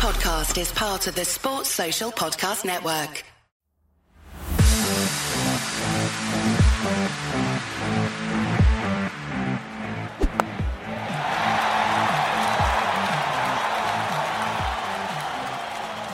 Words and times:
podcast 0.00 0.58
is 0.58 0.72
part 0.72 1.06
of 1.08 1.14
the 1.14 1.26
Sports 1.26 1.68
Social 1.68 2.10
Podcast 2.10 2.64
Network. 2.64 3.22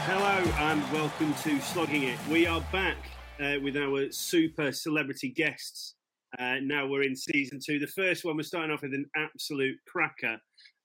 Hello 0.03 0.50
and 0.59 0.93
welcome 0.93 1.32
to 1.45 1.61
Slogging 1.61 2.03
It. 2.03 2.18
We 2.29 2.45
are 2.48 2.61
back 2.73 2.96
uh, 3.39 3.61
with 3.62 3.77
our 3.77 4.11
super 4.11 4.73
celebrity 4.73 5.29
guests. 5.29 5.95
Uh, 6.39 6.57
now 6.62 6.87
we're 6.87 7.03
in 7.03 7.16
season 7.16 7.59
two. 7.64 7.79
The 7.79 7.87
first 7.87 8.25
one, 8.25 8.36
we're 8.36 8.43
starting 8.43 8.71
off 8.71 8.82
with 8.82 8.95
an 8.95 9.07
absolute 9.16 9.77
cracker. 9.86 10.39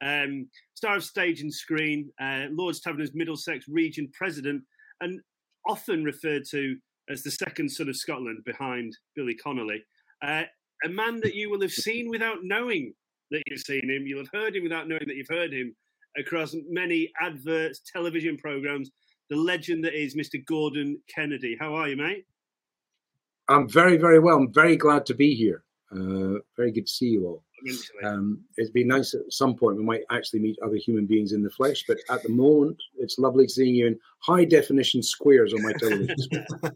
Um, 0.04 0.48
star 0.74 0.96
of 0.96 1.04
stage 1.04 1.42
and 1.42 1.54
screen, 1.54 2.10
uh, 2.22 2.46
Lord's 2.52 2.82
Taverners 2.82 3.12
Middlesex 3.14 3.66
region 3.68 4.09
president, 4.14 4.64
and 5.02 5.20
often 5.68 6.04
referred 6.04 6.44
to 6.52 6.76
as 7.09 7.23
the 7.23 7.32
second 7.32 7.70
son 7.70 7.90
of 7.90 7.98
Scotland 7.98 8.40
behind 8.45 8.98
Billy 9.16 9.36
Connolly. 9.36 9.84
Uh, 10.23 10.44
a 10.86 10.90
man 10.90 11.20
that 11.22 11.36
you 11.36 11.50
will 11.50 11.62
have 11.62 11.72
seen 11.72 12.09
without 12.09 12.40
knowing 12.44 12.94
that 13.30 13.44
you've 13.48 13.62
seen 13.62 13.90
him. 13.90 14.06
You'll 14.06 14.23
have 14.23 14.42
heard 14.42 14.56
him 14.56 14.64
without 14.64 14.88
knowing 14.88 15.04
that 15.08 15.16
you've 15.16 15.28
heard 15.30 15.54
him 15.54 15.76
across 16.18 16.56
many 16.70 17.12
adverts, 17.22 17.81
television 17.92 18.38
programs. 18.38 18.92
The 19.30 19.36
legend 19.38 19.84
that 19.86 19.94
is 19.94 20.16
Mr. 20.16 20.44
Gordon 20.45 21.00
Kennedy. 21.14 21.56
How 21.59 21.73
are 21.76 21.88
you, 21.88 21.98
mate? 21.98 22.26
I'm 23.52 23.68
very, 23.68 23.98
very 23.98 24.20
well. 24.20 24.38
I'm 24.38 24.54
very 24.54 24.78
glad 24.78 25.05
to 25.08 25.14
be 25.14 25.36
here. 25.36 25.64
Uh, 25.92 26.40
very 26.55 26.72
good 26.72 26.88
to 26.88 26.92
see 26.92 27.08
you 27.08 27.26
all. 27.28 27.44
Um, 28.04 28.42
it'd 28.58 28.73
be 28.73 28.84
nice 28.84 29.14
at 29.14 29.22
some 29.30 29.55
point 29.55 29.78
we 29.78 29.84
might 29.84 30.02
actually 30.09 30.40
meet 30.40 30.58
other 30.66 30.78
human 30.78 31.05
beings 31.05 31.32
in 31.34 31.44
the 31.44 31.50
flesh, 31.52 31.84
but 31.88 31.98
at 32.09 32.23
the 32.23 32.30
moment, 32.30 32.82
it's 32.98 33.20
lovely 33.20 33.48
seeing 33.48 33.76
you 33.76 33.88
in 33.88 34.00
high 34.20 34.45
definition 34.45 35.04
squares 35.04 35.54
on 35.54 35.62
my 35.62 35.73
television. 35.73 36.16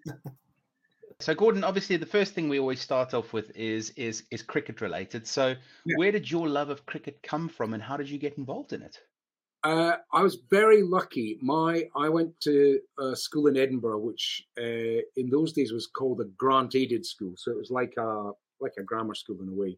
So, 1.22 1.34
Gordon, 1.34 1.64
obviously, 1.64 1.96
the 1.96 2.06
first 2.06 2.34
thing 2.34 2.50
we 2.50 2.60
always 2.60 2.82
start 2.82 3.14
off 3.14 3.32
with 3.32 3.50
is 3.56 3.92
is 3.92 4.24
is 4.32 4.42
cricket 4.42 4.82
related. 4.82 5.26
So, 5.26 5.56
Yeah. 5.86 5.96
where 5.96 6.12
did 6.12 6.30
your 6.30 6.50
love 6.50 6.70
of 6.70 6.86
cricket 6.86 7.24
come 7.24 7.48
from, 7.48 7.74
and 7.74 7.82
how 7.82 7.96
did 7.96 8.10
you 8.10 8.18
get 8.18 8.38
involved 8.38 8.74
in 8.74 8.82
it? 8.82 9.00
Uh, 9.66 9.98
I 10.14 10.22
was 10.22 10.38
very 10.52 10.84
lucky. 10.84 11.40
My 11.42 11.90
I 11.96 12.08
went 12.08 12.40
to 12.42 12.80
a 13.00 13.16
school 13.16 13.48
in 13.48 13.58
Edinburgh, 13.58 13.98
which 13.98 14.46
uh, 14.60 15.02
in 15.16 15.32
those 15.32 15.54
days 15.54 15.74
was 15.74 15.88
called 15.88 16.22
a 16.22 16.26
grant 16.38 16.76
aided 16.76 17.04
school. 17.04 17.34
So 17.36 17.50
it 17.50 17.58
was 17.58 17.72
like 17.72 17.96
a 17.98 18.30
like 18.62 18.74
a 18.78 18.84
grammar 18.84 19.16
school 19.16 19.42
in 19.42 19.50
a 19.50 19.52
way. 19.52 19.76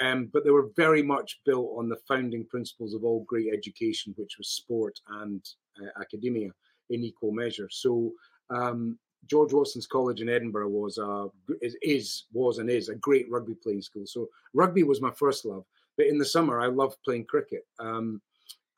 Um, 0.00 0.30
but 0.32 0.42
they 0.42 0.50
were 0.50 0.70
very 0.74 1.02
much 1.02 1.40
built 1.44 1.74
on 1.76 1.90
the 1.90 2.00
founding 2.08 2.46
principles 2.46 2.94
of 2.94 3.04
all 3.04 3.24
great 3.28 3.52
education, 3.52 4.14
which 4.16 4.38
was 4.38 4.48
sport 4.48 4.98
and 5.20 5.44
uh, 5.78 6.00
academia 6.00 6.48
in 6.88 7.04
equal 7.04 7.32
measure. 7.32 7.68
So 7.70 8.12
um, 8.48 8.98
George 9.26 9.52
Watson's 9.52 9.86
College 9.86 10.22
in 10.22 10.30
Edinburgh 10.30 10.70
was 10.70 10.96
a 10.96 11.28
is, 11.60 12.24
was 12.32 12.56
and 12.56 12.70
is 12.70 12.88
a 12.88 12.94
great 12.94 13.30
rugby 13.30 13.54
playing 13.62 13.82
school. 13.82 14.06
So 14.06 14.28
rugby 14.54 14.82
was 14.82 15.02
my 15.02 15.10
first 15.10 15.44
love. 15.44 15.66
But 15.98 16.06
in 16.06 16.16
the 16.16 16.24
summer, 16.24 16.58
I 16.58 16.68
loved 16.68 16.96
playing 17.04 17.26
cricket. 17.26 17.66
Um, 17.78 18.22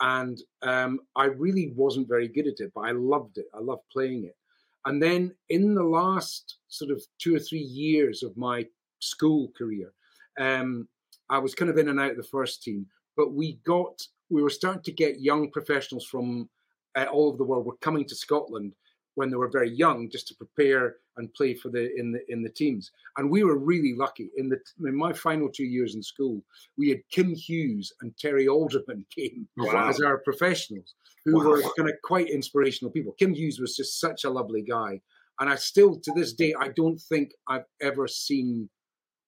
and 0.03 0.43
um, 0.63 0.99
I 1.15 1.27
really 1.27 1.73
wasn't 1.77 2.09
very 2.09 2.27
good 2.27 2.49
at 2.49 2.59
it, 2.59 2.73
but 2.75 2.83
I 2.83 2.91
loved 2.91 3.39
it. 3.39 3.47
I 3.55 3.61
loved 3.61 3.83
playing 3.91 4.25
it. 4.25 4.37
And 4.85 5.01
then 5.01 5.33
in 5.49 5.75
the 5.75 5.85
last 5.85 6.57
sort 6.69 6.91
of 6.91 7.01
two 7.19 7.37
or 7.37 7.39
three 7.39 7.61
years 7.61 8.25
of 8.25 8.37
my 8.37 8.67
school 8.99 9.53
career, 9.57 9.93
um, 10.41 10.89
I 11.31 11.39
was 11.39 11.55
kind 11.55 11.71
of 11.71 11.79
in 11.79 11.89
and 11.89 12.01
out 12.01 12.11
of 12.11 12.17
the 12.17 12.25
first 12.25 12.65
team. 12.65 12.85
But 13.17 13.33
we 13.33 13.61
got, 13.65 14.03
we 14.29 14.43
were 14.43 14.51
starting 14.51 14.83
to 14.83 14.93
get 14.93 15.21
young 15.21 15.53
professionals 15.53 16.05
from 16.05 16.49
uh, 16.97 17.05
all 17.05 17.29
over 17.29 17.37
the 17.37 17.45
world 17.45 17.65
were 17.65 17.77
coming 17.77 18.05
to 18.07 18.17
Scotland 18.17 18.75
when 19.15 19.31
they 19.31 19.37
were 19.37 19.49
very 19.51 19.71
young, 19.71 20.09
just 20.11 20.27
to 20.29 20.35
prepare 20.35 20.97
and 21.17 21.33
play 21.35 21.55
for 21.55 21.69
the 21.69 21.95
in 21.97 22.13
the 22.13 22.21
in 22.33 22.43
the 22.43 22.49
teams. 22.49 22.91
And 23.17 23.31
we 23.31 23.45
were 23.45 23.59
really 23.59 23.95
lucky. 23.95 24.31
In 24.37 24.49
the 24.49 24.59
in 24.87 24.97
my 24.97 25.13
final 25.13 25.49
two 25.51 25.65
years 25.65 25.95
in 25.95 26.03
school, 26.03 26.43
we 26.79 26.89
had 26.89 27.01
Kim 27.11 27.35
Hughes 27.35 27.93
and 28.01 28.17
Terry 28.17 28.49
Alderman 28.49 29.05
came 29.15 29.49
oh, 29.61 29.67
Wow. 29.67 29.89
as 29.89 30.01
our 30.01 30.19
professionals, 30.19 30.95
who 31.25 31.37
Wow. 31.39 31.45
were 31.51 31.63
kind 31.77 31.89
of 31.91 31.97
quite 32.03 32.31
inspirational 32.31 32.91
people. 32.93 33.13
Kim 33.13 33.35
Hughes 33.35 33.61
was 33.61 33.77
just 33.77 34.01
such 34.01 34.25
a 34.25 34.31
lovely 34.31 34.63
guy, 34.63 35.01
and 35.41 35.51
I 35.51 35.57
still 35.57 36.01
to 36.01 36.13
this 36.15 36.33
day 36.33 36.55
I 36.59 36.69
don't 36.69 36.99
think 37.01 37.33
I've 37.49 37.67
ever 37.81 38.09
seen 38.09 38.71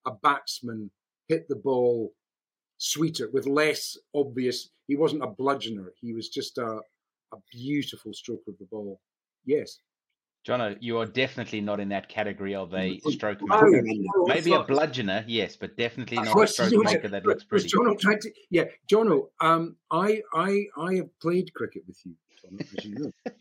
a 0.06 0.12
batsman 0.12 0.90
hit 1.28 1.48
the 1.48 1.56
ball 1.56 2.12
sweeter 2.78 3.30
with 3.32 3.46
less 3.46 3.96
obvious. 4.14 4.70
He 4.86 4.96
wasn't 4.96 5.22
a 5.22 5.28
bludgeoner. 5.28 5.88
He 6.00 6.12
was 6.12 6.28
just 6.28 6.58
a 6.58 6.80
a 7.32 7.36
beautiful 7.50 8.12
stroke 8.14 8.44
of 8.46 8.56
the 8.58 8.66
ball. 8.66 9.00
Yes. 9.44 9.78
Jono, 10.46 10.76
you 10.80 10.98
are 10.98 11.06
definitely 11.06 11.62
not 11.62 11.80
in 11.80 11.88
that 11.88 12.08
category 12.08 12.54
of 12.54 12.74
a 12.74 13.00
stroke 13.08 13.38
oh, 13.50 13.62
maker. 13.62 13.82
oh, 14.16 14.26
Maybe 14.26 14.52
a 14.52 14.62
bludgeoner, 14.62 15.24
yes, 15.26 15.56
but 15.56 15.74
definitely 15.78 16.18
not 16.18 16.38
a 16.38 16.46
stroke 16.46 16.72
maker 16.84 17.08
that 17.08 17.24
looks 17.24 17.44
pretty. 17.44 17.68
Jono 17.68 17.98
trying 17.98 18.20
to? 18.20 18.30
Yeah, 18.50 18.64
Jono. 18.90 19.28
Um, 19.40 19.76
I, 19.90 20.20
I, 20.34 20.66
I 20.76 20.94
have 20.96 21.18
played 21.20 21.52
cricket 21.54 21.84
with 21.86 21.98
you, 22.04 22.14
Jono, 22.44 22.60
as 22.60 22.84
you 22.84 22.94
know. 22.94 23.32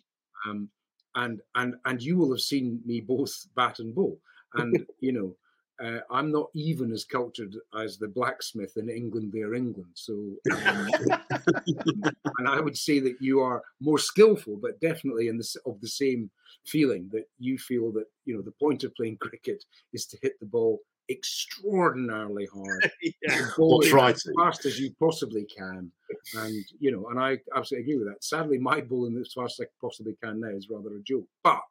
um, 0.47 0.69
and 1.15 1.41
and 1.55 1.75
and 1.85 2.01
you 2.01 2.17
will 2.17 2.31
have 2.31 2.41
seen 2.41 2.81
me 2.85 3.01
both 3.01 3.33
bat 3.55 3.79
and 3.79 3.93
bowl. 3.93 4.19
And 4.55 4.85
you 5.01 5.11
know, 5.11 5.35
uh, 5.81 5.99
I'm 6.11 6.31
not 6.31 6.49
even 6.53 6.91
as 6.91 7.03
cultured 7.03 7.55
as 7.79 7.97
the 7.97 8.07
blacksmith 8.07 8.77
in 8.77 8.89
England. 8.89 9.31
They're 9.33 9.55
England. 9.55 9.91
So, 9.93 10.13
um, 10.51 10.87
and 12.37 12.47
I 12.47 12.59
would 12.59 12.77
say 12.77 12.99
that 12.99 13.17
you 13.19 13.39
are 13.39 13.63
more 13.79 13.97
skillful, 13.97 14.57
but 14.61 14.79
definitely 14.79 15.27
in 15.27 15.37
this 15.37 15.55
of 15.65 15.79
the 15.81 15.87
same 15.87 16.29
feeling 16.65 17.09
that 17.11 17.25
you 17.39 17.57
feel 17.57 17.91
that 17.93 18.05
you 18.25 18.35
know 18.35 18.41
the 18.41 18.51
point 18.51 18.83
of 18.83 18.95
playing 18.95 19.17
cricket 19.21 19.63
is 19.93 20.05
to 20.07 20.17
hit 20.21 20.39
the 20.39 20.45
ball 20.45 20.79
extraordinarily 21.09 22.47
hard 22.53 22.89
yeah. 23.21 23.49
Or 23.57 23.83
try 23.83 24.11
as 24.11 24.23
to. 24.23 24.33
fast 24.39 24.65
as 24.65 24.79
you 24.79 24.95
possibly 24.97 25.45
can. 25.45 25.91
And 26.35 26.65
you 26.79 26.91
know, 26.91 27.07
and 27.09 27.19
I 27.19 27.39
absolutely 27.55 27.91
agree 27.91 28.03
with 28.03 28.13
that. 28.13 28.23
Sadly, 28.23 28.57
my 28.57 28.79
bowling 28.79 29.17
as 29.19 29.33
fast 29.33 29.59
as 29.59 29.65
I 29.65 29.69
possibly 29.81 30.15
can 30.23 30.39
now 30.39 30.49
is 30.49 30.69
rather 30.69 30.95
a 30.95 31.01
joke. 31.01 31.25
But 31.43 31.61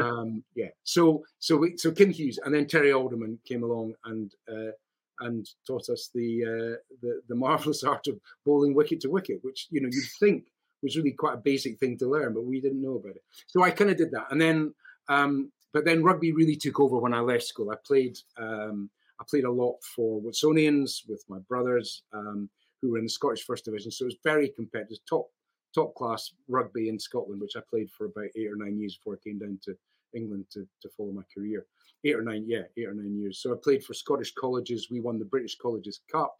um, 0.00 0.44
yeah, 0.54 0.68
so 0.84 1.24
so 1.38 1.56
we, 1.56 1.76
so 1.76 1.90
Kim 1.92 2.10
Hughes 2.10 2.38
and 2.44 2.54
then 2.54 2.66
Terry 2.66 2.92
Alderman 2.92 3.38
came 3.46 3.62
along 3.62 3.94
and 4.04 4.32
uh, 4.50 4.72
and 5.20 5.48
taught 5.66 5.88
us 5.88 6.10
the 6.14 6.44
uh, 6.44 6.76
the 7.02 7.20
the 7.28 7.34
marvelous 7.34 7.82
art 7.84 8.06
of 8.06 8.20
bowling 8.44 8.74
wicket 8.74 9.00
to 9.00 9.10
wicket, 9.10 9.38
which 9.42 9.66
you 9.70 9.80
know 9.80 9.88
you'd 9.90 10.04
think 10.20 10.44
was 10.82 10.96
really 10.96 11.12
quite 11.12 11.34
a 11.34 11.38
basic 11.38 11.78
thing 11.78 11.96
to 11.98 12.08
learn, 12.08 12.34
but 12.34 12.44
we 12.44 12.60
didn't 12.60 12.82
know 12.82 12.96
about 12.96 13.16
it. 13.16 13.22
So 13.46 13.62
I 13.62 13.70
kind 13.70 13.90
of 13.90 13.96
did 13.96 14.10
that, 14.12 14.26
and 14.30 14.40
then 14.40 14.74
um, 15.08 15.52
but 15.72 15.84
then 15.84 16.02
rugby 16.02 16.32
really 16.32 16.56
took 16.56 16.80
over 16.80 16.98
when 16.98 17.14
I 17.14 17.20
left 17.20 17.44
school. 17.44 17.70
I 17.70 17.76
played 17.86 18.16
um, 18.38 18.90
I 19.20 19.24
played 19.28 19.44
a 19.44 19.50
lot 19.50 19.76
for 19.94 20.20
Watsonians 20.20 21.08
with 21.08 21.24
my 21.28 21.38
brothers 21.48 22.02
um, 22.12 22.50
who 22.82 22.90
were 22.90 22.98
in 22.98 23.04
the 23.04 23.10
Scottish 23.10 23.44
First 23.44 23.64
Division, 23.64 23.90
so 23.90 24.04
it 24.04 24.06
was 24.06 24.16
very 24.22 24.50
competitive, 24.50 24.98
top 25.08 25.26
top 25.76 25.94
class 25.94 26.32
rugby 26.48 26.88
in 26.88 26.98
Scotland, 26.98 27.40
which 27.40 27.56
I 27.56 27.60
played 27.68 27.90
for 27.90 28.06
about 28.06 28.30
eight 28.34 28.50
or 28.50 28.56
nine 28.56 28.78
years 28.78 28.96
before 28.96 29.14
I 29.14 29.28
came 29.28 29.38
down 29.38 29.60
to 29.64 29.76
England 30.14 30.46
to, 30.52 30.66
to 30.80 30.88
follow 30.88 31.12
my 31.12 31.22
career. 31.32 31.66
Eight 32.04 32.16
or 32.16 32.22
nine, 32.22 32.44
yeah, 32.46 32.62
eight 32.76 32.86
or 32.86 32.94
nine 32.94 33.18
years. 33.20 33.40
So 33.40 33.52
I 33.52 33.56
played 33.62 33.84
for 33.84 33.92
Scottish 33.92 34.32
colleges. 34.34 34.88
We 34.90 35.00
won 35.00 35.18
the 35.18 35.24
British 35.24 35.56
Colleges 35.56 36.00
Cup, 36.10 36.34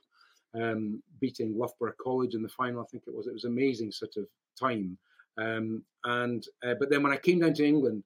um, 0.54 1.02
beating 1.20 1.56
Loughborough 1.56 1.92
College 2.02 2.34
in 2.34 2.42
the 2.42 2.48
final. 2.48 2.80
I 2.80 2.86
think 2.91 3.04
it 3.06 3.14
was. 3.14 3.26
It 3.26 3.34
was 3.34 3.44
amazing 3.44 3.92
sort 3.92 4.16
of 4.16 4.26
time. 4.58 4.96
Um, 5.38 5.82
and 6.04 6.46
uh, 6.66 6.75
but 6.78 6.88
then 6.88 7.02
when 7.02 7.12
I 7.12 7.16
came 7.19 7.41
down 7.41 7.54
to 7.54 7.66
England 7.66 8.04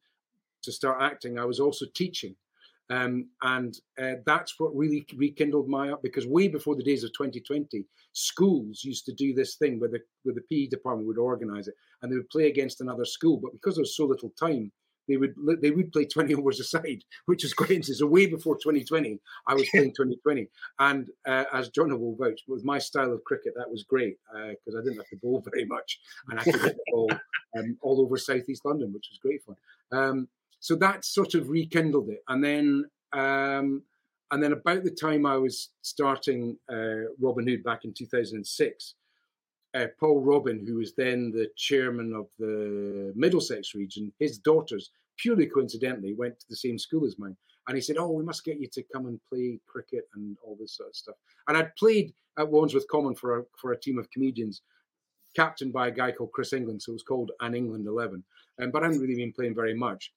to 0.63 0.73
start 0.73 1.01
acting, 1.01 1.39
I 1.39 1.45
was 1.45 1.61
also 1.61 1.87
teaching. 1.95 2.35
Um, 2.91 3.29
and 3.43 3.79
uh, 4.03 4.15
that's 4.27 4.59
what 4.59 4.77
really 4.77 5.07
rekindled 5.17 5.69
my 5.69 5.91
up 5.91 6.03
because 6.03 6.27
way 6.27 6.49
before 6.49 6.75
the 6.75 6.83
days 6.83 7.05
of 7.05 7.13
2020, 7.13 7.85
schools 8.13 8.83
used 8.83 9.05
to 9.07 9.13
do 9.13 9.33
this 9.33 9.55
thing 9.55 9.79
where 9.79 9.89
the 9.89 10.01
where 10.25 10.35
the 10.35 10.43
PE 10.51 10.67
department 10.67 11.07
would 11.07 11.19
organise 11.19 11.69
it 11.69 11.75
and 12.03 12.11
they 12.11 12.17
would 12.17 12.31
play 12.31 12.49
against 12.49 12.81
another 12.81 13.05
school. 13.05 13.37
But 13.37 13.53
because 13.53 13.77
there 13.77 13.83
was 13.83 13.97
so 13.97 14.07
little 14.07 14.33
time, 14.39 14.73
they 15.09 15.17
would 15.17 15.35
they 15.61 15.71
would 15.71 15.93
play 15.93 16.05
20 16.05 16.35
overs 16.37 16.59
a 16.59 16.65
side, 16.65 17.05
which 17.27 17.45
is 17.45 17.55
interesting. 17.59 17.95
So 17.95 18.07
way 18.07 18.27
before 18.27 18.57
2020, 18.57 19.21
I 19.47 19.55
was 19.55 19.69
playing 19.71 19.91
2020, 19.91 20.49
and 20.81 21.09
uh, 21.29 21.45
as 21.53 21.69
John 21.69 21.99
will 22.01 22.17
vouch, 22.17 22.41
with 22.49 22.65
my 22.65 22.79
style 22.79 23.13
of 23.13 23.23
cricket, 23.25 23.55
that 23.57 23.71
was 23.71 23.85
great 23.85 24.17
because 24.33 24.77
I 24.77 24.83
didn't 24.83 24.97
have 24.97 25.09
to 25.11 25.17
bowl 25.17 25.45
very 25.49 25.65
much, 25.65 26.01
and 26.29 26.41
I 26.41 26.43
could 26.43 26.61
hit 26.61 26.77
the 26.77 26.93
ball 26.93 27.11
um, 27.57 27.79
all 27.83 28.01
over 28.01 28.17
southeast 28.17 28.65
London, 28.65 28.93
which 28.93 29.09
was 29.11 29.19
great 29.19 29.43
fun. 29.45 29.57
Um, 29.93 30.29
so 30.61 30.77
that 30.77 31.05
sort 31.05 31.35
of 31.35 31.49
rekindled 31.49 32.11
it, 32.11 32.23
and 32.29 32.45
then 32.45 32.85
um, 33.13 33.83
and 34.31 34.43
then 34.43 34.53
about 34.53 34.85
the 34.85 34.91
time 34.91 35.27
I 35.27 35.37
was 35.37 35.71
starting 35.83 36.57
uh, 36.73 37.11
Robin 37.21 37.47
Hood 37.47 37.65
back 37.65 37.85
in 37.85 37.93
2006, 37.93 38.95
uh, 39.75 39.87
Paul 39.99 40.21
Robin, 40.21 40.65
who 40.65 40.77
was 40.77 40.95
then 40.95 41.31
the 41.31 41.49
chairman 41.57 42.13
of 42.15 42.27
the 42.39 43.13
Middlesex 43.17 43.75
region, 43.75 44.13
his 44.19 44.39
daughters, 44.39 44.91
purely 45.17 45.47
coincidentally, 45.47 46.15
went 46.15 46.39
to 46.39 46.47
the 46.49 46.57
same 46.57 46.79
school 46.79 47.05
as 47.05 47.19
mine. 47.19 47.37
And 47.69 47.77
he 47.77 47.81
said, 47.81 47.97
Oh, 47.99 48.11
we 48.11 48.25
must 48.25 48.45
get 48.45 48.61
you 48.61 48.69
to 48.73 48.83
come 48.93 49.07
and 49.07 49.21
play 49.29 49.61
cricket 49.67 50.09
and 50.15 50.37
all 50.45 50.57
this 50.59 50.77
sort 50.77 50.91
of 50.91 50.97
stuff. 50.97 51.17
And 51.47 51.57
I'd 51.57 51.75
played 51.77 52.13
at 52.39 52.49
Wandsworth 52.49 52.89
Common 52.89 53.15
for 53.15 53.39
a, 53.39 53.43
for 53.61 53.73
a 53.73 53.81
team 53.81 53.99
of 53.99 54.11
comedians 54.11 54.63
captained 55.37 55.73
by 55.73 55.89
a 55.89 55.93
guy 55.93 56.11
called 56.11 56.33
Chris 56.33 56.53
England, 56.53 56.83
so 56.83 56.91
it 56.91 56.95
was 56.95 57.03
called 57.03 57.31
an 57.41 57.55
England 57.55 57.87
Eleven. 57.87 58.25
Um, 58.61 58.71
but 58.71 58.83
I 58.83 58.87
haven't 58.87 59.01
really 59.01 59.15
been 59.15 59.33
playing 59.33 59.55
very 59.55 59.75
much. 59.75 60.13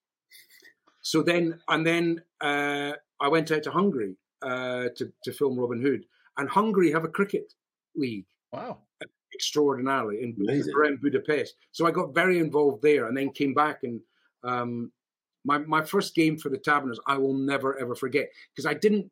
So 1.01 1.21
then, 1.21 1.59
and 1.67 1.85
then 1.85 2.21
uh, 2.41 2.93
I 3.19 3.27
went 3.27 3.51
out 3.51 3.63
to 3.63 3.71
Hungary 3.71 4.15
uh, 4.41 4.89
to 4.95 5.11
to 5.23 5.33
film 5.33 5.59
Robin 5.59 5.81
Hood, 5.81 6.05
and 6.37 6.49
Hungary 6.49 6.91
have 6.91 7.03
a 7.03 7.09
cricket 7.09 7.53
league. 7.95 8.25
Wow. 8.51 8.79
Extraordinarily 9.33 10.21
in 10.21 10.35
around 10.75 11.01
Budapest. 11.01 11.55
So 11.71 11.87
I 11.87 11.91
got 11.91 12.13
very 12.13 12.39
involved 12.39 12.83
there, 12.83 13.07
and 13.07 13.17
then 13.17 13.31
came 13.31 13.53
back 13.53 13.79
and 13.83 13.99
um, 14.43 14.91
my 15.45 15.57
my 15.59 15.83
first 15.83 16.15
game 16.15 16.37
for 16.37 16.49
the 16.49 16.57
Taverners 16.57 16.99
I 17.07 17.17
will 17.17 17.33
never 17.33 17.77
ever 17.79 17.95
forget 17.95 18.29
because 18.53 18.65
I 18.65 18.73
didn't. 18.73 19.11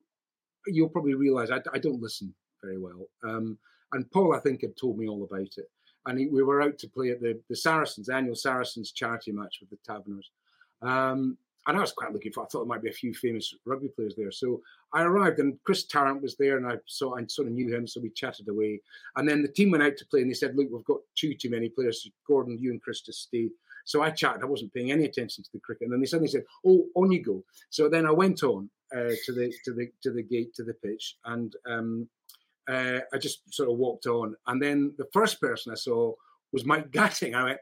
You'll 0.67 0.89
probably 0.89 1.15
realise 1.15 1.50
I, 1.50 1.59
I 1.74 1.79
don't 1.79 2.01
listen 2.01 2.33
very 2.63 2.77
well. 2.77 3.07
Um, 3.24 3.57
and 3.94 4.09
Paul, 4.12 4.35
I 4.35 4.39
think, 4.39 4.62
had 4.62 4.77
told 4.77 4.97
me 4.97 5.07
all 5.07 5.24
about 5.24 5.57
it. 5.57 5.65
And 6.06 6.19
he, 6.19 6.27
we 6.27 6.44
were 6.44 6.62
out 6.62 6.77
to 6.79 6.89
play 6.89 7.09
at 7.09 7.19
the, 7.19 7.39
the 7.50 7.56
Saracens, 7.56 8.09
annual 8.09 8.35
Saracens 8.35 8.91
charity 8.91 9.31
match 9.31 9.57
with 9.59 9.69
the 9.69 9.77
Taverners. 9.85 10.31
Um, 10.81 11.37
and 11.67 11.77
I 11.77 11.81
was 11.81 11.91
quite 11.91 12.11
looking 12.11 12.31
for, 12.31 12.43
I 12.43 12.47
thought 12.47 12.59
there 12.59 12.67
might 12.67 12.81
be 12.81 12.89
a 12.89 12.93
few 12.93 13.13
famous 13.13 13.53
rugby 13.65 13.89
players 13.89 14.15
there. 14.17 14.31
So 14.31 14.61
I 14.93 15.03
arrived 15.03 15.39
and 15.39 15.59
Chris 15.63 15.85
Tarrant 15.85 16.21
was 16.21 16.35
there 16.35 16.57
and 16.57 16.65
I 16.65 16.77
saw, 16.87 17.15
I 17.15 17.25
sort 17.27 17.47
of 17.47 17.53
knew 17.53 17.73
him. 17.73 17.85
So 17.85 18.01
we 18.01 18.09
chatted 18.09 18.49
away. 18.49 18.81
And 19.15 19.29
then 19.29 19.43
the 19.43 19.47
team 19.47 19.69
went 19.69 19.83
out 19.83 19.95
to 19.97 20.05
play 20.07 20.21
and 20.21 20.29
they 20.29 20.33
said, 20.33 20.55
look, 20.55 20.69
we've 20.71 20.83
got 20.83 21.01
two 21.15 21.35
too 21.35 21.51
many 21.51 21.69
players. 21.69 22.09
Gordon, 22.27 22.57
you 22.59 22.71
and 22.71 22.81
Chris 22.81 23.01
to 23.01 23.13
stay. 23.13 23.49
So 23.85 24.01
I 24.01 24.09
chatted. 24.09 24.41
I 24.41 24.45
wasn't 24.45 24.73
paying 24.73 24.91
any 24.91 25.05
attention 25.05 25.43
to 25.43 25.49
the 25.53 25.59
cricket. 25.59 25.85
And 25.85 25.93
then 25.93 25.99
they 26.01 26.05
suddenly 26.07 26.29
said, 26.29 26.45
"Oh, 26.65 26.85
on 26.95 27.11
you 27.11 27.23
go." 27.23 27.43
So 27.69 27.89
then 27.89 28.05
I 28.05 28.11
went 28.11 28.43
on 28.43 28.69
uh, 28.95 29.13
to 29.25 29.33
the 29.33 29.53
to 29.65 29.73
the 29.73 29.91
to 30.03 30.11
the 30.11 30.23
gate 30.23 30.53
to 30.55 30.63
the 30.63 30.73
pitch, 30.73 31.17
and 31.25 31.55
um, 31.65 32.07
uh, 32.69 32.99
I 33.11 33.17
just 33.17 33.53
sort 33.53 33.69
of 33.69 33.77
walked 33.77 34.05
on. 34.05 34.35
And 34.47 34.61
then 34.61 34.93
the 34.97 35.07
first 35.11 35.41
person 35.41 35.71
I 35.71 35.75
saw 35.75 36.13
was 36.51 36.65
Mike 36.65 36.91
Gatting. 36.91 37.33
I 37.33 37.43
went, 37.43 37.59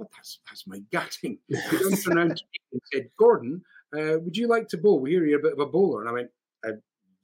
"God, 0.00 0.08
that's 0.14 0.40
that's 0.46 0.66
Mike 0.66 0.84
Gatting." 0.90 1.38
He 1.48 1.56
then 1.76 1.96
turned 1.96 2.18
around 2.18 2.36
to 2.36 2.44
me 2.52 2.60
and 2.72 2.82
said, 2.92 3.10
"Gordon, 3.18 3.62
uh, 3.96 4.18
would 4.20 4.36
you 4.36 4.48
like 4.48 4.68
to 4.68 4.78
bowl? 4.78 5.00
We 5.00 5.10
hear 5.10 5.26
you're 5.26 5.40
a 5.40 5.42
bit 5.42 5.52
of 5.52 5.60
a 5.60 5.66
bowler." 5.66 6.00
And 6.00 6.08
I 6.08 6.12
went, 6.12 6.30
uh, 6.66 6.72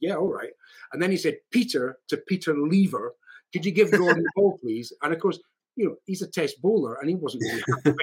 "Yeah, 0.00 0.16
all 0.16 0.32
right." 0.32 0.52
And 0.92 1.02
then 1.02 1.10
he 1.10 1.16
said, 1.16 1.38
"Peter 1.50 1.98
to 2.08 2.16
Peter 2.16 2.56
Lever." 2.56 3.14
Could 3.52 3.64
you 3.64 3.72
give 3.72 3.90
Gordon 3.92 4.22
the 4.22 4.32
ball, 4.34 4.58
please? 4.58 4.92
And 5.02 5.14
of 5.14 5.20
course, 5.20 5.38
you 5.76 5.86
know, 5.86 5.96
he's 6.04 6.20
a 6.20 6.26
test 6.26 6.60
bowler 6.60 6.94
and 6.94 7.08
he 7.08 7.14
wasn't 7.14 7.44
really 7.44 7.62
happy 7.84 7.96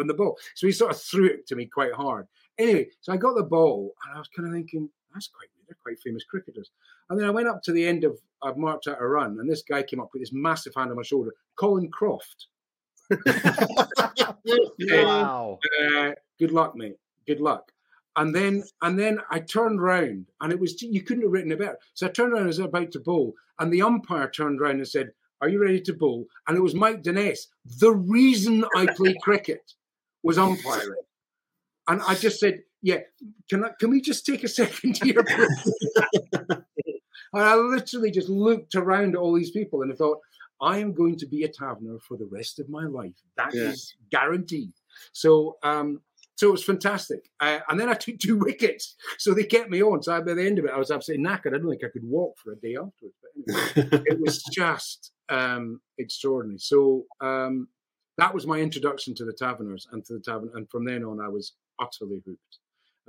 on 0.00 0.06
the 0.06 0.14
ball. 0.14 0.38
So 0.54 0.66
he 0.66 0.72
sort 0.72 0.92
of 0.92 1.00
threw 1.00 1.26
it 1.26 1.46
to 1.48 1.54
me 1.54 1.66
quite 1.66 1.92
hard. 1.92 2.26
Anyway, 2.58 2.88
so 3.02 3.12
I 3.12 3.18
got 3.18 3.36
the 3.36 3.42
ball 3.42 3.92
and 4.04 4.16
I 4.16 4.18
was 4.18 4.28
kind 4.34 4.48
of 4.48 4.54
thinking, 4.54 4.88
that's 5.12 5.28
quite 5.28 5.48
they're 5.66 5.76
quite 5.82 5.98
famous 5.98 6.24
cricketers. 6.24 6.70
And 7.10 7.18
then 7.18 7.26
I 7.26 7.30
went 7.30 7.48
up 7.48 7.62
to 7.64 7.72
the 7.72 7.86
end 7.86 8.04
of 8.04 8.18
I've 8.42 8.56
marked 8.56 8.86
out 8.86 9.00
a 9.00 9.06
run, 9.06 9.38
and 9.40 9.50
this 9.50 9.62
guy 9.62 9.82
came 9.82 10.00
up 10.00 10.10
with 10.12 10.22
this 10.22 10.32
massive 10.32 10.74
hand 10.74 10.90
on 10.90 10.96
my 10.96 11.02
shoulder, 11.02 11.34
Colin 11.56 11.90
Croft. 11.90 12.48
Wow. 14.80 15.58
Uh, 15.84 16.12
good 16.38 16.52
luck, 16.52 16.76
mate. 16.76 16.96
Good 17.26 17.40
luck. 17.40 17.72
And 18.16 18.34
then 18.34 18.62
and 18.82 18.98
then 18.98 19.18
I 19.30 19.40
turned 19.40 19.82
round 19.82 20.26
and 20.40 20.52
it 20.52 20.60
was 20.60 20.80
you 20.80 21.02
couldn't 21.02 21.24
have 21.24 21.32
written 21.32 21.52
it 21.52 21.58
better. 21.58 21.78
So 21.94 22.06
I 22.06 22.10
turned 22.10 22.32
around 22.32 22.42
and 22.42 22.48
was 22.48 22.58
about 22.58 22.92
to 22.92 23.00
bowl, 23.00 23.34
and 23.58 23.72
the 23.72 23.82
umpire 23.82 24.30
turned 24.30 24.60
around 24.60 24.76
and 24.76 24.88
said, 24.88 25.12
are 25.40 25.48
you 25.48 25.60
ready 25.60 25.80
to 25.82 25.92
bowl? 25.92 26.26
And 26.46 26.56
it 26.56 26.62
was 26.62 26.74
Mike 26.74 27.02
Denness. 27.02 27.48
The 27.78 27.92
reason 27.92 28.64
I 28.74 28.86
play 28.86 29.14
cricket 29.22 29.72
was 30.22 30.38
umpiring. 30.38 31.02
And 31.88 32.00
I 32.02 32.14
just 32.14 32.40
said, 32.40 32.62
yeah, 32.82 33.00
can 33.48 33.64
I, 33.64 33.70
can 33.78 33.90
we 33.90 34.00
just 34.00 34.26
take 34.26 34.44
a 34.44 34.48
second 34.60 34.98
here? 35.02 35.24
and 36.32 36.64
I 37.32 37.54
literally 37.54 38.10
just 38.10 38.28
looked 38.28 38.74
around 38.74 39.14
at 39.14 39.20
all 39.20 39.34
these 39.34 39.50
people 39.50 39.82
and 39.82 39.92
I 39.92 39.96
thought, 39.96 40.20
I 40.60 40.78
am 40.78 40.92
going 40.92 41.16
to 41.16 41.26
be 41.26 41.44
a 41.44 41.48
taverner 41.48 41.98
for 42.00 42.16
the 42.16 42.28
rest 42.30 42.58
of 42.58 42.68
my 42.68 42.84
life. 42.84 43.14
That 43.36 43.54
yeah. 43.54 43.70
is 43.70 43.94
guaranteed. 44.10 44.72
So, 45.12 45.58
um, 45.62 46.00
so 46.36 46.48
it 46.48 46.52
was 46.52 46.64
fantastic. 46.64 47.30
Uh, 47.40 47.60
and 47.68 47.78
then 47.78 47.88
I 47.88 47.94
took 47.94 48.18
two 48.18 48.36
wickets. 48.40 48.96
So 49.18 49.34
they 49.34 49.44
kept 49.44 49.70
me 49.70 49.82
on. 49.82 50.02
So 50.02 50.20
by 50.22 50.34
the 50.34 50.46
end 50.46 50.58
of 50.58 50.64
it, 50.64 50.70
I 50.74 50.78
was 50.78 50.90
absolutely 50.90 51.24
knackered. 51.24 51.54
I 51.54 51.58
don't 51.58 51.68
think 51.68 51.84
I 51.84 51.88
could 51.88 52.04
walk 52.04 52.38
for 52.38 52.52
a 52.52 52.56
day 52.56 52.76
afterwards. 52.76 53.16
But 53.22 53.84
anyway, 53.84 54.02
it 54.06 54.20
was 54.20 54.42
just 54.52 55.12
um, 55.28 55.80
extraordinary. 55.98 56.58
So 56.58 57.04
um, 57.20 57.68
that 58.18 58.32
was 58.32 58.46
my 58.46 58.58
introduction 58.58 59.14
to 59.16 59.24
the 59.24 59.32
Taverners 59.32 59.86
and 59.92 60.04
to 60.06 60.14
the 60.14 60.20
Tavern. 60.20 60.50
And 60.54 60.68
from 60.70 60.84
then 60.84 61.04
on, 61.04 61.20
I 61.20 61.28
was 61.28 61.52
utterly 61.80 62.22
hooked. 62.26 62.58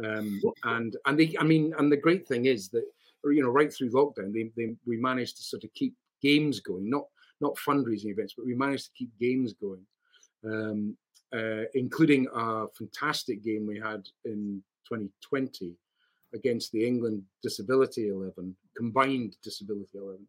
Um, 0.04 0.40
and 0.64 0.96
and 1.08 1.18
the, 1.18 1.38
I 1.40 1.44
mean, 1.44 1.74
and 1.80 1.92
the 1.92 1.98
great 1.98 2.28
thing 2.28 2.46
is 2.46 2.70
that 2.70 2.84
you 3.26 3.42
know, 3.42 3.50
right 3.50 3.74
through 3.74 3.92
lockdown, 3.92 4.34
they, 4.34 4.52
they, 4.56 4.76
we 4.86 4.98
managed 4.98 5.38
to 5.38 5.44
sort 5.44 5.64
of 5.64 5.74
keep 5.74 5.96
games 6.22 6.60
going, 6.60 6.90
not 6.90 7.06
not 7.42 7.56
fundraising 7.56 8.12
events, 8.12 8.34
but 8.38 8.46
we 8.46 8.56
managed 8.56 8.86
to 8.86 8.92
keep 8.98 9.12
games 9.20 9.54
going. 9.54 9.86
Um, 10.46 10.96
uh, 11.34 11.64
including 11.74 12.28
a 12.34 12.68
fantastic 12.78 13.44
game 13.44 13.68
we 13.68 13.78
had 13.78 14.08
in 14.24 14.64
2020 14.88 15.76
against 16.34 16.72
the 16.72 16.86
England 16.86 17.24
Disability 17.44 18.10
11, 18.10 18.56
combined 18.76 19.36
Disability 19.44 19.98
11. 19.98 20.26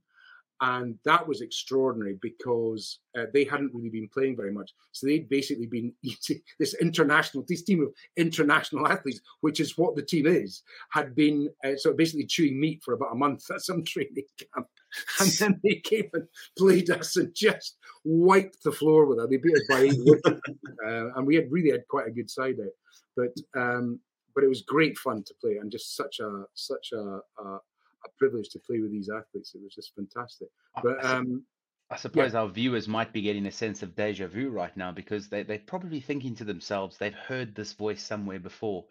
And 0.61 0.99
that 1.05 1.27
was 1.27 1.41
extraordinary 1.41 2.19
because 2.21 2.99
uh, 3.17 3.27
they 3.33 3.45
hadn't 3.45 3.73
really 3.73 3.91
been 3.91 4.09
playing 4.09 4.37
very 4.37 4.51
much. 4.51 4.73
So 4.91 5.07
they'd 5.07 5.29
basically 5.29 5.67
been 5.67 5.93
eating 6.03 6.41
this 6.59 6.75
international, 6.75 7.45
this 7.47 7.63
team 7.63 7.83
of 7.83 7.95
international 8.17 8.89
athletes, 8.89 9.21
which 9.41 9.61
is 9.61 9.79
what 9.79 9.95
the 9.95 10.03
team 10.03 10.27
is, 10.27 10.63
had 10.91 11.15
been 11.15 11.49
uh, 11.65 11.77
so 11.77 11.93
basically 11.93 12.27
chewing 12.27 12.59
meat 12.59 12.83
for 12.85 12.95
about 12.95 13.13
a 13.13 13.17
month 13.17 13.49
at 13.53 13.61
some 13.61 13.85
training 13.85 14.25
camp. 14.55 14.67
And 15.21 15.31
then 15.33 15.61
they 15.63 15.77
came 15.77 16.09
and 16.13 16.27
played 16.57 16.91
us 16.91 17.17
and 17.17 17.35
just 17.35 17.77
wiped 18.05 18.63
the 18.63 18.73
floor 18.73 19.07
with 19.07 19.19
us. 19.19 19.29
They 19.29 19.37
beat 19.37 19.55
us 19.55 19.67
by 19.69 19.81
eight 19.81 19.99
uh, 20.87 21.15
and 21.15 21.27
we 21.27 21.37
had 21.37 21.51
really 21.51 21.71
had 21.71 21.87
quite 21.89 22.09
a 22.09 22.13
good 22.13 22.31
side 22.31 22.57
out. 22.61 22.73
But 23.17 23.61
um, 23.61 24.01
but 24.35 24.45
it 24.45 24.49
was 24.49 24.63
great 24.63 24.97
fun 24.97 25.25
to 25.25 25.35
play, 25.41 25.57
and 25.57 25.71
just 25.71 25.97
such 25.97 26.21
a 26.21 26.45
such 26.55 26.93
a, 26.93 27.21
a, 27.43 27.45
a 27.45 28.09
privilege 28.19 28.49
to 28.51 28.61
play 28.61 28.79
with 28.79 28.93
these 28.93 29.11
athletes. 29.11 29.55
It 29.55 29.63
was 29.63 29.75
just 29.75 29.95
fantastic. 29.97 30.49
But 30.83 31.05
um, 31.05 31.45
I 31.91 31.97
suppose 31.97 32.35
yeah. 32.35 32.41
our 32.41 32.49
viewers 32.49 32.87
might 32.87 33.13
be 33.13 33.23
getting 33.23 33.47
a 33.47 33.53
sense 33.53 33.83
of 33.83 33.97
deja 33.97 34.29
vu 34.29 34.51
right 34.51 34.77
now 34.77 34.93
because 34.93 35.29
they, 35.29 35.43
they're 35.43 35.59
probably 35.59 36.01
thinking 36.01 36.35
to 36.37 36.45
themselves, 36.45 36.99
they've 36.99 37.15
heard 37.15 37.55
this 37.55 37.73
voice 37.73 38.03
somewhere 38.03 38.39
before. 38.39 38.85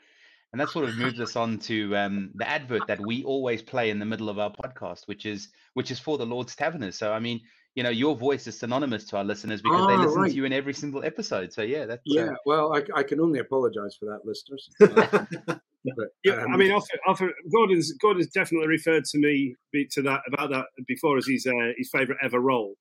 And 0.54 0.62
that 0.62 0.70
sort 0.70 0.86
of 0.86 0.96
moves 0.98 1.20
us 1.20 1.36
on 1.36 1.60
to 1.60 1.96
um, 1.98 2.32
the 2.36 2.48
advert 2.48 2.88
that 2.88 3.00
we 3.00 3.24
always 3.24 3.62
play 3.62 3.90
in 3.90 4.00
the 4.00 4.06
middle 4.06 4.30
of 4.30 4.40
our 4.40 4.52
podcast, 4.52 5.08
which 5.08 5.26
is 5.26 5.50
which 5.74 5.92
is 5.92 6.00
for 6.00 6.18
the 6.18 6.26
Lord's 6.26 6.56
Taverners. 6.56 6.98
So 6.98 7.12
I 7.12 7.20
mean, 7.20 7.42
you 7.76 7.84
know, 7.84 7.90
your 7.90 8.16
voice 8.16 8.48
is 8.48 8.58
synonymous 8.58 9.06
to 9.06 9.18
our 9.18 9.24
listeners 9.24 9.62
because 9.62 9.82
oh, 9.82 9.88
they 9.88 9.98
listen 9.98 10.22
right. 10.22 10.32
to 10.32 10.36
you 10.36 10.46
in 10.46 10.54
every 10.54 10.74
single 10.74 11.04
episode. 11.04 11.54
So 11.54 11.62
yeah, 11.62 11.86
that's 11.86 12.02
yeah. 12.06 12.24
Uh... 12.24 12.36
Well, 12.46 12.76
I, 12.76 12.82
I, 12.96 13.04
can 13.04 13.20
only 13.20 13.40
apologise 13.40 13.96
for 14.00 14.06
that, 14.06 14.26
listeners. 14.26 14.68
but, 14.80 16.08
yeah, 16.24 16.44
um... 16.44 16.54
I 16.54 16.58
mean, 16.58 16.72
often, 16.72 16.98
often 17.06 17.32
Gordon's 17.54 17.92
Gordon's 18.02 18.30
definitely 18.30 18.68
referred 18.68 19.06
to 19.06 19.20
me 19.20 19.56
to 19.92 20.02
that 20.02 20.22
about 20.28 20.50
that 20.50 20.66
before 20.88 21.18
as 21.18 21.28
his 21.28 21.46
uh, 21.46 21.74
his 21.78 21.90
favourite 21.92 22.20
ever 22.24 22.40
role. 22.40 22.74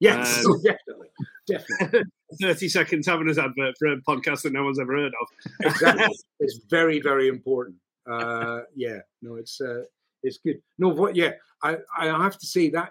Yes, 0.00 0.44
um, 0.44 0.60
definitely, 0.64 1.08
definitely. 1.46 2.02
Thirty 2.40 2.68
second 2.68 3.04
Taverners 3.04 3.38
advert 3.38 3.74
for 3.78 3.92
a 3.92 3.96
podcast 4.02 4.42
that 4.42 4.52
no 4.52 4.64
one's 4.64 4.78
ever 4.78 4.96
heard 4.96 5.12
of. 5.20 5.28
exactly, 5.60 6.16
it's 6.40 6.60
very 6.68 7.00
very 7.00 7.28
important. 7.28 7.76
Uh, 8.08 8.60
yeah, 8.76 8.98
no, 9.22 9.36
it's 9.36 9.60
uh, 9.60 9.82
it's 10.22 10.38
good. 10.38 10.60
No, 10.78 10.88
what? 10.88 11.16
Yeah, 11.16 11.32
I 11.62 11.78
I 11.96 12.06
have 12.06 12.38
to 12.38 12.46
say 12.46 12.70
that 12.70 12.90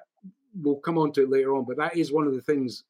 we'll 0.61 0.75
come 0.77 0.97
on 0.97 1.11
to 1.13 1.23
it 1.23 1.29
later 1.29 1.55
on, 1.55 1.65
but 1.65 1.77
that 1.77 1.95
is 1.95 2.11
one 2.11 2.27
of 2.27 2.33
the 2.33 2.41
things 2.41 2.83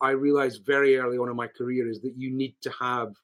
I 0.00 0.10
realized 0.10 0.64
very 0.64 0.96
early 0.96 1.18
on 1.18 1.28
in 1.28 1.36
my 1.36 1.46
career 1.48 1.88
is 1.88 2.00
that 2.02 2.14
you 2.16 2.30
need 2.30 2.54
to 2.62 2.70
have 2.78 3.14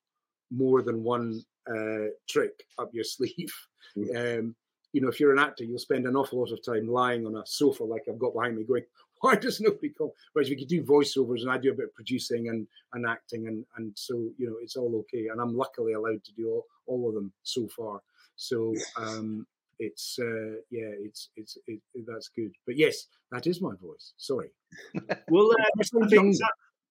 more 0.50 0.82
than 0.82 1.02
one 1.02 1.42
uh, 1.68 2.08
trick 2.28 2.64
up 2.78 2.92
your 2.92 3.04
sleeve. 3.04 3.54
Mm. 3.96 4.38
Um, 4.38 4.56
you 4.92 5.00
know, 5.00 5.08
if 5.08 5.18
you're 5.18 5.32
an 5.32 5.40
actor, 5.40 5.64
you'll 5.64 5.78
spend 5.78 6.06
an 6.06 6.16
awful 6.16 6.38
lot 6.38 6.52
of 6.52 6.64
time 6.64 6.88
lying 6.88 7.26
on 7.26 7.36
a 7.36 7.46
sofa 7.46 7.82
like 7.82 8.04
I've 8.08 8.18
got 8.18 8.32
behind 8.32 8.56
me, 8.56 8.64
going, 8.64 8.84
"Why 9.28 9.36
does 9.36 9.60
nobody 9.60 9.90
come?" 9.96 10.10
Whereas 10.32 10.50
we 10.50 10.56
could 10.56 10.68
do 10.68 10.82
voiceovers, 10.82 11.42
and 11.42 11.50
I 11.50 11.58
do 11.58 11.70
a 11.70 11.74
bit 11.74 11.86
of 11.86 11.94
producing 11.94 12.48
and, 12.48 12.66
and 12.92 13.06
acting, 13.06 13.46
and 13.46 13.64
and 13.76 13.92
so 13.96 14.14
you 14.38 14.46
know, 14.46 14.56
it's 14.62 14.76
all 14.76 14.94
okay. 15.00 15.28
And 15.28 15.40
I'm 15.40 15.56
luckily 15.56 15.92
allowed 15.94 16.24
to 16.24 16.32
do 16.32 16.50
all, 16.50 16.66
all 16.86 17.08
of 17.08 17.14
them 17.14 17.32
so 17.42 17.68
far. 17.68 18.00
So 18.36 18.74
um, 18.96 19.46
it's 19.78 20.18
uh, 20.20 20.56
yeah, 20.70 20.92
it's 20.98 21.30
it's 21.36 21.58
it, 21.66 21.80
that's 22.06 22.28
good. 22.28 22.52
But 22.66 22.76
yes, 22.76 23.06
that 23.30 23.46
is 23.46 23.60
my 23.60 23.74
voice. 23.80 24.12
Sorry. 24.16 24.50
well, 25.28 25.50
uh, 25.50 25.82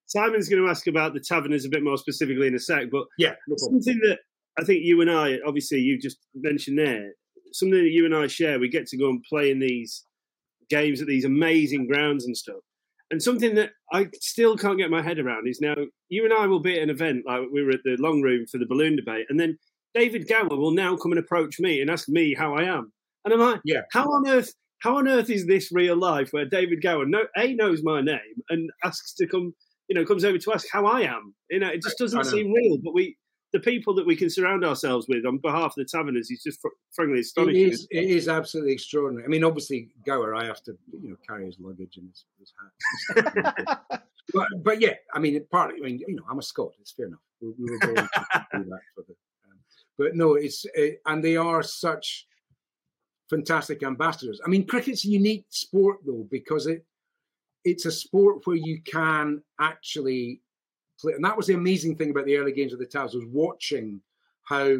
Simon's 0.06 0.48
going 0.48 0.62
to 0.62 0.68
ask 0.68 0.86
about 0.86 1.14
the 1.14 1.20
taverners 1.20 1.64
a 1.64 1.70
bit 1.70 1.82
more 1.82 1.96
specifically 1.96 2.46
in 2.46 2.54
a 2.54 2.58
sec. 2.58 2.90
But 2.90 3.06
yeah, 3.18 3.34
no 3.48 3.56
something 3.56 4.00
that 4.04 4.18
I 4.58 4.64
think 4.64 4.84
you 4.84 5.00
and 5.00 5.10
I, 5.10 5.38
obviously, 5.46 5.78
you 5.78 5.98
just 5.98 6.18
mentioned 6.34 6.78
there, 6.78 7.12
something 7.52 7.78
that 7.78 7.90
you 7.90 8.04
and 8.04 8.14
I 8.14 8.26
share. 8.26 8.58
We 8.58 8.68
get 8.68 8.86
to 8.88 8.98
go 8.98 9.08
and 9.08 9.22
play 9.22 9.50
in 9.50 9.60
these 9.60 10.04
games 10.68 11.00
at 11.00 11.06
these 11.06 11.24
amazing 11.24 11.86
grounds 11.86 12.26
and 12.26 12.36
stuff. 12.36 12.60
And 13.10 13.22
something 13.22 13.54
that 13.54 13.70
I 13.92 14.08
still 14.20 14.56
can't 14.56 14.78
get 14.78 14.90
my 14.90 15.02
head 15.02 15.18
around 15.18 15.46
is 15.46 15.60
now 15.60 15.74
you 16.08 16.24
and 16.24 16.32
I 16.32 16.46
will 16.46 16.60
be 16.60 16.76
at 16.76 16.82
an 16.82 16.90
event 16.90 17.24
like 17.26 17.42
we 17.52 17.62
were 17.62 17.70
at 17.70 17.80
the 17.84 17.96
long 17.98 18.22
room 18.22 18.46
for 18.50 18.58
the 18.58 18.66
balloon 18.66 18.96
debate, 18.96 19.26
and 19.28 19.38
then 19.38 19.58
David 19.94 20.26
Gower 20.26 20.56
will 20.56 20.72
now 20.72 20.96
come 20.96 21.12
and 21.12 21.18
approach 21.18 21.60
me 21.60 21.80
and 21.80 21.90
ask 21.90 22.08
me 22.08 22.34
how 22.34 22.54
I 22.54 22.64
am. 22.64 22.92
And 23.24 23.32
I'm 23.32 23.40
like, 23.40 23.60
yeah. 23.64 23.82
how 23.92 24.04
on 24.04 24.28
earth 24.28 24.52
how 24.80 24.98
on 24.98 25.08
earth 25.08 25.30
is 25.30 25.46
this 25.46 25.70
real 25.72 25.96
life 25.96 26.30
where 26.32 26.44
David 26.44 26.82
Gower 26.82 27.06
no, 27.06 27.24
A 27.38 27.54
knows 27.54 27.82
my 27.82 28.00
name 28.00 28.42
and 28.50 28.70
asks 28.84 29.14
to 29.14 29.26
come 29.26 29.54
you 29.88 29.94
know, 29.94 30.04
comes 30.04 30.24
over 30.24 30.38
to 30.38 30.52
ask 30.52 30.66
how 30.70 30.86
I 30.86 31.02
am. 31.02 31.34
You 31.50 31.60
know, 31.60 31.68
it 31.68 31.82
just 31.82 31.98
doesn't 31.98 32.24
seem 32.24 32.52
real. 32.52 32.78
But 32.82 32.94
we, 32.94 33.16
the 33.54 33.60
people 33.60 33.94
that 33.94 34.04
we 34.04 34.16
can 34.16 34.28
surround 34.28 34.64
ourselves 34.64 35.06
with 35.08 35.24
on 35.24 35.38
behalf 35.38 35.66
of 35.66 35.74
the 35.76 35.84
taverners, 35.84 36.28
is 36.28 36.42
just 36.42 36.60
fr- 36.60 36.68
frankly 36.90 37.20
astonishing. 37.20 37.62
It 37.62 37.72
is, 37.72 37.86
it 37.88 38.04
is 38.04 38.28
absolutely 38.28 38.72
extraordinary. 38.72 39.24
I 39.24 39.28
mean, 39.28 39.44
obviously, 39.44 39.90
Gower, 40.04 40.34
I 40.34 40.44
have 40.44 40.60
to, 40.64 40.76
you 41.00 41.10
know, 41.10 41.16
carry 41.26 41.46
his 41.46 41.56
luggage 41.60 41.96
and 41.96 42.10
his, 42.10 42.24
his 42.40 42.52
hat. 43.64 44.02
but, 44.34 44.48
but 44.64 44.80
yeah, 44.80 44.94
I 45.14 45.20
mean, 45.20 45.40
partly, 45.52 45.80
I 45.80 45.84
mean, 45.84 46.00
you 46.06 46.16
know, 46.16 46.24
I'm 46.28 46.40
a 46.40 46.42
Scot. 46.42 46.72
It's 46.80 46.90
fair 46.90 47.06
enough. 47.06 47.20
We, 47.40 47.52
we 47.56 47.70
were 47.70 47.78
going 47.78 47.94
to 47.94 48.02
do 48.02 48.64
that 48.64 48.80
for 48.96 49.04
the. 49.06 49.14
Um, 49.48 49.58
but 49.96 50.16
no, 50.16 50.34
it's 50.34 50.66
it, 50.74 51.00
and 51.06 51.22
they 51.22 51.36
are 51.36 51.62
such 51.62 52.26
fantastic 53.30 53.84
ambassadors. 53.84 54.40
I 54.44 54.48
mean, 54.48 54.66
cricket's 54.66 55.04
a 55.04 55.08
unique 55.08 55.46
sport 55.50 55.98
though 56.04 56.26
because 56.28 56.66
it 56.66 56.84
it's 57.64 57.86
a 57.86 57.92
sport 57.92 58.44
where 58.46 58.56
you 58.56 58.82
can 58.82 59.42
actually 59.60 60.40
play, 61.00 61.12
and 61.12 61.24
that 61.24 61.36
was 61.36 61.46
the 61.46 61.54
amazing 61.54 61.96
thing 61.96 62.10
about 62.10 62.26
the 62.26 62.36
early 62.36 62.52
games 62.52 62.72
of 62.72 62.78
the 62.78 62.86
Towers 62.86 63.14
was 63.14 63.24
watching 63.26 64.00
how 64.44 64.78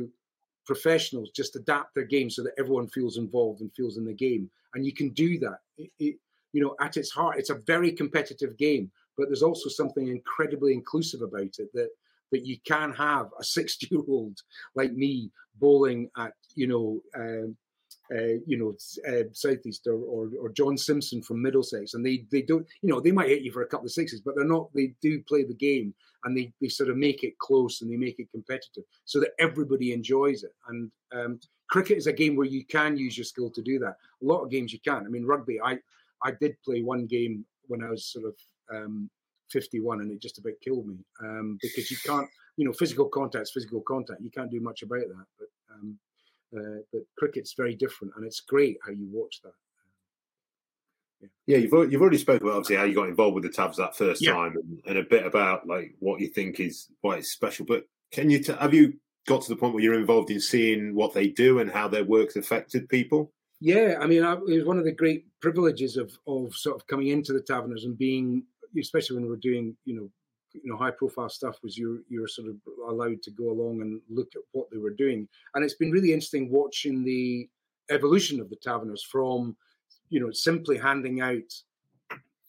professionals 0.67 1.31
just 1.31 1.57
adapt 1.57 1.95
their 1.95 2.05
game 2.05 2.31
so 2.31 2.43
that 2.43 2.55
everyone 2.59 2.89
feels 2.89 3.19
involved 3.19 3.61
and 3.61 3.73
feels 3.75 3.97
in 3.97 4.05
the 4.05 4.13
game, 4.15 4.51
and 4.75 4.85
you 4.85 4.93
can 4.93 5.11
do 5.11 5.39
that. 5.39 5.59
It, 5.79 5.91
it, 5.99 6.17
you 6.53 6.63
know, 6.63 6.77
at 6.81 6.97
its 6.97 7.11
heart, 7.11 7.39
it's 7.39 7.51
a 7.51 7.61
very 7.67 7.91
competitive 7.91 8.57
game, 8.57 8.91
but 9.17 9.27
there's 9.29 9.43
also 9.43 9.69
something 9.69 10.09
incredibly 10.09 10.73
inclusive 10.73 11.23
about 11.23 11.59
it 11.59 11.73
that 11.75 11.91
that 12.33 12.47
you 12.47 12.57
can 12.67 12.93
have 12.93 13.29
a 13.39 13.45
60 13.45 13.89
year 13.91 14.03
old 14.09 14.41
like 14.75 14.93
me 14.93 15.31
bowling 15.59 16.11
at 16.17 16.33
you 16.55 16.67
know 16.67 17.01
um, 17.15 17.57
uh, 18.13 18.39
you 18.47 18.59
know, 18.59 18.75
uh, 19.09 19.25
Southeast 19.33 19.87
or, 19.87 19.95
or, 19.95 20.29
or 20.41 20.51
John 20.51 20.77
Simpson 20.77 21.23
from 21.23 21.41
Middlesex, 21.41 21.95
and 21.95 22.05
they 22.05 22.27
they 22.31 22.43
don't, 22.43 22.67
you 22.83 22.89
know, 22.91 23.01
they 23.01 23.13
might 23.13 23.29
hit 23.29 23.43
you 23.43 23.53
for 23.53 23.63
a 23.63 23.67
couple 23.67 23.87
of 23.87 23.93
sixes, 23.93 24.21
but 24.21 24.35
they're 24.37 24.45
not. 24.45 24.69
They 24.75 24.95
do 25.01 25.23
play 25.23 25.45
the 25.45 25.55
game, 25.55 25.95
and 26.25 26.37
they 26.37 26.53
they 26.61 26.69
sort 26.69 26.91
of 26.91 26.97
make 26.97 27.25
it 27.25 27.39
close 27.39 27.81
and 27.81 27.91
they 27.91 27.97
make 27.97 28.19
it 28.19 28.31
competitive, 28.31 28.85
so 29.05 29.21
that 29.21 29.31
everybody 29.39 29.93
enjoys 29.93 30.43
it. 30.43 30.53
And 30.69 30.91
um, 31.15 31.41
cricket 31.69 31.97
is 31.97 32.07
a 32.07 32.13
game 32.13 32.37
where 32.37 32.47
you 32.47 32.65
can 32.65 32.97
use 32.97 33.17
your 33.17 33.25
skill 33.25 33.51
to 33.51 33.63
do 33.63 33.79
that. 33.79 33.97
A 34.23 34.25
lot 34.25 34.43
of 34.43 34.51
games 34.51 34.73
you 34.73 34.81
can. 34.81 35.07
I 35.07 35.09
mean, 35.09 35.25
rugby. 35.25 35.61
I 35.61 35.79
I 36.23 36.33
did 36.33 36.57
play 36.63 36.83
one 36.83 37.07
game 37.07 37.45
when 37.69 37.83
I 37.83 37.89
was 37.89 38.07
sort 38.07 38.27
of 38.27 38.35
um, 38.71 39.11
51, 39.51 40.01
and 40.01 40.11
it 40.11 40.21
just 40.21 40.39
about 40.39 40.55
killed 40.63 40.87
me 40.87 40.99
um, 41.23 41.59
because 41.63 41.91
you 41.91 41.97
can't, 42.05 42.29
you 42.57 42.65
know, 42.67 42.73
physical 42.73 43.09
contact 43.09 43.43
is 43.45 43.53
physical 43.53 43.81
contact. 43.81 44.21
You 44.21 44.31
can't 44.31 44.51
do 44.51 44.61
much 44.61 44.83
about 44.83 45.01
that, 45.09 45.27
but 45.39 45.49
um, 45.73 45.99
uh, 46.57 46.83
but 46.93 47.03
cricket's 47.19 47.55
very 47.57 47.75
different, 47.75 48.15
and 48.17 48.25
it's 48.25 48.41
great 48.41 48.79
how 48.85 48.93
you 48.93 49.09
watch 49.11 49.41
that. 49.43 49.53
Yeah. 51.21 51.29
yeah, 51.47 51.57
you've 51.59 51.93
you've 51.93 52.03
already 52.03 52.19
spoken 52.19 52.47
about 52.47 52.57
obviously 52.59 52.77
how 52.77 52.85
you 52.85 52.95
got 52.95 53.09
involved 53.09 53.35
with 53.35 53.45
the 53.45 53.51
Tavs 53.51 53.77
that 53.77 53.97
first 53.97 54.23
yeah. 54.23 54.33
time, 54.33 54.57
and, 54.57 54.81
and, 54.87 54.99
a 54.99 55.03
bit 55.03 55.27
about 55.27 55.67
like 55.67 55.95
what 55.99 56.21
you 56.21 56.29
think 56.29 56.61
is 56.61 56.89
why 57.01 57.17
it's 57.17 57.33
special. 57.33 57.67
But 57.67 57.85
can 58.13 58.31
you 58.31 58.43
t- 58.43 58.55
have 58.61 58.75
you 58.75 58.95
got 59.27 59.43
to 59.43 59.49
the 59.49 59.57
point 59.57 59.75
where 59.75 59.83
you're 59.83 59.99
involved 59.99 60.31
in 60.31 60.41
seeing 60.41 60.95
what 60.95 61.15
they 61.15 61.29
do 61.29 61.59
and 61.59 61.71
how 61.71 61.89
their 61.89 62.05
work's 62.05 62.37
affected 62.37 62.89
people? 62.89 63.33
Yeah, 63.61 63.97
I 64.01 64.07
mean, 64.07 64.23
I, 64.23 64.35
it 64.35 64.41
was 64.59 64.65
one 64.65 64.79
of 64.79 64.85
the 64.85 64.93
great 64.93 65.25
privileges 65.41 65.97
of 65.97 66.13
of 66.27 66.55
sort 66.55 66.77
of 66.77 66.87
coming 66.87 67.09
into 67.09 67.33
the 67.33 67.41
Taverners 67.41 67.85
and 67.85 67.97
being, 67.97 68.45
especially 68.79 69.17
when 69.17 69.25
we 69.25 69.31
were 69.31 69.37
doing, 69.37 69.77
you 69.85 69.97
know, 69.97 70.11
you 70.55 70.71
know 70.71 70.77
high 70.77 70.91
profile 70.91 71.29
stuff 71.29 71.57
was 71.63 71.77
you 71.77 72.05
you're 72.09 72.29
sort 72.29 72.49
of 72.49 72.57
allowed 72.89 73.23
to 73.23 73.31
go 73.31 73.51
along 73.51 73.81
and 73.83 74.01
look 74.09 74.33
at 74.37 74.43
what 74.53 74.71
they 74.71 74.79
were 74.79 74.91
doing. 74.91 75.29
And 75.55 75.65
it's 75.65 75.75
been 75.75 75.91
really 75.91 76.13
interesting 76.13 76.51
watching 76.51 77.05
the 77.05 77.49
evolution 77.91 78.41
of 78.41 78.49
the 78.49 78.57
taverners 78.57 79.03
from 79.03 79.57
you 80.09 80.21
know 80.21 80.31
simply 80.31 80.79
handing 80.79 81.21
out 81.21 81.53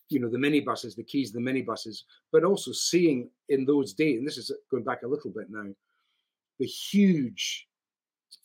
you 0.09 0.19
know 0.19 0.29
the 0.29 0.37
minibuses 0.37 0.95
the 0.95 1.03
keys 1.03 1.31
the 1.31 1.39
minibuses 1.39 2.03
but 2.31 2.43
also 2.43 2.71
seeing 2.71 3.29
in 3.49 3.65
those 3.65 3.93
days 3.93 4.17
and 4.17 4.27
this 4.27 4.37
is 4.37 4.51
going 4.69 4.83
back 4.83 5.03
a 5.03 5.07
little 5.07 5.31
bit 5.31 5.49
now 5.49 5.65
the 6.59 6.65
huge 6.65 7.67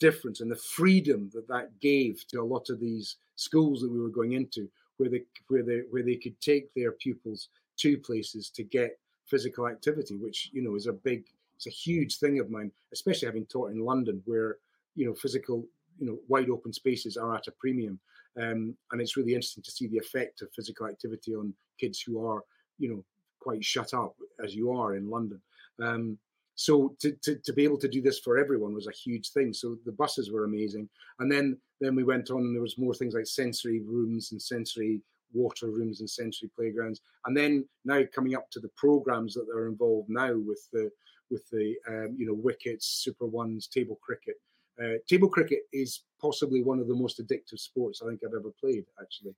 difference 0.01 0.41
and 0.41 0.51
the 0.51 0.57
freedom 0.57 1.31
that 1.35 1.47
that 1.47 1.69
gave 1.81 2.27
to 2.27 2.41
a 2.41 2.43
lot 2.43 2.71
of 2.71 2.81
these 2.81 3.17
schools 3.37 3.81
that 3.81 3.91
we 3.91 4.01
were 4.01 4.09
going 4.09 4.33
into 4.33 4.69
where 4.97 5.11
they 5.11 5.23
where 5.49 5.63
they 5.63 5.83
where 5.91 6.03
they 6.03 6.17
could 6.17 6.39
take 6.41 6.73
their 6.75 6.93
pupils 6.93 7.49
to 7.77 7.99
places 7.99 8.51
to 8.51 8.63
get 8.63 8.99
physical 9.31 9.67
activity, 9.69 10.17
which 10.17 10.51
you 10.53 10.63
know 10.63 10.75
is 10.75 10.87
a 10.87 10.93
big, 10.93 11.25
it's 11.57 11.67
a 11.67 11.71
huge 11.71 12.19
thing 12.19 12.41
of 12.41 12.51
mine, 12.51 12.71
especially 12.93 13.27
having 13.27 13.47
taught 13.47 13.71
in 13.71 13.81
London, 13.81 14.23
where 14.27 14.57
you 14.95 15.07
know 15.07 15.15
physical, 15.15 15.65
you 15.99 16.07
know, 16.07 16.19
wide 16.29 16.51
open 16.51 16.73
spaces 16.73 17.17
are 17.17 17.37
at 17.37 17.49
a 17.49 17.53
premium, 17.53 17.99
um, 18.41 18.75
and 18.91 19.01
it's 19.01 19.17
really 19.17 19.35
interesting 19.35 19.63
to 19.65 19.71
see 19.71 19.87
the 19.87 19.99
effect 19.99 20.43
of 20.43 20.49
physical 20.55 20.87
activity 20.87 21.35
on 21.35 21.55
kids 21.79 22.01
who 22.01 22.25
are, 22.27 22.43
you 22.79 22.89
know, 22.91 23.05
quite 23.41 23.65
shut 23.65 23.95
up 23.95 24.15
as 24.45 24.55
you 24.55 24.71
are 24.73 24.97
in 24.97 25.09
London. 25.09 25.41
Um, 25.83 26.19
so 26.55 26.95
to, 27.01 27.13
to, 27.23 27.37
to 27.37 27.53
be 27.55 27.65
able 27.65 27.79
to 27.79 27.89
do 27.89 28.03
this 28.03 28.19
for 28.19 28.37
everyone 28.37 28.75
was 28.75 28.87
a 28.87 28.93
huge 28.93 29.31
thing. 29.31 29.55
So 29.55 29.79
the 29.87 29.93
buses 29.93 30.31
were 30.31 30.45
amazing, 30.45 30.89
and 31.19 31.31
then 31.33 31.57
then 31.81 31.95
we 31.95 32.05
went 32.05 32.31
on. 32.31 32.41
and 32.41 32.55
There 32.55 32.63
was 32.63 32.77
more 32.79 32.95
things 32.95 33.15
like 33.15 33.27
sensory 33.27 33.81
rooms 33.81 34.33
and 34.33 34.43
sensory 34.43 35.01
water 35.33 35.71
rooms 35.71 36.01
and 36.01 36.11
sensory 36.11 36.51
playgrounds. 36.57 37.01
And 37.27 37.37
then 37.37 37.67
now 37.85 38.03
coming 38.15 38.35
up 38.35 38.51
to 38.51 38.61
the 38.61 38.71
programs 38.77 39.35
that 39.35 39.49
are 39.55 39.69
involved 39.69 40.09
now 40.09 40.35
with 40.35 40.67
the 40.73 40.91
with 41.31 41.49
the 41.51 41.75
um, 41.89 42.17
you 42.19 42.27
know 42.27 42.37
Wicketz, 42.37 42.83
super 42.83 43.27
ones, 43.27 43.67
table 43.67 43.99
cricket. 44.03 44.37
Uh, 44.83 44.95
table 45.09 45.29
cricket 45.29 45.61
is 45.73 46.05
possibly 46.21 46.63
one 46.63 46.81
of 46.81 46.89
the 46.89 46.95
most 46.95 47.21
addictive 47.21 47.59
sports 47.59 48.01
I 48.03 48.09
think 48.09 48.21
I've 48.25 48.35
ever 48.35 48.53
played. 48.61 48.85
Actually, 49.01 49.35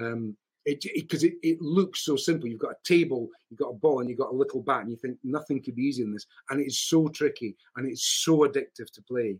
um, 0.00 0.36
because 0.64 1.24
it, 1.24 1.34
it, 1.42 1.48
it, 1.48 1.60
looks 1.60 2.04
so 2.04 2.16
simple. 2.16 2.48
You've 2.48 2.60
got 2.60 2.72
a 2.72 2.88
table, 2.88 3.28
you've 3.50 3.60
got 3.60 3.70
a 3.70 3.74
ball, 3.74 4.00
and 4.00 4.08
you've 4.08 4.18
got 4.18 4.32
a 4.32 4.36
little 4.36 4.62
bat, 4.62 4.82
and 4.82 4.90
you 4.90 4.96
think 4.96 5.18
nothing 5.22 5.62
could 5.62 5.76
be 5.76 5.82
easier 5.82 6.06
than 6.06 6.14
this. 6.14 6.26
And 6.50 6.60
it's 6.60 6.78
so 6.78 7.08
tricky, 7.08 7.56
and 7.76 7.86
it's 7.86 8.22
so 8.24 8.38
addictive 8.38 8.90
to 8.94 9.02
play 9.02 9.36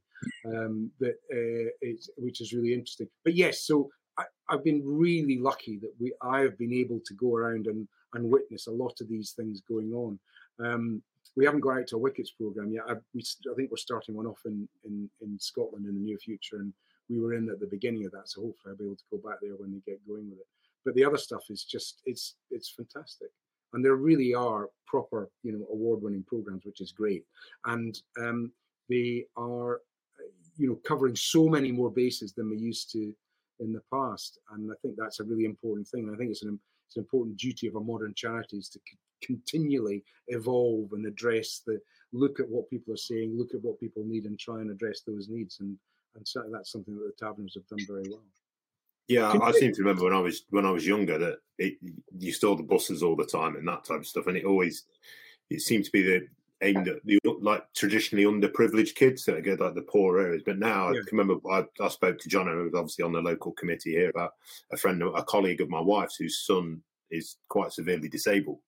um, 0.47 0.91
that 1.01 1.15
uh, 1.33 1.89
which 2.19 2.41
is 2.41 2.53
really 2.53 2.75
interesting. 2.75 3.09
But 3.25 3.35
yes, 3.35 3.67
so 3.67 3.91
I, 4.49 4.55
have 4.55 4.65
been 4.65 4.83
really 4.85 5.39
lucky 5.39 5.79
that 5.79 5.93
we 5.99 6.13
I 6.23 6.41
have 6.41 6.59
been 6.59 6.73
able 6.73 7.01
to 7.05 7.15
go 7.15 7.35
around 7.37 7.67
and, 7.67 7.87
and 8.15 8.31
witness 8.31 8.67
a 8.67 8.73
lot 8.73 9.01
of 9.01 9.09
these 9.09 9.33
things 9.33 9.63
going 9.69 9.93
on. 9.93 10.19
Um, 10.59 11.03
we 11.37 11.45
haven't 11.45 11.61
got 11.61 11.79
out 11.79 11.87
to 11.89 11.97
a 11.97 12.01
Wicketz 12.01 12.29
program 12.37 12.71
yet. 12.71 12.85
I, 12.89 12.95
we, 13.13 13.23
I 13.51 13.55
think 13.55 13.71
we're 13.71 13.77
starting 13.77 14.15
one 14.15 14.27
off 14.27 14.41
in, 14.45 14.69
in, 14.85 15.11
in 15.21 15.39
Scotland 15.39 15.87
in 15.87 15.95
the 15.95 16.01
near 16.01 16.19
future, 16.19 16.57
and 16.57 16.73
we 17.09 17.21
were 17.21 17.35
in 17.35 17.49
at 17.49 17.61
the 17.61 17.67
beginning 17.67 18.07
of 18.07 18.13
that. 18.13 18.29
So 18.29 18.43
hopefully 18.43 18.73
I'll 18.73 18.77
be 18.77 18.85
able 18.85 18.97
to 18.97 19.05
go 19.11 19.29
back 19.29 19.39
there 19.43 19.57
when 19.57 19.73
they 19.73 19.91
get 19.91 20.07
going 20.07 20.31
with 20.31 20.39
it. 20.39 20.47
But 20.85 20.95
the 20.95 21.05
other 21.05 21.17
stuff 21.17 21.45
is 21.51 21.65
just 21.65 22.03
it's 22.05 22.37
it's 22.51 22.71
fantastic, 22.71 23.31
and 23.73 23.85
there 23.85 23.97
really 23.97 24.35
are 24.35 24.69
proper 24.87 25.31
you 25.43 25.53
know 25.53 25.67
award 25.73 26.03
winning 26.03 26.25
programs, 26.25 26.65
which 26.65 26.81
is 26.81 26.93
great, 26.93 27.25
and 27.65 27.99
um, 28.21 28.53
they 28.89 29.25
are 29.37 29.81
you 30.57 30.69
know 30.69 30.79
covering 30.85 31.17
so 31.17 31.49
many 31.49 31.73
more 31.73 31.91
bases 31.91 32.33
than 32.33 32.51
we 32.51 32.59
used 32.59 32.93
to 32.93 33.15
in 33.61 33.73
the 33.73 33.83
past. 33.93 34.39
And 34.53 34.71
I 34.71 34.75
think 34.83 34.97
that's 34.97 35.21
a 35.21 35.25
really 35.25 35.45
important 35.45 35.89
thing. 35.89 36.11
I 36.13 36.17
think 36.17 36.31
it's 36.31 36.43
an, 36.43 36.59
it's 36.87 36.97
an 36.97 37.03
important 37.03 37.37
duty 37.37 37.67
of 37.67 37.77
a 37.77 37.81
modern 37.81 38.15
charity 38.15 38.59
is 38.59 38.69
to 38.71 38.81
c- 38.89 38.99
continually 39.27 40.05
evolve 40.29 40.93
and 40.93 41.07
address 41.07 41.63
the 41.67 41.81
look 42.13 42.41
at 42.41 42.49
what 42.49 42.71
people 42.71 42.95
are 42.95 42.99
saying, 42.99 43.37
look 43.37 43.55
at 43.55 43.63
what 43.63 43.81
people 43.81 44.05
need, 44.05 44.25
and 44.25 44.39
try 44.39 44.61
and 44.61 44.71
address 44.71 45.03
those 45.07 45.29
needs. 45.29 45.61
And 45.61 45.77
and 46.17 46.27
certainly 46.27 46.57
that's 46.57 46.71
something 46.71 46.95
that 46.95 47.05
the 47.05 47.27
taverners 47.27 47.55
have 47.55 47.67
done 47.67 47.87
very 47.89 48.05
well. 48.09 48.23
Yeah, 49.09 49.29
I, 49.29 49.49
I 49.49 49.53
seem 49.53 49.73
to 49.73 49.83
remember 49.83 50.05
when 50.05 50.15
I 50.15 50.21
was 50.21 50.45
when 50.51 50.65
I 50.65 50.71
was 50.71 50.87
younger 50.87 51.19
that 51.19 51.39
it, 51.59 51.75
you 52.19 52.33
saw 52.33 52.55
the 52.55 52.63
buses 52.63 53.03
all 53.03 53.17
the 53.17 53.27
time 53.27 53.57
and 53.57 53.67
that 53.69 53.85
type 53.85 53.99
of 53.99 54.07
stuff, 54.07 54.27
and 54.29 54.37
it 54.37 54.45
always 54.45 54.85
it 55.51 55.61
seemed 55.61 55.85
to 55.85 55.93
be 55.93 56.03
the 56.03 56.27
aimed 56.63 56.89
at 56.89 57.05
the 57.05 57.19
like 57.41 57.65
traditionally 57.75 58.25
underprivileged 58.25 58.95
kids 58.95 59.25
that 59.25 59.43
go 59.45 59.57
like 59.59 59.75
the 59.75 59.83
poor 59.83 60.19
areas. 60.21 60.43
But 60.45 60.59
now 60.59 60.91
yeah. 60.91 61.01
I 61.01 61.09
can 61.09 61.19
remember 61.19 61.41
I, 61.51 61.65
I, 61.83 61.89
spoke 61.89 62.19
to 62.19 62.29
John, 62.29 62.47
who 62.47 62.65
was 62.65 62.75
obviously 62.75 63.05
on 63.05 63.13
the 63.13 63.21
local 63.21 63.53
committee 63.53 63.93
here, 63.93 64.11
about 64.11 64.33
a 64.73 64.77
friend, 64.77 65.03
a 65.03 65.23
colleague 65.25 65.61
of 65.61 65.69
my 65.69 65.81
wife's 65.81 66.17
whose 66.17 66.45
son 66.45 66.83
is 67.11 67.37
quite 67.49 67.73
severely 67.73 68.09
disabled, 68.09 68.61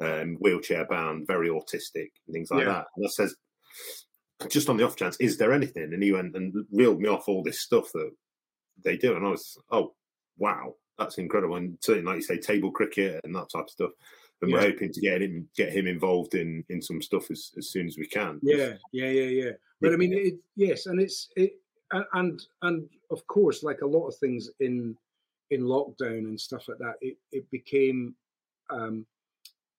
um, 0.00 0.36
wheelchair 0.40 0.86
bound, 0.86 1.26
very 1.26 1.48
autistic, 1.48 2.10
and 2.26 2.32
things 2.32 2.50
like 2.50 2.60
yeah. 2.60 2.72
that. 2.72 2.86
And 2.96 3.06
I 3.06 3.08
says, 3.08 3.34
just 4.48 4.68
on 4.68 4.76
the 4.76 4.84
off 4.84 4.96
chance, 4.96 5.16
is 5.18 5.38
there 5.38 5.52
anything? 5.52 5.92
And 5.92 6.02
he 6.02 6.12
went 6.12 6.36
and 6.36 6.66
reeled 6.72 7.00
me 7.00 7.08
off 7.08 7.28
all 7.28 7.42
this 7.42 7.60
stuff 7.60 7.90
that 7.92 8.10
they 8.84 8.96
do, 8.96 9.16
and 9.16 9.26
I 9.26 9.30
was, 9.30 9.58
oh 9.70 9.94
wow, 10.38 10.74
that's 10.98 11.18
incredible. 11.18 11.56
And 11.56 11.78
certainly, 11.80 12.06
like 12.06 12.16
you 12.16 12.22
say, 12.22 12.38
table 12.38 12.70
cricket 12.70 13.20
and 13.24 13.34
that 13.34 13.50
type 13.50 13.64
of 13.64 13.70
stuff 13.70 13.90
and 14.42 14.50
yeah. 14.50 14.56
we're 14.56 14.70
hoping 14.70 14.92
to 14.92 15.00
get 15.00 15.22
him 15.22 15.48
get 15.56 15.72
him 15.72 15.86
involved 15.86 16.34
in 16.34 16.64
in 16.68 16.82
some 16.82 17.00
stuff 17.00 17.30
as, 17.30 17.52
as 17.56 17.70
soon 17.70 17.86
as 17.86 17.96
we 17.96 18.06
can. 18.06 18.38
Yeah, 18.42 18.74
yeah, 18.92 19.10
yeah, 19.10 19.44
yeah. 19.44 19.50
But 19.80 19.92
I 19.92 19.96
mean, 19.96 20.12
it, 20.12 20.34
yes, 20.56 20.86
and 20.86 21.00
it's 21.00 21.28
it, 21.36 21.52
and 22.12 22.40
and 22.62 22.88
of 23.10 23.26
course, 23.26 23.62
like 23.62 23.80
a 23.80 23.86
lot 23.86 24.06
of 24.06 24.16
things 24.16 24.50
in 24.60 24.96
in 25.50 25.62
lockdown 25.62 26.24
and 26.24 26.40
stuff 26.40 26.68
like 26.68 26.78
that, 26.78 26.94
it 27.00 27.16
it 27.32 27.50
became. 27.50 28.14
Um, 28.68 29.06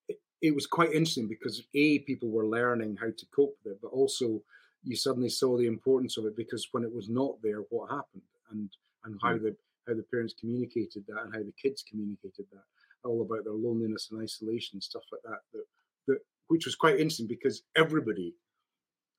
it, 0.08 0.18
it 0.42 0.56
was 0.56 0.66
quite 0.66 0.92
interesting 0.92 1.28
because 1.28 1.62
a 1.76 2.00
people 2.00 2.30
were 2.30 2.46
learning 2.46 2.98
how 3.00 3.08
to 3.08 3.26
cope 3.36 3.56
with 3.64 3.74
it, 3.74 3.80
but 3.82 3.90
also 3.90 4.42
you 4.84 4.96
suddenly 4.96 5.30
saw 5.30 5.58
the 5.58 5.68
importance 5.68 6.18
of 6.18 6.26
it 6.26 6.38
because 6.38 6.70
when 6.72 6.84
it 6.84 6.94
was 6.94 7.10
not 7.10 7.34
there, 7.44 7.64
what 7.70 7.90
happened 7.90 8.24
and 8.52 8.70
and 9.04 9.20
how 9.22 9.34
mm. 9.34 9.44
the 9.44 9.56
how 9.88 9.94
the 9.94 10.04
parents 10.04 10.34
communicated 10.40 11.04
that 11.08 11.24
and 11.24 11.34
how 11.34 11.42
the 11.42 11.54
kids 11.62 11.84
communicated 11.88 12.46
that 12.52 12.64
all 13.08 13.22
about 13.22 13.44
their 13.44 13.54
loneliness 13.54 14.10
and 14.12 14.22
isolation 14.22 14.82
stuff 14.82 15.04
like 15.12 15.22
that. 15.24 15.40
That, 15.54 15.64
that 16.08 16.20
which 16.48 16.66
was 16.66 16.76
quite 16.76 17.00
interesting 17.00 17.28
because 17.28 17.64
everybody 17.76 18.36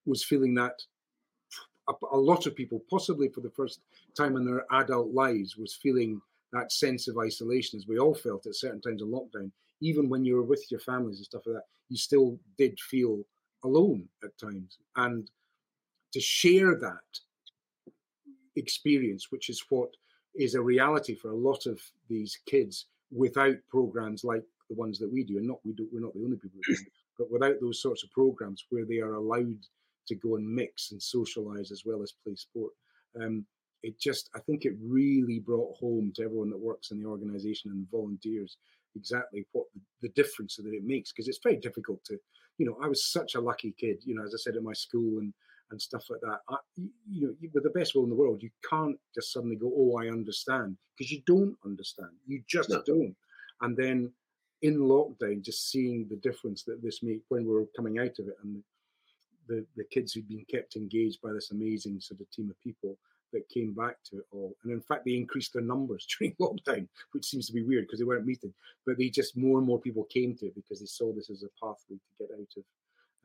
was 0.07 0.25
feeling 0.25 0.55
that. 0.55 0.75
A, 1.89 1.95
a 2.13 2.19
lot 2.19 2.47
of 2.47 2.55
people, 2.55 2.83
possibly 2.91 3.29
for 3.29 3.41
the 3.41 3.51
first 3.51 3.81
time 4.15 4.37
in 4.37 4.45
their 4.45 4.67
adult 4.73 5.15
lives, 5.15 5.57
was 5.57 5.79
feeling 5.83 6.21
that 6.53 6.71
sense 6.71 7.09
of 7.09 7.17
isolation, 7.19 7.79
as 7.79 7.87
we 7.87 7.99
all 7.99 8.15
felt 8.15 8.47
at 8.47 8.55
certain 8.55 8.81
times 8.81 9.03
of 9.03 9.09
lockdown. 9.09 9.51
Even 9.81 10.09
when 10.09 10.25
you 10.25 10.37
were 10.37 10.43
with 10.43 10.71
your 10.71 10.81
families 10.81 11.17
and 11.17 11.25
stuff 11.25 11.43
like 11.47 11.57
that, 11.57 11.65
you 11.89 11.97
still 11.97 12.39
did 12.59 12.79
feel 12.79 13.23
alone 13.65 14.09
at 14.23 14.37
times. 14.39 14.79
And 14.97 15.31
to 16.13 16.21
share 16.21 16.75
that 16.75 17.21
experience, 18.57 19.31
which 19.31 19.49
is 19.49 19.65
what 19.69 19.91
is 20.35 20.55
a 20.55 20.61
reality 20.61 21.15
for 21.15 21.31
a 21.31 21.37
lot 21.37 21.67
of 21.67 21.81
these 22.09 22.39
kids 22.47 22.87
without 23.11 23.57
programs 23.69 24.25
like 24.25 24.43
the 24.69 24.77
ones 24.77 24.99
that 24.99 25.13
we 25.13 25.25
do, 25.25 25.39
and 25.39 25.47
not 25.47 25.61
we 25.65 25.73
do, 25.73 25.89
we're 25.93 26.01
not 26.01 26.15
the 26.15 26.25
only 26.25 26.37
people 26.37 26.61
do, 26.67 26.77
but 27.19 27.31
without 27.31 27.55
those 27.61 27.81
sorts 27.81 28.05
of 28.05 28.11
programs 28.11 28.65
where 28.71 28.85
they 28.85 28.99
are 28.99 29.15
allowed 29.15 29.57
to 30.07 30.15
go 30.15 30.37
and 30.37 30.47
mix 30.47 30.93
and 30.93 31.03
socialize 31.03 31.71
as 31.71 31.83
well 31.85 32.03
as 32.03 32.13
play 32.25 32.35
sport. 32.35 32.73
Um, 33.21 33.45
it 33.83 33.99
just, 34.01 34.31
I 34.35 34.41
think 34.41 34.65
it 34.65 34.75
really 34.83 35.39
brought 35.39 35.77
home 35.77 36.13
to 36.17 36.25
everyone 36.25 36.51
that 36.51 36.59
works 36.59 36.91
in 36.91 37.01
the 37.01 37.09
organization 37.09 37.71
and 37.71 37.91
volunteers 37.91 38.57
exactly 38.97 39.47
what 39.53 39.67
the, 39.75 39.81
the 40.03 40.15
difference 40.15 40.57
that 40.57 40.67
it 40.67 40.85
makes 40.85 41.13
because 41.13 41.29
it's 41.29 41.41
very 41.43 41.57
difficult 41.57 42.03
to, 42.05 42.19
you 42.59 42.67
know, 42.67 42.77
I 42.83 42.89
was 42.89 43.13
such 43.13 43.35
a 43.37 43.41
lucky 43.41 43.75
kid, 43.79 43.99
you 44.05 44.15
know, 44.15 44.25
as 44.25 44.35
I 44.35 44.39
said 44.39 44.57
at 44.57 44.63
my 44.63 44.73
school 44.73 45.19
and 45.19 45.33
and 45.71 45.81
stuff 45.81 46.05
like 46.11 46.21
that. 46.21 46.41
I, 46.49 46.57
you 46.77 47.29
know, 47.29 47.35
with 47.55 47.63
the 47.63 47.71
best 47.71 47.95
will 47.95 48.05
in 48.05 48.11
the 48.11 48.17
world, 48.17 48.43
you 48.43 48.51
can't 48.69 48.99
just 49.15 49.33
suddenly 49.33 49.57
go, 49.57 49.73
"Oh, 49.77 49.97
I 49.97 50.09
understand," 50.09 50.77
because 50.97 51.11
you 51.11 51.23
don't 51.27 51.57
understand. 51.65 52.13
You 52.27 52.43
just 52.49 52.71
no. 52.71 52.83
don't. 52.87 53.17
And 53.61 53.77
then 53.77 54.13
in 54.63 54.79
lockdown, 54.79 55.43
just 55.43 55.71
seeing 55.71 56.07
the 56.09 56.17
difference 56.17 56.65
that 56.65 56.83
this 56.83 57.03
made 57.03 57.21
when 57.29 57.45
we 57.45 57.53
were 57.53 57.67
coming 57.77 57.99
out 57.99 58.19
of 58.19 58.29
it, 58.29 58.37
and 58.43 58.57
the, 59.49 59.55
the, 59.55 59.67
the 59.77 59.85
kids 59.85 60.13
who'd 60.13 60.29
been 60.29 60.45
kept 60.51 60.77
engaged 60.77 61.21
by 61.23 61.33
this 61.33 61.51
amazing 61.51 62.01
sort 62.01 62.21
of 62.21 62.31
team 62.31 62.51
of 62.51 62.61
people 62.61 62.97
that 63.33 63.49
came 63.49 63.75
back 63.75 63.97
to 64.05 64.17
it 64.17 64.25
all. 64.33 64.55
And 64.65 64.73
in 64.73 64.81
fact, 64.81 65.05
they 65.05 65.15
increased 65.15 65.53
their 65.53 65.63
numbers 65.63 66.07
during 66.19 66.35
lockdown, 66.41 66.89
which 67.13 67.27
seems 67.27 67.47
to 67.47 67.53
be 67.53 67.63
weird 67.63 67.87
because 67.87 67.99
they 67.99 68.05
weren't 68.05 68.27
meeting. 68.27 68.55
But 68.87 68.99
they 68.99 69.11
just 69.11 69.37
more 69.37 69.59
and 69.59 69.67
more 69.67 69.81
people 69.81 70.05
came 70.05 70.35
to 70.37 70.47
it 70.47 70.55
because 70.55 70.81
they 70.81 70.87
saw 70.87 71.13
this 71.13 71.31
as 71.31 71.43
a 71.43 71.65
pathway 71.65 71.97
to 71.97 72.19
get 72.19 72.31
out 72.33 72.53
of 72.57 72.65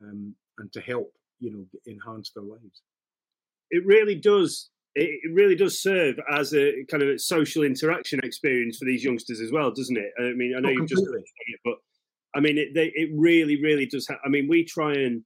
um, 0.02 0.34
and 0.58 0.72
to 0.72 0.80
help 0.80 1.12
you 1.44 1.52
know 1.52 1.64
enhance 1.86 2.30
their 2.34 2.44
lives. 2.44 2.82
It 3.70 3.84
really 3.86 4.14
does. 4.14 4.70
It 4.96 5.32
really 5.32 5.56
does 5.56 5.82
serve 5.82 6.20
as 6.30 6.54
a 6.54 6.84
kind 6.88 7.02
of 7.02 7.20
social 7.20 7.64
interaction 7.64 8.20
experience 8.22 8.78
for 8.78 8.84
these 8.84 9.02
youngsters 9.02 9.40
as 9.40 9.50
well, 9.50 9.72
doesn't 9.72 9.96
it? 9.96 10.12
I 10.20 10.34
mean, 10.34 10.54
I 10.56 10.60
know 10.60 10.68
oh, 10.68 10.72
you've 10.72 10.88
just 10.88 11.02
it, 11.02 11.60
but 11.64 11.74
I 12.34 12.40
mean, 12.40 12.58
it, 12.58 12.68
they, 12.74 12.92
it 12.94 13.10
really, 13.12 13.60
really 13.60 13.86
does. 13.86 14.06
Ha- 14.06 14.20
I 14.24 14.28
mean, 14.28 14.46
we 14.48 14.64
try 14.64 14.92
and 14.92 15.24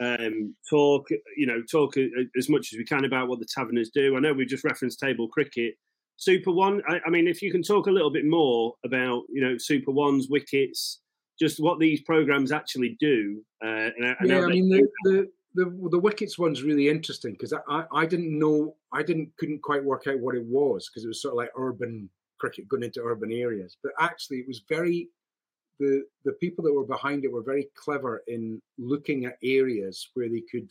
um, 0.00 0.54
talk, 0.68 1.08
you 1.36 1.46
know, 1.46 1.62
talk 1.70 1.94
as 2.36 2.48
much 2.48 2.72
as 2.72 2.78
we 2.78 2.84
can 2.84 3.04
about 3.04 3.28
what 3.28 3.38
the 3.38 3.46
Taverners 3.46 3.90
do. 3.90 4.16
I 4.16 4.20
know 4.20 4.32
we've 4.32 4.48
just 4.48 4.64
referenced 4.64 4.98
table 4.98 5.28
cricket. 5.28 5.74
Super 6.16 6.52
One. 6.52 6.82
I, 6.88 7.00
I, 7.06 7.10
mean, 7.10 7.28
if 7.28 7.42
you 7.42 7.52
can 7.52 7.62
talk 7.62 7.86
a 7.86 7.90
little 7.90 8.10
bit 8.10 8.24
more 8.24 8.74
about, 8.84 9.22
you 9.28 9.42
know, 9.42 9.56
Super 9.58 9.90
Ones, 9.90 10.28
Wicketz, 10.28 10.96
just 11.38 11.60
what 11.60 11.78
these 11.78 12.00
programs 12.02 12.52
actually 12.52 12.96
do. 12.98 13.42
Uh, 13.64 13.90
and 13.96 14.06
I, 14.06 14.14
yeah, 14.24 14.44
I 14.44 14.46
mean, 14.46 14.68
the, 14.68 14.88
the, 15.04 15.28
the 15.56 15.64
the 15.90 16.00
Wicketz 16.00 16.38
one's 16.38 16.62
really 16.62 16.88
interesting 16.88 17.32
because 17.32 17.52
I, 17.68 17.84
I 17.92 18.06
didn't 18.06 18.38
know 18.38 18.76
I 18.92 19.02
didn't 19.02 19.36
couldn't 19.38 19.62
quite 19.62 19.84
work 19.84 20.06
out 20.06 20.20
what 20.20 20.36
it 20.36 20.44
was 20.44 20.88
because 20.88 21.04
it 21.04 21.08
was 21.08 21.20
sort 21.20 21.32
of 21.32 21.38
like 21.38 21.50
urban 21.56 22.08
cricket 22.38 22.68
going 22.68 22.82
into 22.82 23.02
urban 23.02 23.32
areas, 23.32 23.76
but 23.82 23.92
actually 23.98 24.38
it 24.38 24.48
was 24.48 24.62
very 24.68 25.08
the 25.80 26.04
the 26.24 26.32
people 26.32 26.62
that 26.64 26.72
were 26.72 26.86
behind 26.86 27.24
it 27.24 27.32
were 27.32 27.42
very 27.42 27.68
clever 27.74 28.22
in 28.28 28.60
looking 28.78 29.24
at 29.24 29.38
areas 29.42 30.10
where 30.14 30.28
they 30.28 30.42
could 30.50 30.70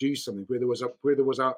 do 0.00 0.16
something 0.16 0.44
where 0.48 0.58
there 0.58 0.68
was 0.68 0.82
a 0.82 0.88
where 1.02 1.14
there 1.14 1.24
was 1.24 1.38
a, 1.38 1.54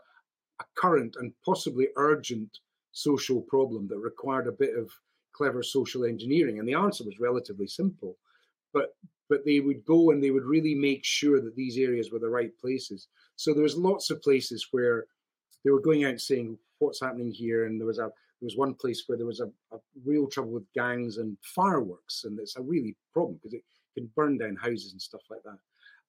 a 0.61 0.65
current 0.77 1.17
and 1.19 1.33
possibly 1.45 1.89
urgent 1.97 2.59
social 2.93 3.41
problem 3.43 3.89
that 3.89 3.99
required 3.99 4.47
a 4.47 4.53
bit 4.53 4.77
of 4.77 4.91
clever 5.35 5.63
social 5.63 6.05
engineering. 6.05 6.59
And 6.59 6.67
the 6.67 6.75
answer 6.75 7.05
was 7.05 7.21
relatively 7.21 7.67
simple. 7.67 8.17
But 8.73 8.95
but 9.29 9.45
they 9.45 9.61
would 9.61 9.85
go 9.85 10.11
and 10.11 10.23
they 10.23 10.31
would 10.31 10.45
really 10.45 10.75
make 10.75 11.05
sure 11.05 11.41
that 11.41 11.57
these 11.57 11.79
areas 11.79 12.11
were 12.11 12.19
the 12.19 12.29
right 12.29 12.57
places. 12.59 13.09
So 13.37 13.53
there 13.53 13.63
was 13.63 13.77
lots 13.77 14.11
of 14.11 14.23
places 14.23 14.69
where 14.71 15.07
they 15.65 15.71
were 15.71 15.81
going 15.81 16.05
out 16.05 16.11
and 16.11 16.21
saying 16.21 16.59
what's 16.79 17.01
happening 17.01 17.31
here, 17.31 17.67
and 17.67 17.81
there 17.81 17.87
was 17.87 17.99
a 17.99 18.11
there 18.41 18.47
was 18.47 18.57
one 18.57 18.75
place 18.75 19.05
where 19.07 19.17
there 19.17 19.27
was 19.27 19.41
a, 19.41 19.47
a 19.73 19.79
real 20.05 20.27
trouble 20.27 20.51
with 20.51 20.73
gangs 20.75 21.17
and 21.17 21.37
fireworks, 21.43 22.25
and 22.25 22.39
it's 22.39 22.57
a 22.57 22.63
really 22.63 22.97
problem 23.13 23.37
because 23.37 23.55
it 23.55 23.65
can 23.95 24.11
burn 24.15 24.39
down 24.39 24.57
houses 24.57 24.93
and 24.93 25.01
stuff 25.01 25.23
like 25.31 25.43
that. 25.45 25.59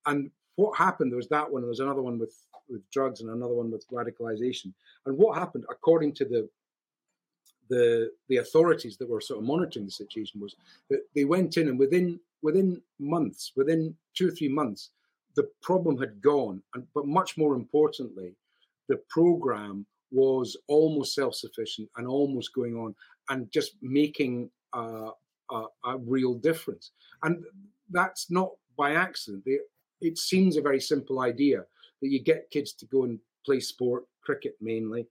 And 0.05 0.31
what 0.55 0.77
happened? 0.77 1.11
There 1.11 1.17
was 1.17 1.29
that 1.29 1.49
one, 1.49 1.61
there 1.61 1.69
was 1.69 1.79
another 1.79 2.01
one 2.01 2.19
with 2.19 2.35
with 2.67 2.89
drugs, 2.89 3.21
and 3.21 3.29
another 3.29 3.53
one 3.53 3.71
with 3.71 3.87
radicalization. 3.89 4.73
And 5.05 5.17
what 5.17 5.37
happened, 5.37 5.65
according 5.69 6.13
to 6.13 6.25
the 6.25 6.49
the 7.69 8.11
the 8.27 8.37
authorities 8.37 8.97
that 8.97 9.09
were 9.09 9.21
sort 9.21 9.39
of 9.39 9.45
monitoring 9.45 9.85
the 9.85 9.91
situation, 9.91 10.41
was 10.41 10.55
that 10.89 11.01
they 11.15 11.25
went 11.25 11.57
in 11.57 11.69
and 11.69 11.79
within 11.79 12.19
within 12.45 12.79
months, 12.99 13.51
within 13.55 13.95
two 14.15 14.27
or 14.27 14.31
three 14.31 14.47
months, 14.61 14.91
the 15.35 15.49
problem 15.63 15.97
had 15.97 16.21
gone. 16.21 16.61
And, 16.75 16.85
but 16.93 17.07
much 17.07 17.37
more 17.37 17.55
importantly, 17.55 18.35
the 18.87 18.99
program 19.09 19.87
was 20.11 20.55
almost 20.67 21.15
self 21.15 21.33
sufficient 21.33 21.89
and 21.97 22.07
almost 22.07 22.53
going 22.53 22.75
on 22.75 22.93
and 23.29 23.51
just 23.51 23.71
making 23.81 24.51
a, 24.73 25.09
a, 25.51 25.63
a 25.85 25.97
real 25.97 26.35
difference. 26.35 26.91
And 27.23 27.43
that's 27.89 28.29
not 28.29 28.51
by 28.77 28.93
accident. 28.93 29.43
They, 29.45 29.57
it 30.01 30.19
seems 30.19 30.55
a 30.55 30.61
very 30.61 30.79
simple 30.79 31.21
idea 31.21 31.65
that 32.01 32.09
you 32.09 32.21
get 32.21 32.51
kids 32.51 32.73
to 32.73 32.85
go 32.85 33.03
and 33.05 33.19
play 33.43 33.59
sport, 33.59 34.03
cricket 34.21 34.55
mainly, 34.61 35.07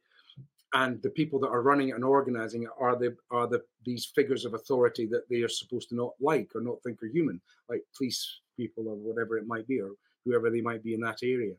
and 0.74 1.00
the 1.02 1.10
people 1.10 1.38
that 1.38 1.48
are 1.48 1.62
running 1.62 1.90
it 1.90 1.94
and 1.94 2.04
organizing 2.04 2.64
it 2.64 2.68
are 2.78 2.96
the 2.96 3.16
are 3.30 3.46
the 3.46 3.62
these 3.86 4.06
figures 4.14 4.44
of 4.44 4.54
authority 4.54 5.06
that 5.06 5.28
they 5.30 5.42
are 5.42 5.48
supposed 5.48 5.88
to 5.88 5.94
not 5.94 6.12
like 6.20 6.50
or 6.54 6.60
not 6.60 6.82
think 6.82 7.02
are 7.02 7.06
human, 7.06 7.40
like 7.68 7.82
police 7.96 8.40
people 8.56 8.88
or 8.88 8.96
whatever 8.96 9.38
it 9.38 9.46
might 9.46 9.66
be, 9.66 9.80
or 9.80 9.90
whoever 10.24 10.50
they 10.50 10.60
might 10.60 10.82
be 10.82 10.94
in 10.94 11.00
that 11.00 11.18
area. 11.22 11.54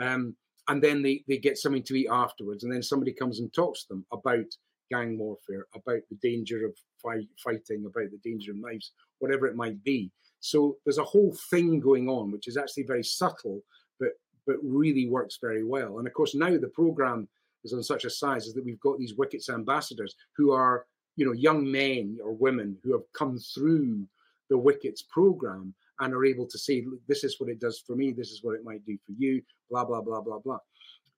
Um, 0.00 0.36
and 0.68 0.82
then 0.82 1.02
they, 1.02 1.24
they 1.26 1.38
get 1.38 1.58
something 1.58 1.82
to 1.84 1.96
eat 1.96 2.08
afterwards, 2.10 2.62
and 2.62 2.72
then 2.72 2.82
somebody 2.82 3.12
comes 3.12 3.40
and 3.40 3.52
talks 3.52 3.82
to 3.82 3.88
them 3.88 4.06
about 4.12 4.46
gang 4.90 5.18
warfare, 5.18 5.66
about 5.74 6.00
the 6.08 6.16
danger 6.22 6.64
of 6.64 6.74
fight, 7.02 7.28
fighting, 7.42 7.86
about 7.86 8.10
the 8.10 8.20
danger 8.22 8.52
of 8.52 8.58
knives, 8.58 8.92
whatever 9.18 9.46
it 9.46 9.56
might 9.56 9.82
be. 9.82 10.10
So 10.40 10.76
there's 10.84 10.98
a 10.98 11.04
whole 11.04 11.36
thing 11.50 11.80
going 11.80 12.08
on, 12.08 12.30
which 12.30 12.46
is 12.46 12.56
actually 12.56 12.84
very 12.84 13.04
subtle, 13.04 13.62
but 13.98 14.10
but 14.46 14.56
really 14.62 15.08
works 15.08 15.38
very 15.40 15.64
well. 15.64 15.98
And 15.98 16.06
of 16.06 16.14
course, 16.14 16.36
now 16.36 16.56
the 16.56 16.68
program 16.68 17.28
is 17.64 17.72
on 17.72 17.82
such 17.82 18.04
a 18.04 18.10
size 18.10 18.46
is 18.46 18.54
that 18.54 18.64
we've 18.64 18.80
got 18.80 18.98
these 18.98 19.14
Wicketz 19.14 19.48
ambassadors 19.48 20.14
who 20.36 20.52
are 20.52 20.86
you 21.16 21.26
know 21.26 21.32
young 21.32 21.70
men 21.70 22.18
or 22.22 22.32
women 22.32 22.76
who 22.82 22.92
have 22.92 23.04
come 23.12 23.38
through 23.38 24.06
the 24.48 24.58
Wicketz 24.58 25.00
program 25.08 25.74
and 26.00 26.14
are 26.14 26.24
able 26.24 26.46
to 26.46 26.58
say 26.58 26.84
this 27.08 27.24
is 27.24 27.36
what 27.38 27.50
it 27.50 27.60
does 27.60 27.82
for 27.86 27.94
me 27.96 28.12
this 28.12 28.30
is 28.30 28.42
what 28.42 28.54
it 28.54 28.64
might 28.64 28.84
do 28.84 28.96
for 29.06 29.12
you 29.18 29.42
blah 29.70 29.84
blah 29.84 30.00
blah 30.00 30.20
blah 30.20 30.38
blah. 30.38 30.58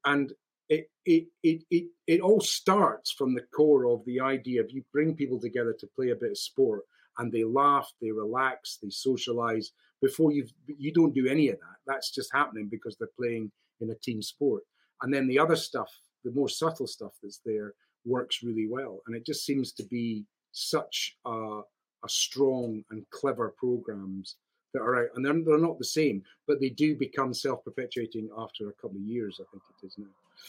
And 0.04 0.32
it 0.68 0.90
it 1.04 1.26
it 1.42 1.62
it, 1.70 1.84
it 2.06 2.20
all 2.20 2.40
starts 2.40 3.12
from 3.12 3.34
the 3.34 3.44
core 3.54 3.86
of 3.86 4.04
the 4.06 4.20
idea 4.20 4.60
of 4.60 4.70
you 4.70 4.82
bring 4.92 5.14
people 5.14 5.40
together 5.40 5.74
to 5.78 5.86
play 5.94 6.10
a 6.10 6.16
bit 6.16 6.30
of 6.30 6.38
sport 6.38 6.82
and 7.18 7.30
they 7.30 7.44
laugh 7.44 7.92
they 8.00 8.10
relax 8.10 8.78
they 8.82 8.88
socialize 8.90 9.72
before 10.02 10.32
you 10.32 10.46
you 10.66 10.92
don't 10.92 11.14
do 11.14 11.26
any 11.26 11.48
of 11.48 11.58
that. 11.60 11.76
That's 11.86 12.10
just 12.10 12.30
happening 12.32 12.68
because 12.70 12.96
they're 12.96 13.08
playing 13.18 13.50
in 13.80 13.90
a 13.90 13.94
team 13.94 14.20
sport. 14.20 14.64
And 15.00 15.14
then 15.14 15.26
the 15.26 15.38
other 15.38 15.56
stuff 15.56 15.90
the 16.24 16.32
more 16.32 16.48
subtle 16.48 16.86
stuff 16.86 17.12
that's 17.22 17.40
there 17.44 17.74
works 18.04 18.42
really 18.42 18.66
well. 18.68 19.00
And 19.06 19.16
it 19.16 19.24
just 19.24 19.44
seems 19.46 19.72
to 19.72 19.84
be 19.84 20.24
such 20.52 21.16
a, 21.24 21.60
a 22.04 22.08
strong 22.08 22.84
and 22.90 23.08
clever 23.10 23.54
programs 23.56 24.36
that 24.74 24.82
are 24.82 25.04
out. 25.04 25.10
And 25.14 25.24
they're, 25.24 25.40
they're 25.44 25.58
not 25.58 25.78
the 25.78 25.84
same, 25.84 26.22
but 26.46 26.60
they 26.60 26.70
do 26.70 26.96
become 26.96 27.34
self 27.34 27.64
perpetuating 27.64 28.28
after 28.38 28.68
a 28.68 28.72
couple 28.74 28.96
of 28.96 29.02
years, 29.02 29.40
I 29.40 29.44
think 29.50 29.62
it 29.82 29.86
is 29.86 29.98
now. 29.98 30.06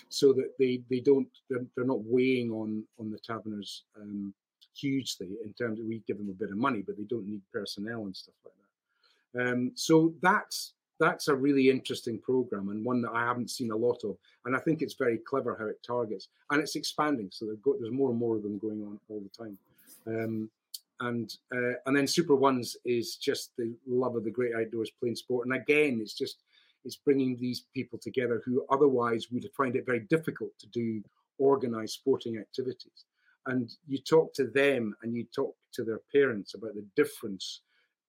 So 0.10 0.34
that 0.34 0.54
they, 0.58 0.82
they 0.90 1.00
don't, 1.00 1.28
they're, 1.50 1.66
they're 1.76 1.86
not 1.86 2.04
weighing 2.04 2.52
on, 2.52 2.84
on 3.00 3.12
the 3.12 3.20
taverners 3.20 3.84
um, 4.00 4.34
hugely 4.76 5.30
in 5.46 5.54
terms 5.54 5.80
of 5.80 5.86
we 5.86 6.02
give 6.08 6.18
them 6.18 6.30
a 6.30 6.34
bit 6.34 6.52
of 6.52 6.58
money, 6.58 6.84
but 6.86 6.98
they 6.98 7.04
don't 7.04 7.28
need 7.28 7.42
personnel 7.52 8.04
and 8.04 8.16
stuff 8.16 8.36
like 8.44 8.54
that. 8.54 9.52
Um, 9.52 9.72
so 9.76 10.14
that's 10.22 10.74
that's 11.00 11.28
a 11.28 11.36
really 11.36 11.70
interesting 11.70 12.20
program 12.20 12.70
and 12.70 12.86
one 12.86 13.02
that 13.02 13.12
I 13.12 13.26
haven't 13.26 13.50
seen 13.50 13.72
a 13.72 13.76
lot 13.76 14.04
of. 14.04 14.18
And 14.46 14.56
I 14.56 14.60
think 14.60 14.82
it's 14.82 14.94
very 14.94 15.18
clever 15.18 15.56
how 15.60 15.68
it 15.68 15.82
targets 15.86 16.30
and 16.50 16.62
it's 16.62 16.76
expanding. 16.76 17.30
So 17.32 17.46
there's 17.46 17.92
more 17.92 18.10
and 18.10 18.20
more 18.20 18.36
of 18.36 18.44
them 18.44 18.58
going 18.60 18.84
on 18.84 19.00
all 19.10 19.22
the 19.22 19.44
time. 19.44 19.58
Um, 20.08 20.50
and 21.00 21.36
uh, 21.54 21.74
and 21.86 21.96
then 21.98 22.08
Super 22.08 22.36
Ones 22.36 22.78
is 22.86 23.16
just 23.16 23.56
the 23.58 23.74
love 23.88 24.16
of 24.16 24.24
the 24.24 24.32
great 24.32 24.54
outdoors 24.56 24.92
playing 25.00 25.16
sport. 25.16 25.48
And 25.48 25.56
again, 25.56 26.00
it's 26.02 26.14
just 26.14 26.38
it's 26.86 26.96
bringing 26.96 27.38
these 27.38 27.66
people 27.74 27.98
together 27.98 28.42
who 28.46 28.66
otherwise 28.70 29.28
would 29.32 29.50
find 29.56 29.76
it 29.76 29.86
very 29.86 30.02
difficult 30.02 30.52
to 30.60 30.68
do 30.68 31.04
organized 31.40 31.94
sporting 31.94 32.38
activities. 32.38 33.06
and 33.48 33.76
you 33.88 33.98
talk 33.98 34.34
to 34.34 34.46
them 34.46 34.96
and 35.02 35.16
you 35.16 35.26
talk 35.36 35.56
to 35.74 35.84
their 35.84 36.00
parents 36.14 36.54
about 36.54 36.76
the 36.76 36.86
difference 36.96 37.62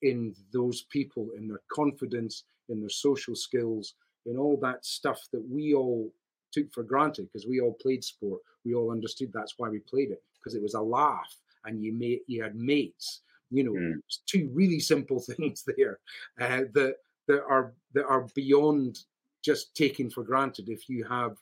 in 0.02 0.34
those 0.52 0.82
people, 0.82 1.30
in 1.36 1.48
their 1.48 1.62
confidence, 1.72 2.44
in 2.68 2.80
their 2.80 2.88
social 2.88 3.34
skills, 3.34 3.94
in 4.26 4.36
all 4.36 4.58
that 4.62 4.84
stuff 4.84 5.20
that 5.32 5.44
we 5.48 5.74
all 5.74 6.10
took 6.52 6.72
for 6.72 6.82
granted 6.82 7.28
because 7.32 7.46
we 7.46 7.60
all 7.60 7.76
played 7.80 8.04
sport. 8.04 8.40
We 8.64 8.74
all 8.74 8.90
understood 8.90 9.30
that's 9.32 9.54
why 9.56 9.68
we 9.68 9.80
played 9.80 10.10
it 10.10 10.22
because 10.38 10.54
it 10.54 10.62
was 10.62 10.74
a 10.74 10.80
laugh 10.80 11.34
and 11.64 11.82
you 11.82 11.92
made 11.92 12.20
you 12.26 12.42
had 12.42 12.56
mates. 12.56 13.20
You 13.50 13.64
know, 13.64 13.72
mm. 13.72 13.94
two 14.26 14.50
really 14.52 14.80
simple 14.80 15.20
things 15.36 15.64
there 15.76 15.98
uh, 16.40 16.64
that 16.74 16.96
that 17.28 17.42
are 17.44 17.74
that 17.94 18.06
are 18.06 18.28
beyond 18.34 19.00
just 19.44 19.74
taking 19.74 20.10
for 20.10 20.22
granted 20.22 20.68
if 20.68 20.88
you 20.88 21.04
have 21.04 21.36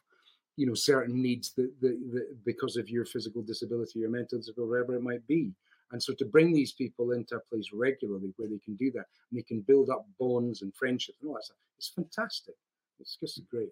you 0.56 0.66
know 0.66 0.74
certain 0.74 1.22
needs 1.22 1.52
that, 1.52 1.70
that, 1.80 1.98
that 2.12 2.44
because 2.44 2.76
of 2.76 2.90
your 2.90 3.04
physical 3.04 3.42
disability 3.42 4.04
or 4.04 4.08
mental 4.08 4.38
disability 4.38 4.70
whatever 4.70 4.94
it 4.96 5.02
might 5.02 5.26
be 5.26 5.52
and 5.92 6.02
so 6.02 6.14
to 6.14 6.24
bring 6.24 6.52
these 6.52 6.72
people 6.72 7.12
into 7.12 7.36
a 7.36 7.40
place 7.50 7.68
regularly 7.72 8.32
where 8.36 8.48
they 8.48 8.58
can 8.64 8.74
do 8.76 8.90
that 8.92 9.04
and 9.30 9.38
they 9.38 9.42
can 9.42 9.60
build 9.60 9.90
up 9.90 10.06
bonds 10.18 10.62
and 10.62 10.74
friendships 10.74 11.18
and 11.20 11.28
all 11.28 11.34
that 11.34 11.44
stuff, 11.44 11.56
it's 11.78 11.92
fantastic. 11.94 12.54
It's 12.98 13.16
just 13.20 13.40
great. 13.50 13.68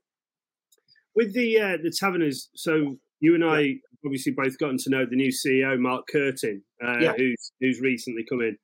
With 1.16 1.34
the 1.34 1.58
uh, 1.58 1.76
the 1.82 1.90
taverners, 1.90 2.50
so 2.54 2.98
you 3.20 3.34
and 3.34 3.44
I 3.44 3.76
obviously 4.04 4.32
both 4.32 4.58
gotten 4.58 4.78
to 4.78 4.90
know 4.90 5.04
the 5.04 5.16
new 5.16 5.30
CEO, 5.30 5.78
Mark 5.78 6.06
Curtin, 6.10 6.62
uh, 6.84 6.98
yeah. 7.00 7.12
who's 7.16 7.52
who's 7.60 7.80
recently 7.80 8.24
come 8.28 8.40
in. 8.40 8.56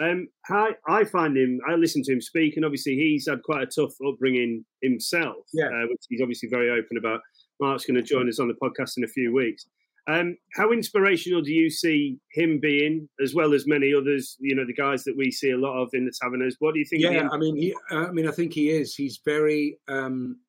Um, 0.00 0.28
I, 0.48 0.70
I 0.88 1.04
find 1.04 1.36
him. 1.36 1.60
I 1.68 1.74
listen 1.74 2.02
to 2.04 2.12
him 2.12 2.20
speak, 2.20 2.56
and 2.56 2.64
obviously 2.64 2.94
he's 2.94 3.28
had 3.28 3.42
quite 3.42 3.62
a 3.62 3.66
tough 3.66 3.92
upbringing 4.06 4.64
himself, 4.82 5.46
yeah. 5.52 5.66
uh, 5.66 5.86
which 5.88 6.00
he's 6.08 6.20
obviously 6.20 6.48
very 6.48 6.70
open 6.70 6.96
about. 6.96 7.20
Mark's 7.60 7.84
going 7.84 7.96
to 7.96 8.02
join 8.02 8.28
us 8.28 8.40
on 8.40 8.48
the 8.48 8.54
podcast 8.54 8.96
in 8.96 9.04
a 9.04 9.08
few 9.08 9.32
weeks. 9.32 9.66
Um, 10.08 10.36
how 10.54 10.72
inspirational 10.72 11.42
do 11.42 11.52
you 11.52 11.70
see 11.70 12.18
him 12.32 12.58
being, 12.58 13.08
as 13.22 13.34
well 13.34 13.54
as 13.54 13.66
many 13.66 13.94
others? 13.94 14.36
You 14.40 14.56
know, 14.56 14.66
the 14.66 14.74
guys 14.74 15.04
that 15.04 15.16
we 15.16 15.30
see 15.30 15.50
a 15.50 15.56
lot 15.56 15.80
of 15.80 15.90
in 15.92 16.04
the 16.04 16.12
taverners. 16.20 16.56
What 16.58 16.74
do 16.74 16.80
you 16.80 16.86
think? 16.86 17.02
Yeah, 17.02 17.28
I 17.30 17.36
mean, 17.36 17.56
he, 17.56 17.74
I 17.90 18.10
mean, 18.10 18.28
I 18.28 18.32
think 18.32 18.52
he 18.52 18.70
is. 18.70 18.96
He's 18.96 19.20
very, 19.24 19.78
um, 19.88 20.40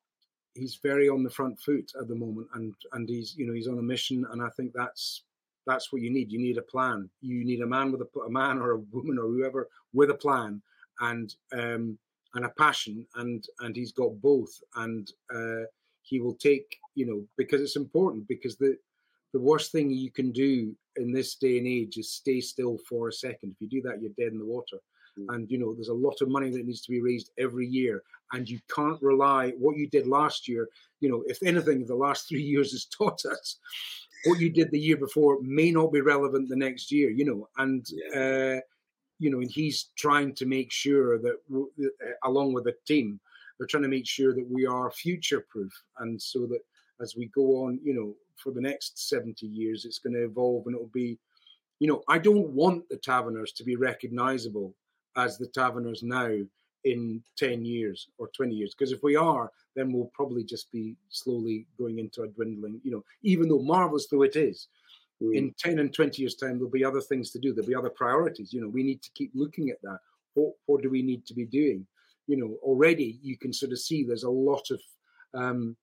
he's 0.54 0.80
very 0.82 1.08
on 1.08 1.22
the 1.22 1.30
front 1.30 1.60
foot 1.60 1.92
at 2.00 2.08
the 2.08 2.16
moment, 2.16 2.48
and 2.54 2.74
and 2.92 3.08
he's, 3.08 3.36
you 3.36 3.46
know, 3.46 3.52
he's 3.52 3.68
on 3.68 3.78
a 3.78 3.82
mission, 3.82 4.26
and 4.32 4.42
I 4.42 4.48
think 4.56 4.72
that's 4.74 5.22
that's 5.66 5.92
what 5.92 6.02
you 6.02 6.10
need. 6.10 6.32
You 6.32 6.40
need 6.40 6.58
a 6.58 6.62
plan. 6.62 7.08
You 7.20 7.44
need 7.44 7.60
a 7.60 7.66
man 7.66 7.92
with 7.92 8.00
a, 8.00 8.20
a 8.20 8.30
man 8.30 8.58
or 8.58 8.72
a 8.72 8.78
woman 8.92 9.18
or 9.18 9.28
whoever 9.28 9.68
with 9.92 10.10
a 10.10 10.14
plan 10.14 10.62
and 11.00 11.32
um, 11.52 11.96
and 12.34 12.44
a 12.44 12.50
passion, 12.50 13.06
and 13.14 13.44
and 13.60 13.76
he's 13.76 13.92
got 13.92 14.20
both, 14.20 14.52
and 14.76 15.12
uh, 15.32 15.62
he 16.02 16.20
will 16.20 16.34
take, 16.34 16.76
you 16.96 17.06
know, 17.06 17.24
because 17.36 17.60
it's 17.60 17.76
important 17.76 18.26
because 18.28 18.56
the 18.56 18.76
the 19.34 19.40
worst 19.40 19.72
thing 19.72 19.90
you 19.90 20.12
can 20.12 20.30
do 20.30 20.72
in 20.96 21.12
this 21.12 21.34
day 21.34 21.58
and 21.58 21.66
age 21.66 21.98
is 21.98 22.08
stay 22.08 22.40
still 22.40 22.78
for 22.88 23.08
a 23.08 23.12
second. 23.12 23.50
If 23.50 23.60
you 23.60 23.68
do 23.68 23.82
that, 23.82 24.00
you're 24.00 24.12
dead 24.16 24.32
in 24.32 24.38
the 24.38 24.46
water. 24.46 24.78
Mm. 25.18 25.34
And 25.34 25.50
you 25.50 25.58
know, 25.58 25.74
there's 25.74 25.88
a 25.88 25.94
lot 25.94 26.22
of 26.22 26.28
money 26.28 26.50
that 26.50 26.64
needs 26.64 26.82
to 26.82 26.90
be 26.92 27.02
raised 27.02 27.32
every 27.36 27.66
year, 27.66 28.04
and 28.32 28.48
you 28.48 28.60
can't 28.74 29.02
rely 29.02 29.50
what 29.58 29.76
you 29.76 29.88
did 29.88 30.06
last 30.06 30.46
year. 30.46 30.68
You 31.00 31.10
know, 31.10 31.24
if 31.26 31.42
anything, 31.42 31.84
the 31.84 31.96
last 31.96 32.28
three 32.28 32.42
years 32.42 32.70
has 32.70 32.86
taught 32.86 33.24
us 33.24 33.58
what 34.24 34.38
you 34.38 34.50
did 34.50 34.70
the 34.70 34.78
year 34.78 34.96
before 34.96 35.38
may 35.42 35.72
not 35.72 35.92
be 35.92 36.00
relevant 36.00 36.48
the 36.48 36.56
next 36.56 36.92
year. 36.92 37.10
You 37.10 37.24
know, 37.24 37.48
and 37.58 37.84
yeah. 37.90 38.20
uh, 38.20 38.60
you 39.18 39.30
know, 39.30 39.40
and 39.40 39.50
he's 39.50 39.88
trying 39.96 40.32
to 40.36 40.46
make 40.46 40.70
sure 40.70 41.18
that, 41.18 41.36
uh, 41.52 42.06
along 42.22 42.52
with 42.52 42.64
the 42.64 42.74
team, 42.86 43.18
they're 43.58 43.66
trying 43.66 43.82
to 43.82 43.88
make 43.88 44.06
sure 44.06 44.32
that 44.32 44.48
we 44.48 44.64
are 44.64 44.92
future 44.92 45.44
proof, 45.50 45.72
and 45.98 46.22
so 46.22 46.46
that 46.46 46.60
as 47.00 47.16
we 47.16 47.26
go 47.34 47.64
on, 47.64 47.80
you 47.82 47.94
know, 47.94 48.14
for 48.36 48.52
the 48.52 48.60
next 48.60 49.08
70 49.08 49.46
years, 49.46 49.84
it's 49.84 49.98
going 49.98 50.14
to 50.14 50.24
evolve 50.24 50.66
and 50.66 50.74
it'll 50.74 50.88
be, 50.88 51.18
you 51.80 51.88
know, 51.88 52.02
I 52.08 52.18
don't 52.18 52.50
want 52.50 52.88
the 52.88 52.96
Taverners 52.96 53.52
to 53.52 53.64
be 53.64 53.76
recognizable 53.76 54.74
as 55.16 55.38
the 55.38 55.46
Taverners 55.46 56.02
now 56.02 56.30
in 56.84 57.22
10 57.38 57.64
years 57.64 58.08
or 58.18 58.28
20 58.36 58.54
years. 58.54 58.74
Because 58.74 58.92
if 58.92 59.02
we 59.02 59.16
are, 59.16 59.50
then 59.74 59.92
we'll 59.92 60.10
probably 60.14 60.44
just 60.44 60.70
be 60.70 60.96
slowly 61.08 61.66
going 61.78 61.98
into 61.98 62.22
a 62.22 62.28
dwindling, 62.28 62.80
you 62.84 62.90
know, 62.90 63.04
even 63.22 63.48
though 63.48 63.62
marvelous 63.62 64.06
though 64.06 64.22
it 64.22 64.36
is, 64.36 64.68
mm. 65.22 65.34
in 65.34 65.54
10 65.58 65.78
and 65.78 65.92
20 65.92 66.20
years' 66.20 66.36
time, 66.36 66.58
there'll 66.58 66.70
be 66.70 66.84
other 66.84 67.00
things 67.00 67.30
to 67.30 67.38
do. 67.38 67.52
There'll 67.52 67.68
be 67.68 67.74
other 67.74 67.90
priorities. 67.90 68.52
You 68.52 68.60
know, 68.60 68.68
we 68.68 68.82
need 68.82 69.02
to 69.02 69.10
keep 69.14 69.32
looking 69.34 69.70
at 69.70 69.80
that. 69.82 69.98
What, 70.34 70.52
what 70.66 70.82
do 70.82 70.90
we 70.90 71.02
need 71.02 71.26
to 71.26 71.34
be 71.34 71.46
doing? 71.46 71.86
You 72.26 72.36
know, 72.36 72.56
already 72.62 73.18
you 73.22 73.36
can 73.36 73.52
sort 73.52 73.72
of 73.72 73.78
see 73.78 74.02
there's 74.02 74.24
a 74.24 74.30
lot 74.30 74.70
of 74.70 74.80
um, 75.34 75.76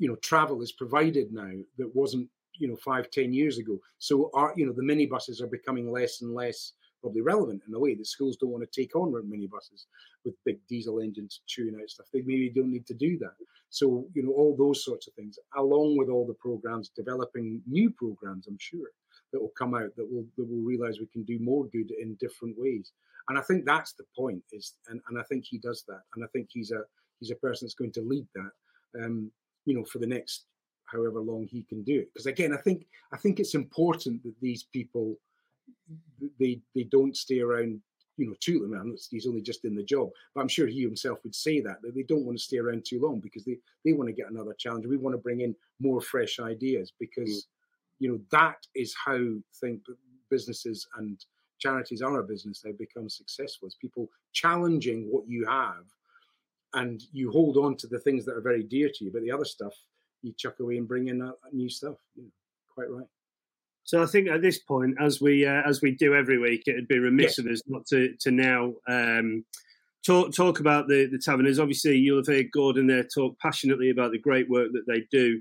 you 0.00 0.08
know 0.08 0.16
travel 0.16 0.62
is 0.62 0.72
provided 0.72 1.32
now 1.32 1.52
that 1.78 1.94
wasn't 1.94 2.28
you 2.58 2.66
know 2.66 2.76
five 2.76 3.10
ten 3.10 3.32
years 3.32 3.58
ago. 3.58 3.78
So 3.98 4.30
our 4.34 4.52
you 4.56 4.66
know 4.66 4.72
the 4.72 4.82
minibuses 4.82 5.40
are 5.40 5.46
becoming 5.46 5.92
less 5.92 6.22
and 6.22 6.34
less 6.34 6.72
probably 7.00 7.22
relevant 7.22 7.62
in 7.66 7.74
a 7.74 7.78
way 7.78 7.94
that 7.94 8.06
schools 8.06 8.36
don't 8.36 8.50
want 8.50 8.62
to 8.62 8.80
take 8.80 8.94
on 8.94 9.12
minibuses 9.12 9.86
with 10.24 10.34
big 10.44 10.58
diesel 10.68 11.00
engines 11.00 11.40
chewing 11.46 11.74
out 11.80 11.88
stuff. 11.88 12.06
They 12.12 12.22
maybe 12.22 12.50
don't 12.54 12.70
need 12.70 12.86
to 12.88 12.94
do 12.94 13.18
that. 13.18 13.34
So 13.68 14.06
you 14.14 14.22
know 14.22 14.32
all 14.32 14.56
those 14.56 14.84
sorts 14.84 15.06
of 15.06 15.14
things 15.14 15.38
along 15.56 15.96
with 15.96 16.08
all 16.08 16.26
the 16.26 16.34
programs 16.34 16.90
developing 16.90 17.62
new 17.66 17.90
programs 17.90 18.46
i'm 18.48 18.58
sure 18.58 18.88
that 19.32 19.40
will 19.40 19.52
come 19.56 19.74
out 19.74 19.94
that 19.96 20.10
will 20.10 20.24
that 20.36 20.48
will 20.48 20.64
realize 20.64 20.98
we 20.98 21.06
can 21.06 21.22
do 21.22 21.38
more 21.40 21.66
good 21.66 21.90
in 21.92 22.16
different 22.20 22.56
ways. 22.58 22.92
And 23.28 23.38
i 23.38 23.42
think 23.42 23.64
that's 23.64 23.92
the 23.92 24.04
point 24.16 24.42
is 24.52 24.74
and, 24.88 25.00
and 25.08 25.18
i 25.18 25.22
think 25.24 25.44
he 25.44 25.58
does 25.58 25.84
that. 25.88 26.02
And 26.14 26.24
i 26.24 26.28
think 26.32 26.48
he's 26.50 26.70
a 26.70 26.82
he's 27.20 27.30
a 27.30 27.36
person 27.36 27.66
that's 27.66 27.74
going 27.74 27.92
to 27.92 28.02
lead 28.02 28.26
that. 28.34 29.04
Um, 29.04 29.30
you 29.64 29.74
know, 29.74 29.84
for 29.84 29.98
the 29.98 30.06
next 30.06 30.44
however 30.90 31.20
long 31.20 31.46
he 31.46 31.62
can 31.62 31.82
do 31.82 32.00
it. 32.00 32.08
Because 32.12 32.26
again, 32.26 32.52
I 32.52 32.60
think 32.60 32.86
I 33.12 33.16
think 33.16 33.40
it's 33.40 33.54
important 33.54 34.22
that 34.24 34.34
these 34.40 34.64
people 34.64 35.16
they 36.38 36.60
they 36.74 36.84
don't 36.84 37.16
stay 37.16 37.40
around, 37.40 37.80
you 38.16 38.26
know, 38.26 38.34
too 38.40 38.66
long. 38.70 38.96
He's 39.10 39.26
only 39.26 39.42
just 39.42 39.64
in 39.64 39.74
the 39.74 39.82
job, 39.82 40.10
but 40.34 40.40
I'm 40.40 40.48
sure 40.48 40.66
he 40.66 40.82
himself 40.82 41.18
would 41.24 41.34
say 41.34 41.60
that 41.60 41.82
that 41.82 41.94
they 41.94 42.02
don't 42.02 42.24
want 42.24 42.38
to 42.38 42.44
stay 42.44 42.58
around 42.58 42.84
too 42.84 43.00
long 43.00 43.20
because 43.20 43.44
they 43.44 43.58
they 43.84 43.92
want 43.92 44.08
to 44.08 44.14
get 44.14 44.30
another 44.30 44.54
challenge. 44.58 44.86
We 44.86 44.96
want 44.96 45.14
to 45.14 45.22
bring 45.22 45.40
in 45.40 45.54
more 45.80 46.00
fresh 46.00 46.40
ideas 46.40 46.92
because 46.98 47.30
mm. 47.30 47.46
you 47.98 48.08
know 48.10 48.20
that 48.30 48.66
is 48.74 48.94
how 49.04 49.18
think 49.60 49.82
businesses 50.30 50.86
and 50.96 51.24
charities 51.58 52.02
are 52.02 52.20
a 52.20 52.24
business. 52.24 52.60
They 52.60 52.72
become 52.72 53.08
successful. 53.08 53.66
It's 53.66 53.76
people 53.76 54.08
challenging 54.32 55.08
what 55.10 55.28
you 55.28 55.44
have 55.46 55.84
and 56.74 57.02
you 57.12 57.30
hold 57.30 57.56
on 57.56 57.76
to 57.76 57.86
the 57.86 57.98
things 57.98 58.24
that 58.24 58.36
are 58.36 58.40
very 58.40 58.62
dear 58.62 58.88
to 58.94 59.04
you, 59.04 59.10
but 59.12 59.22
the 59.22 59.32
other 59.32 59.44
stuff 59.44 59.74
you 60.22 60.32
chuck 60.36 60.60
away 60.60 60.76
and 60.76 60.88
bring 60.88 61.08
in 61.08 61.32
new 61.52 61.68
stuff. 61.68 61.96
You 62.14 62.24
know, 62.24 62.30
quite 62.74 62.90
right. 62.90 63.06
So 63.84 64.02
I 64.02 64.06
think 64.06 64.28
at 64.28 64.42
this 64.42 64.58
point, 64.58 64.96
as 65.00 65.20
we 65.20 65.46
uh, 65.46 65.62
as 65.66 65.82
we 65.82 65.92
do 65.92 66.14
every 66.14 66.38
week, 66.38 66.64
it'd 66.66 66.88
be 66.88 66.98
remiss 66.98 67.38
yes. 67.38 67.38
of 67.38 67.46
us 67.46 67.62
not 67.66 67.86
to 67.86 68.14
to 68.20 68.30
now 68.30 68.74
um, 68.88 69.44
talk 70.06 70.34
talk 70.34 70.60
about 70.60 70.86
the 70.86 71.08
the 71.10 71.18
taverners. 71.18 71.58
Obviously, 71.58 71.96
you'll 71.96 72.18
have 72.18 72.26
heard 72.26 72.52
Gordon 72.52 72.86
there 72.86 73.04
talk 73.04 73.38
passionately 73.40 73.90
about 73.90 74.12
the 74.12 74.18
great 74.18 74.48
work 74.48 74.68
that 74.72 74.86
they 74.86 75.06
do. 75.10 75.40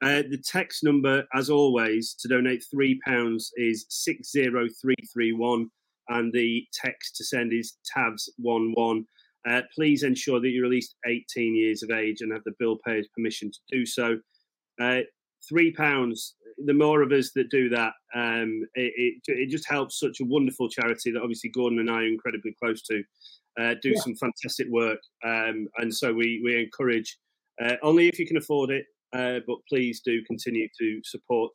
Uh, 0.00 0.22
the 0.30 0.40
text 0.44 0.84
number, 0.84 1.26
as 1.34 1.50
always, 1.50 2.14
to 2.14 2.28
donate 2.28 2.64
three 2.70 3.00
pounds 3.04 3.50
is 3.56 3.84
six 3.88 4.30
zero 4.30 4.68
three 4.80 4.94
three 5.12 5.32
one, 5.32 5.68
and 6.08 6.32
the 6.32 6.64
text 6.72 7.16
to 7.16 7.24
send 7.24 7.52
is 7.52 7.78
tabs 7.84 8.32
one 8.36 8.72
one. 8.74 9.04
Uh, 9.48 9.62
please 9.74 10.02
ensure 10.02 10.40
that 10.40 10.48
you're 10.48 10.64
at 10.64 10.70
least 10.70 10.96
18 11.06 11.54
years 11.54 11.82
of 11.82 11.90
age 11.90 12.20
and 12.20 12.32
have 12.32 12.44
the 12.44 12.54
bill 12.58 12.76
payer's 12.84 13.08
permission 13.14 13.50
to 13.50 13.58
do 13.70 13.86
so. 13.86 14.18
Uh, 14.80 15.00
three 15.48 15.72
pounds. 15.72 16.34
The 16.64 16.74
more 16.74 17.02
of 17.02 17.12
us 17.12 17.30
that 17.34 17.50
do 17.50 17.68
that, 17.70 17.92
um, 18.14 18.64
it, 18.74 18.92
it, 18.96 19.14
it, 19.26 19.48
just 19.48 19.68
helps 19.68 20.00
such 20.00 20.18
a 20.20 20.24
wonderful 20.24 20.68
charity 20.68 21.12
that 21.12 21.22
obviously 21.22 21.50
Gordon 21.50 21.78
and 21.78 21.90
I 21.90 22.02
are 22.02 22.06
incredibly 22.06 22.54
close 22.60 22.82
to. 22.82 23.02
Uh, 23.60 23.74
do 23.82 23.90
yeah. 23.90 24.00
some 24.00 24.14
fantastic 24.14 24.68
work, 24.70 25.00
um, 25.24 25.66
and 25.78 25.92
so 25.92 26.12
we 26.12 26.40
we 26.44 26.62
encourage 26.62 27.18
uh, 27.60 27.74
only 27.82 28.06
if 28.06 28.16
you 28.16 28.26
can 28.26 28.36
afford 28.36 28.70
it, 28.70 28.84
uh, 29.12 29.40
but 29.48 29.56
please 29.68 30.00
do 30.04 30.22
continue 30.24 30.68
to 30.78 31.00
support 31.04 31.50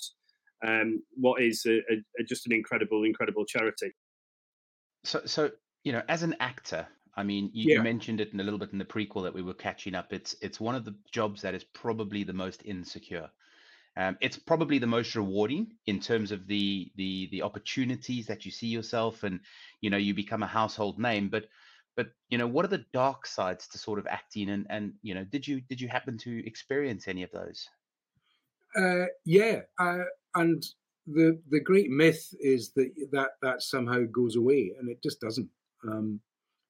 um, 0.68 1.02
what 1.16 1.42
is 1.42 1.66
a, 1.66 1.78
a, 1.78 2.24
just 2.28 2.46
an 2.46 2.52
incredible, 2.52 3.04
incredible 3.04 3.46
charity. 3.46 3.94
So, 5.06 5.22
so 5.26 5.52
you 5.84 5.94
know, 5.94 6.02
as 6.10 6.24
an 6.24 6.36
actor, 6.42 6.88
I 7.16 7.24
mean, 7.24 7.52
you, 7.54 7.76
yeah. 7.76 7.82
mentioned 7.82 8.22
it 8.22 8.34
in 8.34 8.40
a 8.40 8.44
little 8.44 8.60
bit 8.60 8.72
in 8.72 8.80
the 8.80 8.86
prequel 8.86 9.24
that 9.24 9.34
we 9.34 9.44
were 9.44 9.54
catching 9.54 9.96
up. 9.96 10.12
It's 10.12 10.36
it's 10.42 10.60
one 10.60 10.76
of 10.76 10.86
the 10.86 10.96
jobs 11.12 11.42
that 11.42 11.54
is 11.54 11.64
probably 11.64 12.24
the 12.24 12.34
most 12.34 12.64
insecure. 12.66 13.30
Um, 13.96 14.18
it's 14.22 14.38
probably 14.38 14.80
the 14.80 14.88
most 14.88 15.16
rewarding 15.16 15.76
in 15.86 16.00
terms 16.00 16.32
of 16.32 16.48
the 16.48 16.92
the 16.96 17.30
the 17.32 17.44
opportunities 17.44 18.26
that 18.28 18.46
you 18.46 18.52
see 18.52 18.68
yourself, 18.68 19.24
and 19.24 19.40
you 19.82 19.90
know 19.90 19.98
you 19.98 20.16
become 20.16 20.42
a 20.42 20.48
household 20.48 20.98
name. 20.98 21.30
But 21.30 21.46
but 21.96 22.08
you 22.30 22.40
know 22.40 22.48
what 22.48 22.66
are 22.66 22.70
the 22.70 22.86
dark 22.94 23.28
sides 23.28 23.68
to 23.70 23.78
sort 23.78 24.00
of 24.00 24.08
acting, 24.08 24.50
and 24.50 24.66
and 24.70 24.94
you 25.04 25.14
know 25.14 25.24
did 25.24 25.48
you 25.48 25.62
did 25.62 25.80
you 25.80 25.88
happen 25.88 26.18
to 26.20 26.46
experience 26.48 27.08
any 27.08 27.22
of 27.22 27.32
those? 27.32 27.70
Uh, 28.76 29.06
yeah, 29.24 29.62
uh, 29.80 30.06
and 30.34 30.66
the 31.06 31.40
the 31.50 31.60
great 31.60 31.92
myth 31.92 32.34
is 32.40 32.72
that 32.72 32.90
that 33.12 33.32
that 33.44 33.62
somehow 33.62 34.02
goes 34.12 34.36
away, 34.36 34.74
and 34.80 34.90
it 34.90 35.04
just 35.04 35.22
doesn't. 35.22 35.50
Um, 35.88 36.20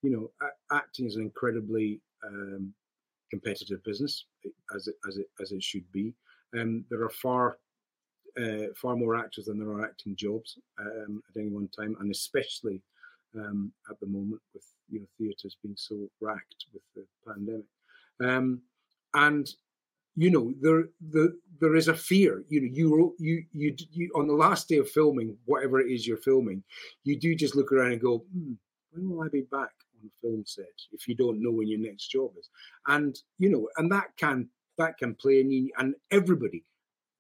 you 0.04 0.12
know, 0.12 0.48
acting 0.72 1.08
is 1.08 1.16
an 1.16 1.24
incredibly 1.24 2.02
um, 2.26 2.74
competitive 3.32 3.84
business, 3.84 4.26
as 4.76 4.88
it 4.88 4.96
as 5.08 5.18
it 5.18 5.28
as 5.42 5.52
it 5.52 5.64
should 5.64 5.90
be. 5.92 6.14
Um, 6.60 6.86
there 6.90 7.02
are 7.02 7.10
far 7.10 7.58
uh, 8.40 8.68
far 8.80 8.96
more 8.96 9.16
actors 9.16 9.46
than 9.46 9.58
there 9.58 9.70
are 9.70 9.86
acting 9.86 10.16
jobs 10.16 10.58
um, 10.80 11.24
at 11.30 11.40
any 11.40 11.50
one 11.50 11.70
time, 11.70 11.96
and 12.00 12.12
especially 12.12 12.82
um, 13.36 13.72
at 13.90 14.00
the 14.00 14.08
moment 14.08 14.42
with 14.54 14.66
you 14.90 15.00
know 15.00 15.08
theatres 15.18 15.58
being 15.64 15.76
so 15.78 16.08
racked 16.22 16.66
with 16.74 16.84
the 16.96 17.06
pandemic. 17.26 17.66
Um, 18.24 18.62
and 19.16 19.50
you 20.16 20.30
know 20.30 20.54
there 20.62 20.86
the 21.10 21.38
there 21.60 21.76
is 21.76 21.88
a 21.88 21.94
fear 21.94 22.44
you 22.50 22.62
know 22.62 22.70
you 22.72 23.16
you 23.18 23.46
you 23.52 23.76
you 23.92 24.12
on 24.16 24.28
the 24.28 24.34
last 24.34 24.68
day 24.68 24.78
of 24.78 24.90
filming 24.90 25.36
whatever 25.46 25.80
it 25.80 25.92
is 25.92 26.06
you're 26.06 26.18
filming 26.18 26.64
you 27.04 27.20
do 27.20 27.34
just 27.34 27.56
look 27.56 27.72
around 27.72 27.94
and 27.94 28.02
go 28.02 28.24
hmm, 28.32 28.54
when 28.92 29.10
will 29.10 29.24
i 29.24 29.28
be 29.28 29.42
back 29.52 29.72
on 30.04 30.10
the 30.22 30.28
film 30.28 30.44
set 30.46 30.66
if 30.92 31.08
you 31.08 31.16
don't 31.16 31.42
know 31.42 31.52
when 31.52 31.68
your 31.68 31.80
next 31.80 32.08
job 32.08 32.32
is. 32.38 32.50
And 32.88 33.18
you 33.40 33.50
know 33.50 33.68
and 33.78 33.92
that 33.92 34.08
can 34.18 34.50
that 34.78 34.98
can 34.98 35.16
play 35.16 35.42
you 35.42 35.72
and 35.78 35.96
everybody 36.12 36.64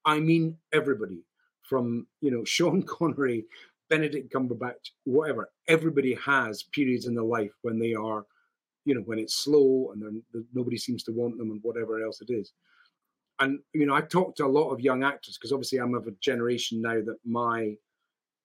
i 0.05 0.19
mean 0.19 0.57
everybody 0.73 1.23
from 1.61 2.07
you 2.19 2.31
know 2.31 2.43
sean 2.45 2.81
connery 2.83 3.45
benedict 3.89 4.33
cumberbatch 4.33 4.91
whatever 5.03 5.51
everybody 5.67 6.15
has 6.15 6.63
periods 6.73 7.05
in 7.05 7.13
their 7.13 7.23
life 7.23 7.51
when 7.61 7.77
they 7.77 7.93
are 7.93 8.25
you 8.85 8.95
know 8.95 9.01
when 9.01 9.19
it's 9.19 9.35
slow 9.35 9.91
and 9.93 10.01
then 10.01 10.45
nobody 10.53 10.77
seems 10.77 11.03
to 11.03 11.11
want 11.11 11.37
them 11.37 11.51
and 11.51 11.59
whatever 11.63 12.03
else 12.03 12.21
it 12.21 12.31
is. 12.31 12.53
And 13.39 13.59
you 13.73 13.85
know, 13.85 13.95
I 13.95 14.01
talk 14.01 14.35
to 14.37 14.45
a 14.45 14.47
lot 14.47 14.69
of 14.69 14.79
young 14.79 15.03
actors 15.03 15.37
because 15.37 15.51
obviously 15.51 15.79
I'm 15.79 15.95
of 15.95 16.07
a 16.07 16.11
generation 16.21 16.81
now 16.81 16.95
that 16.95 17.17
my, 17.25 17.75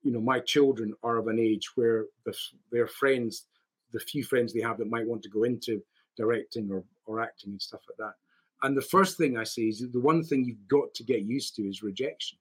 you 0.03 0.13
know, 0.13 0.21
my 0.21 0.41
children 0.41 0.95
are 1.03 1.19
of 1.19 1.29
an 1.29 1.39
age 1.39 1.71
where 1.75 2.07
the, 2.25 2.35
their 2.73 2.87
friends, 2.87 3.47
the 3.93 4.01
few 4.01 4.25
friends 4.25 4.53
they 4.53 4.61
have 4.61 4.79
that 4.79 4.91
might 4.91 5.07
want 5.07 5.23
to 5.23 5.29
go 5.29 5.45
into 5.45 5.83
directing 6.17 6.71
or, 6.71 6.83
or 7.07 7.21
acting 7.21 7.51
and 7.51 7.63
stuff 7.63 7.81
like 7.89 7.99
that. 7.99 8.15
And 8.63 8.77
the 8.77 8.83
first 8.83 9.17
thing 9.17 9.37
I 9.37 9.45
say 9.45 9.63
is 9.63 9.87
the 9.93 10.01
one 10.01 10.25
thing 10.25 10.45
you've 10.45 10.69
got 10.69 10.93
to 10.95 11.05
get 11.05 11.23
used 11.23 11.55
to 11.57 11.63
is 11.63 11.83
rejection. 11.83 12.39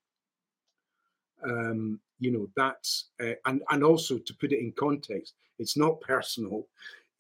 Um, 1.43 1.99
you 2.19 2.31
know, 2.31 2.49
that's 2.55 3.10
uh, 3.21 3.33
and 3.45 3.62
and 3.69 3.83
also 3.83 4.17
to 4.17 4.33
put 4.36 4.51
it 4.51 4.60
in 4.60 4.71
context, 4.71 5.36
it's 5.60 5.77
not 5.77 6.01
personal. 6.01 6.65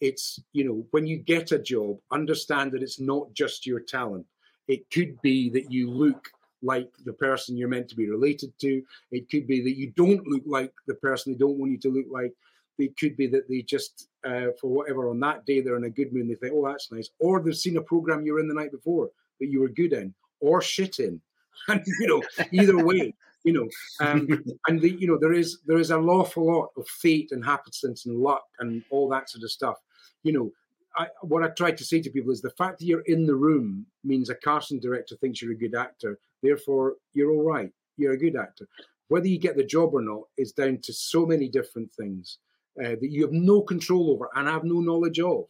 It's 0.01 0.39
you 0.53 0.63
know, 0.63 0.85
when 0.91 1.05
you 1.05 1.17
get 1.17 1.51
a 1.51 1.59
job, 1.59 1.99
understand 2.11 2.71
that 2.71 2.81
it's 2.81 2.99
not 2.99 3.31
just 3.33 3.67
your 3.67 3.79
talent 3.79 4.25
it 4.67 4.89
could 4.91 5.19
be 5.21 5.49
that 5.49 5.71
you 5.71 5.89
look 5.89 6.29
like 6.61 6.89
the 7.05 7.13
person 7.13 7.55
you're 7.55 7.69
meant 7.69 7.87
to 7.89 7.95
be 7.95 8.09
related 8.09 8.51
to. 8.59 8.83
It 9.11 9.29
could 9.29 9.47
be 9.47 9.61
that 9.63 9.77
you 9.77 9.91
don't 9.95 10.25
look 10.27 10.43
like 10.45 10.73
the 10.87 10.95
person 10.95 11.31
they 11.31 11.37
don't 11.37 11.57
want 11.57 11.71
you 11.71 11.77
to 11.79 11.89
look 11.89 12.07
like. 12.09 12.33
It 12.77 12.97
could 12.97 13.17
be 13.17 13.27
that 13.27 13.47
they 13.47 13.61
just, 13.61 14.09
uh, 14.25 14.47
for 14.59 14.69
whatever, 14.69 15.09
on 15.09 15.19
that 15.21 15.45
day 15.45 15.61
they're 15.61 15.77
in 15.77 15.85
a 15.85 15.89
good 15.89 16.13
mood 16.13 16.23
and 16.23 16.31
they 16.31 16.35
think, 16.35 16.53
oh, 16.55 16.67
that's 16.67 16.91
nice. 16.91 17.09
Or 17.19 17.41
they've 17.41 17.55
seen 17.55 17.77
a 17.77 17.81
program 17.81 18.25
you 18.25 18.33
were 18.33 18.39
in 18.39 18.47
the 18.47 18.53
night 18.53 18.71
before 18.71 19.09
that 19.39 19.47
you 19.47 19.61
were 19.61 19.69
good 19.69 19.93
in 19.93 20.13
or 20.39 20.61
shit 20.61 20.99
in. 20.99 21.21
And, 21.69 21.81
you 21.99 22.07
know, 22.07 22.45
either 22.51 22.85
way, 22.85 23.15
you 23.43 23.51
know, 23.51 23.67
um, 23.99 24.27
and 24.67 24.79
the, 24.79 24.91
you 24.91 25.07
know, 25.07 25.17
there 25.19 25.33
is 25.33 25.57
there 25.65 25.79
is 25.79 25.89
an 25.89 26.07
awful 26.07 26.45
lot 26.45 26.69
of 26.77 26.87
fate 26.87 27.31
and 27.31 27.43
happenstance 27.43 28.05
and 28.05 28.19
luck 28.19 28.43
and 28.59 28.83
all 28.91 29.09
that 29.09 29.27
sort 29.27 29.43
of 29.43 29.49
stuff. 29.49 29.77
You 30.21 30.33
know, 30.33 30.51
I, 30.95 31.07
what 31.21 31.43
I 31.43 31.47
try 31.47 31.71
to 31.71 31.83
say 31.83 32.01
to 32.01 32.09
people 32.11 32.31
is 32.31 32.41
the 32.41 32.51
fact 32.51 32.77
that 32.77 32.85
you're 32.85 33.01
in 33.01 33.25
the 33.25 33.35
room 33.35 33.85
means 34.03 34.29
a 34.29 34.35
casting 34.35 34.79
director 34.79 35.15
thinks 35.15 35.41
you're 35.41 35.53
a 35.53 35.57
good 35.57 35.73
actor. 35.75 36.19
Therefore, 36.43 36.95
you're 37.13 37.31
all 37.31 37.43
right. 37.43 37.71
You're 37.97 38.13
a 38.13 38.19
good 38.19 38.35
actor. 38.35 38.67
Whether 39.07 39.27
you 39.27 39.39
get 39.39 39.55
the 39.55 39.63
job 39.63 39.93
or 39.93 40.01
not 40.01 40.23
is 40.37 40.51
down 40.51 40.79
to 40.83 40.93
so 40.93 41.25
many 41.25 41.47
different 41.47 41.91
things 41.93 42.39
uh, 42.83 42.89
that 42.89 43.09
you 43.09 43.23
have 43.23 43.33
no 43.33 43.61
control 43.61 44.11
over 44.11 44.29
and 44.35 44.47
have 44.47 44.63
no 44.63 44.79
knowledge 44.79 45.19
of. 45.19 45.45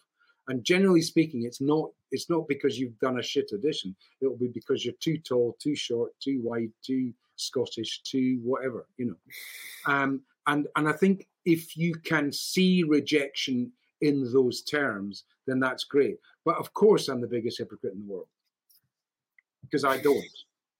And 0.48 0.64
generally 0.64 1.02
speaking, 1.02 1.44
it's 1.44 1.62
not 1.62 1.90
it's 2.12 2.30
not 2.30 2.48
because 2.48 2.80
you've 2.80 2.98
done 3.00 3.20
a 3.20 3.24
shit 3.24 3.52
audition. 3.54 3.96
It'll 4.22 4.38
be 4.38 4.48
because 4.48 4.86
you're 4.86 4.94
too 5.00 5.18
tall, 5.18 5.58
too 5.60 5.76
short, 5.76 6.18
too 6.22 6.40
wide, 6.42 6.72
too 6.82 7.14
Scottish, 7.36 8.02
too 8.04 8.40
whatever, 8.44 8.88
you 8.98 9.08
know. 9.08 9.94
Um, 9.94 10.22
and 10.48 10.68
and 10.76 10.88
I 10.88 10.94
think 10.94 11.28
if 11.46 11.76
you 11.76 11.96
can 11.96 12.32
see 12.32 12.84
rejection 12.84 13.72
in 14.02 14.32
those 14.32 14.62
terms, 14.62 15.24
then 15.46 15.60
that's 15.60 15.84
great. 15.84 16.18
But 16.46 16.58
of 16.58 16.74
course, 16.74 17.10
I'm 17.10 17.22
the 17.22 17.28
biggest 17.28 17.58
hypocrite 17.58 17.94
in 17.94 18.00
the 18.08 18.14
world 18.14 18.28
because 19.62 19.84
I 19.84 19.98
don't 19.98 20.24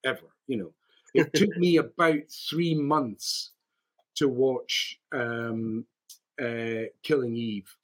ever, 0.04 0.26
you 0.46 0.56
know. 0.56 0.72
It 1.14 1.32
took 1.32 1.56
me 1.56 1.78
about 1.78 2.20
three 2.48 2.74
months 2.74 3.52
to 4.16 4.28
watch 4.28 5.00
um, 5.12 5.84
uh, 6.40 6.88
Killing 7.02 7.36
Eve 7.36 7.74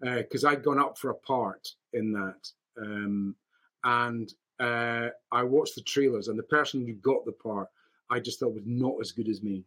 because 0.00 0.44
uh, 0.44 0.50
I'd 0.50 0.64
gone 0.64 0.80
up 0.80 0.98
for 0.98 1.10
a 1.10 1.14
part 1.14 1.68
in 1.92 2.12
that. 2.12 2.48
Um, 2.80 3.36
and 3.84 4.32
uh, 4.58 5.08
I 5.30 5.42
watched 5.42 5.76
the 5.76 5.82
trailers, 5.82 6.28
and 6.28 6.38
the 6.38 6.44
person 6.44 6.84
who 6.86 6.94
got 6.94 7.24
the 7.24 7.32
part, 7.32 7.68
I 8.10 8.18
just 8.18 8.40
thought 8.40 8.54
was 8.54 8.66
not 8.66 8.94
as 9.00 9.12
good 9.12 9.28
as 9.28 9.42
me 9.42 9.64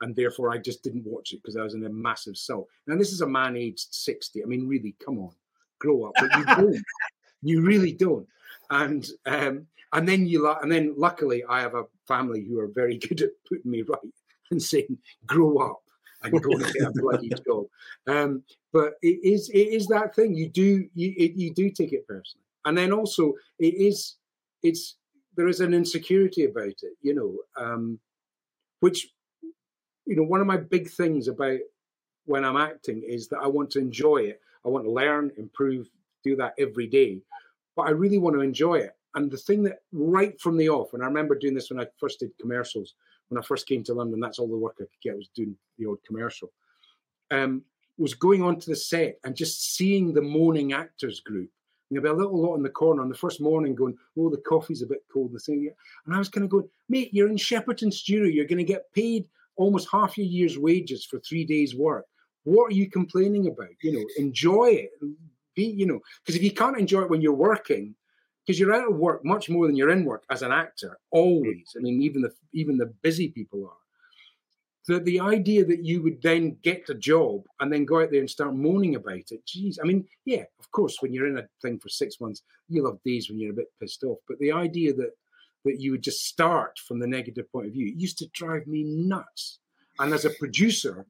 and 0.00 0.16
therefore 0.16 0.50
I 0.50 0.58
just 0.58 0.82
didn't 0.82 1.06
watch 1.06 1.32
it 1.32 1.42
because 1.42 1.56
I 1.56 1.62
was 1.62 1.74
in 1.74 1.84
a 1.84 1.90
massive 1.90 2.36
sulk. 2.36 2.68
Now 2.86 2.96
this 2.96 3.12
is 3.12 3.20
a 3.20 3.26
man 3.26 3.56
aged 3.56 3.92
sixty. 3.92 4.42
I 4.42 4.46
mean, 4.46 4.66
really, 4.66 4.94
come 5.04 5.18
on, 5.18 5.32
grow 5.78 6.04
up. 6.04 6.12
But 6.18 6.36
you 6.38 6.44
don't. 6.44 6.84
you 7.42 7.62
really 7.62 7.92
don't. 7.92 8.26
And 8.70 9.06
um, 9.26 9.66
and 9.92 10.08
then 10.08 10.26
you 10.26 10.50
and 10.50 10.70
then 10.70 10.94
luckily 10.96 11.44
I 11.48 11.60
have 11.60 11.74
a 11.74 11.84
family 12.06 12.44
who 12.44 12.58
are 12.60 12.68
very 12.68 12.98
good 13.08 13.22
at 13.22 13.30
putting 13.48 13.70
me 13.70 13.82
right 13.82 13.98
and 14.50 14.62
saying, 14.62 14.98
grow 15.26 15.58
up 15.58 15.82
and 16.22 16.42
go 16.42 16.50
and 16.52 16.64
get 16.72 16.82
a 16.82 16.92
bloody 16.94 17.30
job. 17.46 17.66
Um, 18.06 18.42
but 18.72 18.94
it 19.02 19.18
is 19.22 19.50
it 19.50 19.68
is 19.68 19.86
that 19.88 20.14
thing 20.14 20.34
you 20.34 20.48
do 20.48 20.86
you 20.94 21.14
it, 21.16 21.32
you 21.36 21.52
do 21.52 21.70
take 21.70 21.92
it 21.92 22.06
personally, 22.06 22.44
and 22.64 22.76
then 22.76 22.92
also 22.92 23.34
it 23.58 23.74
is 23.74 24.16
it's 24.62 24.96
there 25.36 25.48
is 25.48 25.60
an 25.60 25.72
insecurity 25.72 26.44
about 26.44 26.66
it, 26.66 26.96
you 27.00 27.14
know, 27.14 27.36
um, 27.56 27.98
which 28.80 29.08
you 30.10 30.16
know, 30.16 30.24
one 30.24 30.40
of 30.40 30.46
my 30.48 30.56
big 30.56 30.90
things 30.90 31.28
about 31.28 31.60
when 32.24 32.44
I'm 32.44 32.56
acting 32.56 33.02
is 33.06 33.28
that 33.28 33.38
I 33.38 33.46
want 33.46 33.70
to 33.70 33.78
enjoy 33.78 34.18
it. 34.18 34.40
I 34.66 34.68
want 34.68 34.84
to 34.84 34.90
learn, 34.90 35.30
improve, 35.38 35.88
do 36.24 36.34
that 36.36 36.54
every 36.58 36.88
day. 36.88 37.22
But 37.76 37.82
I 37.82 37.90
really 37.90 38.18
want 38.18 38.34
to 38.34 38.42
enjoy 38.42 38.78
it. 38.78 38.96
And 39.14 39.30
the 39.30 39.36
thing 39.36 39.62
that 39.62 39.78
right 39.92 40.38
from 40.40 40.56
the 40.56 40.68
off, 40.68 40.94
and 40.94 41.02
I 41.02 41.06
remember 41.06 41.36
doing 41.36 41.54
this 41.54 41.70
when 41.70 41.80
I 41.80 41.86
first 41.98 42.18
did 42.18 42.36
commercials, 42.40 42.94
when 43.30 43.42
I 43.42 43.46
first 43.46 43.66
came 43.66 43.82
to 43.84 43.94
London, 43.94 44.20
that's 44.20 44.38
all 44.38 44.48
the 44.48 44.56
work 44.56 44.76
I 44.78 44.84
could 44.84 45.02
get 45.02 45.16
was 45.16 45.28
doing 45.28 45.56
the 45.78 45.86
odd 45.88 45.98
commercial. 46.06 46.52
Um, 47.30 47.62
was 47.96 48.14
going 48.14 48.42
onto 48.42 48.70
the 48.70 48.76
set 48.76 49.18
and 49.24 49.36
just 49.36 49.76
seeing 49.76 50.12
the 50.12 50.22
moaning 50.22 50.72
actors 50.72 51.20
group. 51.20 51.48
There'll 51.90 52.02
be 52.02 52.08
a 52.08 52.12
little 52.24 52.40
lot 52.40 52.56
in 52.56 52.62
the 52.62 52.70
corner 52.70 53.02
on 53.02 53.08
the 53.08 53.16
first 53.16 53.40
morning 53.40 53.74
going, 53.74 53.96
Oh, 54.16 54.30
the 54.30 54.38
coffee's 54.38 54.82
a 54.82 54.86
bit 54.86 55.02
cold. 55.12 55.32
The 55.32 55.38
thing, 55.38 55.70
and 56.06 56.14
I 56.14 56.18
was 56.18 56.28
kind 56.28 56.44
of 56.44 56.50
going, 56.50 56.68
Mate, 56.88 57.12
you're 57.12 57.28
in 57.28 57.36
Shepperton 57.36 57.92
Studio. 57.92 58.28
You're 58.28 58.46
going 58.46 58.58
to 58.58 58.64
get 58.64 58.92
paid 58.92 59.26
almost 59.56 59.88
half 59.90 60.16
your 60.16 60.26
year's 60.26 60.58
wages 60.58 61.04
for 61.04 61.18
three 61.20 61.44
days' 61.44 61.74
work. 61.74 62.06
What 62.44 62.72
are 62.72 62.74
you 62.74 62.88
complaining 62.88 63.48
about? 63.48 63.68
You 63.82 63.92
know, 63.92 64.04
enjoy 64.16 64.66
it. 64.66 64.90
Be, 65.54 65.64
you 65.64 65.86
know, 65.86 66.00
because 66.24 66.36
if 66.36 66.42
you 66.42 66.52
can't 66.52 66.78
enjoy 66.78 67.02
it 67.02 67.10
when 67.10 67.20
you're 67.20 67.32
working, 67.32 67.94
because 68.44 68.58
you're 68.58 68.74
out 68.74 68.90
of 68.90 68.96
work 68.96 69.24
much 69.24 69.48
more 69.48 69.66
than 69.66 69.76
you're 69.76 69.90
in 69.90 70.04
work 70.04 70.24
as 70.30 70.42
an 70.42 70.52
actor, 70.52 70.98
always. 71.10 71.74
I 71.76 71.80
mean, 71.80 72.02
even 72.02 72.22
the 72.22 72.32
even 72.52 72.76
the 72.76 72.92
busy 73.02 73.28
people 73.28 73.64
are. 73.66 73.76
The, 74.86 74.98
the 74.98 75.20
idea 75.20 75.64
that 75.66 75.84
you 75.84 76.02
would 76.02 76.22
then 76.22 76.56
get 76.62 76.88
a 76.88 76.94
job 76.94 77.44
and 77.60 77.72
then 77.72 77.84
go 77.84 78.00
out 78.00 78.10
there 78.10 78.20
and 78.20 78.30
start 78.30 78.54
moaning 78.54 78.96
about 78.96 79.30
it, 79.30 79.46
geez, 79.46 79.78
I 79.80 79.86
mean, 79.86 80.06
yeah, 80.24 80.44
of 80.58 80.70
course, 80.72 80.96
when 81.00 81.12
you're 81.12 81.28
in 81.28 81.38
a 81.38 81.46
thing 81.60 81.78
for 81.78 81.90
six 81.90 82.18
months, 82.18 82.42
you'll 82.68 82.90
have 82.90 83.02
days 83.04 83.28
when 83.28 83.38
you're 83.38 83.52
a 83.52 83.56
bit 83.56 83.68
pissed 83.78 84.02
off. 84.02 84.18
But 84.26 84.38
the 84.38 84.52
idea 84.52 84.94
that 84.94 85.10
that 85.64 85.80
you 85.80 85.92
would 85.92 86.02
just 86.02 86.26
start 86.26 86.78
from 86.78 86.98
the 86.98 87.06
negative 87.06 87.50
point 87.52 87.66
of 87.66 87.72
view. 87.72 87.92
Used 87.96 88.18
to 88.18 88.28
drive 88.28 88.66
me 88.66 88.84
nuts. 88.84 89.58
And 89.98 90.12
as 90.14 90.24
a 90.24 90.30
producer, 90.30 91.06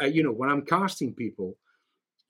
uh, 0.00 0.06
you 0.06 0.22
know, 0.22 0.32
when 0.32 0.48
I'm 0.48 0.62
casting 0.62 1.12
people, 1.12 1.56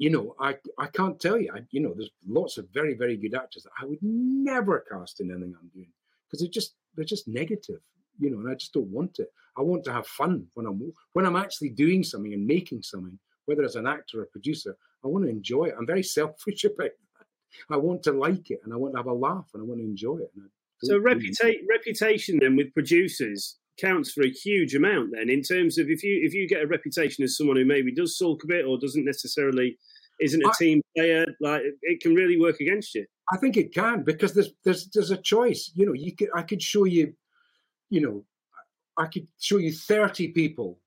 you 0.03 0.11
know, 0.11 0.35
I 0.41 0.57
I 0.79 0.89
can't 0.89 1.21
tell 1.21 1.41
you, 1.41 1.53
I, 1.55 1.61
you 1.71 1.81
know, 1.81 1.95
there's 1.95 2.11
lots 2.27 2.59
of 2.59 2.67
very 2.75 2.95
very 2.95 3.17
good 3.17 3.37
actors 3.37 3.63
that 3.63 3.79
I 3.81 3.85
would 3.85 4.03
never 4.03 4.85
cast 4.91 5.21
in 5.21 5.31
anything 5.31 5.55
I'm 5.55 5.69
doing 5.69 5.93
because 6.27 6.41
they're 6.41 6.59
just 6.61 6.75
they're 6.97 7.13
just 7.15 7.29
negative, 7.29 7.81
you 8.19 8.29
know, 8.29 8.41
and 8.41 8.51
I 8.51 8.55
just 8.55 8.73
don't 8.73 8.89
want 8.89 9.21
it. 9.21 9.29
I 9.57 9.63
want 9.63 9.85
to 9.85 9.93
have 9.93 10.09
fun 10.09 10.49
when 10.55 10.67
I'm 10.67 10.93
when 11.13 11.25
I'm 11.25 11.37
actually 11.37 11.69
doing 11.69 12.03
something 12.03 12.33
and 12.33 12.45
making 12.45 12.83
something, 12.83 13.17
whether 13.45 13.63
as 13.63 13.77
an 13.77 13.87
actor 13.87 14.23
or 14.23 14.27
producer. 14.27 14.77
I 15.05 15.07
want 15.07 15.25
to 15.25 15.31
enjoy 15.31 15.67
it. 15.67 15.77
I'm 15.79 15.87
very 15.87 16.03
selfish 16.19 16.65
about 16.65 16.91
that. 17.19 17.27
I 17.71 17.77
want 17.77 18.03
to 18.03 18.13
like 18.13 18.51
it 18.51 18.61
and 18.65 18.73
I 18.73 18.79
want 18.79 18.95
to 18.95 18.99
have 18.99 19.07
a 19.07 19.13
laugh 19.13 19.51
and 19.55 19.63
I 19.63 19.67
want 19.67 19.79
to 19.83 19.85
enjoy 19.85 20.17
it. 20.17 20.33
And 20.35 20.51
so 20.83 20.99
reputa- 20.99 21.63
reputation 21.69 22.41
then 22.41 22.57
with 22.57 22.75
producers 22.75 23.57
counts 23.83 24.13
for 24.13 24.23
a 24.23 24.31
huge 24.31 24.75
amount 24.75 25.11
then 25.13 25.29
in 25.29 25.43
terms 25.43 25.77
of 25.79 25.91
if 25.91 26.03
you 26.05 26.21
if 26.23 26.33
you 26.33 26.49
get 26.49 26.63
a 26.63 26.67
reputation 26.67 27.25
as 27.25 27.37
someone 27.37 27.57
who 27.57 27.65
maybe 27.65 27.93
does 27.93 28.17
sulk 28.17 28.45
a 28.45 28.47
bit 28.47 28.65
or 28.65 28.79
doesn't 28.79 29.05
necessarily 29.05 29.77
isn't 30.21 30.43
a 30.43 30.49
I, 30.49 30.53
team 30.59 30.83
player 30.97 31.27
like 31.41 31.63
it 31.83 32.01
can 32.01 32.15
really 32.15 32.39
work 32.39 32.61
against 32.61 32.95
you. 32.95 33.07
I 33.33 33.39
think 33.39 33.57
it 33.57 33.75
can 33.75 34.05
because 34.05 34.35
there's 34.35 34.51
there's 34.65 34.89
there's 34.95 35.11
a 35.11 35.17
choice. 35.17 35.73
You 35.75 35.87
know 35.87 35.93
you 35.93 36.15
could 36.15 36.29
i 36.35 36.43
could 36.43 36.63
show 36.63 36.85
you 36.85 37.15
you 37.91 38.01
know 38.01 38.25
i 38.97 39.07
could 39.07 39.29
show 39.39 39.59
you 39.59 39.73
30 39.73 40.29
people 40.29 40.79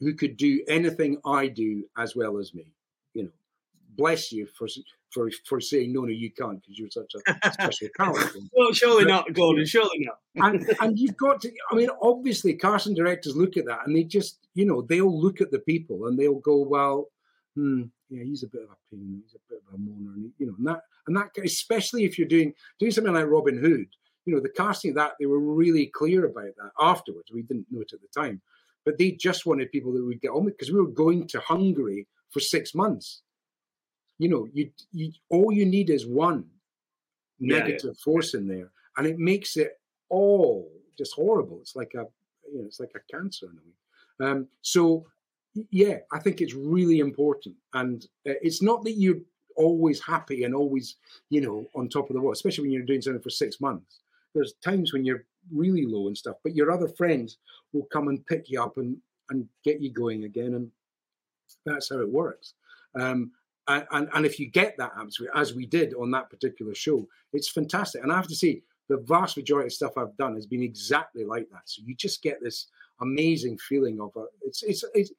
who 0.00 0.14
could 0.14 0.36
do 0.36 0.62
anything 0.68 1.18
i 1.24 1.46
do 1.46 1.84
as 1.96 2.14
well 2.14 2.38
as 2.38 2.52
me 2.54 2.66
you 3.14 3.24
know 3.24 3.30
bless 3.96 4.32
you 4.32 4.46
for 4.46 4.68
for 5.10 5.30
for 5.46 5.60
saying 5.60 5.92
no, 5.92 6.02
no, 6.02 6.08
you 6.08 6.30
can't 6.30 6.60
because 6.60 6.78
you're 6.78 6.90
such 6.90 7.14
a 7.14 7.52
special 7.52 7.88
character. 7.96 8.40
well, 8.52 8.72
surely 8.72 9.04
not, 9.04 9.32
Gordon. 9.32 9.64
Surely 9.64 10.00
not. 10.00 10.18
and 10.46 10.68
and 10.80 10.98
you've 10.98 11.16
got 11.16 11.40
to. 11.42 11.52
I 11.70 11.74
mean, 11.74 11.88
obviously, 12.02 12.54
casting 12.54 12.94
directors 12.94 13.36
look 13.36 13.56
at 13.56 13.66
that 13.66 13.86
and 13.86 13.96
they 13.96 14.04
just, 14.04 14.38
you 14.54 14.66
know, 14.66 14.82
they'll 14.82 15.20
look 15.20 15.40
at 15.40 15.50
the 15.50 15.60
people 15.60 16.06
and 16.06 16.18
they'll 16.18 16.40
go, 16.40 16.56
well, 16.56 17.08
hmm, 17.54 17.82
yeah, 18.10 18.24
he's 18.24 18.42
a 18.42 18.48
bit 18.48 18.62
of 18.62 18.70
a 18.70 18.76
pain. 18.90 19.22
He's 19.24 19.34
a 19.34 19.38
bit 19.48 19.62
of 19.66 19.74
a 19.74 19.78
moaner, 19.78 20.14
and 20.14 20.30
you 20.38 20.46
know, 20.46 20.54
and 20.58 20.66
that 20.66 20.80
and 21.06 21.16
that 21.16 21.30
especially 21.42 22.04
if 22.04 22.18
you're 22.18 22.28
doing 22.28 22.54
doing 22.78 22.92
something 22.92 23.14
like 23.14 23.26
Robin 23.26 23.58
Hood. 23.58 23.86
You 24.26 24.34
know, 24.34 24.40
the 24.40 24.48
casting 24.48 24.92
of 24.92 24.96
that 24.96 25.12
they 25.20 25.26
were 25.26 25.38
really 25.38 25.86
clear 25.86 26.24
about 26.24 26.56
that 26.56 26.72
afterwards. 26.80 27.30
We 27.32 27.42
didn't 27.42 27.66
know 27.70 27.82
it 27.82 27.92
at 27.92 28.00
the 28.00 28.08
time, 28.20 28.40
but 28.84 28.96
they 28.98 29.10
just 29.12 29.44
wanted 29.44 29.70
people 29.70 29.92
that 29.92 30.04
would 30.04 30.20
get 30.20 30.30
on 30.30 30.44
with 30.44 30.56
because 30.56 30.72
we 30.72 30.80
were 30.80 30.86
going 30.86 31.26
to 31.28 31.40
Hungary 31.40 32.06
for 32.30 32.40
six 32.40 32.74
months. 32.74 33.22
You 34.18 34.28
know, 34.28 34.48
you, 34.52 34.70
you 34.92 35.12
all 35.30 35.52
you 35.52 35.66
need 35.66 35.90
is 35.90 36.06
one 36.06 36.46
negative 37.40 37.80
yeah, 37.84 37.90
yeah. 37.90 38.02
force 38.04 38.34
in 38.34 38.46
there, 38.46 38.70
and 38.96 39.06
it 39.06 39.18
makes 39.18 39.56
it 39.56 39.78
all 40.08 40.70
just 40.96 41.14
horrible. 41.14 41.58
It's 41.60 41.76
like 41.76 41.92
a 41.94 42.06
you 42.52 42.60
know, 42.60 42.66
it's 42.66 42.80
like 42.80 42.92
a 42.94 43.12
cancer 43.12 43.46
in 43.46 43.58
a 43.58 44.26
way. 44.26 44.30
Um, 44.30 44.48
so 44.62 45.06
yeah, 45.70 45.98
I 46.12 46.18
think 46.18 46.40
it's 46.40 46.54
really 46.54 47.00
important, 47.00 47.56
and 47.72 48.04
uh, 48.28 48.38
it's 48.42 48.62
not 48.62 48.84
that 48.84 48.92
you're 48.92 49.20
always 49.56 50.00
happy 50.02 50.42
and 50.44 50.54
always 50.54 50.96
you 51.30 51.40
know 51.40 51.66
on 51.74 51.88
top 51.88 52.10
of 52.10 52.14
the 52.14 52.20
world, 52.20 52.36
especially 52.36 52.62
when 52.62 52.72
you're 52.72 52.82
doing 52.82 53.02
something 53.02 53.22
for 53.22 53.30
six 53.30 53.60
months 53.60 54.00
there's 54.34 54.54
times 54.64 54.92
when 54.92 55.04
you're 55.04 55.24
really 55.52 55.86
low 55.86 56.08
and 56.08 56.18
stuff, 56.18 56.36
but 56.42 56.54
your 56.54 56.70
other 56.70 56.88
friends 56.88 57.38
will 57.72 57.86
come 57.92 58.08
and 58.08 58.26
pick 58.26 58.50
you 58.50 58.60
up 58.60 58.76
and, 58.76 58.96
and 59.30 59.48
get 59.64 59.80
you 59.80 59.90
going 59.90 60.24
again. 60.24 60.54
And 60.54 60.70
that's 61.64 61.90
how 61.90 62.00
it 62.00 62.08
works. 62.08 62.54
Um, 62.98 63.30
and, 63.68 64.08
and, 64.14 64.26
if 64.26 64.38
you 64.38 64.46
get 64.46 64.76
that 64.76 64.92
atmosphere, 64.96 65.30
as 65.34 65.54
we 65.54 65.64
did 65.64 65.94
on 65.94 66.10
that 66.10 66.28
particular 66.28 66.74
show, 66.74 67.08
it's 67.32 67.48
fantastic. 67.48 68.02
And 68.02 68.12
I 68.12 68.16
have 68.16 68.28
to 68.28 68.36
say, 68.36 68.62
the 68.88 68.98
vast 68.98 69.36
majority 69.36 69.68
of 69.68 69.72
stuff 69.72 69.96
I've 69.96 70.16
done 70.18 70.34
has 70.34 70.46
been 70.46 70.62
exactly 70.62 71.24
like 71.24 71.48
that. 71.50 71.62
So 71.64 71.82
you 71.86 71.94
just 71.94 72.22
get 72.22 72.42
this 72.42 72.66
amazing 73.00 73.56
feeling 73.58 74.00
of 74.00 74.10
a, 74.16 74.26
it's, 74.42 74.62
it's, 74.62 74.84
it's, 74.94 75.10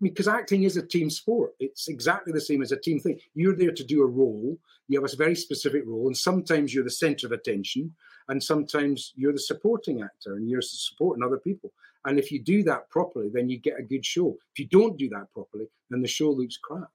because 0.00 0.28
acting 0.28 0.64
is 0.64 0.76
a 0.76 0.86
team 0.86 1.10
sport. 1.10 1.54
It's 1.58 1.88
exactly 1.88 2.32
the 2.32 2.40
same 2.40 2.62
as 2.62 2.72
a 2.72 2.76
team 2.76 3.00
thing. 3.00 3.18
You're 3.34 3.56
there 3.56 3.72
to 3.72 3.84
do 3.84 4.02
a 4.02 4.06
role. 4.06 4.56
You 4.88 5.00
have 5.00 5.10
a 5.10 5.16
very 5.16 5.34
specific 5.34 5.82
role, 5.86 6.06
and 6.06 6.16
sometimes 6.16 6.72
you're 6.72 6.84
the 6.84 6.90
center 6.90 7.26
of 7.26 7.32
attention, 7.32 7.94
and 8.28 8.42
sometimes 8.42 9.12
you're 9.16 9.32
the 9.32 9.38
supporting 9.38 10.02
actor, 10.02 10.34
and 10.34 10.48
you're 10.48 10.62
supporting 10.62 11.24
other 11.24 11.38
people. 11.38 11.72
And 12.04 12.18
if 12.18 12.30
you 12.30 12.40
do 12.40 12.62
that 12.64 12.88
properly, 12.88 13.30
then 13.32 13.48
you 13.48 13.58
get 13.58 13.80
a 13.80 13.82
good 13.82 14.04
show. 14.04 14.36
If 14.52 14.60
you 14.60 14.66
don't 14.66 14.96
do 14.96 15.08
that 15.08 15.32
properly, 15.32 15.66
then 15.90 16.02
the 16.02 16.08
show 16.08 16.30
looks 16.30 16.56
crap, 16.56 16.88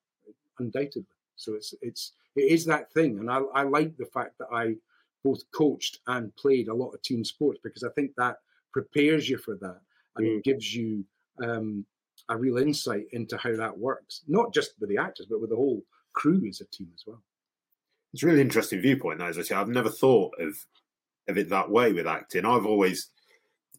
undoubtedly. 0.62 1.06
So 1.36 1.54
it's 1.56 1.74
it's 1.82 2.14
it 2.36 2.52
is 2.52 2.66
that 2.66 2.92
thing, 2.94 3.20
and 3.20 3.30
I, 3.30 3.40
I 3.54 3.64
like 3.64 3.98
the 3.98 4.06
fact 4.06 4.38
that 4.40 4.48
I 4.54 4.76
both 5.24 5.42
coached 5.54 6.00
and 6.08 6.36
played 6.36 6.68
a 6.68 6.74
lot 6.74 6.92
of 6.92 7.02
team 7.02 7.24
sports 7.24 7.60
because 7.64 7.84
I 7.84 7.90
think 7.90 8.12
that 8.18 8.38
prepares 8.74 9.30
you 9.30 9.38
for 9.38 9.56
that, 9.58 9.82
and 10.16 10.26
mm. 10.26 10.38
it 10.38 10.44
gives 10.44 10.74
you 10.74 11.04
um, 11.44 11.86
a 12.30 12.38
real 12.38 12.58
insight 12.58 13.06
into 13.12 13.38
how 13.38 13.56
that 13.56 13.78
works, 13.78 14.22
not 14.28 14.54
just 14.54 14.74
with 14.80 14.90
the 14.90 14.98
actors, 14.98 15.28
but 15.30 15.42
with 15.42 15.50
the 15.50 15.56
whole 15.56 15.84
crew 16.14 16.42
as 16.48 16.62
a 16.62 16.66
team 16.66 16.90
as 16.94 17.04
well. 17.06 17.22
It's 18.14 18.24
a 18.24 18.28
really 18.28 18.42
interesting 18.42 18.82
viewpoint, 18.82 19.22
as 19.22 19.38
I 19.38 19.42
say. 19.42 19.56
I've 19.56 19.70
never 19.70 19.90
thought 19.90 20.34
of 20.40 20.66
of 21.28 21.38
it 21.38 21.50
that 21.50 21.70
way 21.70 21.94
with 21.94 22.08
acting. 22.08 22.46
I've 22.46 22.66
always 22.66 23.10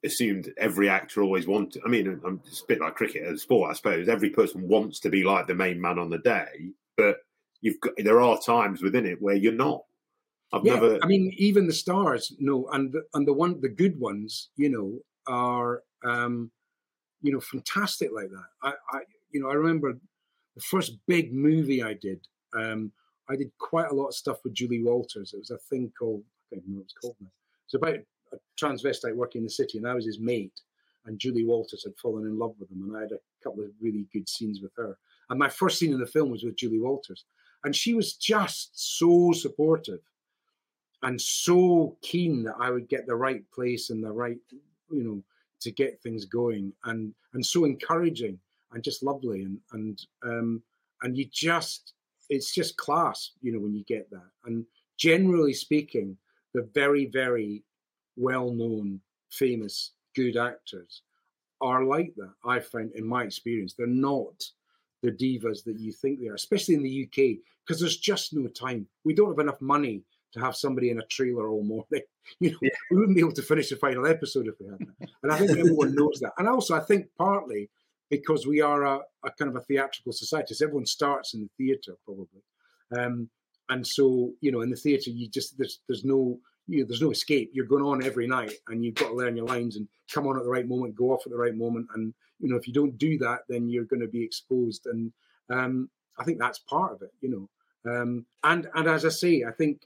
assumed 0.04 0.52
every 0.58 0.88
actor 0.88 1.22
always 1.22 1.46
wanted. 1.46 1.82
I 1.84 1.88
mean, 1.88 2.20
it's 2.46 2.60
a 2.60 2.66
bit 2.66 2.80
like 2.80 2.96
cricket 2.96 3.22
as 3.24 3.34
a 3.34 3.38
sport, 3.38 3.70
I 3.70 3.74
suppose. 3.74 4.08
Every 4.08 4.30
person 4.30 4.68
wants 4.68 5.00
to 5.00 5.10
be 5.10 5.22
like 5.22 5.46
the 5.46 5.54
main 5.54 5.80
man 5.80 5.98
on 5.98 6.10
the 6.10 6.18
day, 6.18 6.70
but 6.96 7.18
you've 7.60 7.80
got 7.80 7.92
there 7.98 8.20
are 8.20 8.38
times 8.40 8.82
within 8.82 9.06
it 9.06 9.20
where 9.20 9.36
you're 9.36 9.52
not. 9.52 9.84
I've 10.52 10.64
yeah, 10.64 10.74
never. 10.74 10.98
I 11.02 11.06
mean, 11.06 11.32
even 11.38 11.66
the 11.66 11.72
stars, 11.72 12.32
no, 12.38 12.68
and 12.72 12.92
the, 12.92 13.04
and 13.14 13.26
the 13.26 13.32
one, 13.32 13.60
the 13.60 13.68
good 13.68 13.98
ones, 13.98 14.50
you 14.56 14.68
know, 14.68 14.98
are 15.26 15.82
um, 16.04 16.50
you 17.22 17.32
know, 17.32 17.40
fantastic 17.40 18.10
like 18.12 18.28
that. 18.30 18.46
I, 18.62 18.72
I 18.90 19.00
you 19.30 19.40
know, 19.40 19.48
I 19.48 19.54
remember 19.54 19.94
the 20.54 20.60
first 20.60 20.98
big 21.06 21.32
movie 21.32 21.82
I 21.82 21.94
did. 21.94 22.20
Um, 22.54 22.92
I 23.30 23.36
did 23.36 23.50
quite 23.58 23.90
a 23.90 23.94
lot 23.94 24.08
of 24.08 24.14
stuff 24.14 24.38
with 24.44 24.52
Julie 24.52 24.82
Walters. 24.82 25.32
It 25.32 25.38
was 25.38 25.50
a 25.50 25.58
thing 25.58 25.90
called 25.98 26.22
I 26.52 26.56
don't 26.56 26.68
know 26.68 26.76
what 26.78 26.84
it's 26.84 26.92
called 26.94 27.16
now. 27.20 27.30
It's 27.64 27.74
about 27.74 27.96
a 28.32 28.36
transvestite 28.62 29.14
working 29.14 29.40
in 29.40 29.44
the 29.44 29.50
city, 29.50 29.78
and 29.78 29.88
I 29.88 29.94
was 29.94 30.06
his 30.06 30.18
mate. 30.20 30.60
And 31.04 31.18
Julie 31.18 31.44
Walters 31.44 31.82
had 31.82 31.96
fallen 31.96 32.26
in 32.26 32.38
love 32.38 32.54
with 32.60 32.70
him, 32.70 32.82
and 32.82 32.96
I 32.96 33.00
had 33.00 33.12
a 33.12 33.18
couple 33.42 33.64
of 33.64 33.70
really 33.80 34.06
good 34.12 34.28
scenes 34.28 34.60
with 34.60 34.70
her. 34.76 34.96
And 35.30 35.38
my 35.38 35.48
first 35.48 35.78
scene 35.78 35.92
in 35.92 35.98
the 35.98 36.06
film 36.06 36.30
was 36.30 36.44
with 36.44 36.56
Julie 36.56 36.78
Walters, 36.78 37.24
and 37.64 37.74
she 37.74 37.94
was 37.94 38.14
just 38.14 38.70
so 38.98 39.32
supportive 39.32 40.00
and 41.02 41.20
so 41.20 41.96
keen 42.02 42.44
that 42.44 42.54
I 42.60 42.70
would 42.70 42.88
get 42.88 43.06
the 43.06 43.16
right 43.16 43.42
place 43.50 43.90
and 43.90 44.02
the 44.02 44.12
right, 44.12 44.38
you 44.90 45.02
know, 45.02 45.22
to 45.62 45.70
get 45.70 46.00
things 46.02 46.24
going 46.24 46.72
and 46.84 47.14
and 47.34 47.44
so 47.44 47.64
encouraging 47.64 48.38
and 48.72 48.82
just 48.82 49.02
lovely 49.02 49.42
and 49.42 49.58
and 49.72 50.02
um 50.24 50.62
and 51.02 51.16
you 51.16 51.24
just 51.32 51.94
it's 52.28 52.52
just 52.52 52.76
class 52.76 53.32
you 53.40 53.52
know 53.52 53.60
when 53.60 53.74
you 53.74 53.84
get 53.84 54.10
that 54.10 54.28
and 54.44 54.66
generally 54.98 55.54
speaking 55.54 56.16
the 56.54 56.68
very 56.74 57.06
very 57.06 57.62
well 58.16 58.50
known 58.50 59.00
famous 59.30 59.92
good 60.14 60.36
actors 60.36 61.02
are 61.60 61.84
like 61.84 62.12
that 62.16 62.32
i 62.44 62.58
find 62.58 62.92
in 62.94 63.06
my 63.06 63.22
experience 63.22 63.74
they're 63.74 63.86
not 63.86 64.44
the 65.02 65.10
divas 65.10 65.64
that 65.64 65.78
you 65.78 65.92
think 65.92 66.20
they 66.20 66.28
are 66.28 66.34
especially 66.34 66.74
in 66.74 66.82
the 66.82 67.04
uk 67.04 67.38
because 67.66 67.80
there's 67.80 67.96
just 67.96 68.34
no 68.34 68.46
time 68.48 68.86
we 69.04 69.14
don't 69.14 69.30
have 69.30 69.38
enough 69.38 69.60
money 69.60 70.02
to 70.32 70.40
have 70.40 70.56
somebody 70.56 70.90
in 70.90 70.98
a 70.98 71.06
trailer 71.06 71.48
all 71.48 71.62
morning. 71.62 72.02
You 72.38 72.52
know, 72.52 72.58
yeah. 72.62 72.70
we 72.88 72.98
wouldn't 72.98 73.16
be 73.16 73.20
able 73.20 73.32
to 73.32 73.42
finish 73.42 73.68
the 73.68 73.76
final 73.76 74.06
episode 74.06 74.46
if 74.46 74.54
we 74.60 74.68
had 74.68 74.78
that. 74.78 75.08
And 75.24 75.32
I 75.32 75.38
think 75.38 75.58
everyone 75.58 75.92
knows 75.96 76.20
that. 76.20 76.30
And 76.38 76.48
also, 76.48 76.76
I 76.76 76.78
think 76.78 77.08
partly 77.18 77.68
because 78.10 78.46
we 78.46 78.60
are 78.60 78.84
a, 78.84 79.00
a 79.24 79.30
kind 79.32 79.50
of 79.50 79.56
a 79.56 79.64
theatrical 79.64 80.12
society, 80.12 80.54
so 80.54 80.64
everyone 80.64 80.86
starts 80.86 81.34
in 81.34 81.40
the 81.40 81.50
theatre 81.58 81.96
probably. 82.04 82.44
Um, 82.96 83.28
and 83.70 83.84
so, 83.84 84.34
you 84.40 84.52
know, 84.52 84.60
in 84.60 84.70
the 84.70 84.76
theatre, 84.76 85.10
you 85.10 85.28
just 85.28 85.58
there's 85.58 85.80
there's 85.88 86.04
no 86.04 86.38
you 86.66 86.84
there's 86.84 87.02
no 87.02 87.10
escape. 87.10 87.50
You're 87.52 87.66
going 87.66 87.84
on 87.84 88.04
every 88.04 88.26
night, 88.26 88.54
and 88.68 88.84
you've 88.84 88.94
got 88.94 89.08
to 89.08 89.14
learn 89.14 89.36
your 89.36 89.46
lines 89.46 89.76
and 89.76 89.88
come 90.12 90.26
on 90.26 90.36
at 90.36 90.44
the 90.44 90.50
right 90.50 90.68
moment, 90.68 90.94
go 90.94 91.12
off 91.12 91.26
at 91.26 91.32
the 91.32 91.38
right 91.38 91.54
moment. 91.54 91.86
And 91.94 92.14
you 92.40 92.48
know, 92.48 92.56
if 92.56 92.66
you 92.66 92.72
don't 92.72 92.98
do 92.98 93.18
that, 93.18 93.40
then 93.48 93.68
you're 93.68 93.84
going 93.84 94.00
to 94.00 94.08
be 94.08 94.22
exposed. 94.22 94.86
And 94.86 95.12
um, 95.50 95.90
I 96.18 96.24
think 96.24 96.38
that's 96.38 96.58
part 96.60 96.92
of 96.92 97.02
it. 97.02 97.12
You 97.20 97.48
know, 97.84 97.92
um, 97.92 98.26
and 98.44 98.68
and 98.74 98.88
as 98.88 99.04
I 99.04 99.10
say, 99.10 99.44
I 99.46 99.52
think 99.52 99.82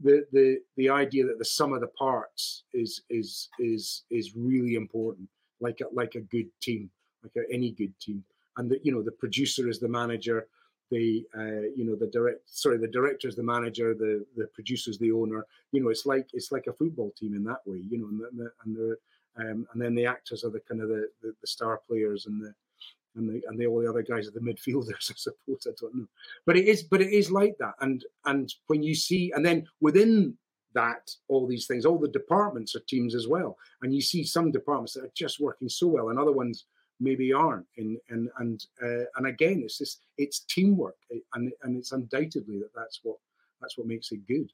the 0.00 0.26
the 0.32 0.58
the 0.76 0.90
idea 0.90 1.26
that 1.26 1.38
the 1.38 1.44
sum 1.44 1.72
of 1.72 1.80
the 1.80 1.88
parts 1.88 2.64
is 2.72 3.02
is 3.10 3.48
is 3.58 4.02
is 4.10 4.34
really 4.34 4.74
important 4.74 5.28
like 5.60 5.80
a, 5.80 5.94
like 5.94 6.14
a 6.16 6.20
good 6.20 6.48
team 6.60 6.90
like 7.22 7.32
a, 7.36 7.52
any 7.52 7.70
good 7.70 7.92
team 8.00 8.24
and 8.56 8.70
that 8.70 8.84
you 8.84 8.92
know 8.92 9.02
the 9.02 9.12
producer 9.12 9.68
is 9.68 9.78
the 9.78 9.88
manager 9.88 10.46
the 10.90 11.24
uh, 11.36 11.66
you 11.74 11.84
know 11.84 11.96
the 11.96 12.06
direct 12.06 12.40
sorry 12.46 12.78
the 12.78 12.88
director 12.88 13.26
is 13.26 13.36
the 13.36 13.42
manager 13.42 13.94
the 13.94 14.24
the 14.36 14.46
producer 14.48 14.90
is 14.90 14.98
the 14.98 15.10
owner 15.10 15.46
you 15.72 15.82
know 15.82 15.88
it's 15.88 16.06
like 16.06 16.28
it's 16.32 16.52
like 16.52 16.66
a 16.66 16.72
football 16.72 17.12
team 17.18 17.34
in 17.34 17.44
that 17.44 17.60
way 17.66 17.82
you 17.88 17.98
know 17.98 18.08
and 18.08 18.20
the, 18.20 18.52
and 18.64 18.76
the 18.76 18.96
um, 19.36 19.66
and 19.72 19.82
then 19.82 19.94
the 19.94 20.06
actors 20.06 20.44
are 20.44 20.50
the 20.50 20.60
kind 20.60 20.80
of 20.80 20.88
the, 20.88 21.08
the, 21.22 21.34
the 21.40 21.46
star 21.46 21.80
players 21.88 22.26
and 22.26 22.40
the 22.40 22.54
and 23.16 23.28
the 23.28 23.42
and 23.48 23.58
the, 23.58 23.66
all 23.66 23.80
the 23.80 23.88
other 23.88 24.02
guys 24.02 24.28
are 24.28 24.32
the 24.32 24.40
midfielders, 24.52 25.10
I 25.10 25.14
suppose. 25.16 25.66
I 25.66 25.70
don't 25.80 25.94
know, 25.94 26.06
but 26.46 26.56
it 26.56 26.66
is 26.66 26.82
but 26.82 27.00
it 27.00 27.10
is 27.10 27.30
like 27.30 27.56
that. 27.58 27.74
And 27.80 28.04
and 28.24 28.52
when 28.66 28.82
you 28.82 28.94
see, 28.94 29.32
and 29.34 29.44
then 29.44 29.66
within 29.80 30.36
that, 30.74 31.10
all 31.28 31.46
these 31.46 31.66
things, 31.66 31.86
all 31.86 31.98
the 31.98 32.08
departments 32.08 32.74
are 32.74 32.80
teams 32.80 33.14
as 33.14 33.28
well. 33.28 33.56
And 33.82 33.94
you 33.94 34.00
see 34.00 34.24
some 34.24 34.50
departments 34.50 34.94
that 34.94 35.04
are 35.04 35.12
just 35.14 35.40
working 35.40 35.68
so 35.68 35.86
well, 35.88 36.08
and 36.08 36.18
other 36.18 36.32
ones 36.32 36.66
maybe 37.00 37.32
aren't. 37.32 37.66
And 37.76 37.98
and 38.08 38.28
and 38.38 38.64
uh, 38.82 39.04
and 39.16 39.26
again, 39.26 39.62
it's 39.64 39.78
this 39.78 39.98
it's 40.18 40.40
teamwork, 40.40 40.96
and 41.34 41.52
and 41.62 41.76
it's 41.76 41.92
undoubtedly 41.92 42.58
that 42.58 42.70
that's 42.74 43.00
what 43.02 43.16
that's 43.60 43.78
what 43.78 43.86
makes 43.86 44.12
it 44.12 44.26
good. 44.26 44.50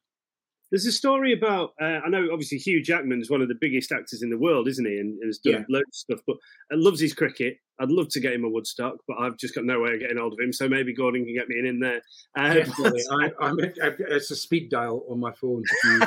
There's 0.70 0.86
a 0.86 0.92
story 0.92 1.32
about 1.32 1.74
uh, 1.80 2.00
I 2.04 2.08
know 2.08 2.28
obviously 2.32 2.58
Hugh 2.58 2.82
Jackman 2.82 3.20
is 3.20 3.30
one 3.30 3.42
of 3.42 3.48
the 3.48 3.56
biggest 3.60 3.90
actors 3.90 4.22
in 4.22 4.30
the 4.30 4.38
world, 4.38 4.68
isn't 4.68 4.86
he? 4.86 4.98
And, 4.98 5.18
has 5.24 5.38
done 5.38 5.52
yeah. 5.52 5.64
loads 5.68 5.88
of 5.88 5.94
stuff, 5.94 6.20
but 6.26 6.36
uh, 6.72 6.76
loves 6.76 7.00
his 7.00 7.12
cricket. 7.12 7.58
I'd 7.80 7.90
love 7.90 8.08
to 8.10 8.20
get 8.20 8.34
him 8.34 8.44
a 8.44 8.48
Woodstock, 8.48 8.98
but 9.08 9.16
I've 9.18 9.36
just 9.36 9.54
got 9.54 9.64
no 9.64 9.80
way 9.80 9.94
of 9.94 10.00
getting 10.00 10.18
hold 10.18 10.34
of 10.34 10.38
him. 10.38 10.52
So 10.52 10.68
maybe 10.68 10.94
Gordon 10.94 11.24
can 11.24 11.34
get 11.34 11.48
me 11.48 11.58
in, 11.58 11.66
in 11.66 11.80
there. 11.80 12.02
Um, 12.36 12.62
I, 13.10 13.32
I'm, 13.40 13.56
it's 13.58 14.30
a 14.30 14.36
speed 14.36 14.70
dial 14.70 15.02
on 15.08 15.18
my 15.18 15.32
phone. 15.32 15.64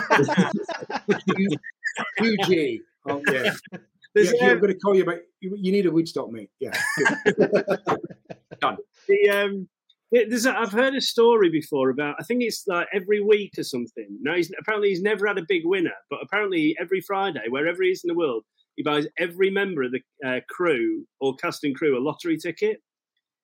Hugh 2.20 2.38
G. 2.46 2.82
Oh, 3.08 3.22
yeah. 3.30 3.54
Yeah, 4.16 4.46
um, 4.46 4.50
I'm 4.52 4.60
going 4.60 4.74
to 4.74 4.80
call 4.80 4.96
you, 4.96 5.06
but 5.06 5.24
you, 5.40 5.56
you 5.58 5.72
need 5.72 5.86
a 5.86 5.92
Woodstock, 5.92 6.32
mate. 6.32 6.50
Yeah. 6.60 6.72
Done. 8.62 8.78
The 9.08 9.30
um, 9.30 9.68
there's 10.12 10.46
a, 10.46 10.56
I've 10.56 10.72
heard 10.72 10.94
a 10.94 11.02
story 11.02 11.50
before 11.50 11.90
about 11.90 12.16
I 12.20 12.24
think 12.24 12.44
it's 12.44 12.66
like 12.68 12.88
every 12.94 13.22
week 13.22 13.54
or 13.58 13.64
something. 13.64 14.08
Now 14.22 14.36
he's 14.36 14.52
apparently 14.60 14.90
he's 14.90 15.02
never 15.02 15.26
had 15.26 15.40
a 15.40 15.46
big 15.48 15.64
winner, 15.66 15.94
but 16.10 16.20
apparently 16.22 16.76
every 16.80 17.02
Friday, 17.02 17.44
wherever 17.50 17.82
he 17.82 17.90
is 17.90 18.04
in 18.04 18.10
the 18.10 18.18
world, 18.18 18.44
he 18.76 18.84
buys 18.84 19.08
every 19.18 19.50
member 19.50 19.84
of 19.84 19.92
the 19.92 20.02
uh, 20.28 20.40
crew 20.50 21.06
or 21.20 21.36
casting 21.36 21.74
crew 21.74 21.98
a 21.98 22.02
lottery 22.02 22.38
ticket. 22.38 22.78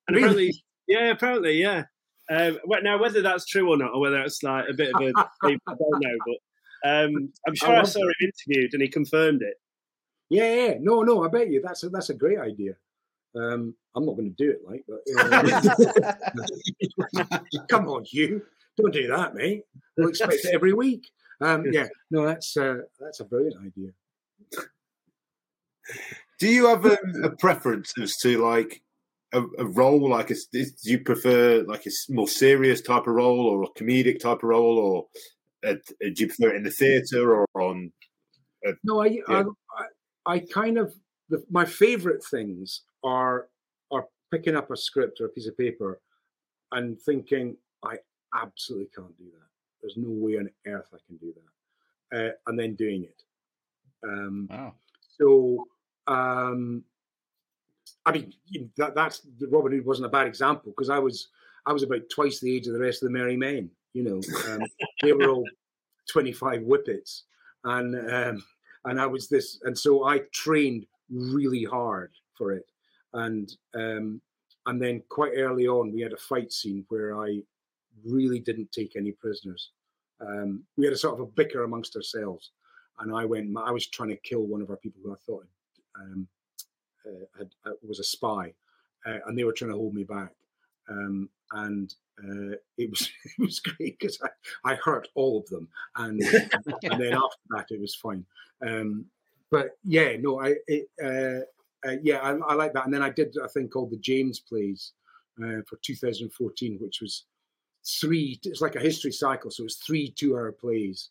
And 0.06 0.16
really? 0.16 0.26
apparently, 0.26 0.64
yeah, 0.86 1.10
apparently, 1.10 1.60
yeah. 1.60 1.84
Um, 2.30 2.58
now, 2.82 3.00
whether 3.00 3.22
that's 3.22 3.46
true 3.46 3.68
or 3.68 3.76
not, 3.76 3.92
or 3.92 4.00
whether 4.00 4.20
it's 4.20 4.42
like 4.42 4.66
a 4.68 4.74
bit 4.74 4.94
of 4.94 5.00
a, 5.02 5.12
I 5.42 5.56
don't 5.66 6.00
know, 6.00 6.16
but 6.26 6.88
um, 6.88 7.32
I'm 7.46 7.54
sure 7.56 7.70
I, 7.70 7.80
I 7.80 7.84
saw 7.84 8.02
him 8.02 8.14
interviewed 8.22 8.72
and 8.72 8.82
he 8.82 8.88
confirmed 8.88 9.42
it. 9.42 9.54
Yeah, 10.30 10.54
yeah, 10.54 10.74
no, 10.80 11.02
no, 11.02 11.22
I 11.24 11.28
bet 11.28 11.50
you 11.50 11.60
that's 11.60 11.82
a, 11.82 11.90
that's 11.90 12.10
a 12.10 12.14
great 12.14 12.38
idea. 12.38 12.76
Um, 13.34 13.74
I'm 13.94 14.06
not 14.06 14.16
going 14.16 14.32
to 14.32 14.36
do 14.36 14.50
it, 14.50 14.62
like, 14.64 14.84
but 14.88 15.00
uh, 15.18 15.42
come 17.68 17.88
on, 17.88 18.06
you 18.10 18.42
don't 18.76 18.92
do 18.92 19.08
that, 19.08 19.34
mate. 19.34 19.64
We'll 19.96 20.08
expect 20.08 20.34
it 20.34 20.54
every 20.54 20.72
week. 20.72 21.10
Um, 21.40 21.66
yeah, 21.72 21.88
no, 22.10 22.24
that's 22.24 22.56
uh, 22.56 22.82
that's 23.00 23.18
a 23.20 23.24
brilliant 23.24 23.56
idea. 23.64 23.90
Do 26.38 26.48
you 26.48 26.68
have 26.68 26.86
a, 26.86 26.96
a 27.24 27.30
preference 27.30 27.92
as 28.00 28.16
to 28.18 28.38
like 28.38 28.80
a, 29.32 29.42
a 29.58 29.64
role? 29.64 30.08
Like, 30.08 30.30
a, 30.30 30.36
do 30.52 30.64
you 30.82 31.00
prefer 31.00 31.62
like 31.62 31.86
a 31.86 31.90
more 32.08 32.28
serious 32.28 32.80
type 32.80 33.08
of 33.08 33.14
role, 33.14 33.46
or 33.46 33.64
a 33.64 33.70
comedic 33.78 34.20
type 34.20 34.38
of 34.38 34.44
role, 34.44 34.78
or 34.78 35.06
a, 35.64 35.74
do 35.74 36.14
you 36.16 36.28
prefer 36.28 36.50
it 36.50 36.56
in 36.56 36.62
the 36.62 36.70
theatre 36.70 37.34
or 37.34 37.46
on? 37.54 37.92
no, 38.84 39.02
I, 39.02 39.06
yeah. 39.06 39.22
I, 39.28 39.44
I 40.26 40.40
kind 40.40 40.78
of 40.78 40.94
the, 41.28 41.42
my 41.50 41.64
favorite 41.64 42.24
things 42.24 42.82
are 43.04 43.48
are 43.90 44.06
picking 44.30 44.56
up 44.56 44.70
a 44.70 44.76
script 44.76 45.20
or 45.20 45.26
a 45.26 45.28
piece 45.28 45.46
of 45.46 45.56
paper 45.56 46.00
and 46.72 47.00
thinking 47.00 47.56
I 47.84 47.96
absolutely 48.34 48.88
can't 48.94 49.16
do 49.18 49.24
that. 49.24 49.48
There's 49.80 49.96
no 49.96 50.08
way 50.10 50.38
on 50.38 50.50
earth 50.66 50.88
I 50.92 50.98
can 51.06 51.16
do 51.16 51.34
that, 52.10 52.18
uh, 52.18 52.32
and 52.46 52.58
then 52.58 52.74
doing 52.74 53.04
it. 53.04 53.22
Um, 54.04 54.48
wow. 54.50 54.74
So, 55.18 55.68
um, 56.06 56.84
I 58.06 58.12
mean, 58.12 58.34
that, 58.76 58.94
that's 58.94 59.26
Robin 59.48 59.72
Hood 59.72 59.86
wasn't 59.86 60.06
a 60.06 60.10
bad 60.10 60.26
example 60.26 60.72
because 60.72 60.90
I 60.90 60.98
was 60.98 61.28
I 61.66 61.72
was 61.72 61.82
about 61.82 62.08
twice 62.10 62.40
the 62.40 62.54
age 62.54 62.66
of 62.66 62.74
the 62.74 62.80
rest 62.80 63.02
of 63.02 63.08
the 63.08 63.18
merry 63.18 63.36
men. 63.36 63.70
You 63.92 64.04
know, 64.04 64.20
um, 64.50 64.62
they 65.02 65.12
were 65.12 65.28
all 65.28 65.44
25 66.10 66.62
whippets, 66.62 67.24
and 67.64 67.94
um, 68.12 68.42
and 68.84 69.00
I 69.00 69.06
was 69.06 69.28
this, 69.28 69.60
and 69.64 69.76
so 69.76 70.06
I 70.06 70.20
trained 70.32 70.86
really 71.10 71.64
hard 71.64 72.12
for 72.36 72.52
it, 72.52 72.66
and 73.14 73.50
um, 73.74 74.20
and 74.66 74.80
then 74.80 75.02
quite 75.08 75.32
early 75.36 75.66
on 75.66 75.92
we 75.92 76.00
had 76.00 76.12
a 76.12 76.18
fight 76.18 76.52
scene 76.52 76.84
where 76.88 77.18
I 77.20 77.40
really 78.04 78.38
didn't 78.38 78.72
take 78.72 78.96
any 78.96 79.12
prisoners. 79.12 79.70
Um, 80.20 80.62
we 80.76 80.84
had 80.84 80.94
a 80.94 80.98
sort 80.98 81.14
of 81.14 81.20
a 81.20 81.26
bicker 81.26 81.64
amongst 81.64 81.96
ourselves, 81.96 82.52
and 83.00 83.14
I 83.14 83.24
went. 83.24 83.56
I 83.56 83.70
was 83.70 83.86
trying 83.86 84.10
to 84.10 84.16
kill 84.16 84.42
one 84.42 84.62
of 84.62 84.70
our 84.70 84.76
people 84.76 85.00
who 85.02 85.12
I 85.12 85.16
thought 85.26 85.46
um, 85.98 86.28
uh, 87.06 87.26
had, 87.38 87.50
uh, 87.66 87.72
was 87.86 87.98
a 87.98 88.04
spy, 88.04 88.52
uh, 89.06 89.18
and 89.26 89.36
they 89.36 89.44
were 89.44 89.52
trying 89.52 89.70
to 89.70 89.76
hold 89.76 89.94
me 89.94 90.04
back. 90.04 90.32
Um, 90.90 91.28
and 91.52 91.94
uh, 92.18 92.56
it 92.78 92.90
was 92.90 93.10
it 93.24 93.40
was 93.40 93.60
great 93.60 93.98
because 93.98 94.18
I, 94.22 94.72
I 94.72 94.74
hurt 94.76 95.08
all 95.14 95.38
of 95.38 95.46
them, 95.48 95.68
and 95.96 96.22
and 96.22 97.00
then 97.00 97.12
after 97.24 97.38
that 97.50 97.66
it 97.70 97.80
was 97.80 97.94
fine. 97.94 98.24
Um, 98.66 99.06
but 99.50 99.70
yeah, 99.84 100.16
no, 100.18 100.40
I 100.40 100.54
it, 100.66 100.88
uh, 101.02 101.88
uh, 101.88 101.96
yeah 102.02 102.18
I, 102.18 102.32
I, 102.32 102.54
like 102.54 102.72
that. 102.74 102.84
And 102.84 102.94
then 102.94 103.02
I 103.02 103.10
did 103.10 103.34
a 103.42 103.48
thing 103.48 103.68
called 103.68 103.90
the 103.90 103.98
James 103.98 104.40
Plays 104.40 104.92
uh, 105.42 105.62
for 105.66 105.76
2014, 105.82 106.78
which 106.80 107.00
was 107.00 107.24
three. 108.00 108.38
It's 108.44 108.60
like 108.60 108.76
a 108.76 108.80
history 108.80 109.12
cycle, 109.12 109.50
so 109.50 109.64
it's 109.64 109.76
three 109.76 110.10
two-hour 110.10 110.52
plays. 110.52 111.10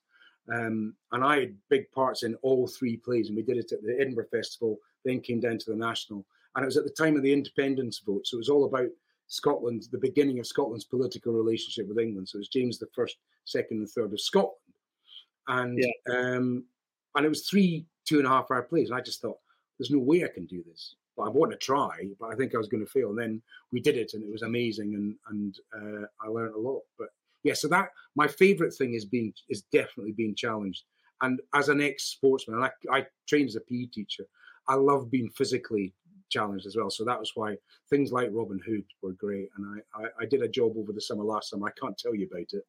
Um, 0.52 0.96
and 1.12 1.24
I 1.24 1.42
had 1.42 1.56
big 1.70 1.92
parts 1.92 2.24
in 2.24 2.36
all 2.42 2.68
three 2.68 2.98
plays, 2.98 3.28
and 3.28 3.36
we 3.36 3.44
did 3.44 3.58
it 3.58 3.72
at 3.72 3.84
the 3.84 3.98
Edinburgh 4.00 4.30
Festival, 4.32 4.80
then 5.06 5.20
came 5.22 5.40
down 5.40 5.60
to 5.60 5.70
the 5.70 5.78
National, 5.78 6.26
and 6.56 6.64
it 6.64 6.66
was 6.66 6.78
at 6.78 6.86
the 6.86 6.90
time 6.90 7.16
of 7.16 7.22
the 7.22 7.34
independence 7.34 8.00
vote, 8.00 8.26
so 8.26 8.36
it 8.36 8.40
was 8.40 8.50
all 8.50 8.66
about 8.66 8.90
Scotland, 9.30 9.88
the 9.92 9.98
beginning 9.98 10.40
of 10.40 10.48
Scotland's 10.48 10.86
political 10.86 11.34
relationship 11.34 11.88
with 11.88 12.00
England. 12.00 12.28
So 12.28 12.38
it 12.38 12.40
was 12.40 12.50
James 12.50 12.80
the 12.80 12.88
First, 12.94 13.18
Second, 13.46 13.78
and 13.78 13.90
Third 13.90 14.12
of 14.12 14.20
Scotland, 14.20 14.58
and 15.48 15.80
yeah. 15.80 16.14
um, 16.14 16.66
and 17.16 17.26
it 17.26 17.30
was 17.30 17.48
three 17.48 17.86
two 18.06 18.18
and 18.18 18.28
a 18.28 18.30
half 18.30 18.52
hour 18.52 18.64
plays. 18.64 18.90
And 18.90 18.98
I 18.98 19.02
just 19.02 19.22
thought, 19.22 19.38
there's 19.78 19.92
no 19.92 20.00
way 20.00 20.24
I 20.24 20.30
can 20.34 20.46
do 20.46 20.64
this. 20.68 20.96
But 21.16 21.24
I 21.24 21.30
want 21.30 21.52
to 21.52 21.58
try, 21.58 21.92
but 22.20 22.28
I 22.28 22.36
think 22.36 22.56
I 22.56 22.58
was 22.58 22.70
going 22.70 22.84
to 22.84 22.92
fail. 22.92 23.10
And 23.10 23.20
then 23.20 23.42
we 23.72 23.82
did 23.82 23.98
it, 23.98 24.14
and 24.14 24.24
it 24.24 24.32
was 24.32 24.42
amazing, 24.42 24.96
and 24.96 25.16
and 25.30 25.60
uh, 25.76 26.06
I 26.22 26.28
learned 26.28 26.56
a 26.56 26.60
lot. 26.60 26.82
But 26.98 27.10
yeah, 27.44 27.54
so 27.54 27.68
that 27.70 27.90
my 28.16 28.28
favorite 28.28 28.74
thing 28.74 28.94
is 28.94 29.06
being 29.06 29.34
is 29.50 29.64
definitely 29.72 30.14
being 30.14 30.36
challenged. 30.36 30.84
And 31.22 31.40
as 31.54 31.70
an 31.70 31.82
ex 31.82 32.06
sportsman, 32.06 32.64
I, 32.64 32.72
I 32.92 33.06
trained 33.28 33.50
as 33.50 33.58
a 33.58 33.62
PE 33.62 33.88
teacher. 33.88 34.24
I 34.68 34.76
love 34.76 35.12
being 35.12 35.30
physically 35.30 35.94
challenged 36.30 36.66
as 36.66 36.76
well. 36.76 36.90
So 36.90 37.04
that 37.06 37.20
was 37.20 37.32
why 37.36 37.58
things 37.90 38.12
like 38.12 38.30
Robin 38.32 38.60
Hood 38.66 38.86
were 39.02 39.14
great. 39.14 39.50
And 39.58 39.82
I, 39.96 40.02
I, 40.02 40.08
I 40.22 40.26
did 40.26 40.42
a 40.42 40.48
job 40.48 40.74
over 40.78 40.94
the 40.94 41.02
summer 41.02 41.24
last 41.24 41.50
summer. 41.50 41.68
I 41.68 41.80
can't 41.80 41.98
tell 41.98 42.16
you 42.16 42.28
about 42.32 42.54
it 42.54 42.66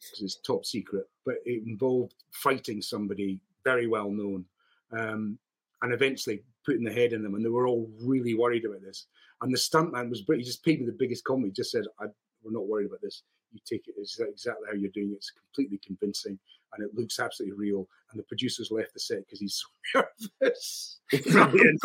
because 0.00 0.22
it's 0.22 0.36
top 0.36 0.64
secret, 0.64 1.08
but 1.24 1.36
it 1.44 1.66
involved 1.66 2.14
fighting 2.30 2.80
somebody 2.80 3.40
very 3.64 3.86
well 3.86 4.10
known 4.10 4.44
um, 4.92 5.38
and 5.82 5.92
eventually 5.92 6.42
putting 6.64 6.84
the 6.84 6.92
head 6.92 7.12
in 7.12 7.22
them. 7.22 7.34
And 7.34 7.44
they 7.44 7.48
were 7.48 7.66
all 7.66 7.90
really 8.00 8.34
worried 8.34 8.64
about 8.64 8.82
this. 8.82 9.06
And 9.42 9.52
the 9.52 9.58
stuntman 9.58 10.10
was, 10.10 10.24
he 10.26 10.42
just 10.42 10.64
paid 10.64 10.80
me 10.80 10.86
the 10.86 10.92
biggest 10.92 11.24
compliment. 11.24 11.54
He 11.56 11.62
just 11.62 11.70
said, 11.70 11.84
I, 12.00 12.06
we're 12.42 12.52
not 12.52 12.66
worried 12.66 12.86
about 12.86 13.02
this. 13.02 13.22
You 13.52 13.60
take 13.64 13.88
it 13.88 13.94
exactly 13.98 14.66
how 14.66 14.74
you're 14.74 14.90
doing 14.90 15.12
it. 15.12 15.16
It's 15.16 15.30
completely 15.30 15.80
convincing 15.84 16.38
and 16.74 16.84
it 16.84 16.94
looks 16.94 17.18
absolutely 17.18 17.56
real. 17.56 17.88
And 18.10 18.18
the 18.18 18.24
producers 18.24 18.70
left 18.70 18.94
the 18.94 19.00
set 19.00 19.26
because 19.26 19.40
he's 19.40 19.64
so 19.92 20.04
nervous. 20.40 21.00
Brilliant. 21.10 21.80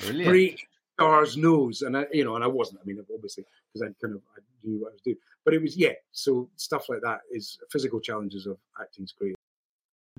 Break 0.24 0.66
stars 0.98 1.36
nose, 1.36 1.82
and 1.82 1.96
I, 1.96 2.06
you 2.12 2.24
know, 2.24 2.34
and 2.34 2.44
I 2.44 2.48
wasn't. 2.48 2.80
I 2.82 2.84
mean, 2.84 3.04
obviously, 3.14 3.44
because 3.72 3.88
I 3.88 3.92
kind 4.04 4.16
of 4.16 4.22
I 4.36 4.40
knew 4.64 4.80
what 4.80 4.90
I 4.90 4.92
was 4.92 5.02
doing. 5.02 5.16
But 5.44 5.54
it 5.54 5.62
was 5.62 5.76
yeah. 5.76 5.92
So 6.12 6.48
stuff 6.56 6.88
like 6.88 7.00
that 7.02 7.20
is 7.30 7.58
physical 7.70 8.00
challenges 8.00 8.46
of 8.46 8.58
acting 8.80 9.04
is 9.04 9.12
great. 9.12 9.34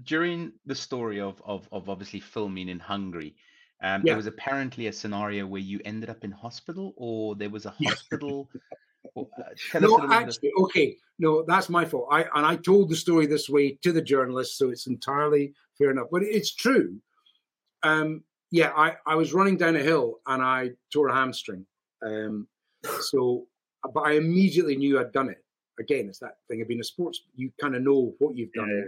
During 0.04 0.54
the 0.66 0.76
story 0.76 1.20
of 1.20 1.42
of, 1.46 1.68
of 1.72 1.90
obviously 1.90 2.20
filming 2.20 2.70
in 2.70 2.80
Hungary, 2.80 3.36
um, 3.82 4.02
yeah. 4.02 4.12
there 4.12 4.18
was 4.18 4.28
apparently 4.28 4.88
a 4.88 4.94
scenario 4.94 5.46
where 5.46 5.62
you 5.62 5.82
ended 5.84 6.10
up 6.10 6.24
in 6.24 6.32
hospital, 6.32 6.94
or 6.96 7.36
there 7.36 7.50
was 7.50 7.66
a 7.66 7.72
hospital. 7.72 8.50
Uh, 9.74 9.80
no, 9.80 10.08
actually, 10.12 10.52
okay, 10.62 10.98
no, 11.18 11.44
that's 11.44 11.70
my 11.70 11.86
fault. 11.86 12.08
I 12.12 12.22
and 12.36 12.46
I 12.46 12.56
told 12.56 12.90
the 12.90 12.96
story 12.96 13.26
this 13.26 13.50
way 13.50 13.78
to 13.84 13.92
the 13.92 14.02
journalist, 14.02 14.58
so 14.58 14.70
it's 14.70 14.88
entirely 14.88 15.54
fair 15.78 15.92
enough. 15.92 16.08
But 16.12 16.24
it's 16.24 16.54
true. 16.54 16.98
Um, 17.84 18.24
yeah, 18.52 18.72
I, 18.76 18.96
I 19.06 19.16
was 19.16 19.34
running 19.34 19.58
down 19.58 19.76
a 19.76 19.84
hill 19.84 20.20
and 20.28 20.42
I 20.42 20.72
tore 20.92 21.10
a 21.10 21.14
hamstring. 21.14 21.66
Um, 22.02 22.48
so, 23.02 23.46
but 23.94 24.02
I 24.02 24.14
immediately 24.14 24.76
knew 24.76 25.00
I'd 25.00 25.12
done 25.12 25.30
it. 25.30 25.44
Again, 25.80 26.08
it's 26.10 26.20
that 26.20 26.38
thing 26.48 26.62
of 26.62 26.68
being 26.68 26.80
a 26.80 26.84
sports. 26.84 27.22
You 27.36 27.52
kind 27.62 27.76
of 27.76 27.84
know 27.84 28.14
what 28.20 28.36
you've 28.36 28.54
done. 28.54 28.70
Yeah. 28.70 28.88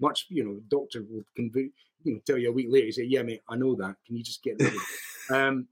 Much, 0.00 0.26
you 0.30 0.44
know, 0.44 0.60
doctor 0.68 1.04
will 1.08 1.24
convey, 1.36 1.68
you 2.04 2.14
know, 2.14 2.20
tell 2.26 2.38
you 2.38 2.48
a 2.48 2.52
week 2.52 2.68
later. 2.70 2.86
You 2.86 2.92
say, 2.92 3.04
"Yeah, 3.04 3.22
mate, 3.22 3.42
I 3.48 3.56
know 3.56 3.74
that. 3.74 3.96
Can 4.06 4.16
you 4.16 4.22
just 4.22 4.42
get 4.42 4.58
ready?" 4.58 4.78
um, 5.30 5.68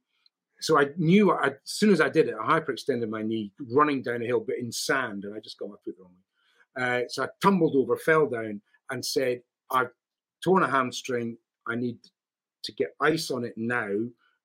so 0.60 0.78
I 0.78 0.88
knew 0.96 1.32
I, 1.32 1.48
as 1.48 1.54
soon 1.64 1.90
as 1.90 2.00
I 2.00 2.08
did 2.08 2.28
it, 2.28 2.34
I 2.40 2.60
hyperextended 2.60 3.08
my 3.08 3.22
knee, 3.22 3.50
running 3.70 4.02
down 4.02 4.22
a 4.22 4.26
hill, 4.26 4.40
but 4.40 4.58
in 4.58 4.70
sand, 4.70 5.24
and 5.24 5.34
I 5.34 5.40
just 5.40 5.58
got 5.58 5.70
my 5.70 5.76
foot 5.84 5.96
wrong. 5.98 6.14
Uh, 6.78 7.02
so 7.08 7.24
I 7.24 7.28
tumbled 7.42 7.76
over, 7.76 7.96
fell 7.96 8.28
down, 8.28 8.60
and 8.90 9.04
said, 9.04 9.42
"I've 9.70 9.90
torn 10.44 10.62
a 10.62 10.70
hamstring. 10.70 11.36
I 11.66 11.76
need 11.76 11.98
to 12.62 12.72
get 12.72 12.94
ice 13.00 13.30
on 13.30 13.44
it 13.44 13.56
now. 13.56 13.90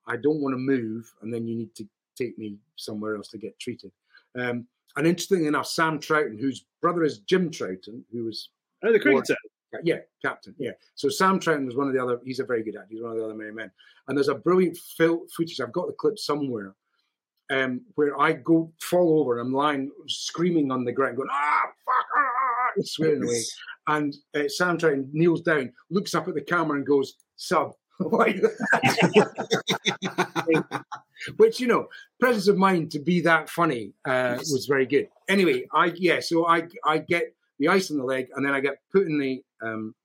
I 0.07 0.18
don't 0.18 0.41
want 0.41 0.53
to 0.53 0.57
move, 0.57 1.11
and 1.22 1.34
then 1.34 1.47
you 1.47 1.55
need 1.55 1.76
to 1.76 1.88
take 2.18 2.38
me 2.38 2.57
somewhere 2.76 3.16
else 3.16 3.28
to 3.30 3.38
get 3.38 3.59
treated." 3.59 3.91
Um, 4.38 4.68
and 4.95 5.05
interestingly 5.05 5.47
enough, 5.47 5.68
Sam 5.68 5.99
Troughton, 5.99 6.39
whose 6.39 6.66
brother 6.82 7.03
is 7.03 7.20
Jim 7.20 7.51
Troughton, 7.51 8.03
who 8.11 8.24
was 8.24 8.49
oh 8.84 8.93
the 8.93 8.99
cricketer, 8.99 9.36
yeah, 9.84 10.00
captain. 10.22 10.56
Yeah. 10.58 10.72
So 10.96 11.10
Sam 11.10 11.40
Troughton 11.40 11.66
was 11.66 11.76
one 11.76 11.88
of 11.88 11.94
the 11.94 12.02
other. 12.02 12.20
He's 12.24 12.40
a 12.40 12.46
very 12.46 12.64
good 12.64 12.76
actor. 12.76 12.88
He's 12.90 13.02
one 13.02 13.12
of 13.12 13.18
the 13.18 13.26
other 13.26 13.36
merry 13.36 13.54
men. 13.54 13.72
And 14.08 14.18
there's 14.18 14.30
a 14.30 14.36
brilliant 14.36 14.78
fil- 14.78 15.26
footage. 15.36 15.60
I've 15.60 15.72
got 15.72 15.88
the 15.88 15.94
clip 15.94 16.20
somewhere. 16.20 16.76
Um, 17.52 17.82
where 17.94 18.20
I 18.20 18.34
go 18.34 18.72
fall 18.82 19.20
over 19.20 19.38
and 19.38 19.48
I'm 19.48 19.54
lying 19.54 19.92
screaming 20.08 20.72
on 20.72 20.84
the 20.84 20.92
ground, 20.92 21.18
going 21.18 21.30
ah 21.32 21.62
fuck 21.86 22.06
ah, 22.18 22.82
swearing 22.82 23.24
away, 23.24 23.44
and 23.88 24.16
uh, 24.36 24.48
Sam 24.48 24.80
Troughton 24.80 25.14
kneels 25.14 25.42
down, 25.42 25.72
looks 25.92 26.16
up 26.16 26.28
at 26.28 26.34
the 26.34 26.42
camera 26.42 26.78
and 26.78 26.88
goes 26.88 27.14
sub 27.36 27.74
like 28.00 28.38
Which 31.38 31.60
you 31.60 31.68
know, 31.68 31.88
presence 32.20 32.48
of 32.48 32.58
mind 32.58 32.92
to 32.92 33.00
be 33.00 33.22
that 33.22 33.50
funny 33.50 33.94
uh, 34.06 34.38
was 34.52 34.68
very 34.68 34.86
good. 34.86 35.08
Anyway, 35.30 35.66
I 35.74 35.94
yeah, 35.96 36.20
so 36.20 36.48
I 36.48 36.68
I 36.84 37.00
get 37.00 37.34
the 37.60 37.70
ice 37.70 37.90
on 37.90 37.98
the 37.98 38.04
leg, 38.04 38.28
and 38.36 38.46
then 38.46 38.54
I 38.54 38.60
get 38.60 38.80
put 38.92 39.08
in 39.08 39.18
the 39.18 39.42
um, 39.66 39.95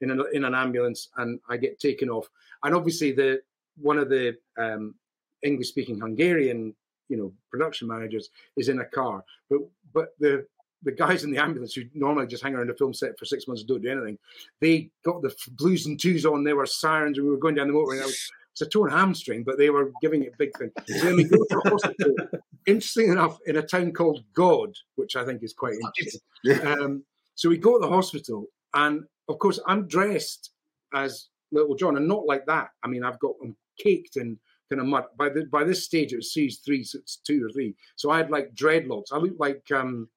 in 0.00 0.10
an 0.10 0.24
in 0.32 0.44
an 0.44 0.54
ambulance, 0.54 1.08
and 1.16 1.40
I 1.48 1.56
get 1.56 1.78
taken 1.78 2.08
off. 2.08 2.28
And 2.62 2.74
obviously, 2.74 3.12
the 3.12 3.42
one 3.80 3.98
of 3.98 4.08
the 4.08 4.36
um, 4.58 4.94
English 5.42 5.68
speaking 5.68 6.00
Hungarian 6.00 6.74
you 7.08 7.16
know 7.16 7.32
production 7.50 7.88
managers 7.88 8.30
is 8.56 8.68
in 8.68 8.80
a 8.80 8.84
car, 8.84 9.24
but 9.48 9.60
but 9.92 10.08
the 10.18 10.46
the 10.82 10.92
guys 10.92 11.24
in 11.24 11.30
the 11.30 11.38
ambulance 11.38 11.74
who 11.74 11.82
normally 11.94 12.26
just 12.26 12.42
hang 12.42 12.54
around 12.54 12.70
a 12.70 12.74
film 12.74 12.94
set 12.94 13.18
for 13.18 13.26
six 13.26 13.46
months 13.46 13.62
and 13.62 13.68
don't 13.68 13.82
do 13.82 13.90
anything, 13.90 14.18
they 14.60 14.90
got 15.04 15.20
the 15.20 15.34
blues 15.52 15.86
and 15.86 16.00
twos 16.00 16.24
on. 16.24 16.44
There 16.44 16.56
were 16.56 16.66
sirens, 16.66 17.18
and 17.18 17.26
we 17.26 17.32
were 17.32 17.38
going 17.38 17.54
down 17.54 17.68
the 17.68 17.74
motorway. 17.74 17.94
And 17.94 18.02
I 18.02 18.06
was, 18.06 18.30
it's 18.52 18.62
a 18.62 18.66
torn 18.66 18.90
hamstring, 18.90 19.44
but 19.44 19.58
they 19.58 19.70
were 19.70 19.92
giving 20.00 20.24
it 20.24 20.36
big 20.38 20.56
thing. 20.58 20.70
So 20.86 21.04
then 21.04 21.16
we 21.16 21.24
go 21.24 21.36
to 21.36 21.70
hospital, 21.70 22.14
interesting 22.66 23.12
enough, 23.12 23.38
in 23.46 23.56
a 23.56 23.62
town 23.62 23.92
called 23.92 24.24
God, 24.34 24.74
which 24.96 25.16
I 25.16 25.24
think 25.24 25.42
is 25.42 25.52
quite 25.52 25.74
interesting. 25.74 26.20
Um, 26.66 27.04
so 27.34 27.48
we 27.48 27.58
go 27.58 27.78
to 27.78 27.86
the 27.86 27.92
hospital, 27.92 28.46
and 28.74 29.04
of 29.28 29.38
course, 29.38 29.60
I'm 29.66 29.86
dressed 29.86 30.50
as 30.94 31.28
Little 31.52 31.76
John, 31.76 31.96
and 31.96 32.08
not 32.08 32.26
like 32.26 32.46
that. 32.46 32.70
I 32.82 32.88
mean, 32.88 33.04
I've 33.04 33.18
got 33.20 33.38
them 33.38 33.56
caked 33.78 34.16
in 34.16 34.38
kind 34.70 34.80
of 34.80 34.86
mud. 34.86 35.04
By 35.18 35.28
the 35.28 35.44
by 35.46 35.64
this 35.64 35.84
stage, 35.84 36.12
it 36.12 36.16
was 36.16 36.32
series 36.32 36.58
three, 36.58 36.84
so 36.84 36.98
it's 36.98 37.16
two 37.16 37.44
or 37.44 37.50
three. 37.50 37.74
So 37.96 38.10
I 38.10 38.18
had 38.18 38.30
like 38.30 38.54
dreadlocks. 38.54 39.12
I 39.12 39.18
looked 39.18 39.40
like 39.40 39.62
um, 39.72 40.08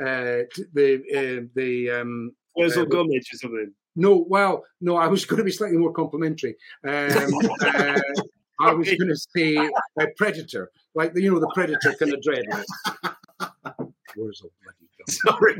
uh, 0.00 0.48
the 0.72 1.02
uh, 1.14 1.46
the 1.54 1.90
um, 1.90 2.32
Wurzel 2.56 2.86
uh, 2.92 2.98
or 2.98 3.20
something. 3.22 3.72
No, 3.94 4.24
well, 4.28 4.64
no, 4.80 4.96
I 4.96 5.06
was 5.06 5.24
going 5.26 5.38
to 5.38 5.44
be 5.44 5.52
slightly 5.52 5.78
more 5.78 5.92
complimentary. 5.92 6.56
Um, 6.86 7.34
uh, 7.62 8.00
I 8.60 8.72
was 8.72 8.88
going 8.98 9.08
to 9.08 9.16
say 9.16 9.56
a 9.56 10.06
predator, 10.16 10.70
like 10.94 11.14
the, 11.14 11.22
you 11.22 11.32
know 11.32 11.40
the 11.40 11.50
predator 11.54 11.94
kind 11.94 12.12
of 12.12 12.20
dreadlocks. 12.20 13.84
Wurzel 14.16 14.50
bloody 14.62 14.78
Sorry, 15.08 15.58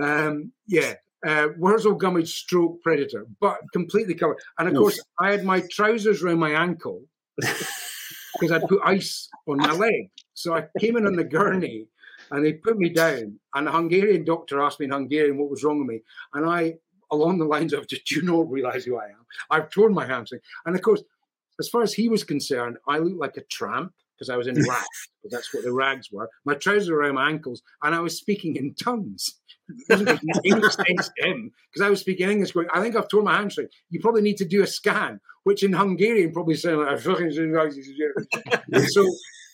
um, 0.00 0.52
yeah, 0.66 0.94
uh, 1.24 1.48
Wurzel 1.56 1.94
Gummidge 1.94 2.34
stroke 2.34 2.82
predator, 2.82 3.26
but 3.40 3.58
completely 3.72 4.14
covered. 4.14 4.38
And 4.58 4.68
of 4.68 4.74
course, 4.74 5.00
I 5.20 5.30
had 5.30 5.44
my 5.44 5.62
trousers 5.70 6.22
around 6.22 6.38
my 6.38 6.50
ankle 6.50 7.02
because 7.36 8.52
I'd 8.52 8.68
put 8.68 8.80
ice 8.84 9.28
on 9.46 9.58
my 9.58 9.72
leg. 9.72 10.10
So 10.34 10.54
I 10.54 10.66
came 10.78 10.96
in 10.96 11.06
on 11.06 11.16
the 11.16 11.24
gurney 11.24 11.86
and 12.30 12.44
they 12.44 12.54
put 12.54 12.78
me 12.78 12.88
down. 12.88 13.38
And 13.54 13.68
a 13.68 13.72
Hungarian 13.72 14.24
doctor 14.24 14.60
asked 14.60 14.80
me 14.80 14.86
in 14.86 14.92
Hungarian 14.92 15.38
what 15.38 15.50
was 15.50 15.64
wrong 15.64 15.78
with 15.78 15.88
me. 15.88 16.00
And 16.34 16.46
I, 16.46 16.74
along 17.10 17.38
the 17.38 17.44
lines 17.44 17.72
of, 17.72 17.86
Do 17.88 17.96
you 18.10 18.22
not 18.22 18.50
realize 18.50 18.84
who 18.84 18.98
I 18.98 19.06
am? 19.06 19.26
I've 19.50 19.70
torn 19.70 19.94
my 19.94 20.06
hamstring. 20.06 20.40
And 20.66 20.74
of 20.74 20.82
course, 20.82 21.02
as 21.60 21.68
far 21.68 21.82
as 21.82 21.94
he 21.94 22.08
was 22.08 22.24
concerned, 22.24 22.78
I 22.88 22.98
looked 22.98 23.20
like 23.20 23.36
a 23.36 23.44
tramp 23.44 23.92
because 24.16 24.30
I 24.30 24.36
was 24.36 24.46
in 24.46 24.54
rags. 24.54 25.08
that's 25.30 25.52
what 25.52 25.64
the 25.64 25.72
rags 25.72 26.10
were. 26.10 26.28
My 26.44 26.54
trousers 26.54 26.90
were 26.90 26.98
around 26.98 27.14
my 27.14 27.28
ankles, 27.28 27.62
and 27.82 27.94
I 27.94 28.00
was 28.00 28.18
speaking 28.18 28.56
in 28.56 28.74
tongues. 28.74 29.40
It 29.68 29.88
doesn't 29.88 30.20
make 30.22 30.44
English 30.44 30.74
sense 30.74 31.10
to 31.16 31.26
him 31.26 31.50
because 31.72 31.86
I 31.86 31.90
was 31.90 32.00
speaking 32.00 32.28
English. 32.30 32.52
Going, 32.52 32.68
I 32.74 32.80
think 32.80 32.96
I've 32.96 33.08
torn 33.08 33.24
my 33.24 33.36
hamstring. 33.36 33.68
You 33.90 34.00
probably 34.00 34.22
need 34.22 34.36
to 34.38 34.44
do 34.44 34.62
a 34.62 34.66
scan, 34.66 35.20
which 35.44 35.62
in 35.62 35.72
Hungarian 35.72 36.32
probably 36.32 36.56
sound 36.56 36.80
like. 36.80 37.00
so 38.88 39.06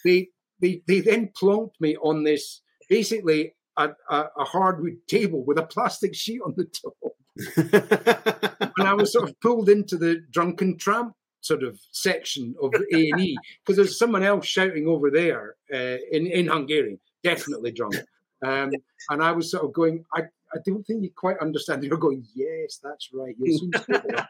they 0.05 0.29
they 0.61 0.83
they 0.87 1.01
then 1.01 1.31
plonked 1.41 1.81
me 1.81 1.97
on 1.99 2.25
this 2.25 2.63
basically 2.89 3.55
a, 3.77 3.91
a, 4.11 4.25
a 4.39 4.45
hardwood 4.45 4.97
table 5.09 5.45
with 5.45 5.59
a 5.59 5.63
plastic 5.63 6.15
sheet 6.15 6.41
on 6.45 6.55
the 6.57 6.65
top. 6.65 6.95
and 8.77 8.89
I 8.89 8.95
was 8.95 9.13
sort 9.13 9.29
of 9.31 9.41
pulled 9.41 9.69
into 9.69 9.97
the 9.97 10.21
drunken 10.31 10.77
tramp 10.77 11.15
sort 11.41 11.63
of 11.63 11.79
section 11.93 12.55
of 12.63 12.73
A 12.93 13.11
and 13.11 13.21
E 13.21 13.37
because 13.65 13.77
there's 13.77 13.99
someone 13.99 14.23
else 14.23 14.47
shouting 14.47 14.87
over 14.87 15.11
there 15.11 15.57
uh, 15.73 15.99
in 16.13 16.27
in 16.27 16.47
Hungarian, 16.47 16.99
definitely 17.23 17.73
drunk. 17.73 17.97
Um, 18.43 18.73
and 19.11 19.23
I 19.23 19.33
was 19.33 19.51
sort 19.51 19.65
of 19.65 19.73
going, 19.73 20.05
I, 20.15 20.23
I 20.55 20.59
don't 20.65 20.83
think 20.87 21.03
you 21.03 21.11
quite 21.15 21.39
understand. 21.39 21.85
You're 21.85 21.99
going, 21.99 22.25
yes, 22.35 22.81
that's 22.83 23.11
right. 23.13 23.37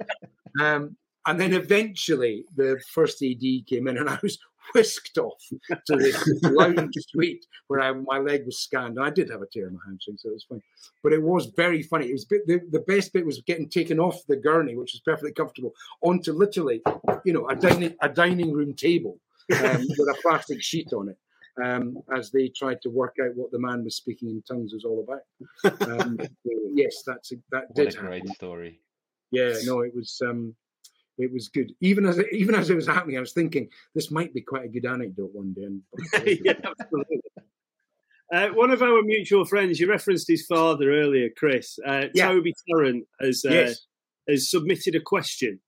um, 0.60 0.96
and 1.26 1.40
then 1.40 1.52
eventually 1.52 2.44
the 2.56 2.80
first 2.92 3.22
AD 3.22 3.66
came 3.66 3.86
in, 3.88 3.98
and 3.98 4.08
I 4.08 4.18
was 4.22 4.38
whisked 4.74 5.18
off 5.18 5.42
to 5.86 5.96
this 5.96 6.42
lounge 6.42 6.94
suite 7.08 7.46
where 7.68 7.80
I, 7.80 7.92
my 7.92 8.18
leg 8.18 8.44
was 8.46 8.58
scanned. 8.58 8.96
And 8.96 9.06
I 9.06 9.10
did 9.10 9.30
have 9.30 9.42
a 9.42 9.46
tear 9.46 9.68
in 9.68 9.74
my 9.74 9.80
hamstring, 9.86 10.18
so 10.18 10.30
it 10.30 10.34
was 10.34 10.46
funny. 10.48 10.62
But 11.02 11.12
it 11.12 11.22
was 11.22 11.46
very 11.56 11.82
funny. 11.82 12.06
It 12.08 12.12
was 12.12 12.24
bit, 12.24 12.46
the, 12.46 12.60
the 12.70 12.80
best 12.80 13.12
bit 13.12 13.26
was 13.26 13.40
getting 13.42 13.68
taken 13.68 13.98
off 13.98 14.26
the 14.26 14.36
gurney, 14.36 14.76
which 14.76 14.92
was 14.92 15.02
perfectly 15.04 15.32
comfortable, 15.32 15.74
onto 16.02 16.32
literally, 16.32 16.82
you 17.24 17.32
know, 17.32 17.48
a 17.48 17.56
dining 17.56 17.94
a 18.00 18.08
dining 18.08 18.52
room 18.52 18.74
table 18.74 19.18
um, 19.52 19.86
with 19.98 20.08
a 20.08 20.16
plastic 20.22 20.62
sheet 20.62 20.92
on 20.92 21.08
it. 21.08 21.18
Um, 21.62 21.98
as 22.16 22.30
they 22.30 22.48
tried 22.48 22.80
to 22.82 22.90
work 22.90 23.16
out 23.22 23.34
what 23.34 23.50
the 23.50 23.58
man 23.58 23.84
was 23.84 23.96
speaking 23.96 24.30
in 24.30 24.40
tongues 24.42 24.72
was 24.72 24.84
all 24.84 25.04
about. 25.04 25.90
Um, 25.90 26.18
yes, 26.72 27.02
that's 27.04 27.32
a, 27.32 27.36
that 27.50 27.64
what 27.68 27.74
did 27.74 27.94
a 27.94 27.98
great 27.98 28.22
happen. 28.22 28.34
story. 28.34 28.80
Yeah, 29.30 29.54
no, 29.64 29.80
it 29.80 29.94
was. 29.94 30.22
Um, 30.24 30.54
it 31.20 31.32
was 31.32 31.48
good. 31.48 31.72
Even 31.80 32.06
as 32.06 32.18
it, 32.18 32.26
even 32.32 32.54
as 32.54 32.70
it 32.70 32.74
was 32.74 32.86
happening, 32.86 33.16
I 33.16 33.20
was 33.20 33.32
thinking 33.32 33.68
this 33.94 34.10
might 34.10 34.32
be 34.34 34.40
quite 34.40 34.64
a 34.64 34.68
good 34.68 34.86
anecdote 34.86 35.30
one 35.32 35.52
day. 35.52 36.38
Yeah, 36.44 36.54
absolutely. 36.64 37.20
Uh, 38.32 38.48
one 38.50 38.70
of 38.70 38.80
our 38.80 39.02
mutual 39.02 39.44
friends, 39.44 39.80
you 39.80 39.88
referenced 39.88 40.28
his 40.28 40.46
father 40.46 40.92
earlier, 40.92 41.28
Chris. 41.36 41.78
Uh, 41.86 42.06
Yeah. 42.14 42.28
Toby 42.28 42.54
Tarrant 42.68 43.04
has 43.20 43.44
uh, 43.44 43.52
yes, 43.52 43.86
has 44.28 44.50
submitted 44.50 44.94
a 44.94 45.00
question, 45.00 45.58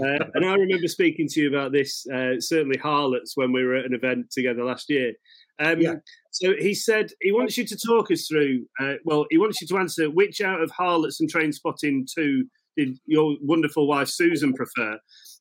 uh, 0.00 0.24
and 0.34 0.44
I 0.44 0.54
remember 0.54 0.88
speaking 0.88 1.28
to 1.30 1.40
you 1.40 1.48
about 1.48 1.72
this. 1.72 2.06
Uh, 2.06 2.40
certainly, 2.40 2.78
harlots 2.78 3.36
when 3.36 3.52
we 3.52 3.64
were 3.64 3.74
at 3.74 3.86
an 3.86 3.94
event 3.94 4.30
together 4.30 4.64
last 4.64 4.90
year. 4.90 5.14
Um, 5.58 5.80
Yeah. 5.80 5.94
So 6.30 6.52
he 6.56 6.74
said 6.74 7.10
he 7.20 7.32
wants 7.32 7.56
you 7.58 7.64
to 7.66 7.76
talk 7.76 8.10
us 8.10 8.28
through. 8.28 8.66
Uh, 8.78 8.94
well, 9.04 9.26
he 9.30 9.38
wants 9.38 9.60
you 9.60 9.66
to 9.68 9.78
answer 9.78 10.08
which 10.10 10.40
out 10.40 10.60
of 10.62 10.70
harlots 10.70 11.20
and 11.20 11.32
Trainspotting 11.32 12.06
two 12.12 12.44
did 12.78 12.98
your 13.06 13.36
wonderful 13.42 13.86
wife 13.86 14.08
Susan 14.08 14.54
prefer, 14.54 14.98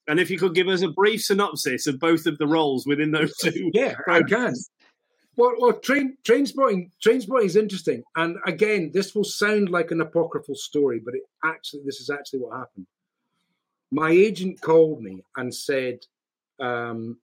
and 0.08 0.20
if 0.20 0.30
you 0.30 0.40
could 0.40 0.56
give 0.56 0.68
us 0.68 0.82
a 0.82 0.90
brief 0.90 1.22
synopsis 1.22 1.88
of 1.88 2.00
both 2.00 2.26
of 2.26 2.38
the 2.38 2.48
roles 2.48 2.86
within 2.86 3.12
those 3.12 3.36
two. 3.38 3.72
yeah, 3.74 3.96
I 4.08 4.24
can. 4.24 4.54
Well, 5.38 5.54
well, 5.60 5.74
train 5.74 6.18
Trainspotting 6.24 6.90
train 7.00 7.22
spotting 7.22 7.46
is 7.46 7.56
interesting, 7.56 8.04
and 8.16 8.38
again, 8.46 8.92
this 8.92 9.14
will 9.14 9.24
sound 9.24 9.70
like 9.70 9.92
an 9.92 10.02
apocryphal 10.02 10.56
story, 10.56 11.00
but 11.04 11.14
it 11.14 11.22
actually 11.46 11.84
this 11.86 12.02
is 12.02 12.10
actually 12.10 12.40
what 12.40 12.58
happened. 12.58 12.88
My 13.92 14.10
agent 14.10 14.60
called 14.62 15.02
me 15.02 15.24
and 15.36 15.54
said, 15.54 16.00
um, 16.60 17.20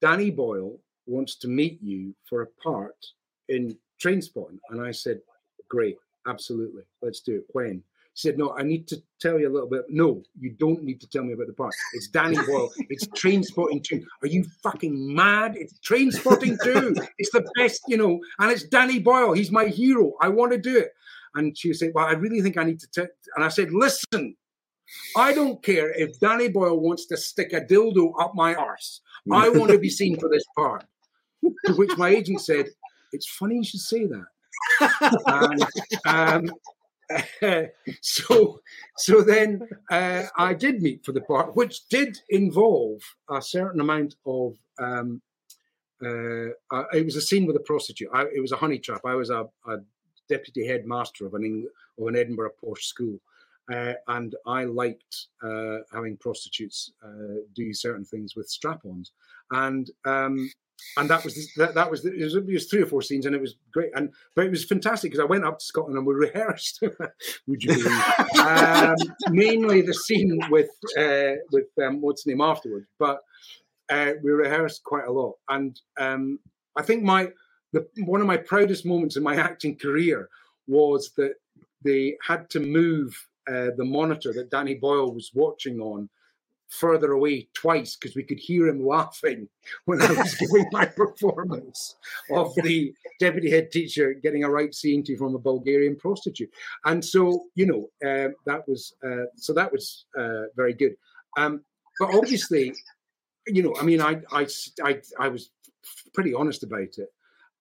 "Danny 0.00 0.30
Boyle 0.30 0.78
wants 1.06 1.34
to 1.36 1.48
meet 1.48 1.82
you 1.82 2.14
for 2.28 2.42
a 2.42 2.46
part 2.46 3.06
in 3.48 3.76
Trainspotting. 4.00 4.60
and 4.70 4.80
I 4.80 4.92
said, 4.92 5.22
"Great, 5.68 5.98
absolutely, 6.26 6.84
let's 7.00 7.20
do 7.20 7.36
it." 7.36 7.46
When? 7.52 7.82
Said, 8.14 8.36
No, 8.36 8.54
I 8.56 8.62
need 8.62 8.86
to 8.88 9.02
tell 9.20 9.38
you 9.38 9.48
a 9.48 9.52
little 9.52 9.68
bit. 9.68 9.84
No, 9.88 10.22
you 10.38 10.50
don't 10.50 10.82
need 10.82 11.00
to 11.00 11.08
tell 11.08 11.24
me 11.24 11.32
about 11.32 11.46
the 11.46 11.54
part. 11.54 11.74
It's 11.94 12.08
Danny 12.08 12.36
Boyle. 12.36 12.70
It's 12.90 13.06
Trainspotting 13.08 13.82
too. 13.82 14.04
Are 14.22 14.28
you 14.28 14.44
fucking 14.62 15.14
mad? 15.14 15.54
It's 15.56 15.78
Trainspotting 15.78 16.62
too. 16.62 16.94
It's 17.18 17.30
the 17.30 17.48
best, 17.56 17.80
you 17.88 17.96
know, 17.96 18.20
and 18.38 18.50
it's 18.50 18.64
Danny 18.64 18.98
Boyle. 18.98 19.32
He's 19.32 19.50
my 19.50 19.66
hero. 19.66 20.12
I 20.20 20.28
want 20.28 20.52
to 20.52 20.58
do 20.58 20.76
it. 20.76 20.92
And 21.34 21.56
she 21.56 21.72
said, 21.72 21.92
Well, 21.94 22.06
I 22.06 22.12
really 22.12 22.42
think 22.42 22.58
I 22.58 22.64
need 22.64 22.80
to 22.80 22.86
tell. 22.88 23.06
And 23.36 23.44
I 23.44 23.48
said, 23.48 23.72
Listen, 23.72 24.36
I 25.16 25.32
don't 25.32 25.62
care 25.62 25.90
if 25.92 26.20
Danny 26.20 26.48
Boyle 26.48 26.78
wants 26.80 27.06
to 27.06 27.16
stick 27.16 27.52
a 27.52 27.60
dildo 27.60 28.12
up 28.20 28.34
my 28.34 28.54
arse. 28.54 29.00
I 29.32 29.48
want 29.48 29.70
to 29.70 29.78
be 29.78 29.90
seen 30.00 30.18
for 30.18 30.28
this 30.28 30.44
part. 30.56 30.84
To 31.66 31.72
which 31.74 31.96
my 31.96 32.10
agent 32.10 32.40
said, 32.40 32.66
It's 33.12 33.26
funny 33.26 33.56
you 33.56 33.64
should 33.64 33.80
say 33.80 34.06
that. 34.06 34.26
Um, 36.06 36.50
so 38.00 38.60
so 38.96 39.22
then 39.22 39.68
uh, 39.90 40.24
I 40.36 40.54
did 40.54 40.82
meet 40.82 41.04
for 41.04 41.12
the 41.12 41.20
part, 41.20 41.56
which 41.56 41.88
did 41.88 42.18
involve 42.28 43.02
a 43.30 43.42
certain 43.42 43.80
amount 43.80 44.16
of. 44.26 44.56
Um, 44.78 45.22
uh, 46.04 46.50
it 46.92 47.04
was 47.04 47.14
a 47.14 47.20
scene 47.20 47.46
with 47.46 47.54
a 47.54 47.60
prostitute. 47.60 48.08
I, 48.12 48.22
it 48.34 48.40
was 48.40 48.50
a 48.50 48.56
honey 48.56 48.78
trap. 48.78 49.02
I 49.04 49.14
was 49.14 49.30
a, 49.30 49.48
a 49.68 49.76
deputy 50.28 50.66
headmaster 50.66 51.26
of 51.26 51.34
an 51.34 51.44
Eng- 51.44 51.68
of 51.96 52.08
an 52.08 52.16
Edinburgh 52.16 52.50
posh 52.60 52.86
school, 52.86 53.20
uh, 53.72 53.94
and 54.08 54.34
I 54.46 54.64
liked 54.64 55.28
uh, 55.42 55.78
having 55.92 56.16
prostitutes 56.16 56.92
uh, 57.04 57.42
do 57.54 57.72
certain 57.72 58.04
things 58.04 58.34
with 58.34 58.48
strap-ons, 58.48 59.12
and 59.52 59.88
um, 60.04 60.50
and 60.96 61.08
that 61.08 61.24
was 61.24 61.52
that, 61.56 61.74
that 61.74 61.90
was, 61.90 62.04
it 62.04 62.18
was 62.18 62.34
it 62.34 62.46
was 62.46 62.66
three 62.66 62.82
or 62.82 62.86
four 62.86 63.02
scenes, 63.02 63.26
and 63.26 63.34
it 63.34 63.40
was 63.40 63.56
great. 63.72 63.90
And 63.94 64.10
but 64.34 64.46
it 64.46 64.50
was 64.50 64.64
fantastic 64.64 65.10
because 65.10 65.24
I 65.24 65.28
went 65.28 65.44
up 65.44 65.58
to 65.58 65.64
Scotland 65.64 65.96
and 65.96 66.06
we 66.06 66.14
rehearsed. 66.14 66.82
would 67.46 67.62
you 67.62 67.74
believe? 67.74 68.40
um, 68.40 68.96
mainly 69.30 69.82
the 69.82 69.94
scene 69.94 70.40
with 70.50 70.70
uh, 70.98 71.36
with 71.50 71.66
um, 71.82 72.00
what's 72.00 72.26
name 72.26 72.40
afterwards, 72.40 72.86
but 72.98 73.20
uh, 73.90 74.12
we 74.22 74.30
rehearsed 74.32 74.84
quite 74.84 75.06
a 75.06 75.12
lot. 75.12 75.34
And 75.48 75.80
um, 75.98 76.38
I 76.76 76.82
think 76.82 77.02
my 77.02 77.30
the 77.72 77.86
one 78.04 78.20
of 78.20 78.26
my 78.26 78.36
proudest 78.36 78.84
moments 78.84 79.16
in 79.16 79.22
my 79.22 79.36
acting 79.48 79.76
career 79.76 80.28
was 80.66 81.12
that 81.16 81.34
they 81.84 82.16
had 82.26 82.48
to 82.50 82.60
move 82.60 83.14
uh, 83.48 83.70
the 83.76 83.84
monitor 83.84 84.32
that 84.32 84.50
Danny 84.50 84.74
Boyle 84.74 85.12
was 85.12 85.30
watching 85.34 85.80
on 85.80 86.08
further 86.72 87.12
away 87.12 87.48
twice 87.54 87.96
because 87.96 88.16
we 88.16 88.22
could 88.22 88.38
hear 88.38 88.66
him 88.66 88.84
laughing 88.84 89.48
when 89.84 90.00
I 90.00 90.12
was 90.12 90.34
giving 90.40 90.66
my 90.72 90.86
performance 90.86 91.96
of 92.30 92.54
the 92.56 92.94
deputy 93.20 93.50
head 93.50 93.70
teacher 93.70 94.14
getting 94.14 94.44
a 94.44 94.50
right 94.50 94.70
CNT 94.70 95.18
from 95.18 95.34
a 95.34 95.38
Bulgarian 95.38 95.96
prostitute. 95.96 96.50
And 96.84 97.04
so, 97.04 97.44
you 97.54 97.66
know, 97.66 98.08
uh, 98.08 98.30
that 98.46 98.66
was 98.66 98.94
uh, 99.04 99.26
so 99.36 99.52
that 99.52 99.70
was 99.70 100.06
uh, 100.18 100.44
very 100.56 100.72
good. 100.72 100.96
Um, 101.36 101.62
but 102.00 102.14
obviously, 102.14 102.74
you 103.46 103.62
know, 103.62 103.74
I 103.80 103.84
mean, 103.84 104.00
I, 104.00 104.22
I, 104.32 104.46
I, 104.82 105.00
I 105.18 105.28
was 105.28 105.50
pretty 106.14 106.34
honest 106.34 106.62
about 106.62 106.98
it. 106.98 107.08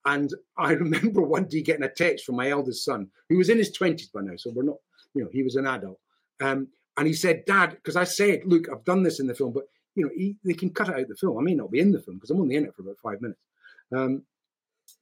And 0.05 0.34
I 0.57 0.72
remember 0.86 1.22
one 1.22 1.45
day 1.45 1.62
getting 1.62 1.84
a 1.84 1.89
text 1.89 2.26
from 2.26 2.36
my 2.36 2.49
eldest 2.49 2.86
son, 2.86 3.09
who 3.30 3.38
was 3.38 3.49
in 3.49 3.57
his 3.57 3.78
20s 3.78 4.12
by 4.14 4.22
now. 4.22 4.36
So 4.38 4.51
we're 4.55 4.64
not, 4.64 4.78
you 5.14 5.24
know, 5.24 5.30
he 5.32 5.43
was 5.43 5.55
an 5.55 5.68
adult. 5.68 5.99
Um, 6.41 6.70
and 6.97 7.07
he 7.07 7.13
said, 7.13 7.45
Dad, 7.45 7.71
because 7.71 7.95
I 7.95 8.03
said, 8.03 8.41
Look, 8.45 8.69
I've 8.69 8.85
done 8.85 9.03
this 9.03 9.19
in 9.19 9.27
the 9.27 9.35
film, 9.35 9.53
but 9.53 9.63
you 9.95 10.05
know, 10.05 10.11
he, 10.15 10.35
they 10.43 10.53
can 10.53 10.69
cut 10.69 10.89
it 10.89 10.95
out 10.95 11.07
the 11.07 11.15
film. 11.15 11.37
I 11.37 11.41
may 11.41 11.53
not 11.53 11.71
be 11.71 11.79
in 11.79 11.91
the 11.91 11.99
film 11.99 12.17
because 12.17 12.29
I'm 12.29 12.39
only 12.39 12.55
in 12.55 12.65
it 12.65 12.75
for 12.75 12.81
about 12.83 12.97
five 13.03 13.21
minutes. 13.21 13.41
Um, 13.93 14.23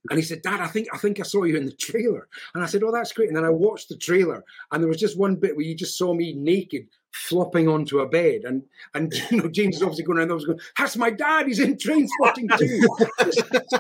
and 0.10 0.18
he 0.18 0.24
said, 0.24 0.42
Dad, 0.42 0.62
I 0.62 0.68
think 0.68 0.88
I 0.94 0.98
think 0.98 1.20
I 1.20 1.24
saw 1.24 1.44
you 1.44 1.58
in 1.58 1.66
the 1.66 1.72
trailer. 1.72 2.28
And 2.54 2.64
I 2.64 2.68
said, 2.68 2.84
Oh, 2.84 2.92
that's 2.92 3.12
great. 3.12 3.28
And 3.28 3.38
then 3.38 3.46
I 3.46 3.50
watched 3.50 3.90
the 3.90 3.98
trailer, 3.98 4.44
and 4.72 4.82
there 4.82 4.88
was 4.88 5.00
just 5.00 5.18
one 5.18 5.36
bit 5.36 5.56
where 5.56 5.66
you 5.66 5.76
just 5.76 5.98
saw 5.98 6.14
me 6.14 6.34
naked 6.34 6.88
flopping 7.12 7.68
onto 7.68 8.00
a 8.00 8.08
bed. 8.08 8.42
And 8.46 8.64
and 8.94 9.14
you 9.32 9.38
know, 9.38 9.50
James 9.50 9.78
is 9.78 9.84
obviously 9.84 10.06
going 10.06 10.20
around 10.20 10.32
was 10.32 10.46
going, 10.46 10.60
That's 10.78 10.96
my 10.96 11.10
dad, 11.10 11.48
he's 11.48 11.60
in 11.60 11.76
Trainspotting 11.76 12.58
too. 12.58 12.88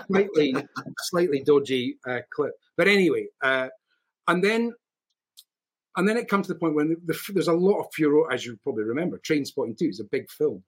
slightly 0.07 0.55
slightly 0.99 1.41
dodgy 1.45 1.97
uh, 2.07 2.20
clip. 2.32 2.53
But 2.76 2.88
anyway, 2.88 3.28
uh, 3.41 3.70
and 4.28 4.43
then 4.43 4.74
and 5.98 6.08
then 6.08 6.18
it 6.18 6.28
comes 6.28 6.48
to 6.48 6.54
the 6.54 6.60
point 6.60 6.76
when 6.76 6.90
the, 6.90 7.14
the, 7.14 7.34
there's 7.34 7.48
a 7.48 7.54
lot 7.54 7.80
of 7.80 7.94
furor, 7.94 8.32
as 8.32 8.46
you 8.46 8.58
probably 8.64 8.84
remember. 8.84 9.20
Trainspotting 9.20 9.78
2 9.78 9.86
is 9.86 10.00
a 10.00 10.06
big 10.06 10.30
film. 10.30 10.64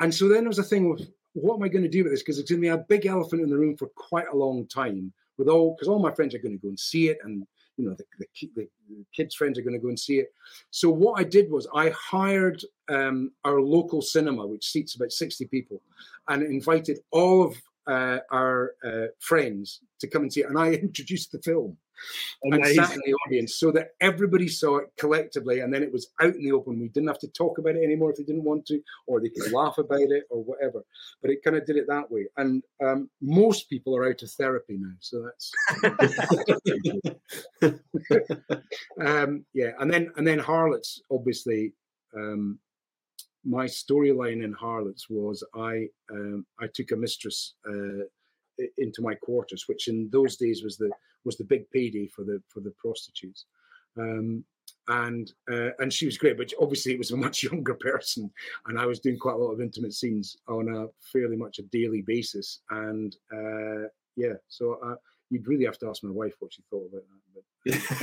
And 0.00 0.14
so 0.14 0.28
then 0.28 0.40
there 0.40 0.48
was 0.48 0.58
a 0.58 0.64
thing 0.64 0.90
of 0.90 1.00
what 1.34 1.56
am 1.56 1.62
I 1.62 1.68
going 1.68 1.84
to 1.84 1.88
do 1.88 2.02
with 2.02 2.12
this? 2.12 2.22
Because 2.22 2.38
it's 2.38 2.50
going 2.50 2.62
to 2.62 2.66
be 2.66 2.68
a 2.68 2.78
big 2.88 3.06
elephant 3.06 3.42
in 3.42 3.50
the 3.50 3.56
room 3.56 3.76
for 3.76 3.88
quite 3.94 4.26
a 4.32 4.36
long 4.36 4.66
time. 4.66 5.12
With 5.36 5.48
all, 5.48 5.74
because 5.74 5.86
all 5.86 6.00
my 6.00 6.12
friends 6.12 6.34
are 6.34 6.40
going 6.40 6.58
to 6.58 6.62
go 6.62 6.68
and 6.68 6.78
see 6.78 7.10
it, 7.10 7.18
and 7.22 7.46
you 7.76 7.88
know 7.88 7.94
the, 7.94 8.04
the, 8.18 8.48
the, 8.56 8.68
kids' 9.14 9.36
friends 9.36 9.56
are 9.56 9.62
going 9.62 9.74
to 9.74 9.78
go 9.78 9.86
and 9.86 9.98
see 9.98 10.18
it. 10.18 10.34
So 10.70 10.90
what 10.90 11.20
I 11.20 11.22
did 11.22 11.48
was 11.48 11.68
I 11.72 11.90
hired 11.90 12.60
um, 12.88 13.30
our 13.44 13.60
local 13.60 14.02
cinema, 14.02 14.44
which 14.44 14.66
seats 14.66 14.96
about 14.96 15.12
sixty 15.12 15.44
people, 15.44 15.80
and 16.26 16.42
invited 16.42 16.98
all 17.12 17.44
of 17.44 17.56
uh, 17.86 18.18
our 18.32 18.74
uh, 18.84 19.06
friends 19.20 19.78
to 20.00 20.08
come 20.08 20.22
and 20.22 20.32
see 20.32 20.40
it, 20.40 20.48
and 20.48 20.58
I 20.58 20.72
introduced 20.72 21.30
the 21.30 21.38
film 21.38 21.76
and 22.42 22.66
sat 22.66 22.92
in 22.92 23.00
the 23.04 23.14
audience 23.26 23.54
so 23.54 23.70
that 23.72 23.90
everybody 24.00 24.48
saw 24.48 24.78
it 24.78 24.88
collectively 24.98 25.60
and 25.60 25.72
then 25.72 25.82
it 25.82 25.92
was 25.92 26.08
out 26.20 26.34
in 26.34 26.44
the 26.44 26.52
open. 26.52 26.80
We 26.80 26.88
didn't 26.88 27.08
have 27.08 27.18
to 27.20 27.28
talk 27.28 27.58
about 27.58 27.76
it 27.76 27.84
anymore 27.84 28.10
if 28.10 28.16
they 28.16 28.24
didn't 28.24 28.44
want 28.44 28.66
to, 28.66 28.80
or 29.06 29.20
they 29.20 29.30
could 29.30 29.52
laugh 29.52 29.78
about 29.78 30.00
it 30.00 30.24
or 30.30 30.42
whatever. 30.42 30.84
But 31.22 31.30
it 31.30 31.42
kind 31.42 31.56
of 31.56 31.66
did 31.66 31.76
it 31.76 31.86
that 31.88 32.10
way. 32.10 32.26
And 32.36 32.62
um, 32.84 33.10
most 33.20 33.68
people 33.68 33.96
are 33.96 34.08
out 34.08 34.22
of 34.22 34.30
therapy 34.30 34.78
now. 34.78 34.94
So 35.00 35.22
that's 35.24 35.52
um, 39.04 39.44
yeah. 39.54 39.72
And 39.78 39.90
then 39.90 40.12
and 40.16 40.26
then 40.26 40.38
Harlots, 40.38 41.02
obviously, 41.10 41.72
um, 42.16 42.58
my 43.44 43.66
storyline 43.66 44.44
in 44.44 44.52
Harlots 44.52 45.08
was 45.08 45.44
I 45.54 45.88
um, 46.10 46.46
I 46.60 46.66
took 46.72 46.90
a 46.92 46.96
mistress 46.96 47.54
uh, 47.68 48.04
into 48.78 49.02
my 49.02 49.14
quarters, 49.14 49.64
which 49.66 49.88
in 49.88 50.08
those 50.10 50.36
days 50.36 50.62
was 50.62 50.76
the 50.76 50.90
was 51.24 51.36
the 51.36 51.44
big 51.44 51.70
payday 51.70 52.06
for 52.06 52.24
the 52.24 52.42
for 52.48 52.60
the 52.60 52.72
prostitutes. 52.72 53.46
Um, 53.98 54.44
and 54.88 55.32
uh, 55.50 55.70
and 55.78 55.92
she 55.92 56.06
was 56.06 56.18
great, 56.18 56.36
but 56.38 56.52
obviously 56.60 56.92
it 56.92 56.98
was 56.98 57.10
a 57.10 57.16
much 57.16 57.42
younger 57.50 57.74
person, 57.74 58.30
and 58.66 58.78
I 58.78 58.86
was 58.86 59.00
doing 59.00 59.18
quite 59.18 59.34
a 59.34 59.38
lot 59.38 59.52
of 59.52 59.60
intimate 59.60 59.92
scenes 59.92 60.36
on 60.48 60.68
a 60.74 60.86
fairly 61.12 61.36
much 61.36 61.58
a 61.58 61.62
daily 61.62 62.02
basis. 62.02 62.60
And 62.70 63.14
uh, 63.32 63.88
yeah, 64.16 64.34
so 64.48 64.78
uh, 64.84 64.94
you'd 65.30 65.46
really 65.46 65.64
have 65.64 65.78
to 65.78 65.88
ask 65.88 66.02
my 66.02 66.10
wife 66.10 66.34
what 66.40 66.52
she 66.52 66.62
thought 66.70 66.88
about 66.90 67.02
that. 67.08 67.42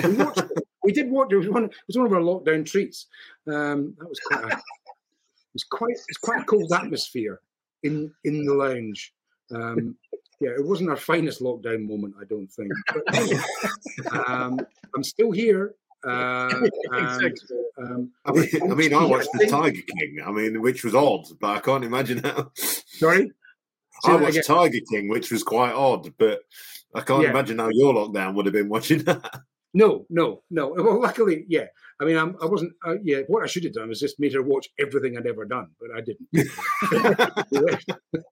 But 0.01 0.07
we, 0.07 0.15
watched, 0.23 0.43
we 0.83 0.91
did 0.91 1.09
watch. 1.09 1.31
It 1.31 1.37
was 1.37 1.49
one. 1.49 1.65
It 1.65 1.73
was 1.87 1.97
one 1.97 2.05
of 2.05 2.13
our 2.13 2.19
lockdown 2.19 2.65
treats. 2.65 3.07
Um, 3.47 3.95
that 3.99 4.09
was 4.09 4.19
quite. 4.19 4.43
A, 4.43 4.47
it 4.47 5.53
was 5.53 5.63
quite. 5.63 5.97
It's 6.07 6.17
quite 6.17 6.41
a 6.41 6.45
cold 6.45 6.71
atmosphere 6.71 7.41
in 7.83 8.13
in 8.23 8.45
the 8.45 8.53
lounge. 8.53 9.13
Um, 9.53 9.95
yeah, 10.39 10.51
it 10.51 10.65
wasn't 10.65 10.89
our 10.89 10.95
finest 10.95 11.41
lockdown 11.41 11.87
moment, 11.87 12.15
I 12.19 12.25
don't 12.25 12.47
think. 12.47 12.71
But, 12.93 14.29
um, 14.29 14.59
I'm 14.95 15.03
still 15.03 15.31
here. 15.31 15.75
Uh, 16.05 16.67
and, 16.91 17.37
um, 17.77 18.11
I 18.25 18.31
mean, 18.31 18.49
I 18.61 18.75
mean, 18.75 18.93
I 18.93 19.05
watched 19.05 19.29
the 19.33 19.47
Tiger 19.49 19.81
King. 19.81 20.19
I 20.25 20.31
mean, 20.31 20.61
which 20.61 20.83
was 20.83 20.93
odd, 20.93 21.25
but 21.39 21.57
I 21.57 21.59
can't 21.59 21.83
imagine 21.83 22.19
how. 22.19 22.51
Sorry, 22.55 23.31
I 24.03 24.15
watched 24.15 24.45
Tiger 24.45 24.79
King, 24.91 25.09
which 25.09 25.31
was 25.31 25.43
quite 25.43 25.73
odd, 25.73 26.13
but 26.17 26.41
I 26.93 27.01
can't 27.01 27.23
yeah. 27.23 27.31
imagine 27.31 27.59
how 27.59 27.69
your 27.71 27.93
lockdown 27.93 28.35
would 28.35 28.45
have 28.45 28.53
been 28.53 28.69
watching 28.69 29.03
that. 29.03 29.41
No, 29.73 30.05
no, 30.09 30.41
no. 30.49 30.69
Well, 30.69 31.01
luckily, 31.01 31.45
yeah. 31.49 31.65
I 31.99 32.05
mean, 32.05 32.17
I'm, 32.17 32.35
I 32.41 32.45
was 32.45 32.61
not 32.61 32.71
uh, 32.85 32.95
yeah, 33.03 33.21
what 33.27 33.43
I 33.43 33.47
should 33.47 33.63
have 33.65 33.73
done 33.73 33.89
was 33.89 33.99
just 33.99 34.19
made 34.19 34.33
her 34.33 34.41
watch 34.41 34.69
everything 34.79 35.17
I'd 35.17 35.27
ever 35.27 35.45
done, 35.45 35.67
but 35.79 35.89
I 35.95 36.01
didn't. 36.01 36.29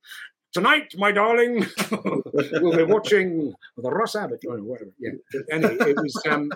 tonight, 0.54 0.94
my 0.98 1.12
darling, 1.12 1.66
we'll 1.92 2.78
be 2.78 2.84
watching 2.84 3.54
the 3.78 3.90
Ross 3.90 4.16
Abbott 4.16 4.44
or 4.48 4.58
whatever. 4.58 4.92
Yeah. 5.00 5.12
Anyway, 5.52 5.78
it 5.80 5.98
was 5.98 6.22
um, 6.30 6.52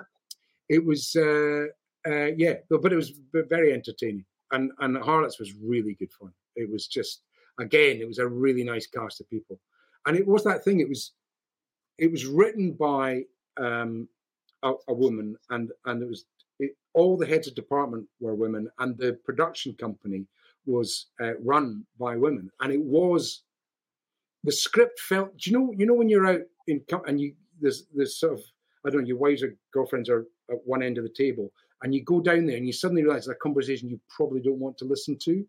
it 0.70 0.86
was 0.86 1.16
uh, 1.16 1.66
uh, 2.08 2.32
yeah, 2.38 2.56
but 2.70 2.94
it 2.94 2.96
was 2.96 3.20
very 3.34 3.74
entertaining, 3.74 4.26
and 4.52 4.72
and 4.80 4.98
Harlots 4.98 5.40
was 5.40 5.54
really 5.56 5.96
good 5.96 6.12
fun. 6.12 6.32
It 6.56 6.70
was 6.72 6.88
just 6.88 7.22
again, 7.60 7.98
it 8.00 8.08
was 8.08 8.20
a 8.20 8.28
really 8.28 8.64
nice 8.64 8.88
cast 8.88 9.20
of 9.22 9.30
people, 9.30 9.60
and 10.06 10.16
it 10.16 10.28
was 10.28 10.44
that 10.44 10.64
thing. 10.64 10.80
It 10.80 10.90
was 10.90 11.14
it 11.98 12.12
was 12.12 12.26
written 12.26 12.74
by 12.74 13.24
um, 13.58 14.08
a, 14.64 14.74
a 14.88 14.94
woman, 14.94 15.36
and 15.50 15.72
and 15.86 16.04
it 16.04 16.08
was 16.08 16.26
it, 16.60 16.72
all 16.94 17.18
the 17.18 17.26
heads 17.26 17.48
of 17.48 17.56
department 17.56 18.08
were 18.20 18.36
women, 18.36 18.70
and 18.80 18.98
the 18.98 19.14
production 19.26 19.74
company 19.74 20.26
was 20.66 21.08
uh, 21.22 21.38
run 21.40 21.86
by 22.00 22.16
women, 22.16 22.52
and 22.62 22.72
it 22.72 22.82
was 22.82 23.44
the 24.44 24.52
script 24.52 25.00
felt. 25.00 25.38
Do 25.38 25.50
you 25.50 25.58
know? 25.58 25.74
You 25.78 25.86
know 25.86 25.94
when 25.94 26.10
you're 26.10 26.28
out 26.28 26.42
in 26.68 26.82
and 27.06 27.20
you 27.20 27.34
there's 27.60 27.86
there's 27.94 28.20
sort 28.20 28.34
of 28.34 28.42
I 28.86 28.90
don't 28.90 29.02
know 29.02 29.08
your 29.08 29.18
wives 29.18 29.44
or 29.44 29.56
girlfriends 29.74 30.10
are 30.10 30.26
at 30.50 30.58
one 30.66 30.84
end 30.84 30.98
of 30.98 31.04
the 31.04 31.14
table, 31.16 31.52
and 31.84 31.94
you 31.94 32.04
go 32.04 32.22
down 32.22 32.46
there 32.46 32.58
and 32.58 32.66
you 32.66 32.74
suddenly 32.74 33.04
realize 33.04 33.28
a 33.28 33.36
conversation 33.36 33.90
you 33.90 34.00
probably 34.16 34.42
don't 34.42 34.60
want 34.60 34.78
to 34.80 34.86
listen 34.86 35.18
to, 35.24 35.46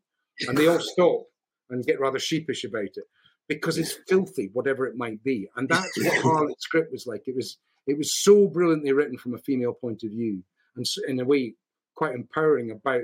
and 0.46 0.56
they 0.56 0.66
all 0.66 0.80
stop 0.80 1.22
and 1.70 1.84
get 1.84 2.00
rather 2.00 2.18
sheepish 2.18 2.64
about 2.64 2.82
it 2.82 3.04
because 3.48 3.78
it's 3.78 3.98
filthy, 4.06 4.50
whatever 4.52 4.86
it 4.86 4.96
might 4.96 5.22
be. 5.22 5.48
And 5.56 5.68
that's 5.68 6.04
what 6.04 6.22
Harlot's 6.22 6.64
script 6.64 6.92
was 6.92 7.06
like. 7.06 7.22
It 7.26 7.36
was 7.36 7.58
it 7.86 7.96
was 7.96 8.22
so 8.22 8.46
brilliantly 8.48 8.92
written 8.92 9.16
from 9.16 9.34
a 9.34 9.38
female 9.38 9.72
point 9.72 10.02
of 10.02 10.10
view, 10.10 10.42
and 10.76 10.86
in 11.06 11.20
a 11.20 11.24
way 11.24 11.54
quite 11.94 12.14
empowering 12.14 12.70
about 12.70 13.02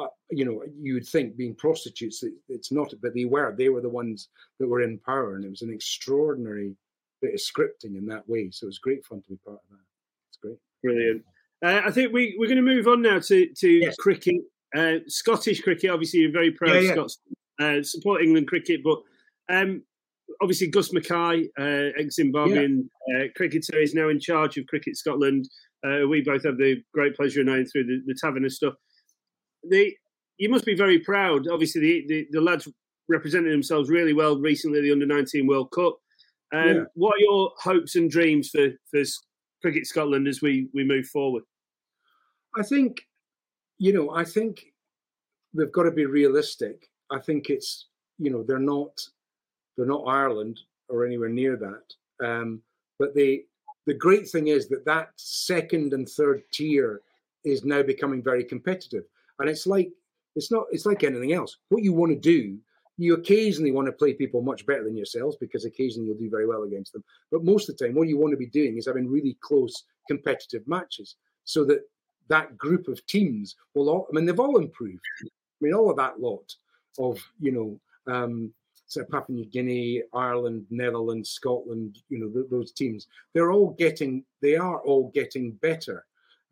uh, 0.00 0.06
you 0.30 0.44
know, 0.44 0.62
you 0.80 0.94
would 0.94 1.06
think 1.06 1.36
being 1.36 1.54
prostitutes, 1.54 2.22
it, 2.22 2.32
it's 2.48 2.72
not, 2.72 2.94
but 3.02 3.14
they 3.14 3.24
were. 3.24 3.54
They 3.56 3.68
were 3.68 3.80
the 3.80 3.88
ones 3.88 4.28
that 4.58 4.68
were 4.68 4.82
in 4.82 4.98
power, 4.98 5.34
and 5.34 5.44
it 5.44 5.50
was 5.50 5.62
an 5.62 5.72
extraordinary 5.72 6.74
bit 7.20 7.34
of 7.34 7.40
scripting 7.40 7.98
in 7.98 8.06
that 8.06 8.28
way. 8.28 8.50
So 8.50 8.64
it 8.64 8.68
was 8.68 8.78
great 8.78 9.04
fun 9.04 9.22
to 9.22 9.28
be 9.28 9.38
part 9.44 9.58
of 9.58 9.70
that. 9.70 9.84
It's 10.30 10.38
great. 10.42 10.58
Brilliant. 10.82 11.24
Uh, 11.64 11.82
I 11.86 11.90
think 11.90 12.12
we, 12.12 12.36
we're 12.38 12.46
going 12.46 12.56
to 12.56 12.62
move 12.62 12.88
on 12.88 13.02
now 13.02 13.18
to, 13.18 13.46
to 13.46 13.68
yes. 13.68 13.96
cricket. 13.96 14.42
Uh, 14.74 14.98
Scottish 15.08 15.60
cricket, 15.60 15.90
obviously, 15.90 16.20
you're 16.20 16.32
very 16.32 16.52
proud 16.52 16.76
yeah, 16.76 16.80
yeah. 16.80 16.92
Scots, 16.92 17.18
uh, 17.60 17.82
support 17.82 18.22
England 18.22 18.48
cricket, 18.48 18.80
but 18.82 19.02
um, 19.50 19.82
obviously 20.40 20.68
Gus 20.68 20.92
Mackay, 20.92 21.48
uh, 21.58 21.90
ex 21.98 22.16
Zimbabwean 22.18 22.84
yeah. 23.08 23.18
Uh, 23.18 23.24
cricketer, 23.36 23.78
is 23.78 23.94
now 23.94 24.08
in 24.08 24.20
charge 24.20 24.56
of 24.56 24.66
Cricket 24.66 24.96
Scotland. 24.96 25.48
Uh, 25.84 26.06
we 26.08 26.22
both 26.22 26.44
have 26.44 26.56
the 26.56 26.82
great 26.94 27.16
pleasure 27.16 27.40
of 27.40 27.46
knowing 27.46 27.66
through 27.66 27.84
the, 27.84 28.02
the 28.06 28.14
Taverner 28.14 28.50
stuff 28.50 28.74
they 29.64 29.96
you 30.38 30.48
must 30.48 30.64
be 30.64 30.74
very 30.74 30.98
proud. 30.98 31.46
Obviously, 31.48 31.80
the, 31.80 32.04
the, 32.08 32.26
the 32.30 32.40
lads 32.40 32.66
represented 33.08 33.52
themselves 33.52 33.90
really 33.90 34.14
well 34.14 34.38
recently 34.38 34.80
the 34.80 34.92
Under 34.92 35.04
19 35.04 35.46
World 35.46 35.70
Cup. 35.70 35.98
Um, 36.52 36.68
yeah. 36.68 36.84
What 36.94 37.16
are 37.16 37.20
your 37.20 37.52
hopes 37.58 37.96
and 37.96 38.10
dreams 38.10 38.48
for, 38.48 38.68
for 38.90 39.02
Cricket 39.60 39.86
Scotland 39.86 40.26
as 40.26 40.40
we, 40.40 40.68
we 40.72 40.82
move 40.82 41.06
forward? 41.06 41.42
I 42.58 42.62
think, 42.62 43.02
you 43.78 43.92
know, 43.92 44.10
I 44.14 44.24
think 44.24 44.64
they've 45.52 45.70
got 45.70 45.82
to 45.82 45.90
be 45.90 46.06
realistic. 46.06 46.88
I 47.10 47.18
think 47.18 47.50
it's, 47.50 47.86
you 48.18 48.30
know, 48.30 48.42
they're 48.42 48.58
not 48.58 48.98
they're 49.76 49.86
not 49.86 50.04
Ireland 50.06 50.60
or 50.88 51.06
anywhere 51.06 51.28
near 51.28 51.56
that. 51.56 52.26
Um, 52.26 52.62
but 52.98 53.14
they 53.14 53.44
the 53.86 53.94
great 53.94 54.28
thing 54.28 54.48
is 54.48 54.68
that 54.68 54.84
that 54.84 55.10
second 55.16 55.92
and 55.92 56.08
third 56.08 56.42
tier 56.52 57.00
is 57.44 57.64
now 57.64 57.82
becoming 57.82 58.22
very 58.22 58.44
competitive. 58.44 59.04
And 59.40 59.48
it's 59.48 59.66
like 59.66 59.90
it's 60.36 60.50
not 60.50 60.66
it's 60.70 60.86
like 60.86 61.02
anything 61.02 61.32
else. 61.32 61.56
What 61.70 61.82
you 61.82 61.92
want 61.92 62.12
to 62.12 62.18
do, 62.18 62.58
you 62.98 63.14
occasionally 63.14 63.72
want 63.72 63.86
to 63.86 63.92
play 63.92 64.14
people 64.14 64.42
much 64.42 64.64
better 64.66 64.84
than 64.84 64.96
yourselves 64.96 65.36
because 65.40 65.64
occasionally 65.64 66.08
you'll 66.08 66.18
do 66.18 66.30
very 66.30 66.46
well 66.46 66.62
against 66.62 66.92
them. 66.92 67.02
But 67.32 67.44
most 67.44 67.68
of 67.68 67.76
the 67.76 67.86
time, 67.86 67.94
what 67.94 68.08
you 68.08 68.18
want 68.18 68.32
to 68.32 68.36
be 68.36 68.46
doing 68.46 68.76
is 68.76 68.86
having 68.86 69.10
really 69.10 69.36
close 69.40 69.84
competitive 70.06 70.66
matches 70.68 71.16
so 71.44 71.64
that 71.64 71.80
that 72.28 72.56
group 72.56 72.86
of 72.86 73.04
teams 73.06 73.56
will 73.74 73.88
all. 73.88 74.06
I 74.08 74.14
mean, 74.14 74.26
they've 74.26 74.38
all 74.38 74.58
improved. 74.58 75.00
I 75.22 75.28
mean, 75.60 75.74
all 75.74 75.90
of 75.90 75.96
that 75.96 76.20
lot 76.20 76.54
of 76.98 77.18
you 77.40 77.52
know. 77.52 77.80
Um, 78.12 78.52
so 78.86 79.04
Papua 79.04 79.36
New 79.36 79.46
Guinea, 79.46 80.02
Ireland, 80.12 80.66
Netherlands, 80.68 81.30
Scotland, 81.30 82.02
you 82.08 82.18
know, 82.18 82.28
th- 82.28 82.50
those 82.50 82.72
teams, 82.72 83.06
they're 83.32 83.52
all 83.52 83.70
getting, 83.78 84.24
they 84.42 84.56
are 84.56 84.80
all 84.80 85.12
getting 85.14 85.52
better. 85.52 86.04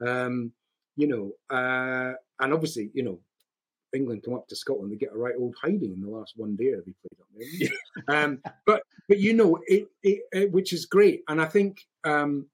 Um, 0.06 0.52
you 0.96 1.08
know, 1.08 1.32
uh, 1.56 2.12
and 2.40 2.52
obviously, 2.52 2.90
you 2.94 3.02
know, 3.02 3.18
England 3.94 4.22
come 4.22 4.34
up 4.34 4.46
to 4.48 4.56
Scotland, 4.56 4.92
they 4.92 4.96
get 4.96 5.12
a 5.14 5.18
right 5.18 5.34
old 5.38 5.54
hiding 5.60 5.92
in 5.92 6.00
the 6.00 6.10
last 6.10 6.34
one 6.36 6.56
day 6.56 6.72
they 6.74 6.92
played 6.92 7.20
up 7.20 7.70
there. 8.06 8.14
um, 8.24 8.42
but 8.66 8.82
but 9.08 9.18
you 9.18 9.32
know, 9.32 9.58
it, 9.66 9.88
it, 10.02 10.20
it, 10.32 10.52
which 10.52 10.72
is 10.72 10.86
great, 10.86 11.22
and 11.28 11.40
I 11.40 11.46
think, 11.46 11.86
um, 12.04 12.46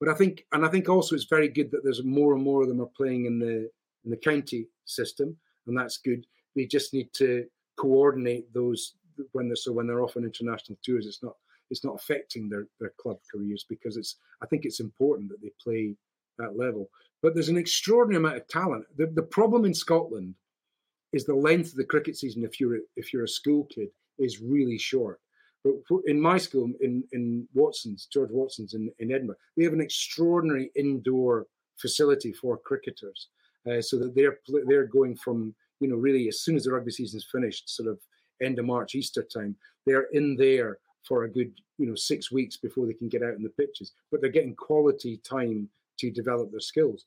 but 0.00 0.08
I 0.08 0.14
think, 0.14 0.44
and 0.52 0.64
I 0.64 0.68
think 0.68 0.88
also 0.88 1.14
it's 1.14 1.24
very 1.24 1.48
good 1.48 1.70
that 1.70 1.84
there's 1.84 2.02
more 2.02 2.34
and 2.34 2.42
more 2.42 2.62
of 2.62 2.68
them 2.68 2.80
are 2.80 2.90
playing 2.96 3.26
in 3.26 3.38
the 3.38 3.70
in 4.04 4.10
the 4.10 4.16
county 4.16 4.66
system, 4.84 5.36
and 5.66 5.78
that's 5.78 5.98
good. 5.98 6.26
They 6.56 6.66
just 6.66 6.92
need 6.92 7.12
to 7.14 7.46
coordinate 7.76 8.52
those 8.52 8.94
when 9.32 9.48
they're 9.48 9.56
so 9.56 9.72
when 9.72 9.86
they're 9.86 10.02
off 10.02 10.16
on 10.16 10.24
international 10.24 10.78
tours. 10.84 11.06
It's 11.06 11.22
not 11.22 11.36
it's 11.70 11.84
not 11.84 11.94
affecting 11.94 12.48
their 12.48 12.66
their 12.80 12.92
club 13.00 13.18
careers 13.30 13.64
because 13.68 13.96
it's 13.96 14.16
I 14.42 14.46
think 14.46 14.64
it's 14.64 14.80
important 14.80 15.28
that 15.30 15.40
they 15.40 15.52
play 15.62 15.94
that 16.40 16.58
level. 16.58 16.88
But 17.22 17.34
there's 17.34 17.48
an 17.48 17.58
extraordinary 17.58 18.22
amount 18.22 18.38
of 18.38 18.48
talent. 18.48 18.84
The, 18.96 19.06
the 19.06 19.22
problem 19.22 19.64
in 19.64 19.74
Scotland 19.74 20.34
is 21.12 21.24
the 21.24 21.34
length 21.34 21.70
of 21.70 21.76
the 21.76 21.84
cricket 21.84 22.16
season. 22.16 22.44
If 22.44 22.60
you're 22.60 22.78
if 22.96 23.12
you're 23.12 23.24
a 23.24 23.28
school 23.28 23.64
kid, 23.64 23.88
is 24.18 24.40
really 24.40 24.78
short. 24.78 25.20
But 25.64 25.74
in 26.06 26.20
my 26.20 26.38
school, 26.38 26.70
in 26.80 27.04
in 27.12 27.46
Watson's, 27.52 28.06
George 28.06 28.30
Watson's 28.30 28.74
in, 28.74 28.90
in 28.98 29.12
Edinburgh, 29.12 29.36
they 29.56 29.64
have 29.64 29.72
an 29.72 29.80
extraordinary 29.80 30.70
indoor 30.74 31.46
facility 31.78 32.32
for 32.32 32.56
cricketers, 32.58 33.28
uh, 33.70 33.82
so 33.82 33.98
that 33.98 34.14
they're 34.14 34.38
they're 34.66 34.86
going 34.86 35.16
from 35.16 35.54
you 35.80 35.88
know 35.88 35.96
really 35.96 36.28
as 36.28 36.40
soon 36.40 36.56
as 36.56 36.64
the 36.64 36.72
rugby 36.72 36.90
season 36.90 37.18
is 37.18 37.26
finished, 37.30 37.68
sort 37.68 37.88
of 37.88 37.98
end 38.42 38.58
of 38.58 38.64
March, 38.64 38.94
Easter 38.94 39.22
time, 39.22 39.54
they're 39.86 40.08
in 40.12 40.36
there 40.36 40.78
for 41.06 41.24
a 41.24 41.30
good 41.30 41.52
you 41.76 41.86
know 41.86 41.94
six 41.94 42.32
weeks 42.32 42.56
before 42.56 42.86
they 42.86 42.94
can 42.94 43.08
get 43.08 43.22
out 43.22 43.34
in 43.34 43.42
the 43.42 43.50
pitches. 43.50 43.92
But 44.10 44.22
they're 44.22 44.30
getting 44.30 44.56
quality 44.56 45.18
time 45.18 45.68
to 46.00 46.10
develop 46.10 46.50
their 46.50 46.60
skills. 46.60 47.06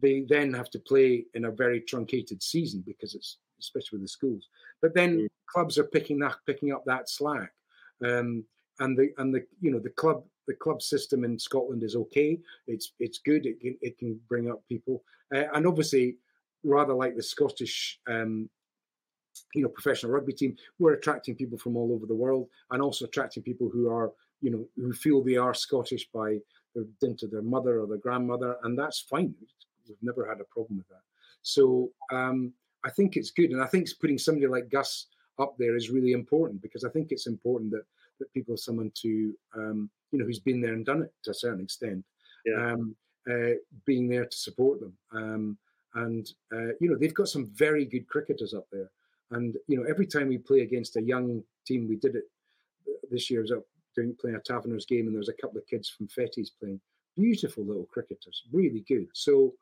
They 0.00 0.24
then 0.28 0.52
have 0.54 0.70
to 0.70 0.78
play 0.78 1.24
in 1.34 1.46
a 1.46 1.50
very 1.50 1.80
truncated 1.80 2.42
season 2.42 2.84
because 2.86 3.14
it's 3.14 3.38
especially 3.60 3.96
with 3.96 4.02
the 4.02 4.08
schools. 4.08 4.48
But 4.80 4.94
then 4.94 5.18
mm. 5.18 5.28
clubs 5.50 5.78
are 5.78 5.84
picking 5.84 6.18
that 6.20 6.36
picking 6.46 6.72
up 6.72 6.84
that 6.86 7.08
slack, 7.08 7.52
um, 8.04 8.44
and 8.80 8.96
the 8.96 9.10
and 9.18 9.34
the 9.34 9.44
you 9.60 9.70
know 9.70 9.80
the 9.80 9.90
club 9.90 10.22
the 10.46 10.54
club 10.54 10.82
system 10.82 11.24
in 11.24 11.38
Scotland 11.38 11.82
is 11.82 11.96
okay. 11.96 12.38
It's 12.66 12.92
it's 12.98 13.18
good. 13.18 13.46
It 13.46 13.60
can 13.60 13.76
it 13.80 13.98
can 13.98 14.18
bring 14.28 14.50
up 14.50 14.62
people, 14.68 15.02
uh, 15.34 15.44
and 15.54 15.66
obviously, 15.66 16.16
rather 16.64 16.94
like 16.94 17.16
the 17.16 17.22
Scottish. 17.22 18.00
Um, 18.08 18.48
you 19.54 19.62
know, 19.62 19.68
professional 19.68 20.10
rugby 20.10 20.32
team, 20.32 20.56
we're 20.80 20.94
attracting 20.94 21.36
people 21.36 21.56
from 21.56 21.76
all 21.76 21.92
over 21.92 22.06
the 22.06 22.14
world, 22.14 22.48
and 22.72 22.82
also 22.82 23.04
attracting 23.04 23.42
people 23.42 23.70
who 23.72 23.88
are, 23.88 24.10
you 24.40 24.50
know, 24.50 24.66
who 24.76 24.92
feel 24.92 25.22
they 25.22 25.36
are 25.36 25.54
Scottish 25.54 26.08
by 26.12 26.38
into 27.02 27.26
their 27.26 27.42
mother 27.42 27.80
or 27.80 27.86
their 27.86 27.98
grandmother, 27.98 28.56
and 28.62 28.78
that's 28.78 29.00
fine. 29.00 29.34
We've 29.88 29.96
never 30.02 30.28
had 30.28 30.40
a 30.40 30.44
problem 30.44 30.78
with 30.78 30.88
that. 30.88 31.02
So 31.42 31.90
um, 32.12 32.52
I 32.84 32.90
think 32.90 33.16
it's 33.16 33.30
good, 33.30 33.50
and 33.50 33.62
I 33.62 33.66
think 33.66 33.88
putting 34.00 34.18
somebody 34.18 34.46
like 34.46 34.70
Gus 34.70 35.06
up 35.38 35.56
there 35.58 35.76
is 35.76 35.90
really 35.90 36.12
important 36.12 36.60
because 36.60 36.84
I 36.84 36.90
think 36.90 37.08
it's 37.10 37.26
important 37.26 37.70
that 37.72 37.84
that 38.18 38.32
people 38.32 38.52
have 38.54 38.60
someone 38.60 38.90
to 39.02 39.34
um, 39.54 39.90
you 40.10 40.18
know 40.18 40.24
who's 40.24 40.40
been 40.40 40.60
there 40.60 40.72
and 40.72 40.84
done 40.84 41.02
it 41.02 41.12
to 41.24 41.30
a 41.30 41.34
certain 41.34 41.60
extent, 41.60 42.04
yeah. 42.44 42.72
um, 42.72 42.96
uh, 43.30 43.54
being 43.84 44.08
there 44.08 44.26
to 44.26 44.36
support 44.36 44.80
them. 44.80 44.92
Um, 45.12 45.58
and 45.94 46.28
uh, 46.52 46.74
you 46.80 46.90
know 46.90 46.96
they've 46.96 47.14
got 47.14 47.28
some 47.28 47.46
very 47.54 47.84
good 47.84 48.06
cricketers 48.08 48.54
up 48.54 48.66
there, 48.70 48.90
and 49.30 49.56
you 49.66 49.76
know 49.76 49.84
every 49.88 50.06
time 50.06 50.28
we 50.28 50.38
play 50.38 50.60
against 50.60 50.96
a 50.96 51.02
young 51.02 51.42
team, 51.66 51.88
we 51.88 51.96
did 51.96 52.16
it 52.16 52.24
this 53.10 53.30
year. 53.30 53.40
was 53.40 53.52
up 53.52 53.64
doing 54.00 54.16
playing 54.20 54.36
a 54.36 54.40
Taverners 54.40 54.86
game, 54.86 55.06
and 55.06 55.14
there 55.14 55.20
was 55.20 55.28
a 55.28 55.40
couple 55.40 55.58
of 55.58 55.66
kids 55.66 55.88
from 55.88 56.08
Fettes 56.08 56.50
playing. 56.60 56.80
Beautiful 57.16 57.64
little 57.64 57.88
cricketers, 57.92 58.44
really 58.52 58.84
good. 58.88 59.08
So 59.12 59.54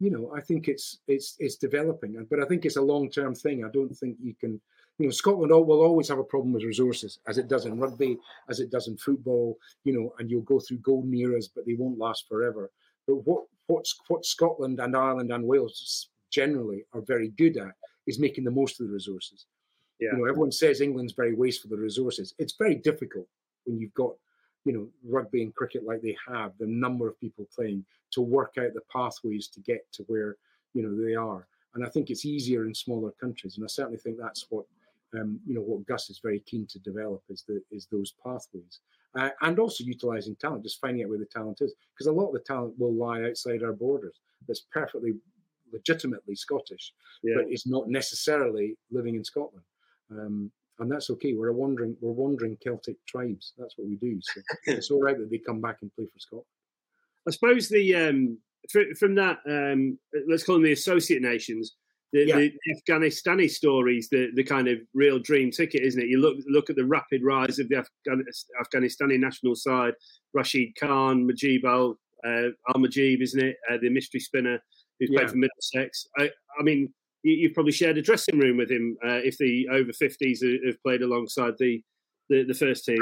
you 0.00 0.10
know, 0.10 0.32
I 0.34 0.40
think 0.40 0.66
it's 0.66 0.98
it's 1.06 1.36
it's 1.38 1.56
developing, 1.56 2.26
but 2.30 2.40
I 2.40 2.46
think 2.46 2.64
it's 2.64 2.78
a 2.78 2.82
long 2.82 3.10
term 3.10 3.34
thing. 3.34 3.64
I 3.64 3.68
don't 3.68 3.94
think 3.94 4.16
you 4.20 4.34
can, 4.34 4.58
you 4.98 5.06
know, 5.06 5.10
Scotland 5.10 5.52
will 5.52 5.82
always 5.82 6.08
have 6.08 6.18
a 6.18 6.24
problem 6.24 6.54
with 6.54 6.64
resources, 6.64 7.18
as 7.28 7.36
it 7.36 7.48
does 7.48 7.66
in 7.66 7.78
rugby, 7.78 8.18
as 8.48 8.60
it 8.60 8.70
does 8.70 8.88
in 8.88 8.96
football, 8.96 9.58
you 9.84 9.92
know, 9.92 10.14
and 10.18 10.30
you'll 10.30 10.40
go 10.40 10.58
through 10.58 10.78
golden 10.78 11.14
eras, 11.14 11.48
but 11.54 11.66
they 11.66 11.74
won't 11.74 11.98
last 11.98 12.26
forever. 12.26 12.70
But 13.06 13.26
what 13.26 13.44
what's 13.66 13.94
what 14.08 14.24
Scotland 14.24 14.80
and 14.80 14.96
Ireland 14.96 15.30
and 15.30 15.44
Wales 15.44 16.08
generally 16.30 16.84
are 16.94 17.02
very 17.02 17.28
good 17.28 17.58
at 17.58 17.74
is 18.06 18.18
making 18.18 18.44
the 18.44 18.50
most 18.50 18.80
of 18.80 18.86
the 18.86 18.92
resources. 18.92 19.44
Yeah. 20.00 20.12
You 20.12 20.18
know, 20.18 20.24
everyone 20.24 20.52
says 20.52 20.80
England's 20.80 21.12
very 21.12 21.34
wasteful 21.34 21.70
of 21.70 21.76
the 21.76 21.82
resources. 21.82 22.32
It's 22.38 22.54
very 22.54 22.76
difficult 22.76 23.26
when 23.70 23.80
you've 23.80 23.94
got 23.94 24.14
you 24.64 24.72
know, 24.72 24.88
rugby 25.04 25.42
and 25.42 25.54
cricket 25.54 25.84
like 25.84 26.02
they 26.02 26.16
have, 26.28 26.52
the 26.58 26.66
number 26.66 27.08
of 27.08 27.18
people 27.20 27.46
playing 27.54 27.84
to 28.12 28.20
work 28.20 28.54
out 28.58 28.74
the 28.74 28.82
pathways 28.92 29.48
to 29.48 29.60
get 29.60 29.90
to 29.92 30.02
where, 30.04 30.36
you 30.74 30.82
know, 30.82 30.94
they 30.94 31.14
are. 31.14 31.46
And 31.74 31.84
I 31.84 31.88
think 31.88 32.10
it's 32.10 32.24
easier 32.24 32.66
in 32.66 32.74
smaller 32.74 33.12
countries. 33.12 33.56
And 33.56 33.64
I 33.64 33.68
certainly 33.68 33.98
think 33.98 34.18
that's 34.18 34.46
what, 34.50 34.66
um, 35.14 35.40
you 35.46 35.54
know, 35.54 35.60
what 35.60 35.86
Gus 35.86 36.10
is 36.10 36.20
very 36.22 36.40
keen 36.40 36.66
to 36.66 36.78
develop 36.80 37.22
is 37.28 37.44
the 37.46 37.62
is 37.70 37.86
those 37.86 38.14
pathways. 38.24 38.80
Uh, 39.14 39.30
and 39.40 39.58
also 39.58 39.82
utilizing 39.82 40.36
talent, 40.36 40.62
just 40.62 40.80
finding 40.80 41.02
out 41.02 41.08
where 41.08 41.18
the 41.18 41.24
talent 41.24 41.58
is. 41.60 41.72
Because 41.94 42.06
a 42.06 42.12
lot 42.12 42.28
of 42.28 42.32
the 42.34 42.40
talent 42.40 42.78
will 42.78 42.94
lie 42.94 43.22
outside 43.22 43.62
our 43.62 43.72
borders. 43.72 44.20
That's 44.46 44.66
perfectly 44.72 45.14
legitimately 45.72 46.34
Scottish, 46.34 46.92
yeah. 47.22 47.34
but 47.36 47.46
it's 47.48 47.66
not 47.66 47.88
necessarily 47.88 48.76
living 48.90 49.14
in 49.14 49.24
Scotland. 49.24 49.64
Um, 50.10 50.50
and 50.80 50.90
that's 50.90 51.10
okay. 51.10 51.34
We're 51.34 51.48
a 51.48 51.52
wandering, 51.52 51.96
we're 52.00 52.12
wandering 52.12 52.56
Celtic 52.62 52.96
tribes. 53.06 53.52
That's 53.58 53.76
what 53.76 53.88
we 53.88 53.96
do. 53.96 54.18
So 54.22 54.40
it's 54.66 54.90
all 54.90 55.02
right 55.02 55.16
that 55.18 55.30
they 55.30 55.38
come 55.38 55.60
back 55.60 55.78
and 55.82 55.94
play 55.94 56.06
for 56.06 56.18
Scotland. 56.18 56.46
I 57.28 57.30
suppose 57.32 57.68
the 57.68 57.94
um, 57.94 58.38
from 58.98 59.14
that, 59.16 59.38
um, 59.48 59.98
let's 60.28 60.44
call 60.44 60.56
them 60.56 60.64
the 60.64 60.72
associate 60.72 61.22
nations. 61.22 61.76
The, 62.12 62.26
yeah. 62.26 62.36
the 62.36 62.52
Afghanistani 62.74 63.48
stories, 63.48 64.08
the 64.08 64.30
the 64.34 64.42
kind 64.42 64.66
of 64.66 64.78
real 64.94 65.20
dream 65.20 65.52
ticket, 65.52 65.82
isn't 65.82 66.02
it? 66.02 66.08
You 66.08 66.18
look 66.20 66.38
look 66.48 66.68
at 66.68 66.76
the 66.76 66.84
rapid 66.84 67.22
rise 67.22 67.58
of 67.60 67.68
the 67.68 67.76
Afghan, 67.76 68.24
Afghanistani 68.60 69.20
national 69.20 69.54
side. 69.54 69.94
Rashid 70.34 70.74
Khan, 70.80 71.28
Majib 71.28 71.64
Al 71.64 71.98
uh, 72.26 72.48
Al 72.68 72.80
Majib, 72.80 73.22
isn't 73.22 73.40
it? 73.42 73.56
Uh, 73.70 73.76
the 73.80 73.90
mystery 73.90 74.20
spinner 74.20 74.60
who's 74.98 75.10
yeah. 75.12 75.20
played 75.20 75.30
for 75.30 75.36
Middlesex. 75.36 76.08
I, 76.18 76.30
I 76.58 76.62
mean, 76.62 76.92
you, 77.22 77.48
have 77.48 77.54
probably 77.54 77.72
shared 77.72 77.98
a 77.98 78.02
dressing 78.02 78.38
room 78.38 78.56
with 78.56 78.70
him 78.70 78.96
uh, 79.04 79.20
if 79.22 79.38
the 79.38 79.68
over 79.70 79.92
50s 79.92 80.38
have 80.66 80.82
played 80.82 81.02
alongside 81.02 81.54
the 81.58 81.82
the, 82.30 82.44
the 82.44 82.54
first 82.54 82.84
team. 82.84 83.00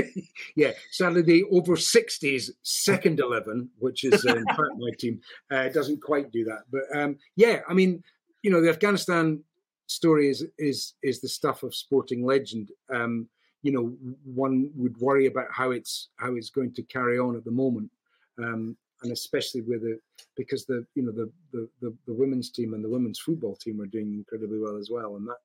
yeah, 0.56 0.72
sadly, 0.90 1.22
the 1.22 1.42
over 1.50 1.74
60s 1.74 2.50
second 2.62 3.18
11, 3.18 3.70
which 3.78 4.04
is 4.04 4.24
uh, 4.26 4.36
in 4.36 4.44
fact 4.48 4.60
my 4.76 4.90
team, 4.98 5.20
uh, 5.50 5.68
doesn't 5.70 6.02
quite 6.02 6.30
do 6.30 6.44
that. 6.44 6.64
But 6.70 6.82
um, 6.96 7.16
yeah, 7.34 7.60
I 7.68 7.74
mean, 7.74 8.02
you 8.42 8.50
know, 8.50 8.60
the 8.60 8.68
Afghanistan 8.68 9.42
story 9.86 10.28
is 10.28 10.44
is 10.58 10.94
is 11.02 11.20
the 11.20 11.28
stuff 11.28 11.62
of 11.62 11.74
sporting 11.74 12.24
legend. 12.24 12.70
Um, 12.94 13.28
you 13.62 13.72
know, 13.72 13.96
one 14.24 14.70
would 14.76 14.96
worry 14.98 15.26
about 15.26 15.48
how 15.50 15.72
it's 15.72 16.10
how 16.16 16.34
it's 16.36 16.50
going 16.50 16.74
to 16.74 16.82
carry 16.82 17.18
on 17.18 17.36
at 17.36 17.44
the 17.44 17.50
moment. 17.50 17.90
Um, 18.38 18.76
and 19.02 19.12
especially 19.12 19.60
with 19.60 19.84
it 19.84 20.00
because 20.36 20.64
the 20.66 20.84
you 20.94 21.02
know 21.02 21.12
the, 21.12 21.30
the 21.52 21.68
the, 21.80 21.94
the 22.06 22.14
women's 22.14 22.50
team 22.50 22.74
and 22.74 22.84
the 22.84 22.88
women's 22.88 23.18
football 23.18 23.56
team 23.56 23.80
are 23.80 23.86
doing 23.86 24.12
incredibly 24.12 24.58
well 24.58 24.76
as 24.76 24.90
well, 24.90 25.16
and 25.16 25.26
that 25.26 25.38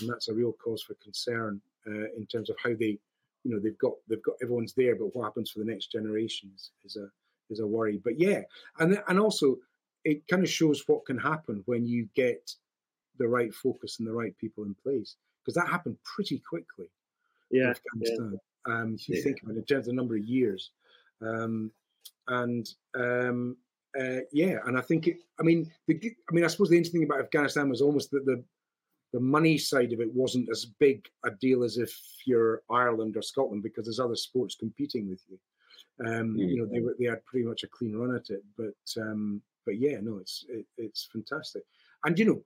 and 0.00 0.08
that's 0.08 0.28
a 0.28 0.34
real 0.34 0.52
cause 0.52 0.82
for 0.82 0.94
concern 0.94 1.60
uh, 1.86 2.10
in 2.16 2.26
terms 2.30 2.50
of 2.50 2.56
how 2.62 2.70
they 2.70 2.98
you 3.44 3.50
know 3.50 3.58
they've 3.58 3.78
got 3.78 3.92
they've 4.08 4.22
got 4.22 4.36
everyone's 4.42 4.74
there, 4.74 4.96
but 4.96 5.14
what 5.14 5.24
happens 5.24 5.50
for 5.50 5.58
the 5.58 5.64
next 5.64 5.92
generations 5.92 6.70
is 6.84 6.96
a 6.96 7.08
is 7.50 7.60
a 7.60 7.66
worry. 7.66 8.00
But 8.02 8.18
yeah, 8.18 8.42
and 8.78 8.98
and 9.08 9.18
also 9.18 9.56
it 10.04 10.26
kind 10.28 10.42
of 10.42 10.50
shows 10.50 10.84
what 10.86 11.06
can 11.06 11.18
happen 11.18 11.62
when 11.66 11.86
you 11.86 12.08
get 12.14 12.50
the 13.18 13.28
right 13.28 13.54
focus 13.54 13.98
and 13.98 14.08
the 14.08 14.12
right 14.12 14.36
people 14.38 14.64
in 14.64 14.74
place 14.74 15.16
because 15.42 15.54
that 15.54 15.70
happened 15.70 15.96
pretty 16.02 16.42
quickly. 16.48 16.90
Yeah, 17.50 17.70
Afghanistan. 17.70 18.32
Yeah. 18.66 18.74
Um, 18.74 18.94
if 18.94 19.08
you 19.08 19.16
yeah. 19.16 19.22
think 19.22 19.42
about 19.42 19.56
it 19.56 19.58
in 19.58 19.64
terms 19.64 19.86
of 19.86 19.86
the 19.86 19.92
number 19.92 20.16
of 20.16 20.24
years. 20.24 20.70
Um, 21.20 21.70
and 22.28 22.68
um, 22.94 23.56
uh, 23.98 24.20
yeah, 24.32 24.58
and 24.66 24.76
I 24.76 24.80
think 24.80 25.06
it. 25.06 25.18
I 25.38 25.42
mean, 25.42 25.70
the, 25.86 25.98
I 26.28 26.34
mean, 26.34 26.44
I 26.44 26.48
suppose 26.48 26.70
the 26.70 26.76
interesting 26.76 27.00
thing 27.00 27.10
about 27.10 27.24
Afghanistan 27.24 27.68
was 27.68 27.80
almost 27.80 28.10
that 28.10 28.26
the 28.26 28.42
the 29.12 29.20
money 29.20 29.56
side 29.56 29.92
of 29.92 30.00
it 30.00 30.12
wasn't 30.12 30.48
as 30.50 30.64
big 30.64 31.06
a 31.24 31.30
deal 31.30 31.62
as 31.62 31.78
if 31.78 31.96
you're 32.26 32.62
Ireland 32.68 33.16
or 33.16 33.22
Scotland 33.22 33.62
because 33.62 33.84
there's 33.84 34.00
other 34.00 34.16
sports 34.16 34.56
competing 34.56 35.08
with 35.08 35.22
you. 35.28 35.38
Um, 36.04 36.34
mm. 36.34 36.50
You 36.50 36.56
know, 36.58 36.66
they 36.66 36.80
were 36.80 36.96
they 36.98 37.06
had 37.06 37.24
pretty 37.24 37.46
much 37.46 37.62
a 37.62 37.68
clean 37.68 37.96
run 37.96 38.14
at 38.14 38.30
it, 38.30 38.42
but 38.56 39.00
um, 39.00 39.40
but 39.64 39.78
yeah, 39.78 39.98
no, 40.02 40.18
it's 40.18 40.44
it, 40.48 40.66
it's 40.76 41.08
fantastic, 41.12 41.62
and 42.04 42.18
you 42.18 42.24
know, 42.24 42.42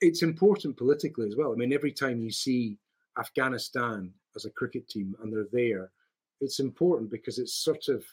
it's 0.00 0.22
important 0.22 0.76
politically 0.76 1.26
as 1.26 1.36
well. 1.36 1.52
I 1.52 1.56
mean, 1.56 1.72
every 1.72 1.92
time 1.92 2.20
you 2.20 2.30
see 2.30 2.76
Afghanistan 3.18 4.12
as 4.36 4.44
a 4.44 4.50
cricket 4.50 4.88
team 4.88 5.16
and 5.22 5.32
they're 5.32 5.46
there, 5.52 5.90
it's 6.40 6.60
important 6.60 7.10
because 7.10 7.38
it's 7.38 7.54
sort 7.54 7.88
of 7.88 8.04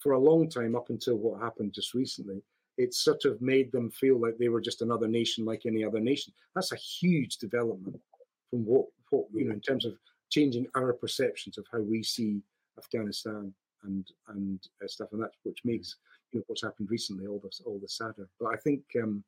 for 0.00 0.12
a 0.12 0.18
long 0.18 0.48
time 0.48 0.74
up 0.74 0.90
until 0.90 1.16
what 1.16 1.40
happened 1.40 1.72
just 1.72 1.94
recently, 1.94 2.42
it 2.78 2.94
sort 2.94 3.24
of 3.26 3.40
made 3.42 3.70
them 3.72 3.90
feel 3.90 4.18
like 4.18 4.38
they 4.38 4.48
were 4.48 4.60
just 4.60 4.82
another 4.82 5.06
nation 5.06 5.44
like 5.44 5.66
any 5.66 5.84
other 5.84 6.00
nation. 6.00 6.32
That's 6.54 6.72
a 6.72 6.76
huge 6.76 7.36
development 7.36 8.00
from 8.48 8.64
what, 8.64 8.86
what 9.10 9.26
you 9.32 9.44
know, 9.44 9.52
in 9.52 9.60
terms 9.60 9.84
of 9.84 9.94
changing 10.30 10.66
our 10.74 10.92
perceptions 10.92 11.58
of 11.58 11.66
how 11.70 11.80
we 11.80 12.02
see 12.02 12.40
Afghanistan 12.78 13.52
and 13.84 14.06
and 14.28 14.60
uh, 14.82 14.86
stuff, 14.86 15.08
and 15.12 15.22
that's 15.22 15.36
which 15.42 15.60
makes 15.64 15.96
you 16.32 16.38
know 16.38 16.44
what's 16.46 16.62
happened 16.62 16.90
recently 16.90 17.26
all 17.26 17.40
the 17.42 17.50
all 17.64 17.78
the 17.78 17.88
sadder. 17.88 18.28
But 18.38 18.54
I 18.54 18.56
think 18.56 18.82
um, 19.02 19.22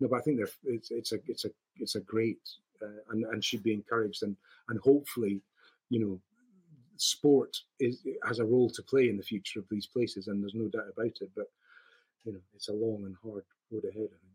no, 0.00 0.08
but 0.08 0.16
I 0.16 0.22
think 0.22 0.40
it's 0.64 0.90
it's 0.90 1.12
a 1.12 1.18
it's 1.26 1.44
a 1.44 1.50
it's 1.76 1.94
a 1.96 2.00
great 2.00 2.40
uh, 2.82 3.00
and 3.10 3.24
and 3.24 3.44
should 3.44 3.62
be 3.62 3.72
encouraged 3.72 4.22
and 4.22 4.36
and 4.68 4.78
hopefully 4.80 5.40
you 5.90 6.00
know 6.00 6.20
sport 7.00 7.56
is, 7.80 8.02
has 8.26 8.38
a 8.38 8.44
role 8.44 8.70
to 8.70 8.82
play 8.82 9.08
in 9.08 9.16
the 9.16 9.22
future 9.22 9.58
of 9.58 9.66
these 9.70 9.86
places, 9.86 10.28
and 10.28 10.42
there's 10.42 10.54
no 10.54 10.68
doubt 10.68 10.92
about 10.94 11.06
it. 11.20 11.30
But 11.34 11.46
you 12.24 12.32
know, 12.32 12.40
it's 12.54 12.68
a 12.68 12.72
long 12.72 13.04
and 13.04 13.16
hard 13.22 13.44
road 13.70 13.84
ahead. 13.84 14.08
I 14.08 14.18
think. 14.18 14.32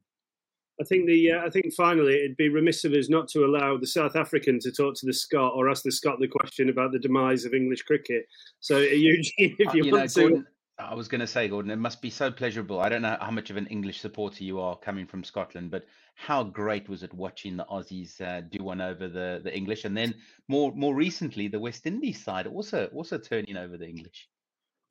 I 0.80 0.84
think 0.84 1.06
the 1.06 1.32
uh, 1.32 1.46
I 1.46 1.50
think 1.50 1.74
finally 1.74 2.16
it'd 2.16 2.38
be 2.38 2.50
remiss 2.50 2.86
of 2.86 2.94
us 2.94 3.10
not 3.10 3.28
to 3.30 3.46
allow 3.46 3.78
the 3.78 3.86
South 3.86 4.16
African 4.16 4.60
to 4.62 4.72
talk 4.72 4.96
to 4.96 5.06
the 5.06 5.14
Scot 5.14 5.54
or 5.56 5.70
ask 5.70 5.84
the 5.84 5.92
Scot 5.92 6.20
the 6.20 6.28
question 6.28 6.70
about 6.70 6.92
the 6.92 7.00
demise 7.00 7.46
of 7.46 7.54
English 7.54 7.84
cricket. 7.84 8.26
So, 8.62 8.80
Eugene, 8.80 9.32
if 9.60 9.74
you, 9.74 9.86
you 9.86 9.92
want 9.92 10.04
know, 10.04 10.08
to, 10.08 10.20
Gordon, 10.22 10.48
I 10.90 10.96
was 10.96 11.08
going 11.08 11.22
to 11.22 11.28
say, 11.28 11.48
Gordon, 11.48 11.72
it 11.72 11.78
must 11.78 12.02
be 12.02 12.10
so 12.10 12.32
pleasurable. 12.32 12.80
I 12.80 12.90
don't 12.90 13.02
know 13.02 13.18
how 13.20 13.32
much 13.32 13.50
of 13.50 13.58
an 13.58 13.68
English 13.68 14.00
supporter 14.02 14.44
you 14.44 14.60
are 14.60 14.78
coming 14.78 15.06
from 15.06 15.24
Scotland, 15.24 15.72
but 15.72 15.86
how 16.16 16.44
great 16.44 16.90
was 16.90 17.04
it 17.04 17.14
watching 17.14 17.58
the 17.58 17.66
Aussies 17.66 18.20
uh, 18.22 18.42
do 18.42 18.64
one 18.64 18.82
over 18.82 19.08
the, 19.08 19.42
the 19.44 19.56
English, 19.56 19.86
and 19.86 19.96
then 19.96 20.16
more 20.48 20.72
more 20.74 20.96
recently 20.96 21.48
the 21.48 21.60
West 21.60 21.86
Indies 21.86 22.24
side 22.24 22.48
also 22.48 22.88
also 22.94 23.18
turning 23.18 23.58
over 23.58 23.78
the 23.78 23.88
English. 23.88 24.30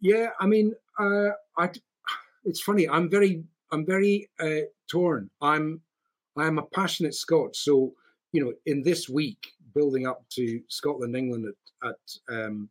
Yeah, 0.01 0.29
I 0.41 0.47
mean, 0.47 0.75
uh, 0.99 1.31
I. 1.59 1.71
It's 2.45 2.63
funny. 2.63 2.89
I'm 2.89 3.11
very 3.11 3.45
I'm 3.71 3.85
very 3.85 4.31
uh, 4.41 4.67
torn. 4.91 5.31
I'm 5.43 5.81
I'm 6.37 6.59
a 6.59 6.67
passionate 6.67 7.15
Scot, 7.15 7.55
so 7.55 7.95
you 8.33 8.45
know, 8.45 8.53
in 8.67 8.83
this 8.83 9.09
week 9.09 9.53
building 9.75 10.07
up 10.07 10.25
to 10.31 10.61
Scotland 10.69 11.17
England 11.17 11.47
at 11.47 11.89
at 11.91 12.35
um, 12.35 12.69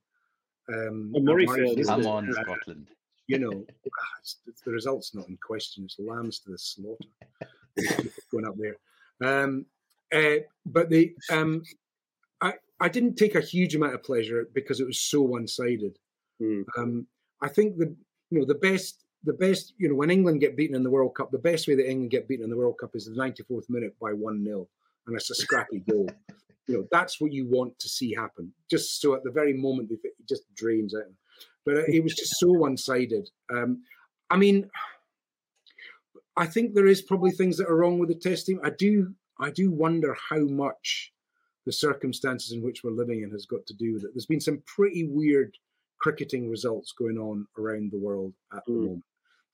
um, 0.69 1.13
Murrayfield, 1.15 1.77
isn't 1.77 2.03
Come 2.03 2.07
on, 2.07 2.29
uh, 2.29 2.41
Scotland. 2.43 2.89
You 3.29 3.37
know, 3.37 3.63
the 4.65 4.71
result's 4.71 5.13
not 5.13 5.29
in 5.29 5.37
question. 5.37 5.83
It's 5.85 5.97
lambs 5.99 6.39
to 6.39 6.51
the 6.51 6.57
slaughter 6.57 7.09
going 8.31 8.47
up 8.47 8.55
there. 8.57 8.77
Um, 9.23 9.67
uh, 10.11 10.43
but 10.65 10.89
the 10.89 11.13
um, 11.31 11.61
I 12.41 12.53
I 12.79 12.89
didn't 12.89 13.17
take 13.17 13.35
a 13.35 13.41
huge 13.41 13.75
amount 13.75 13.93
of 13.93 14.03
pleasure 14.03 14.47
because 14.53 14.79
it 14.79 14.87
was 14.87 14.99
so 14.99 15.21
one 15.21 15.47
sided. 15.47 15.99
Hmm. 16.39 16.61
Um, 16.75 17.07
I 17.39 17.49
think 17.49 17.77
the 17.77 17.95
you 18.31 18.39
know 18.39 18.45
the 18.45 18.55
best 18.55 19.03
the 19.23 19.33
best 19.33 19.73
you 19.77 19.89
know 19.89 19.95
when 19.95 20.09
England 20.09 20.41
get 20.41 20.57
beaten 20.57 20.75
in 20.75 20.83
the 20.83 20.89
World 20.89 21.13
Cup, 21.13 21.29
the 21.29 21.37
best 21.37 21.67
way 21.67 21.75
that 21.75 21.87
England 21.87 22.09
get 22.09 22.27
beaten 22.27 22.45
in 22.45 22.49
the 22.49 22.57
World 22.57 22.79
Cup 22.79 22.95
is 22.95 23.05
the 23.05 23.11
94th 23.11 23.69
minute 23.69 23.95
by 24.01 24.09
one 24.09 24.43
0 24.43 24.67
and 25.05 25.15
it's 25.15 25.29
a 25.29 25.35
scrappy 25.35 25.79
goal. 25.89 26.09
You 26.65 26.77
know 26.77 26.87
that's 26.91 27.21
what 27.21 27.31
you 27.31 27.47
want 27.47 27.77
to 27.77 27.87
see 27.87 28.15
happen. 28.15 28.51
Just 28.71 28.99
so 28.99 29.13
at 29.13 29.23
the 29.23 29.31
very 29.31 29.53
moment 29.53 29.91
it 29.91 29.99
just 30.27 30.43
drains 30.55 30.95
out. 30.95 31.13
But 31.69 31.89
it 31.89 32.03
was 32.03 32.15
just 32.15 32.39
so 32.39 32.51
one 32.51 32.77
sided. 32.77 33.29
Um, 33.51 33.83
I 34.29 34.37
mean, 34.37 34.69
I 36.37 36.45
think 36.45 36.73
there 36.73 36.87
is 36.87 37.01
probably 37.01 37.31
things 37.31 37.57
that 37.57 37.67
are 37.67 37.75
wrong 37.75 37.99
with 37.99 38.09
the 38.09 38.15
test 38.15 38.45
team. 38.45 38.59
I 38.63 38.71
do 38.71 39.13
I 39.39 39.51
do 39.51 39.71
wonder 39.71 40.15
how 40.29 40.39
much 40.39 41.11
the 41.65 41.71
circumstances 41.71 42.51
in 42.53 42.61
which 42.61 42.83
we're 42.83 42.91
living 42.91 43.21
in 43.21 43.31
has 43.31 43.45
got 43.45 43.65
to 43.67 43.73
do 43.73 43.93
with 43.93 44.03
it. 44.03 44.11
There's 44.13 44.25
been 44.25 44.41
some 44.41 44.63
pretty 44.65 45.03
weird 45.07 45.55
cricketing 45.99 46.49
results 46.49 46.93
going 46.93 47.17
on 47.17 47.45
around 47.57 47.91
the 47.91 47.99
world 47.99 48.33
at 48.53 48.65
the 48.65 48.71
Mm. 48.71 48.83
moment. 48.85 49.03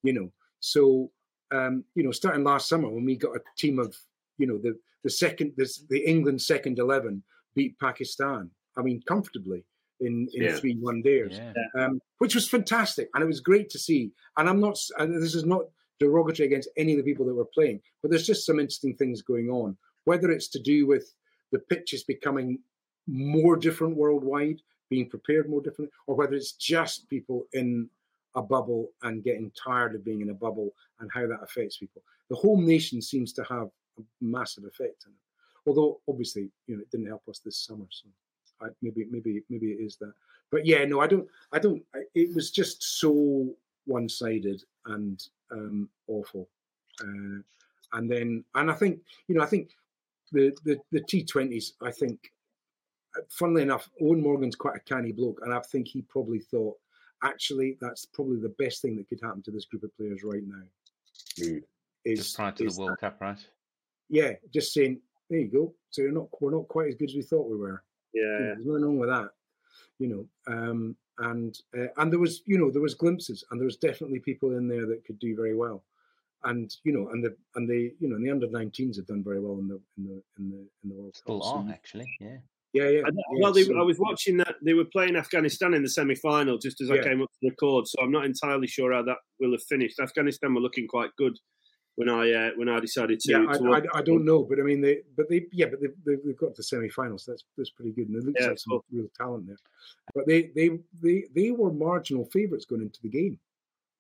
You 0.03 0.13
know, 0.13 0.32
so 0.59 1.11
um, 1.51 1.84
you 1.95 2.03
know, 2.03 2.11
starting 2.11 2.43
last 2.43 2.70
summer 2.70 2.89
when 2.89 3.05
we 3.05 3.16
got 3.16 3.36
a 3.36 3.41
team 3.57 3.80
of 3.80 3.95
you 4.38 4.47
know 4.47 4.57
the 4.57 4.78
the 5.03 5.09
second 5.09 5.53
this 5.57 5.84
the 5.89 5.99
England 6.05 6.41
second 6.41 6.80
eleven 6.80 7.24
beat 7.55 7.78
Pakistan. 7.80 8.51
I 8.78 8.82
mean, 8.82 9.01
comfortably 9.07 9.63
in 10.00 10.28
in 10.34 10.43
Yeah. 10.43 10.56
three 10.58 10.76
one 10.76 11.02
days 11.02 11.39
Yeah. 11.56 11.86
um, 11.86 12.02
which 12.20 12.36
was 12.36 12.48
fantastic, 12.50 13.10
and 13.14 13.24
it 13.24 13.28
was 13.28 13.39
great 13.41 13.70
to 13.72 13.80
see. 13.80 14.12
And 14.38 14.50
I'm 14.50 14.60
not, 14.60 14.78
and 14.98 15.22
this 15.22 15.36
is 15.36 15.46
not 15.46 15.70
derogatory 16.00 16.48
against 16.48 16.70
any 16.78 16.91
of 16.93 16.98
the 16.98 17.04
people 17.04 17.26
that 17.26 17.34
were 17.34 17.46
playing, 17.46 17.82
but 18.02 18.12
there's 18.12 18.28
just 18.28 18.46
some 18.46 18.60
interesting 18.60 18.96
things 18.96 19.22
going 19.22 19.50
on. 19.50 19.78
Whether 20.04 20.30
it's 20.32 20.50
to 20.50 20.60
do 20.60 20.86
with 20.86 21.14
the 21.52 21.60
pitches 21.60 22.04
becoming 22.04 22.60
more 23.08 23.56
different 23.56 23.96
worldwide, 23.96 24.62
being 24.89 25.10
prepared 25.10 25.50
more 25.50 25.62
different, 25.62 25.91
or 26.08 26.16
whether 26.16 26.34
it's 26.36 26.52
just 26.54 27.08
people 27.10 27.48
in 27.54 27.89
a 28.36 28.41
bubble 28.41 28.91
and 29.04 29.24
getting 29.24 29.50
tired 29.52 29.96
of 29.96 30.04
being 30.04 30.22
in 30.22 30.30
a 30.30 30.34
bubble 30.34 30.74
and 31.00 31.10
how 31.14 31.26
that 31.26 31.41
affects 31.41 31.78
people. 31.78 32.04
The 32.30 32.36
whole 32.36 32.60
nation 32.60 33.02
seems 33.02 33.32
to 33.34 33.43
have 33.46 33.70
a 33.98 34.02
massive 34.20 34.66
effect 34.66 35.06
on 35.08 35.14
it. 35.14 35.20
Although 35.70 36.02
obviously, 36.08 36.52
you 36.68 36.76
know, 36.76 36.82
it 36.82 36.91
didn't 36.91 37.08
help 37.08 37.28
us 37.30 37.39
this 37.39 37.58
summer, 37.58 37.86
so 37.89 38.10
I, 38.62 38.68
maybe, 38.82 39.06
maybe, 39.10 39.43
maybe 39.49 39.68
it 39.72 39.84
is 39.84 39.97
that. 39.97 40.14
But 40.51 40.66
yeah, 40.66 40.86
no, 40.86 40.99
I 41.01 41.08
don't. 41.08 41.28
I 41.51 41.60
don't. 41.60 41.84
I- 41.93 42.03
It 42.14 42.34
was 42.36 42.51
just 42.51 42.82
so 42.99 43.53
one-sided 43.86 44.64
and 44.86 45.22
um, 45.51 45.89
awful. 46.08 46.47
Uh, 47.01 47.41
and 47.93 48.10
then, 48.10 48.43
and 48.56 48.72
I 48.72 48.74
think, 48.74 48.99
you 49.28 49.36
know, 49.36 49.43
I 49.43 49.47
think 49.47 49.72
the 50.32 50.56
the 50.64 50.80
the 50.91 51.01
T20s. 51.01 51.74
I 51.82 51.91
think, 51.91 52.32
uh, 53.18 53.22
funnily 53.30 53.64
enough, 53.64 53.89
Eoin 54.01 54.22
Morgan's 54.22 54.56
quite 54.56 54.76
a 54.76 54.80
canny 54.80 55.12
bloke, 55.12 55.39
and 55.43 55.53
I 55.53 55.60
think 55.60 55.88
he 55.88 56.01
probably 56.03 56.39
thought, 56.39 56.78
actually, 57.24 57.78
that's 57.82 58.06
probably 58.06 58.39
the 58.39 58.56
best 58.58 58.82
thing 58.82 58.95
that 58.97 59.10
could 59.10 59.22
happen 59.22 59.41
to 59.43 59.51
this 59.51 59.66
group 59.66 59.84
of 59.84 59.95
players 59.97 60.24
right 60.24 60.43
now. 60.45 60.64
Mm. 61.39 61.64
Is 62.06 62.20
Just 62.20 62.36
prior 62.36 62.51
to 62.51 62.66
is 62.66 62.76
the 62.76 62.84
World 62.84 62.99
Cup, 62.99 63.20
right? 63.20 63.47
yeah, 64.10 64.34
just 64.53 64.74
saying, 64.74 65.01
there 65.30 65.39
you 65.39 65.47
go. 65.47 65.74
So 65.89 66.03
you're 66.03 66.12
not 66.12 66.28
we're 66.39 66.51
not 66.51 66.68
quite 66.68 66.89
as 66.89 66.95
good 66.95 67.10
as 67.10 67.16
we 67.16 67.24
thought 67.24 67.49
we 67.49 67.58
were. 67.58 67.82
You 68.16 68.22
yeah, 68.22 68.38
there's 68.55 68.66
nothing 68.66 68.84
wrong 68.84 68.97
with 68.97 69.09
that. 69.09 69.30
You 69.99 70.07
know, 70.07 70.53
um, 70.53 70.95
and 71.20 71.57
uh, 71.78 71.88
and 71.97 72.11
there 72.11 72.20
was 72.20 72.41
you 72.45 72.57
know 72.57 72.72
there 72.72 72.82
was 72.82 72.93
glimpses, 72.95 73.43
and 73.51 73.59
there 73.59 73.66
was 73.66 73.78
definitely 73.78 74.20
people 74.20 74.57
in 74.57 74.68
there 74.68 74.86
that 74.88 75.05
could 75.05 75.20
do 75.20 75.36
very 75.36 75.55
well, 75.55 75.84
and 76.43 76.74
you 76.84 76.93
know, 76.93 77.09
and 77.09 77.24
the 77.24 77.36
and 77.55 77.68
the 77.70 77.93
you 77.99 78.09
know, 78.09 78.16
and 78.16 78.26
the 78.26 78.32
under 78.32 78.47
19s 78.47 78.95
have 78.97 79.07
done 79.07 79.24
very 79.24 79.39
well 79.39 79.57
in 79.59 79.68
the 79.68 79.80
in 79.97 80.03
the 80.05 80.24
in 80.39 80.49
the 80.49 80.57
in 80.84 80.89
the 80.89 80.95
World 80.95 81.16
Still 81.16 81.39
Cup. 81.39 81.47
So, 81.47 81.57
are 81.57 81.70
actually. 81.72 82.05
Yeah. 82.20 82.38
yeah, 82.74 82.89
yeah. 82.89 83.01
I, 83.05 83.09
yeah, 83.09 83.39
well, 83.41 83.53
they, 83.53 83.63
so- 83.63 83.78
I 83.80 83.84
was 83.84 83.99
watching 83.99 84.38
that 84.38 84.55
they 84.61 84.74
were 84.74 84.86
playing 84.86 85.16
Afghanistan 85.16 85.74
in 85.74 85.84
the 85.84 85.89
semi-final 85.89 86.57
just 86.57 86.82
as 86.82 86.91
I 86.91 86.95
Yeah. 86.95 87.03
came 87.03 87.22
up 87.22 87.30
to 87.32 87.38
the 87.41 87.49
record, 87.49 87.88
so 87.88 88.01
I'm 88.01 88.11
not 88.11 88.26
entirely 88.26 88.68
sure 88.68 88.91
how 88.93 89.03
that 89.03 89.18
will 89.39 89.51
have 89.53 89.63
finished. 89.63 89.99
Afghanistan 89.99 90.53
were 90.53 90.61
looking 90.61 90.88
quite 90.88 91.11
good 91.18 91.38
when 91.96 92.10
I 92.10 92.32
uh, 92.32 92.52
when 92.56 92.70
I 92.70 92.80
decided 92.80 93.20
to. 93.22 93.32
yeah, 93.32 93.58
to 93.58 93.72
I, 93.72 93.78
I, 93.78 93.82
I 93.96 94.02
don't 94.02 94.26
know, 94.26 94.43
but 94.43 94.60
I 94.60 94.64
mean, 94.64 94.82
they, 94.82 95.00
but 95.16 95.30
they, 95.30 95.46
yeah, 95.52 95.68
but 95.68 95.80
they, 95.82 95.88
they, 96.06 96.22
they've 96.24 96.38
got 96.38 96.48
to 96.48 96.58
the 96.58 96.64
semi-finals. 96.64 97.26
That's 97.26 97.43
that's 97.58 97.70
pretty 97.72 97.91
good, 97.91 98.10
and 98.10 98.18
it 98.18 98.26
looks 98.26 98.39
Yeah, 98.39 98.50
like 98.50 98.60
some 98.60 98.80
real 98.91 99.08
talent 99.18 99.48
there. 99.48 99.58
But 100.14 100.28
they, 100.28 100.52
they, 100.56 100.80
they, 101.02 101.26
they 101.34 101.52
were 101.52 101.72
marginal 101.72 102.26
favourites 102.26 102.66
going 102.66 102.82
into 102.82 103.02
the 103.02 103.10
game. 103.10 103.39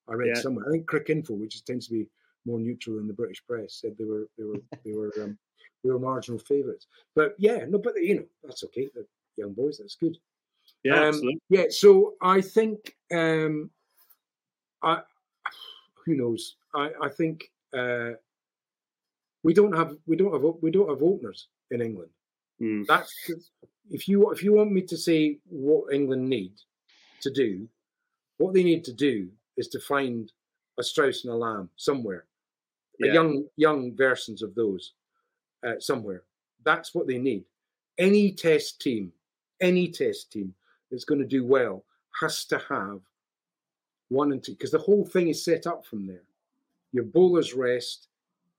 I 0.07 0.13
read 0.13 0.35
Yeah. 0.35 0.41
somewhere. 0.41 0.65
I 0.67 0.71
think 0.71 0.87
Cricinfo, 0.87 1.31
which 1.31 1.55
is, 1.55 1.61
tends 1.61 1.87
to 1.87 1.93
be 1.93 2.07
more 2.45 2.59
neutral 2.59 2.97
than 2.97 3.07
the 3.07 3.13
British 3.13 3.45
press, 3.45 3.75
said 3.81 3.97
they 3.97 4.05
were, 4.05 4.27
they 4.37 4.43
were, 4.43 4.61
they 4.83 4.93
were, 4.93 5.11
um, 5.21 5.37
they 5.83 5.89
were 5.89 5.99
marginal 5.99 6.39
favourites. 6.39 6.87
But 7.15 7.35
yeah, 7.37 7.65
no, 7.67 7.79
but 7.79 7.95
you 7.95 8.15
know, 8.15 8.25
that's 8.43 8.63
okay. 8.65 8.89
They're 8.93 9.05
young 9.35 9.53
boys. 9.53 9.79
That's 9.79 9.95
good. 9.95 10.17
Yeah, 10.83 10.95
Um, 10.95 11.07
absolutely. 11.07 11.41
Yeah, 11.49 11.65
so 11.69 12.15
I 12.21 12.41
think 12.41 12.95
um 13.11 13.71
I 14.81 15.01
who 16.05 16.15
knows? 16.15 16.57
I, 16.73 16.91
I 17.01 17.09
think 17.09 17.51
uh 17.75 18.11
we 19.43 19.53
don't 19.53 19.75
have 19.75 19.91
we 20.07 20.15
don't 20.15 20.33
have 20.33 20.43
we 20.61 20.71
don't 20.71 20.89
have 20.89 21.03
openers 21.03 21.47
in 21.71 21.81
England. 21.81 22.11
Mm. 22.61 22.85
That's 22.87 23.13
if 23.89 24.07
you 24.07 24.31
if 24.31 24.43
you 24.43 24.53
want 24.53 24.71
me 24.71 24.81
to 24.83 24.97
say 24.97 25.39
what 25.49 25.93
England 25.93 26.29
need 26.29 26.53
to 27.21 27.31
do, 27.31 27.67
what 28.37 28.53
they 28.53 28.63
need 28.63 28.83
to 28.85 28.93
do 28.93 29.29
is 29.57 29.67
to 29.69 29.79
find 29.79 30.31
a 30.79 30.83
Strauss 30.83 31.23
and 31.23 31.33
a 31.33 31.37
Lamb 31.37 31.69
somewhere, 31.75 32.25
a 33.03 33.07
Yeah. 33.07 33.13
young 33.13 33.47
young 33.55 33.95
versions 33.95 34.41
of 34.41 34.55
those 34.55 34.93
uh, 35.65 35.79
somewhere. 35.79 36.23
That's 36.63 36.93
what 36.95 37.07
they 37.07 37.19
need. 37.19 37.45
Any 37.97 38.33
test 38.33 38.81
team, 38.81 39.13
any 39.61 39.89
test 39.89 40.31
team 40.31 40.53
that's 40.89 41.05
going 41.05 41.21
to 41.21 41.27
do 41.37 41.45
well 41.45 41.85
has 42.21 42.45
to 42.45 42.57
have 42.57 43.01
one 44.09 44.31
and 44.31 44.43
two 44.43 44.53
because 44.53 44.71
the 44.71 44.79
whole 44.87 45.05
thing 45.05 45.27
is 45.29 45.43
set 45.43 45.67
up 45.67 45.85
from 45.85 46.05
there. 46.07 46.23
Your 46.95 47.03
bowler's 47.03 47.53
rest, 47.53 48.07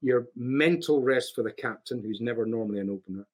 your 0.03 0.29
mental 0.37 1.01
rest 1.03 1.35
for 1.35 1.43
the 1.43 1.53
captain, 1.53 2.03
who's 2.03 2.21
never 2.21 2.45
normally 2.45 2.81
an 2.81 2.91
opener. 2.91 3.27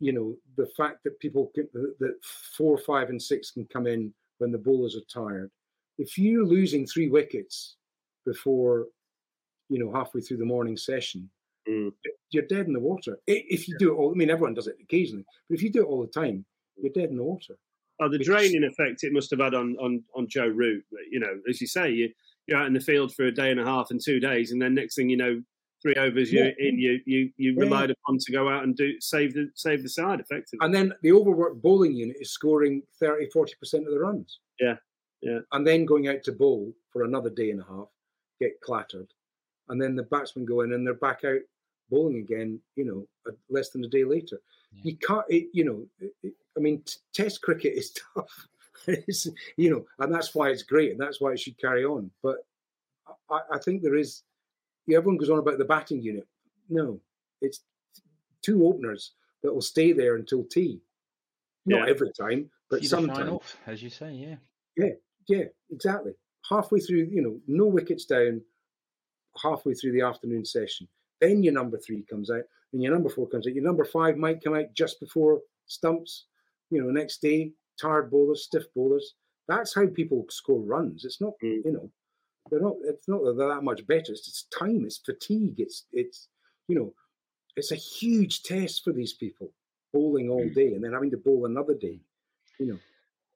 You 0.00 0.12
know 0.14 0.36
the 0.56 0.66
fact 0.78 1.04
that 1.04 1.20
people 1.20 1.52
can, 1.54 1.68
that- 2.00 2.18
four, 2.56 2.78
five, 2.78 3.10
and 3.10 3.20
six 3.22 3.50
can 3.50 3.66
come 3.66 3.86
in 3.86 4.14
when 4.38 4.50
the 4.50 4.56
bowlers 4.66 4.96
are 4.96 5.08
tired. 5.22 5.50
If 5.98 6.16
you're 6.16 6.44
losing 6.44 6.86
three 6.86 7.08
wickets 7.08 7.76
before, 8.24 8.86
you 9.68 9.78
know, 9.78 9.92
halfway 9.92 10.22
through 10.22 10.38
the 10.38 10.44
morning 10.54 10.76
session, 10.78 11.30
Mm. 11.68 11.92
you're 12.30 12.46
dead 12.46 12.66
in 12.66 12.72
the 12.74 12.80
water. 12.80 13.18
If 13.26 13.68
you 13.68 13.76
do 13.78 13.92
it 13.92 13.96
all, 13.96 14.10
I 14.10 14.14
mean, 14.14 14.28
everyone 14.30 14.52
does 14.54 14.66
it 14.66 14.76
occasionally, 14.82 15.24
but 15.48 15.54
if 15.56 15.62
you 15.62 15.70
do 15.70 15.82
it 15.82 15.86
all 15.86 16.00
the 16.02 16.08
time, 16.22 16.44
you're 16.76 16.92
dead 16.92 17.08
in 17.10 17.16
the 17.16 17.24
water. 17.24 17.56
Oh, 18.00 18.08
the 18.08 18.18
Which- 18.18 18.26
draining 18.26 18.64
effect 18.64 19.02
it 19.04 19.12
must 19.14 19.30
have 19.30 19.40
had 19.40 19.54
on 19.54 19.76
on 19.78 20.04
on 20.14 20.28
Joe 20.28 20.48
Root. 20.48 20.84
But, 20.90 21.02
You 21.10 21.20
know, 21.20 21.40
as 21.48 21.60
you 21.62 21.66
say, 21.66 21.90
you 21.92 22.12
you're 22.46 22.58
out 22.58 22.66
in 22.66 22.72
the 22.74 22.80
field 22.80 23.14
for 23.14 23.24
a 23.24 23.32
day 23.32 23.50
and 23.50 23.60
a 23.60 23.64
half 23.64 23.90
and 23.90 24.00
two 24.02 24.20
days, 24.20 24.52
and 24.52 24.60
then 24.60 24.74
next 24.74 24.94
thing 24.96 25.08
you 25.08 25.16
know, 25.16 25.42
three 25.82 25.94
overs 25.96 26.32
you're 26.32 26.46
Yeah. 26.46 26.52
in. 26.58 26.78
You 26.78 27.00
you 27.06 27.32
you 27.36 27.52
Yeah. 27.52 27.60
relied 27.60 27.90
upon 27.90 28.18
to 28.18 28.32
go 28.32 28.48
out 28.48 28.64
and 28.64 28.76
do 28.76 28.98
save 29.00 29.34
the 29.34 29.50
save 29.54 29.82
the 29.82 29.88
side 29.88 30.20
effectively. 30.20 30.58
And 30.64 30.74
then 30.74 30.92
the 31.02 31.12
overworked 31.12 31.60
bowling 31.62 31.94
unit 31.94 32.16
is 32.20 32.32
scoring 32.32 32.82
30, 33.00 33.28
40% 33.30 33.86
of 33.86 33.92
the 33.92 33.98
runs. 34.00 34.40
Yeah, 34.60 34.76
yeah. 35.20 35.40
And 35.52 35.66
then 35.66 35.84
going 35.84 36.08
out 36.08 36.22
to 36.24 36.32
bowl 36.32 36.74
for 36.90 37.04
another 37.04 37.30
day 37.30 37.50
and 37.50 37.60
a 37.60 37.64
half, 37.64 37.88
get 38.40 38.60
clattered. 38.60 39.12
And 39.68 39.80
then 39.80 39.94
the 39.96 40.02
batsmen 40.04 40.44
go 40.44 40.60
in 40.62 40.72
and 40.74 40.86
they're 40.86 40.94
back 40.94 41.24
out 41.24 41.40
bowling 41.90 42.16
again, 42.18 42.60
you 42.76 42.84
know, 42.84 43.06
less 43.50 43.70
than 43.70 43.84
a 43.84 43.88
day 43.88 44.04
later. 44.04 44.40
Yeah. 44.72 44.80
You 44.84 44.96
can't, 44.96 45.26
it, 45.28 45.48
you 45.52 45.64
know, 45.64 45.86
it, 46.00 46.14
it- 46.22 46.34
I 46.56 46.60
mean, 46.60 46.82
t- 46.82 46.96
test 47.12 47.42
cricket 47.42 47.74
is 47.74 47.90
tough. 48.14 48.48
it's, 49.08 49.26
you 49.56 49.70
know, 49.70 49.84
and 49.98 50.12
that's 50.12 50.34
why 50.34 50.50
it's 50.50 50.62
great 50.62 50.90
and 50.92 51.00
that's 51.00 51.20
why 51.20 51.32
it 51.32 51.40
should 51.40 51.58
carry 51.58 51.84
on. 51.84 52.10
But 52.22 52.38
I, 53.30 53.40
I 53.52 53.58
think 53.58 53.82
there 53.82 53.96
is, 53.96 54.22
yeah, 54.86 54.98
everyone 54.98 55.18
goes 55.18 55.30
on 55.30 55.38
about 55.38 55.58
the 55.58 55.64
batting 55.64 56.02
unit. 56.02 56.26
no, 56.68 57.00
it's 57.40 57.60
two 58.42 58.66
openers 58.66 59.12
that 59.42 59.52
will 59.52 59.62
stay 59.62 59.92
there 59.92 60.16
until 60.16 60.44
tea. 60.44 60.80
Not 61.66 61.86
Yeah. 61.86 61.90
every 61.94 62.12
time, 62.18 62.50
but 62.70 62.80
See 62.80 62.86
sometimes. 62.88 63.30
off, 63.30 63.56
as 63.66 63.82
you 63.82 63.90
say, 63.90 64.12
yeah. 64.12 64.36
yeah. 64.76 64.92
Yeah, 65.26 65.44
exactly. 65.70 66.12
Halfway 66.48 66.80
through, 66.80 67.08
you 67.10 67.22
know, 67.22 67.40
no 67.46 67.64
wickets 67.66 68.04
down, 68.04 68.42
halfway 69.42 69.72
through 69.74 69.92
the 69.92 70.02
afternoon 70.02 70.44
session. 70.44 70.86
Then 71.20 71.42
your 71.42 71.54
number 71.54 71.78
three 71.78 72.02
comes 72.02 72.30
out, 72.30 72.42
and 72.72 72.82
your 72.82 72.92
number 72.92 73.08
four 73.08 73.26
comes 73.28 73.46
out. 73.46 73.54
Your 73.54 73.64
number 73.64 73.84
five 73.86 74.16
might 74.18 74.44
come 74.44 74.54
out 74.54 74.74
just 74.74 75.00
before 75.00 75.40
stumps, 75.66 76.26
you 76.70 76.82
know, 76.82 76.90
next 76.90 77.22
day, 77.22 77.52
tired 77.80 78.10
bowlers, 78.10 78.44
stiff 78.44 78.64
bowlers. 78.74 79.14
That's 79.48 79.74
how 79.74 79.86
people 79.86 80.24
score 80.30 80.60
runs. 80.60 81.04
It's 81.04 81.20
not, 81.20 81.34
Mm. 81.42 81.64
you 81.64 81.72
know, 81.72 81.90
they're 82.50 82.60
not, 82.60 82.76
it's 82.84 83.08
not 83.08 83.22
that 83.24 83.34
they're 83.36 83.48
that 83.48 83.62
much 83.64 83.86
better. 83.86 84.12
It's 84.12 84.24
just 84.26 84.50
time, 84.50 84.84
it's 84.84 84.98
fatigue, 84.98 85.54
it's, 85.58 85.86
it's, 85.92 86.28
you 86.68 86.76
know, 86.76 86.94
it's 87.56 87.72
a 87.72 87.76
huge 87.76 88.42
test 88.42 88.82
for 88.84 88.92
these 88.92 89.12
people 89.14 89.52
bowling 89.92 90.28
all 90.30 90.48
Mm. 90.48 90.54
day 90.54 90.74
and 90.74 90.82
then 90.84 90.92
having 90.92 91.10
to 91.12 91.16
bowl 91.16 91.46
another 91.46 91.74
day, 91.74 92.00
you 92.58 92.66
know. 92.66 92.78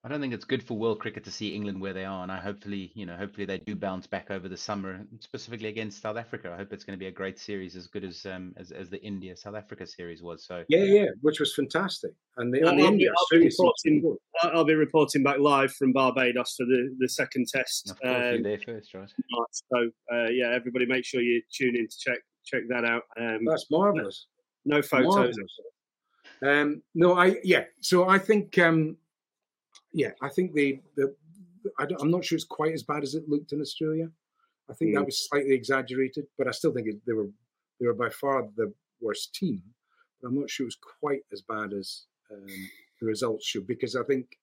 I 0.09 0.13
don't 0.13 0.23
think 0.23 0.33
it's 0.33 0.47
good 0.47 0.63
for 0.63 0.73
world 0.79 1.01
cricket 1.01 1.23
to 1.25 1.31
see 1.31 1.55
England 1.55 1.83
where 1.83 1.93
they 1.93 2.07
are, 2.07 2.23
and 2.23 2.33
I 2.33 2.39
hopefully, 2.39 2.91
you 2.95 3.05
know, 3.05 3.15
hopefully 3.15 3.45
they 3.45 3.59
do 3.59 3.77
bounce 3.77 4.07
back 4.07 4.31
over 4.31 4.49
the 4.49 4.57
summer, 4.57 5.05
specifically 5.21 5.69
against 5.69 6.01
South 6.01 6.17
Africa. 6.17 6.51
I 6.51 6.57
hope 6.57 6.73
it's 6.73 6.83
going 6.83 6.99
to 6.99 6.99
be 6.99 7.09
a 7.09 7.13
great 7.13 7.39
series, 7.39 7.77
as 7.77 7.89
good 7.89 8.05
as 8.05 8.25
um, 8.25 8.55
as, 8.57 8.71
as 8.71 8.89
the 8.89 8.99
India 9.05 9.37
South 9.37 9.55
Africa 9.55 9.87
series 9.87 10.23
was. 10.23 10.47
So 10.47 10.65
Yeah, 10.71 10.85
yeah, 10.85 11.05
which 11.21 11.41
was 11.41 11.55
fantastic. 11.55 12.13
And 12.39 12.55
the, 12.55 12.61
and 12.67 12.79
the 12.79 12.85
I'll 12.85 12.89
be- 12.89 12.95
India 12.95 13.11
I'll 13.19 13.39
be 13.39 13.45
reporting- 13.49 14.17
I- 14.43 14.49
I'll 14.49 14.65
be 14.65 14.75
reporting 14.77 15.23
back 15.23 15.41
live 15.41 15.75
from 15.75 15.93
Barbados 15.93 16.55
for 16.57 16.65
the, 16.65 16.97
the 17.01 17.09
second 17.11 17.47
test. 17.55 17.91
of 17.91 18.01
course, 18.01 18.15
you're 18.15 18.37
um, 18.37 18.43
there 18.45 18.59
first, 18.65 18.95
right? 18.95 19.11
So 19.53 19.91
uh, 20.11 20.29
yeah, 20.31 20.55
everybody 20.55 20.87
make 20.87 21.05
sure 21.05 21.21
you 21.21 21.43
tune 21.53 21.77
in 21.77 21.87
to 21.87 21.97
check 22.01 22.19
check 22.47 22.63
that 22.71 22.87
out. 22.87 23.03
Um, 23.21 23.45
That's 23.45 23.67
marvelous. 23.71 24.27
no 24.65 24.81
photos. 24.81 25.15
Marvelous. 25.15 25.61
Um, 26.41 26.83
no, 26.95 27.13
I 27.19 27.37
yeah. 27.45 27.65
So 27.83 28.09
I 28.09 28.19
think 28.19 28.57
um, 28.59 28.97
yeah, 29.93 30.13
I 30.21 30.29
think 30.29 30.53
the 30.53 30.81
the 30.97 31.15
I 31.79 31.87
don't, 31.87 32.01
I'm 32.01 32.11
not 32.11 32.25
sure 32.25 32.37
it's 32.37 32.45
quite 32.45 32.73
as 32.73 32.83
bad 32.83 33.03
as 33.03 33.15
it 33.15 33.29
looked 33.29 33.53
in 33.53 33.61
Australia. 33.61 34.11
I 34.71 34.75
think 34.75 34.95
that 34.95 35.03
Mm. 35.03 35.07
was 35.07 35.29
slightly 35.29 35.55
exaggerated, 35.55 36.27
but 36.37 36.47
I 36.47 36.51
still 36.53 36.73
think 36.73 36.89
it, 36.89 37.05
they 37.07 37.13
were 37.15 37.29
they 37.81 37.87
were 37.87 37.95
by 37.95 38.11
far 38.11 38.49
the 38.57 38.73
worst 39.01 39.35
team. 39.35 39.63
But 40.21 40.29
I'm 40.29 40.39
not 40.41 40.51
sure 40.51 40.65
it 40.65 40.69
was 40.75 40.77
quite 41.01 41.23
as 41.33 41.43
bad 41.43 41.73
as 41.73 42.07
um, 42.31 42.47
the 43.01 43.07
results 43.07 43.47
show 43.47 43.61
because 43.61 43.97
I 43.97 44.03
think 44.05 44.39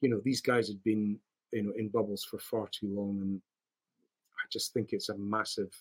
you 0.00 0.08
know 0.08 0.20
these 0.24 0.40
guys 0.40 0.68
had 0.68 0.82
been 0.84 1.18
you 1.52 1.62
know 1.62 1.72
in 1.76 1.88
bubbles 1.88 2.24
for 2.24 2.38
far 2.38 2.68
too 2.68 2.88
long, 2.88 3.20
and 3.20 3.40
I 4.38 4.44
just 4.50 4.72
think 4.72 4.92
it's 4.92 5.08
a 5.08 5.16
massive. 5.18 5.72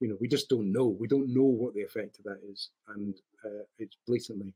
You 0.00 0.08
know, 0.08 0.16
we 0.20 0.28
just 0.28 0.48
don't 0.48 0.70
know. 0.70 0.86
We 0.86 1.08
don't 1.08 1.32
know 1.34 1.42
what 1.42 1.74
the 1.74 1.82
effect 1.82 2.18
of 2.18 2.24
that 2.26 2.40
is, 2.48 2.70
and 2.88 3.14
uh, 3.44 3.64
it's 3.78 3.96
blatantly 4.06 4.54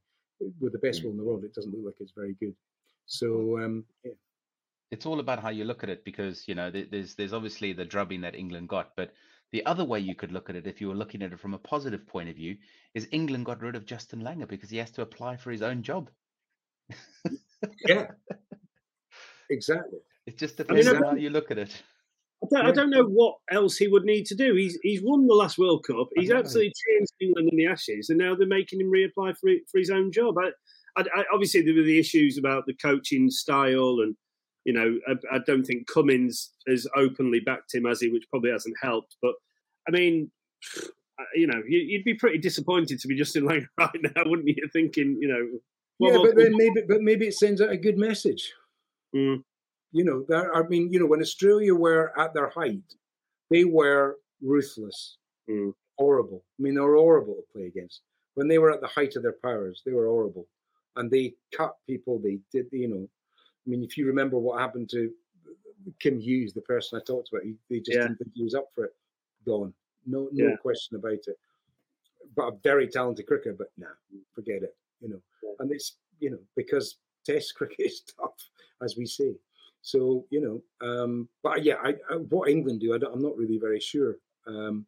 with 0.60 0.72
the 0.72 0.78
best 0.78 1.02
will 1.02 1.10
in 1.10 1.16
the 1.16 1.24
world. 1.24 1.42
It 1.44 1.54
doesn't 1.54 1.72
look 1.72 1.84
like 1.84 2.00
it's 2.00 2.12
very 2.12 2.34
good. 2.34 2.54
So 3.12 3.58
um, 3.58 3.84
yeah, 4.04 4.12
it's 4.90 5.04
all 5.04 5.20
about 5.20 5.40
how 5.40 5.50
you 5.50 5.64
look 5.64 5.82
at 5.82 5.90
it 5.90 6.02
because 6.02 6.48
you 6.48 6.54
know 6.54 6.70
there's 6.70 7.14
there's 7.14 7.34
obviously 7.34 7.74
the 7.74 7.84
drubbing 7.84 8.22
that 8.22 8.34
England 8.34 8.70
got, 8.70 8.96
but 8.96 9.12
the 9.52 9.64
other 9.66 9.84
way 9.84 10.00
you 10.00 10.14
could 10.14 10.32
look 10.32 10.48
at 10.48 10.56
it, 10.56 10.66
if 10.66 10.80
you 10.80 10.88
were 10.88 10.94
looking 10.94 11.22
at 11.22 11.32
it 11.32 11.38
from 11.38 11.52
a 11.52 11.58
positive 11.58 12.06
point 12.06 12.30
of 12.30 12.36
view, 12.36 12.56
is 12.94 13.06
England 13.12 13.44
got 13.44 13.60
rid 13.60 13.76
of 13.76 13.84
Justin 13.84 14.22
Langer 14.22 14.48
because 14.48 14.70
he 14.70 14.78
has 14.78 14.90
to 14.92 15.02
apply 15.02 15.36
for 15.36 15.50
his 15.50 15.60
own 15.60 15.82
job. 15.82 16.08
yeah, 17.86 18.06
exactly. 19.50 19.98
It 20.26 20.38
just 20.38 20.58
mean, 20.58 20.68
depends 20.68 20.88
on 20.88 21.02
how 21.02 21.14
you 21.14 21.28
look 21.28 21.50
at 21.50 21.58
it. 21.58 21.82
I 22.42 22.46
don't, 22.50 22.66
I 22.66 22.72
don't 22.72 22.90
know 22.90 23.04
what 23.04 23.36
else 23.50 23.76
he 23.76 23.88
would 23.88 24.04
need 24.04 24.24
to 24.26 24.34
do. 24.34 24.54
He's 24.54 24.78
he's 24.82 25.02
won 25.02 25.26
the 25.26 25.34
last 25.34 25.58
World 25.58 25.84
Cup. 25.86 26.08
He's 26.16 26.30
absolutely 26.30 26.72
changed 26.88 27.12
England 27.20 27.50
in 27.52 27.58
the 27.58 27.66
Ashes, 27.66 28.08
and 28.08 28.18
now 28.18 28.34
they're 28.34 28.46
making 28.46 28.80
him 28.80 28.90
reapply 28.90 29.36
for 29.36 29.50
for 29.70 29.78
his 29.78 29.90
own 29.90 30.10
job. 30.10 30.38
I, 30.38 30.52
I, 30.96 31.02
I, 31.14 31.24
obviously, 31.32 31.62
there 31.62 31.74
were 31.74 31.82
the 31.82 31.98
issues 31.98 32.38
about 32.38 32.66
the 32.66 32.74
coaching 32.74 33.30
style, 33.30 33.98
and 34.02 34.16
you 34.64 34.72
know, 34.72 34.98
I, 35.08 35.36
I 35.36 35.38
don't 35.46 35.64
think 35.64 35.86
Cummins 35.86 36.52
has 36.68 36.86
openly 36.96 37.40
backed 37.40 37.74
him 37.74 37.86
as 37.86 38.00
he, 38.00 38.08
which 38.08 38.28
probably 38.30 38.50
hasn't 38.50 38.76
helped. 38.80 39.16
But 39.20 39.34
I 39.88 39.90
mean, 39.90 40.30
you 41.34 41.46
know, 41.46 41.62
you, 41.66 41.78
you'd 41.78 42.04
be 42.04 42.14
pretty 42.14 42.38
disappointed 42.38 43.00
to 43.00 43.08
be 43.08 43.16
Justin 43.16 43.44
Langer 43.44 43.66
right 43.78 43.90
now, 44.02 44.22
wouldn't 44.26 44.48
you? 44.48 44.68
Thinking, 44.72 45.18
you 45.20 45.28
know, 45.28 45.58
yeah, 45.98 46.16
more 46.16 46.26
but 46.26 46.36
then 46.36 46.52
maybe, 46.56 46.82
but 46.86 47.00
maybe 47.00 47.26
it 47.26 47.34
sends 47.34 47.60
out 47.60 47.70
a 47.70 47.76
good 47.76 47.98
message. 47.98 48.52
Mm. 49.14 49.42
You 49.92 50.04
know, 50.04 50.24
there, 50.28 50.54
I 50.54 50.66
mean, 50.66 50.92
you 50.92 50.98
know, 50.98 51.06
when 51.06 51.20
Australia 51.20 51.74
were 51.74 52.18
at 52.18 52.32
their 52.34 52.48
height, 52.48 52.94
they 53.50 53.64
were 53.64 54.16
ruthless, 54.40 55.18
Mm. 55.50 55.74
horrible. 55.98 56.44
I 56.58 56.62
mean, 56.62 56.74
they 56.74 56.80
were 56.80 56.96
horrible 56.96 57.34
to 57.34 57.52
play 57.52 57.66
against. 57.66 58.00
When 58.34 58.48
they 58.48 58.58
were 58.58 58.70
at 58.70 58.80
the 58.80 58.86
height 58.86 59.16
of 59.16 59.22
their 59.22 59.36
powers, 59.44 59.82
they 59.84 59.92
were 59.92 60.06
horrible, 60.06 60.46
and 60.96 61.10
they 61.10 61.34
cut 61.54 61.76
people. 61.86 62.18
They 62.18 62.38
did, 62.52 62.66
you 62.72 62.88
know. 62.88 63.08
I 63.66 63.70
mean, 63.70 63.82
if 63.84 63.96
you 63.96 64.06
remember 64.06 64.38
what 64.38 64.60
happened 64.60 64.90
to 64.90 65.12
Kim 66.00 66.18
Hughes, 66.20 66.52
the 66.52 66.60
person 66.62 66.98
I 66.98 67.04
talked 67.04 67.30
about, 67.32 67.44
he, 67.44 67.54
they 67.70 67.78
just 67.78 67.98
Yeah. 67.98 68.02
didn't 68.08 68.18
think 68.18 68.32
he 68.34 68.44
was 68.44 68.54
up 68.54 68.68
for 68.74 68.84
it. 68.84 68.94
Gone. 69.46 69.74
No, 70.06 70.28
no 70.32 70.48
Yeah. 70.50 70.56
question 70.56 70.96
about 70.96 71.12
it. 71.26 71.38
But 72.34 72.48
a 72.48 72.56
very 72.62 72.88
talented 72.88 73.26
cricketer, 73.26 73.54
but 73.54 73.68
nah, 73.76 73.88
forget 74.34 74.62
it. 74.62 74.76
You 75.00 75.08
know, 75.10 75.22
Yeah. 75.42 75.54
and 75.60 75.70
it's 75.72 75.98
you 76.20 76.30
know 76.30 76.38
because 76.56 76.98
Test 77.24 77.54
cricket 77.56 77.86
is 77.86 78.00
tough, 78.02 78.50
as 78.82 78.96
we 78.96 79.06
say. 79.06 79.36
So 79.82 80.26
you 80.30 80.40
know, 80.40 80.86
um, 80.86 81.28
but 81.42 81.64
yeah, 81.64 81.76
I, 81.82 81.96
I, 82.10 82.16
what 82.16 82.48
England 82.48 82.80
do, 82.80 82.94
I 82.94 82.98
don't, 82.98 83.12
I'm 83.14 83.22
not 83.22 83.36
really 83.36 83.58
very 83.58 83.80
sure. 83.80 84.16
Um, 84.46 84.86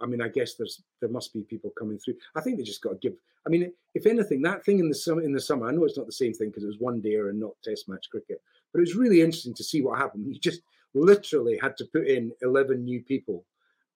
I 0.00 0.06
mean, 0.06 0.22
I 0.22 0.28
guess 0.28 0.54
there's 0.54 0.82
there 1.00 1.10
must 1.10 1.32
be 1.34 1.42
people 1.42 1.70
coming 1.78 1.98
through. 1.98 2.14
I 2.34 2.40
think 2.40 2.56
they 2.56 2.64
just 2.64 2.82
got 2.82 2.90
to 2.90 2.98
give. 2.98 3.14
I 3.46 3.50
mean, 3.50 3.72
if 3.94 4.06
anything, 4.06 4.42
that 4.42 4.64
thing 4.64 4.78
in 4.78 4.88
the 4.88 4.94
summer, 4.94 5.22
in 5.22 5.32
the 5.32 5.40
summer, 5.40 5.66
I 5.66 5.72
know 5.72 5.84
it's 5.84 5.96
not 5.96 6.06
the 6.06 6.12
same 6.12 6.32
thing 6.32 6.48
because 6.48 6.64
it 6.64 6.68
was 6.68 6.78
one 6.78 7.00
day 7.00 7.14
and 7.14 7.40
not 7.40 7.52
Test 7.64 7.88
match 7.88 8.08
cricket, 8.10 8.40
but 8.72 8.78
it 8.78 8.82
was 8.82 8.94
really 8.96 9.20
interesting 9.20 9.54
to 9.54 9.64
see 9.64 9.82
what 9.82 9.98
happened. 9.98 10.26
You 10.26 10.38
just 10.38 10.62
literally 10.94 11.58
had 11.60 11.76
to 11.78 11.84
put 11.86 12.06
in 12.06 12.32
eleven 12.42 12.84
new 12.84 13.02
people, 13.02 13.44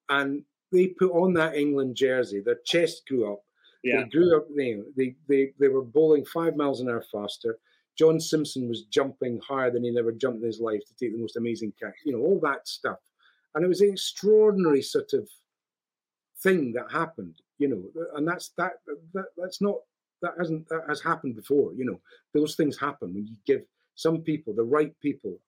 and 0.09 0.43
they 0.73 0.89
put 0.89 1.13
on 1.13 1.35
that 1.35 1.57
England 1.57 1.97
jersey. 1.97 2.41
Their 2.41 2.59
chest 2.65 3.03
grew 3.07 3.33
up. 3.33 3.41
yeah, 3.83 4.03
They 4.03 4.09
grew 4.09 4.37
up. 4.37 4.47
You 4.55 4.93
they 4.97 5.15
they 5.29 5.53
they 5.61 5.69
were 5.69 5.83
bowling 5.83 6.25
five 6.25 6.57
miles 6.57 6.81
an 6.81 6.89
hour 6.89 7.05
faster. 7.13 7.59
John 7.97 8.19
Simpson 8.19 8.69
was 8.69 8.85
jumping 8.87 9.41
higher 9.47 9.71
than 9.71 9.85
he'd 9.85 9.97
ever 9.97 10.11
jumped 10.11 10.41
in 10.41 10.47
his 10.47 10.59
life 10.59 10.81
to 10.85 10.95
take 10.97 11.13
the 11.13 11.21
most 11.21 11.37
amazing 11.37 11.73
catch. 11.81 11.95
You 12.05 12.13
know, 12.13 12.25
all 12.25 12.41
that 12.43 12.67
stuff, 12.67 12.99
and 13.55 13.65
it 13.65 13.69
was 13.69 13.81
an 13.81 13.91
extraordinary 13.91 14.83
sort 14.83 15.13
of 15.13 15.29
thing 16.43 16.73
that 16.73 16.91
happened. 16.91 17.37
You 17.59 17.69
know, 17.69 18.05
and 18.17 18.27
that's 18.27 18.51
that, 18.59 18.73
that 19.15 19.27
that's 19.37 19.61
not 19.61 19.77
that 20.23 20.33
hasn't 20.39 20.69
that 20.69 20.83
has 20.89 21.01
happened 21.03 21.37
before. 21.37 21.73
You 21.75 21.85
know, 21.85 22.01
those 22.33 22.57
things 22.57 22.79
happen 22.79 23.15
when 23.15 23.27
you 23.27 23.37
give 23.47 23.63
some 23.95 24.23
people 24.23 24.55
the 24.55 24.65
right 24.65 24.93
people, 25.01 25.39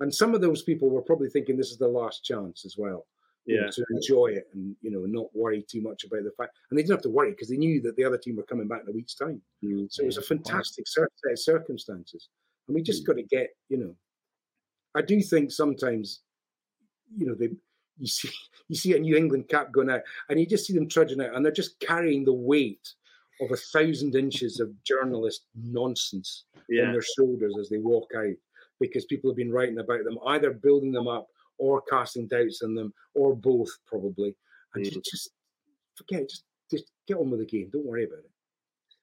and 0.00 0.14
some 0.14 0.34
of 0.34 0.40
those 0.40 0.62
people 0.62 0.90
were 0.90 1.02
probably 1.02 1.28
thinking 1.28 1.56
this 1.56 1.70
is 1.70 1.78
the 1.78 1.88
last 1.88 2.24
chance 2.24 2.64
as 2.64 2.76
well 2.78 3.06
you 3.46 3.56
know, 3.56 3.66
yeah. 3.66 3.70
to 3.70 3.84
enjoy 3.90 4.26
it 4.26 4.48
and 4.52 4.74
you 4.82 4.90
know 4.90 5.06
not 5.06 5.34
worry 5.34 5.64
too 5.70 5.80
much 5.80 6.04
about 6.04 6.24
the 6.24 6.32
fact. 6.36 6.56
And 6.70 6.78
they 6.78 6.82
didn't 6.82 6.96
have 6.96 7.02
to 7.02 7.10
worry 7.10 7.30
because 7.30 7.48
they 7.48 7.56
knew 7.56 7.80
that 7.82 7.96
the 7.96 8.04
other 8.04 8.18
team 8.18 8.36
were 8.36 8.42
coming 8.42 8.68
back 8.68 8.82
in 8.82 8.88
a 8.88 8.92
week's 8.92 9.14
time. 9.14 9.40
Mm. 9.64 9.86
So 9.90 10.02
it 10.02 10.06
was 10.06 10.18
a 10.18 10.22
fantastic 10.22 10.86
set 10.88 11.04
of 11.04 11.38
circumstances, 11.38 12.28
and 12.66 12.74
we 12.74 12.82
just 12.82 13.04
Mm. 13.04 13.06
got 13.06 13.16
to 13.16 13.22
get 13.22 13.50
you 13.68 13.78
know. 13.78 13.96
I 14.94 15.02
do 15.02 15.20
think 15.20 15.52
sometimes, 15.52 16.22
you 17.16 17.26
know, 17.26 17.34
they 17.34 17.50
you 17.98 18.06
see 18.06 18.30
you 18.68 18.76
see 18.76 18.94
a 18.94 18.98
New 18.98 19.16
England 19.16 19.48
cap 19.48 19.72
going 19.72 19.90
out, 19.90 20.02
and 20.28 20.38
you 20.40 20.46
just 20.46 20.66
see 20.66 20.74
them 20.74 20.88
trudging 20.88 21.20
out, 21.20 21.34
and 21.34 21.44
they're 21.44 21.52
just 21.52 21.78
carrying 21.80 22.24
the 22.24 22.32
weight 22.32 22.88
of 23.40 23.50
a 23.50 23.56
thousand 23.56 24.14
inches 24.14 24.60
of 24.60 24.70
journalist 24.82 25.44
nonsense 25.54 26.44
on 26.86 26.92
their 26.92 27.02
shoulders 27.02 27.54
as 27.60 27.68
they 27.68 27.78
walk 27.78 28.10
out 28.16 28.34
because 28.80 29.04
people 29.04 29.30
have 29.30 29.36
been 29.36 29.52
writing 29.52 29.78
about 29.78 30.02
them, 30.04 30.18
either 30.28 30.50
building 30.52 30.90
them 30.90 31.06
up 31.06 31.26
or 31.58 31.82
casting 31.82 32.26
doubts 32.26 32.62
on 32.62 32.74
them, 32.74 32.92
or 33.14 33.34
both 33.36 33.68
probably. 33.86 34.34
And 34.74 34.84
Mm. 34.84 34.94
you 34.94 35.02
just 35.04 35.30
forget, 35.94 36.22
it, 36.22 36.28
just 36.30 36.44
just 36.70 36.90
get 37.06 37.16
on 37.18 37.30
with 37.30 37.40
the 37.40 37.46
game. 37.46 37.70
Don't 37.72 37.86
worry 37.86 38.04
about 38.04 38.18
it. 38.18 38.30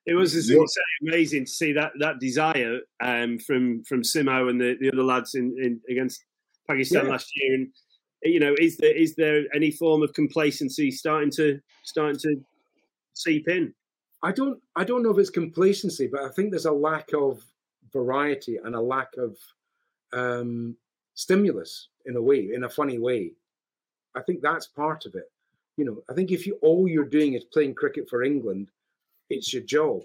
It 0.06 0.16
was, 0.16 0.36
as 0.36 0.50
you 0.50 0.68
say, 0.68 0.82
amazing 1.08 1.46
to 1.46 1.52
see 1.52 1.72
that 1.74 1.94
that 2.00 2.20
desire 2.20 2.80
um, 3.02 3.40
from 3.40 3.84
from 3.84 4.02
Simo 4.02 4.50
and 4.50 4.60
the, 4.60 4.76
the 4.80 4.92
other 4.92 5.04
lads 5.04 5.36
in, 5.36 5.56
in 5.62 5.80
against 5.90 6.26
Pakistan 6.68 7.06
Yeah. 7.06 7.12
last 7.12 7.32
year. 7.36 7.56
And 7.56 7.68
you 8.24 8.40
know, 8.40 8.56
is 8.60 8.78
there 8.78 8.96
is 8.96 9.16
there 9.16 9.44
any 9.54 9.72
form 9.72 10.04
of 10.04 10.14
complacency 10.14 10.92
starting 10.92 11.32
to 11.32 11.60
starting 11.84 12.20
to 12.22 12.44
seep 13.14 13.48
in? 13.48 13.74
I 14.22 14.32
don't 14.32 14.62
I 14.76 14.84
don't 14.84 15.04
know 15.04 15.12
if 15.12 15.18
it's 15.18 15.30
complacency, 15.30 16.08
but 16.08 16.22
I 16.22 16.30
think 16.30 16.52
there's 16.52 16.66
a 16.66 16.72
lack 16.72 17.10
of 17.14 17.44
variety 17.92 18.58
and 18.58 18.76
a 18.76 18.82
lack 18.82 19.10
of 19.18 19.38
um, 20.14 20.76
stimulus 21.16 21.90
in 22.06 22.16
a 22.16 22.22
way, 22.22 22.52
in 22.54 22.64
a 22.64 22.70
funny 22.70 22.98
way. 22.98 23.32
I 24.16 24.22
think 24.22 24.42
that's 24.42 24.68
part 24.68 25.06
of 25.06 25.16
it. 25.16 25.32
You 25.78 25.86
know, 25.86 26.04
I 26.10 26.14
think 26.14 26.32
if 26.32 26.46
you 26.46 26.58
all 26.62 26.88
you're 26.88 27.06
doing 27.06 27.34
is 27.34 27.44
playing 27.46 27.76
cricket 27.76 28.10
for 28.10 28.24
England, 28.24 28.70
it's 29.30 29.52
your 29.54 29.64
job, 29.64 30.04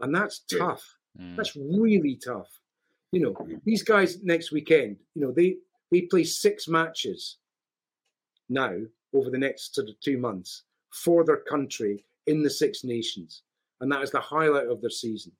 and 0.00 0.14
that's 0.14 0.42
Yeah. 0.50 0.58
tough. 0.58 0.96
Mm. 1.18 1.36
That's 1.36 1.56
really 1.56 2.16
tough. 2.16 2.60
You 3.12 3.20
know, 3.20 3.48
these 3.64 3.82
guys 3.82 4.22
next 4.22 4.52
weekend, 4.52 4.98
you 5.14 5.22
know, 5.22 5.32
they 5.32 5.58
they 5.90 6.02
play 6.02 6.24
six 6.24 6.68
matches 6.68 7.38
now 8.48 8.74
over 9.14 9.30
the 9.30 9.38
next 9.38 9.74
sort 9.74 9.88
of 9.88 9.98
two 10.00 10.18
months 10.18 10.64
for 10.90 11.24
their 11.24 11.38
country 11.38 12.04
in 12.26 12.42
the 12.42 12.50
Six 12.50 12.84
Nations, 12.84 13.42
and 13.80 13.90
that 13.90 14.02
is 14.02 14.10
the 14.10 14.20
highlight 14.20 14.66
of 14.66 14.80
their 14.80 14.90
season. 14.90 15.32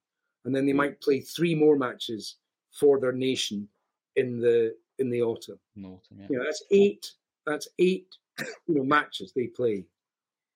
And 0.45 0.55
then 0.55 0.67
they 0.67 0.73
might 0.73 1.01
play 1.01 1.21
three 1.21 1.55
more 1.55 1.77
matches 1.77 2.37
for 2.73 2.99
their 2.99 3.13
nation 3.13 3.69
in 4.17 4.41
the 4.41 4.75
in 4.99 5.11
the 5.11 5.23
autumn. 5.23 5.59
In 5.77 5.85
autumn, 5.85 6.19
yeah. 6.19 6.27
You 6.31 6.39
know, 6.39 6.45
that's 6.45 6.65
eight. 6.71 7.13
That's 7.47 7.69
eight. 7.79 8.07
You 8.67 8.77
know, 8.77 8.85
matches 8.85 9.33
they 9.35 9.49
play, 9.49 9.85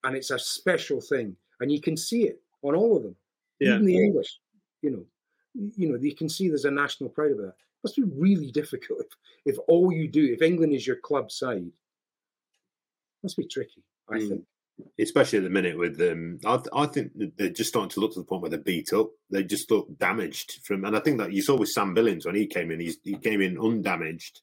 and 0.05 0.17
it's 0.17 0.31
a 0.31 0.39
special 0.39 1.01
thing, 1.01 1.37
and 1.61 1.71
you 1.71 1.81
can 1.81 1.97
see 1.97 2.25
it 2.25 2.41
on 2.63 2.75
all 2.75 2.97
of 2.97 3.03
them. 3.03 3.17
Yeah. 3.59 3.75
Even 3.75 3.87
the 3.87 3.97
English. 3.97 4.39
You 4.83 4.91
know, 4.91 5.05
you 5.77 5.89
know, 5.91 5.99
you 6.01 6.15
can 6.15 6.29
see 6.29 6.49
there's 6.49 6.65
a 6.65 6.71
national 6.71 7.11
pride 7.11 7.33
about 7.33 7.49
it. 7.49 7.55
Must 7.85 7.97
be 7.97 8.05
really 8.05 8.51
difficult 8.53 9.01
if, 9.45 9.55
if 9.55 9.57
all 9.69 9.93
you 9.93 10.09
do, 10.09 10.33
if 10.33 10.41
England 10.43 10.73
is 10.73 10.87
your 10.87 10.97
club 10.97 11.31
side, 11.33 11.65
must 13.23 13.37
be 13.37 13.47
tricky. 13.47 13.83
I 14.09 14.15
Mm. 14.19 14.29
think. 14.29 14.45
especially 14.99 15.37
at 15.39 15.45
the 15.45 15.51
minute 15.51 15.79
with 15.79 15.97
them. 15.97 16.39
I, 16.45 16.57
th- 16.57 16.69
I 16.73 16.87
think 16.87 17.13
they're 17.37 17.51
just 17.51 17.69
starting 17.69 17.91
to 17.91 18.01
look 18.01 18.15
to 18.15 18.21
the 18.21 18.25
point 18.25 18.41
where 18.43 18.51
they're 18.51 18.59
beat 18.59 18.93
up. 18.93 19.11
They 19.31 19.45
just 19.45 19.71
look 19.71 19.87
damaged 19.99 20.61
from, 20.65 20.85
and 20.85 20.97
I 20.97 21.01
think 21.01 21.19
that 21.19 21.33
you 21.33 21.43
saw 21.43 21.57
with 21.57 21.69
Sam 21.69 21.95
Billings 21.95 22.25
when 22.27 22.35
he 22.35 22.47
came 22.47 22.71
in. 22.71 22.81
He's, 22.81 22.97
he 23.05 23.17
came 23.19 23.41
in 23.43 23.59
undamaged. 23.59 24.41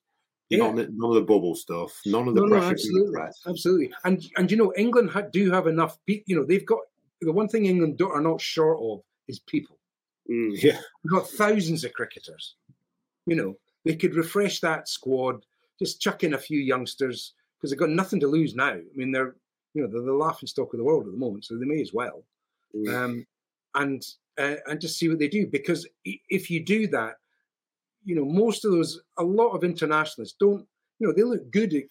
Yeah. 0.49 0.59
None, 0.71 0.75
none 0.97 1.09
of 1.09 1.15
the 1.15 1.21
bubble 1.23 1.55
stuff. 1.55 1.91
None 2.05 2.27
of 2.27 2.35
the 2.35 2.41
No, 2.41 2.47
no, 2.47 2.57
pressure. 2.59 2.67
the 2.67 2.71
absolutely, 2.71 3.21
absolutely. 3.47 3.93
And 4.05 4.23
and 4.37 4.49
you 4.51 4.57
know, 4.57 4.71
England 4.77 5.09
ha- 5.09 5.23
do 5.33 5.51
have 5.51 5.67
enough. 5.67 5.97
Pe- 6.07 6.23
you 6.25 6.35
know, 6.35 6.45
they've 6.45 6.65
got 6.65 6.79
the 7.21 7.33
one 7.33 7.47
thing 7.49 7.65
England 7.65 7.97
do- 7.97 8.09
are 8.09 8.21
not 8.21 8.39
short 8.39 8.79
of 8.81 9.01
is 9.27 9.39
people. 9.39 9.77
Mm. 10.29 10.61
Yeah, 10.61 10.79
We've 11.03 11.11
got 11.11 11.27
thousands 11.27 11.83
of 11.83 11.93
cricketers. 11.93 12.55
You 13.29 13.35
know, 13.35 13.57
they 13.85 13.95
could 13.95 14.15
refresh 14.15 14.59
that 14.59 14.87
squad, 14.87 15.45
just 15.77 16.01
chuck 16.01 16.23
in 16.23 16.33
a 16.33 16.37
few 16.37 16.59
youngsters 16.59 17.33
because 17.57 17.71
they've 17.71 17.79
got 17.79 17.89
nothing 17.89 18.19
to 18.21 18.27
lose 18.27 18.55
now. 18.55 18.73
I 18.73 18.83
mean, 18.95 19.11
they're 19.11 19.35
you 19.73 19.81
know 19.81 19.87
they're 19.87 20.01
the 20.01 20.13
laughing 20.13 20.47
stock 20.47 20.73
of 20.73 20.79
the 20.79 20.83
world 20.83 21.05
at 21.05 21.11
the 21.11 21.17
moment, 21.17 21.45
so 21.45 21.57
they 21.57 21.65
may 21.65 21.81
as 21.81 21.93
well. 21.93 22.23
Mm. 22.75 22.95
Um, 22.95 23.27
and 23.75 24.03
uh, 24.37 24.55
and 24.67 24.81
just 24.81 24.97
see 24.97 25.09
what 25.09 25.19
they 25.19 25.27
do 25.27 25.47
because 25.47 25.87
if 26.05 26.49
you 26.49 26.63
do 26.63 26.87
that, 26.87 27.15
you 28.03 28.15
know, 28.15 28.25
most 28.25 28.65
of 28.65 28.71
those, 28.71 29.01
a 29.17 29.23
lot 29.23 29.49
of 29.51 29.63
internationalists 29.63 30.35
don't, 30.39 30.65
you 30.99 31.07
know, 31.07 31.13
they 31.13 31.23
look 31.23 31.51
good, 31.51 31.73
at- 31.73 31.83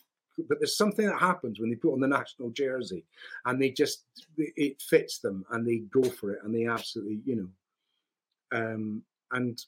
but 0.48 0.58
there's 0.60 0.76
something 0.76 1.04
that 1.06 1.18
happens 1.18 1.58
when 1.58 1.68
they 1.68 1.76
put 1.76 1.92
on 1.92 2.00
the 2.00 2.06
national 2.06 2.50
jersey, 2.50 3.04
and 3.44 3.60
they 3.60 3.70
just 3.70 4.04
it 4.36 4.80
fits 4.80 5.18
them, 5.18 5.44
and 5.50 5.66
they 5.66 5.78
go 5.90 6.02
for 6.04 6.30
it, 6.32 6.38
and 6.44 6.54
they 6.54 6.66
absolutely, 6.66 7.20
you 7.24 7.36
know, 7.36 8.56
um, 8.58 9.02
and 9.32 9.64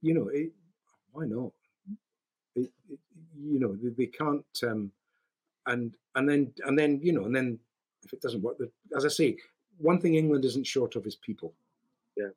you 0.00 0.14
know, 0.14 0.28
it, 0.28 0.50
why 1.14 1.24
not? 1.26 1.52
It, 2.56 2.70
it, 2.90 2.98
you 3.40 3.58
know, 3.60 3.76
they, 3.80 3.90
they 3.90 4.06
can't, 4.06 4.44
um, 4.64 4.90
and 5.66 5.94
and 6.14 6.28
then 6.28 6.52
and 6.66 6.78
then 6.78 7.00
you 7.02 7.12
know, 7.12 7.24
and 7.24 7.34
then 7.34 7.58
if 8.04 8.12
it 8.12 8.20
doesn't 8.20 8.42
work, 8.42 8.56
as 8.96 9.04
I 9.04 9.08
say, 9.08 9.36
one 9.78 10.00
thing 10.00 10.14
England 10.14 10.44
isn't 10.44 10.66
short 10.66 10.96
of 10.96 11.06
is 11.06 11.16
people. 11.16 11.54
Yeah. 12.16 12.28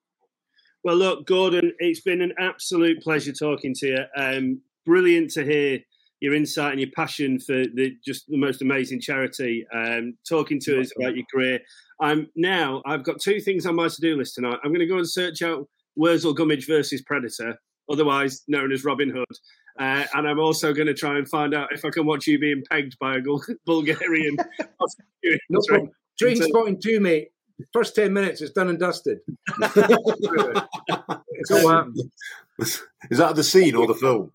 Well, 0.83 0.95
look, 0.95 1.27
Gordon, 1.27 1.73
it's 1.79 2.01
been 2.01 2.21
an 2.21 2.33
absolute 2.39 3.01
pleasure 3.01 3.33
talking 3.33 3.73
to 3.75 3.87
you. 3.87 4.05
Um, 4.15 4.61
brilliant 4.85 5.31
to 5.31 5.43
hear 5.43 5.79
your 6.19 6.33
insight 6.33 6.71
and 6.71 6.79
your 6.79 6.91
passion 6.95 7.39
for 7.39 7.65
the 7.73 7.95
just 8.05 8.27
the 8.27 8.37
most 8.37 8.61
amazing 8.61 9.01
charity. 9.01 9.65
Um, 9.73 10.17
talking 10.27 10.59
to 10.61 10.79
us 10.79 10.91
about 10.97 11.15
your 11.15 11.25
career. 11.31 11.59
I'm 11.99 12.29
now. 12.35 12.81
I've 12.85 13.03
got 13.03 13.19
two 13.19 13.39
things 13.39 13.65
on 13.65 13.75
my 13.75 13.87
to-do 13.87 14.15
list 14.15 14.35
tonight. 14.35 14.59
I'm 14.63 14.71
going 14.71 14.79
to 14.79 14.87
go 14.87 14.97
and 14.97 15.09
search 15.09 15.41
out 15.41 15.67
Wurzel 15.95 16.33
Gummidge 16.33 16.67
versus 16.67 17.01
Predator, 17.01 17.59
otherwise 17.89 18.43
known 18.47 18.71
as 18.71 18.83
Robin 18.83 19.09
Hood. 19.09 19.37
Uh, 19.79 20.05
and 20.13 20.27
I'm 20.27 20.39
also 20.39 20.73
going 20.73 20.87
to 20.87 20.93
try 20.93 21.17
and 21.17 21.27
find 21.27 21.53
out 21.53 21.71
if 21.71 21.85
I 21.85 21.89
can 21.89 22.05
watch 22.05 22.27
you 22.27 22.39
being 22.39 22.63
pegged 22.69 22.97
by 22.99 23.17
a 23.17 23.21
Bulgarian. 23.65 24.37
prosecutor. 24.77 25.39
No 25.49 25.59
Sorry. 25.61 25.89
Trainspotting 26.21 26.81
two, 26.81 26.99
mate. 26.99 27.29
First 27.73 27.95
ten 27.95 28.13
minutes, 28.13 28.41
it's 28.41 28.51
done 28.51 28.69
and 28.69 28.79
dusted. 28.79 29.19
it's 29.61 31.51
all 31.51 31.69
happened. 31.69 32.11
is 32.59 33.17
that 33.17 33.35
the 33.35 33.43
scene 33.43 33.75
or 33.75 33.87
the 33.87 33.95
film? 33.95 34.31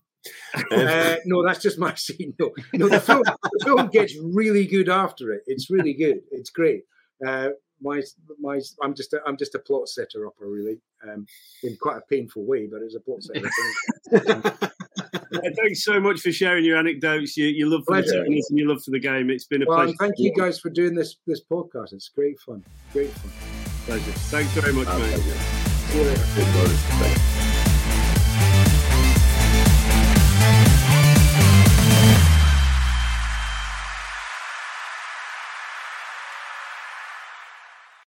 Uh, 0.71 1.15
no, 1.25 1.45
that's 1.45 1.61
just 1.61 1.79
my 1.79 1.93
scene. 1.95 2.33
No, 2.39 2.51
no, 2.73 2.89
the 2.89 2.99
film, 2.99 3.23
the 3.23 3.65
film 3.65 3.87
gets 3.87 4.13
really 4.21 4.65
good 4.65 4.89
after 4.89 5.33
it. 5.33 5.43
It's 5.47 5.69
really 5.69 5.93
good. 5.93 6.21
It's 6.31 6.49
great. 6.49 6.83
Uh, 7.25 7.49
my, 7.83 8.01
my, 8.39 8.59
I'm 8.81 8.95
just, 8.95 9.13
a, 9.13 9.19
I'm 9.27 9.37
just 9.37 9.53
a 9.55 9.59
plot 9.59 9.89
setter 9.89 10.25
upper, 10.25 10.47
really, 10.47 10.79
um, 11.07 11.27
in 11.63 11.75
quite 11.79 11.97
a 11.97 12.01
painful 12.09 12.45
way, 12.45 12.67
but 12.67 12.81
it's 12.81 12.95
a 12.95 12.99
plot 12.99 13.21
setter. 13.23 13.49
Thanks 15.57 15.83
so 15.83 15.99
much 15.99 16.21
for 16.21 16.31
sharing 16.31 16.63
your 16.63 16.77
anecdotes, 16.77 17.35
You, 17.35 17.47
your 17.47 17.67
love 17.67 17.83
for 17.85 17.97
the 17.97 18.03
Pleasure. 18.03 18.23
tennis 18.23 18.49
and 18.49 18.59
your 18.59 18.69
love 18.69 18.83
for 18.83 18.91
the 18.91 18.99
game. 18.99 19.29
It's 19.29 19.45
been 19.45 19.63
a 19.63 19.65
well, 19.65 19.79
pleasure. 19.79 19.95
thank 19.99 20.13
you 20.17 20.31
guys 20.35 20.59
for 20.59 20.69
doing 20.69 20.93
this, 20.93 21.17
this 21.27 21.41
podcast. 21.43 21.93
It's 21.93 22.09
great 22.09 22.39
fun. 22.39 22.63
Great 22.93 23.09
fun. 23.09 23.31
pleasure. 23.85 24.11
Thanks 24.11 24.51
very 24.51 24.73
much, 24.73 24.87
mate. 26.99 27.29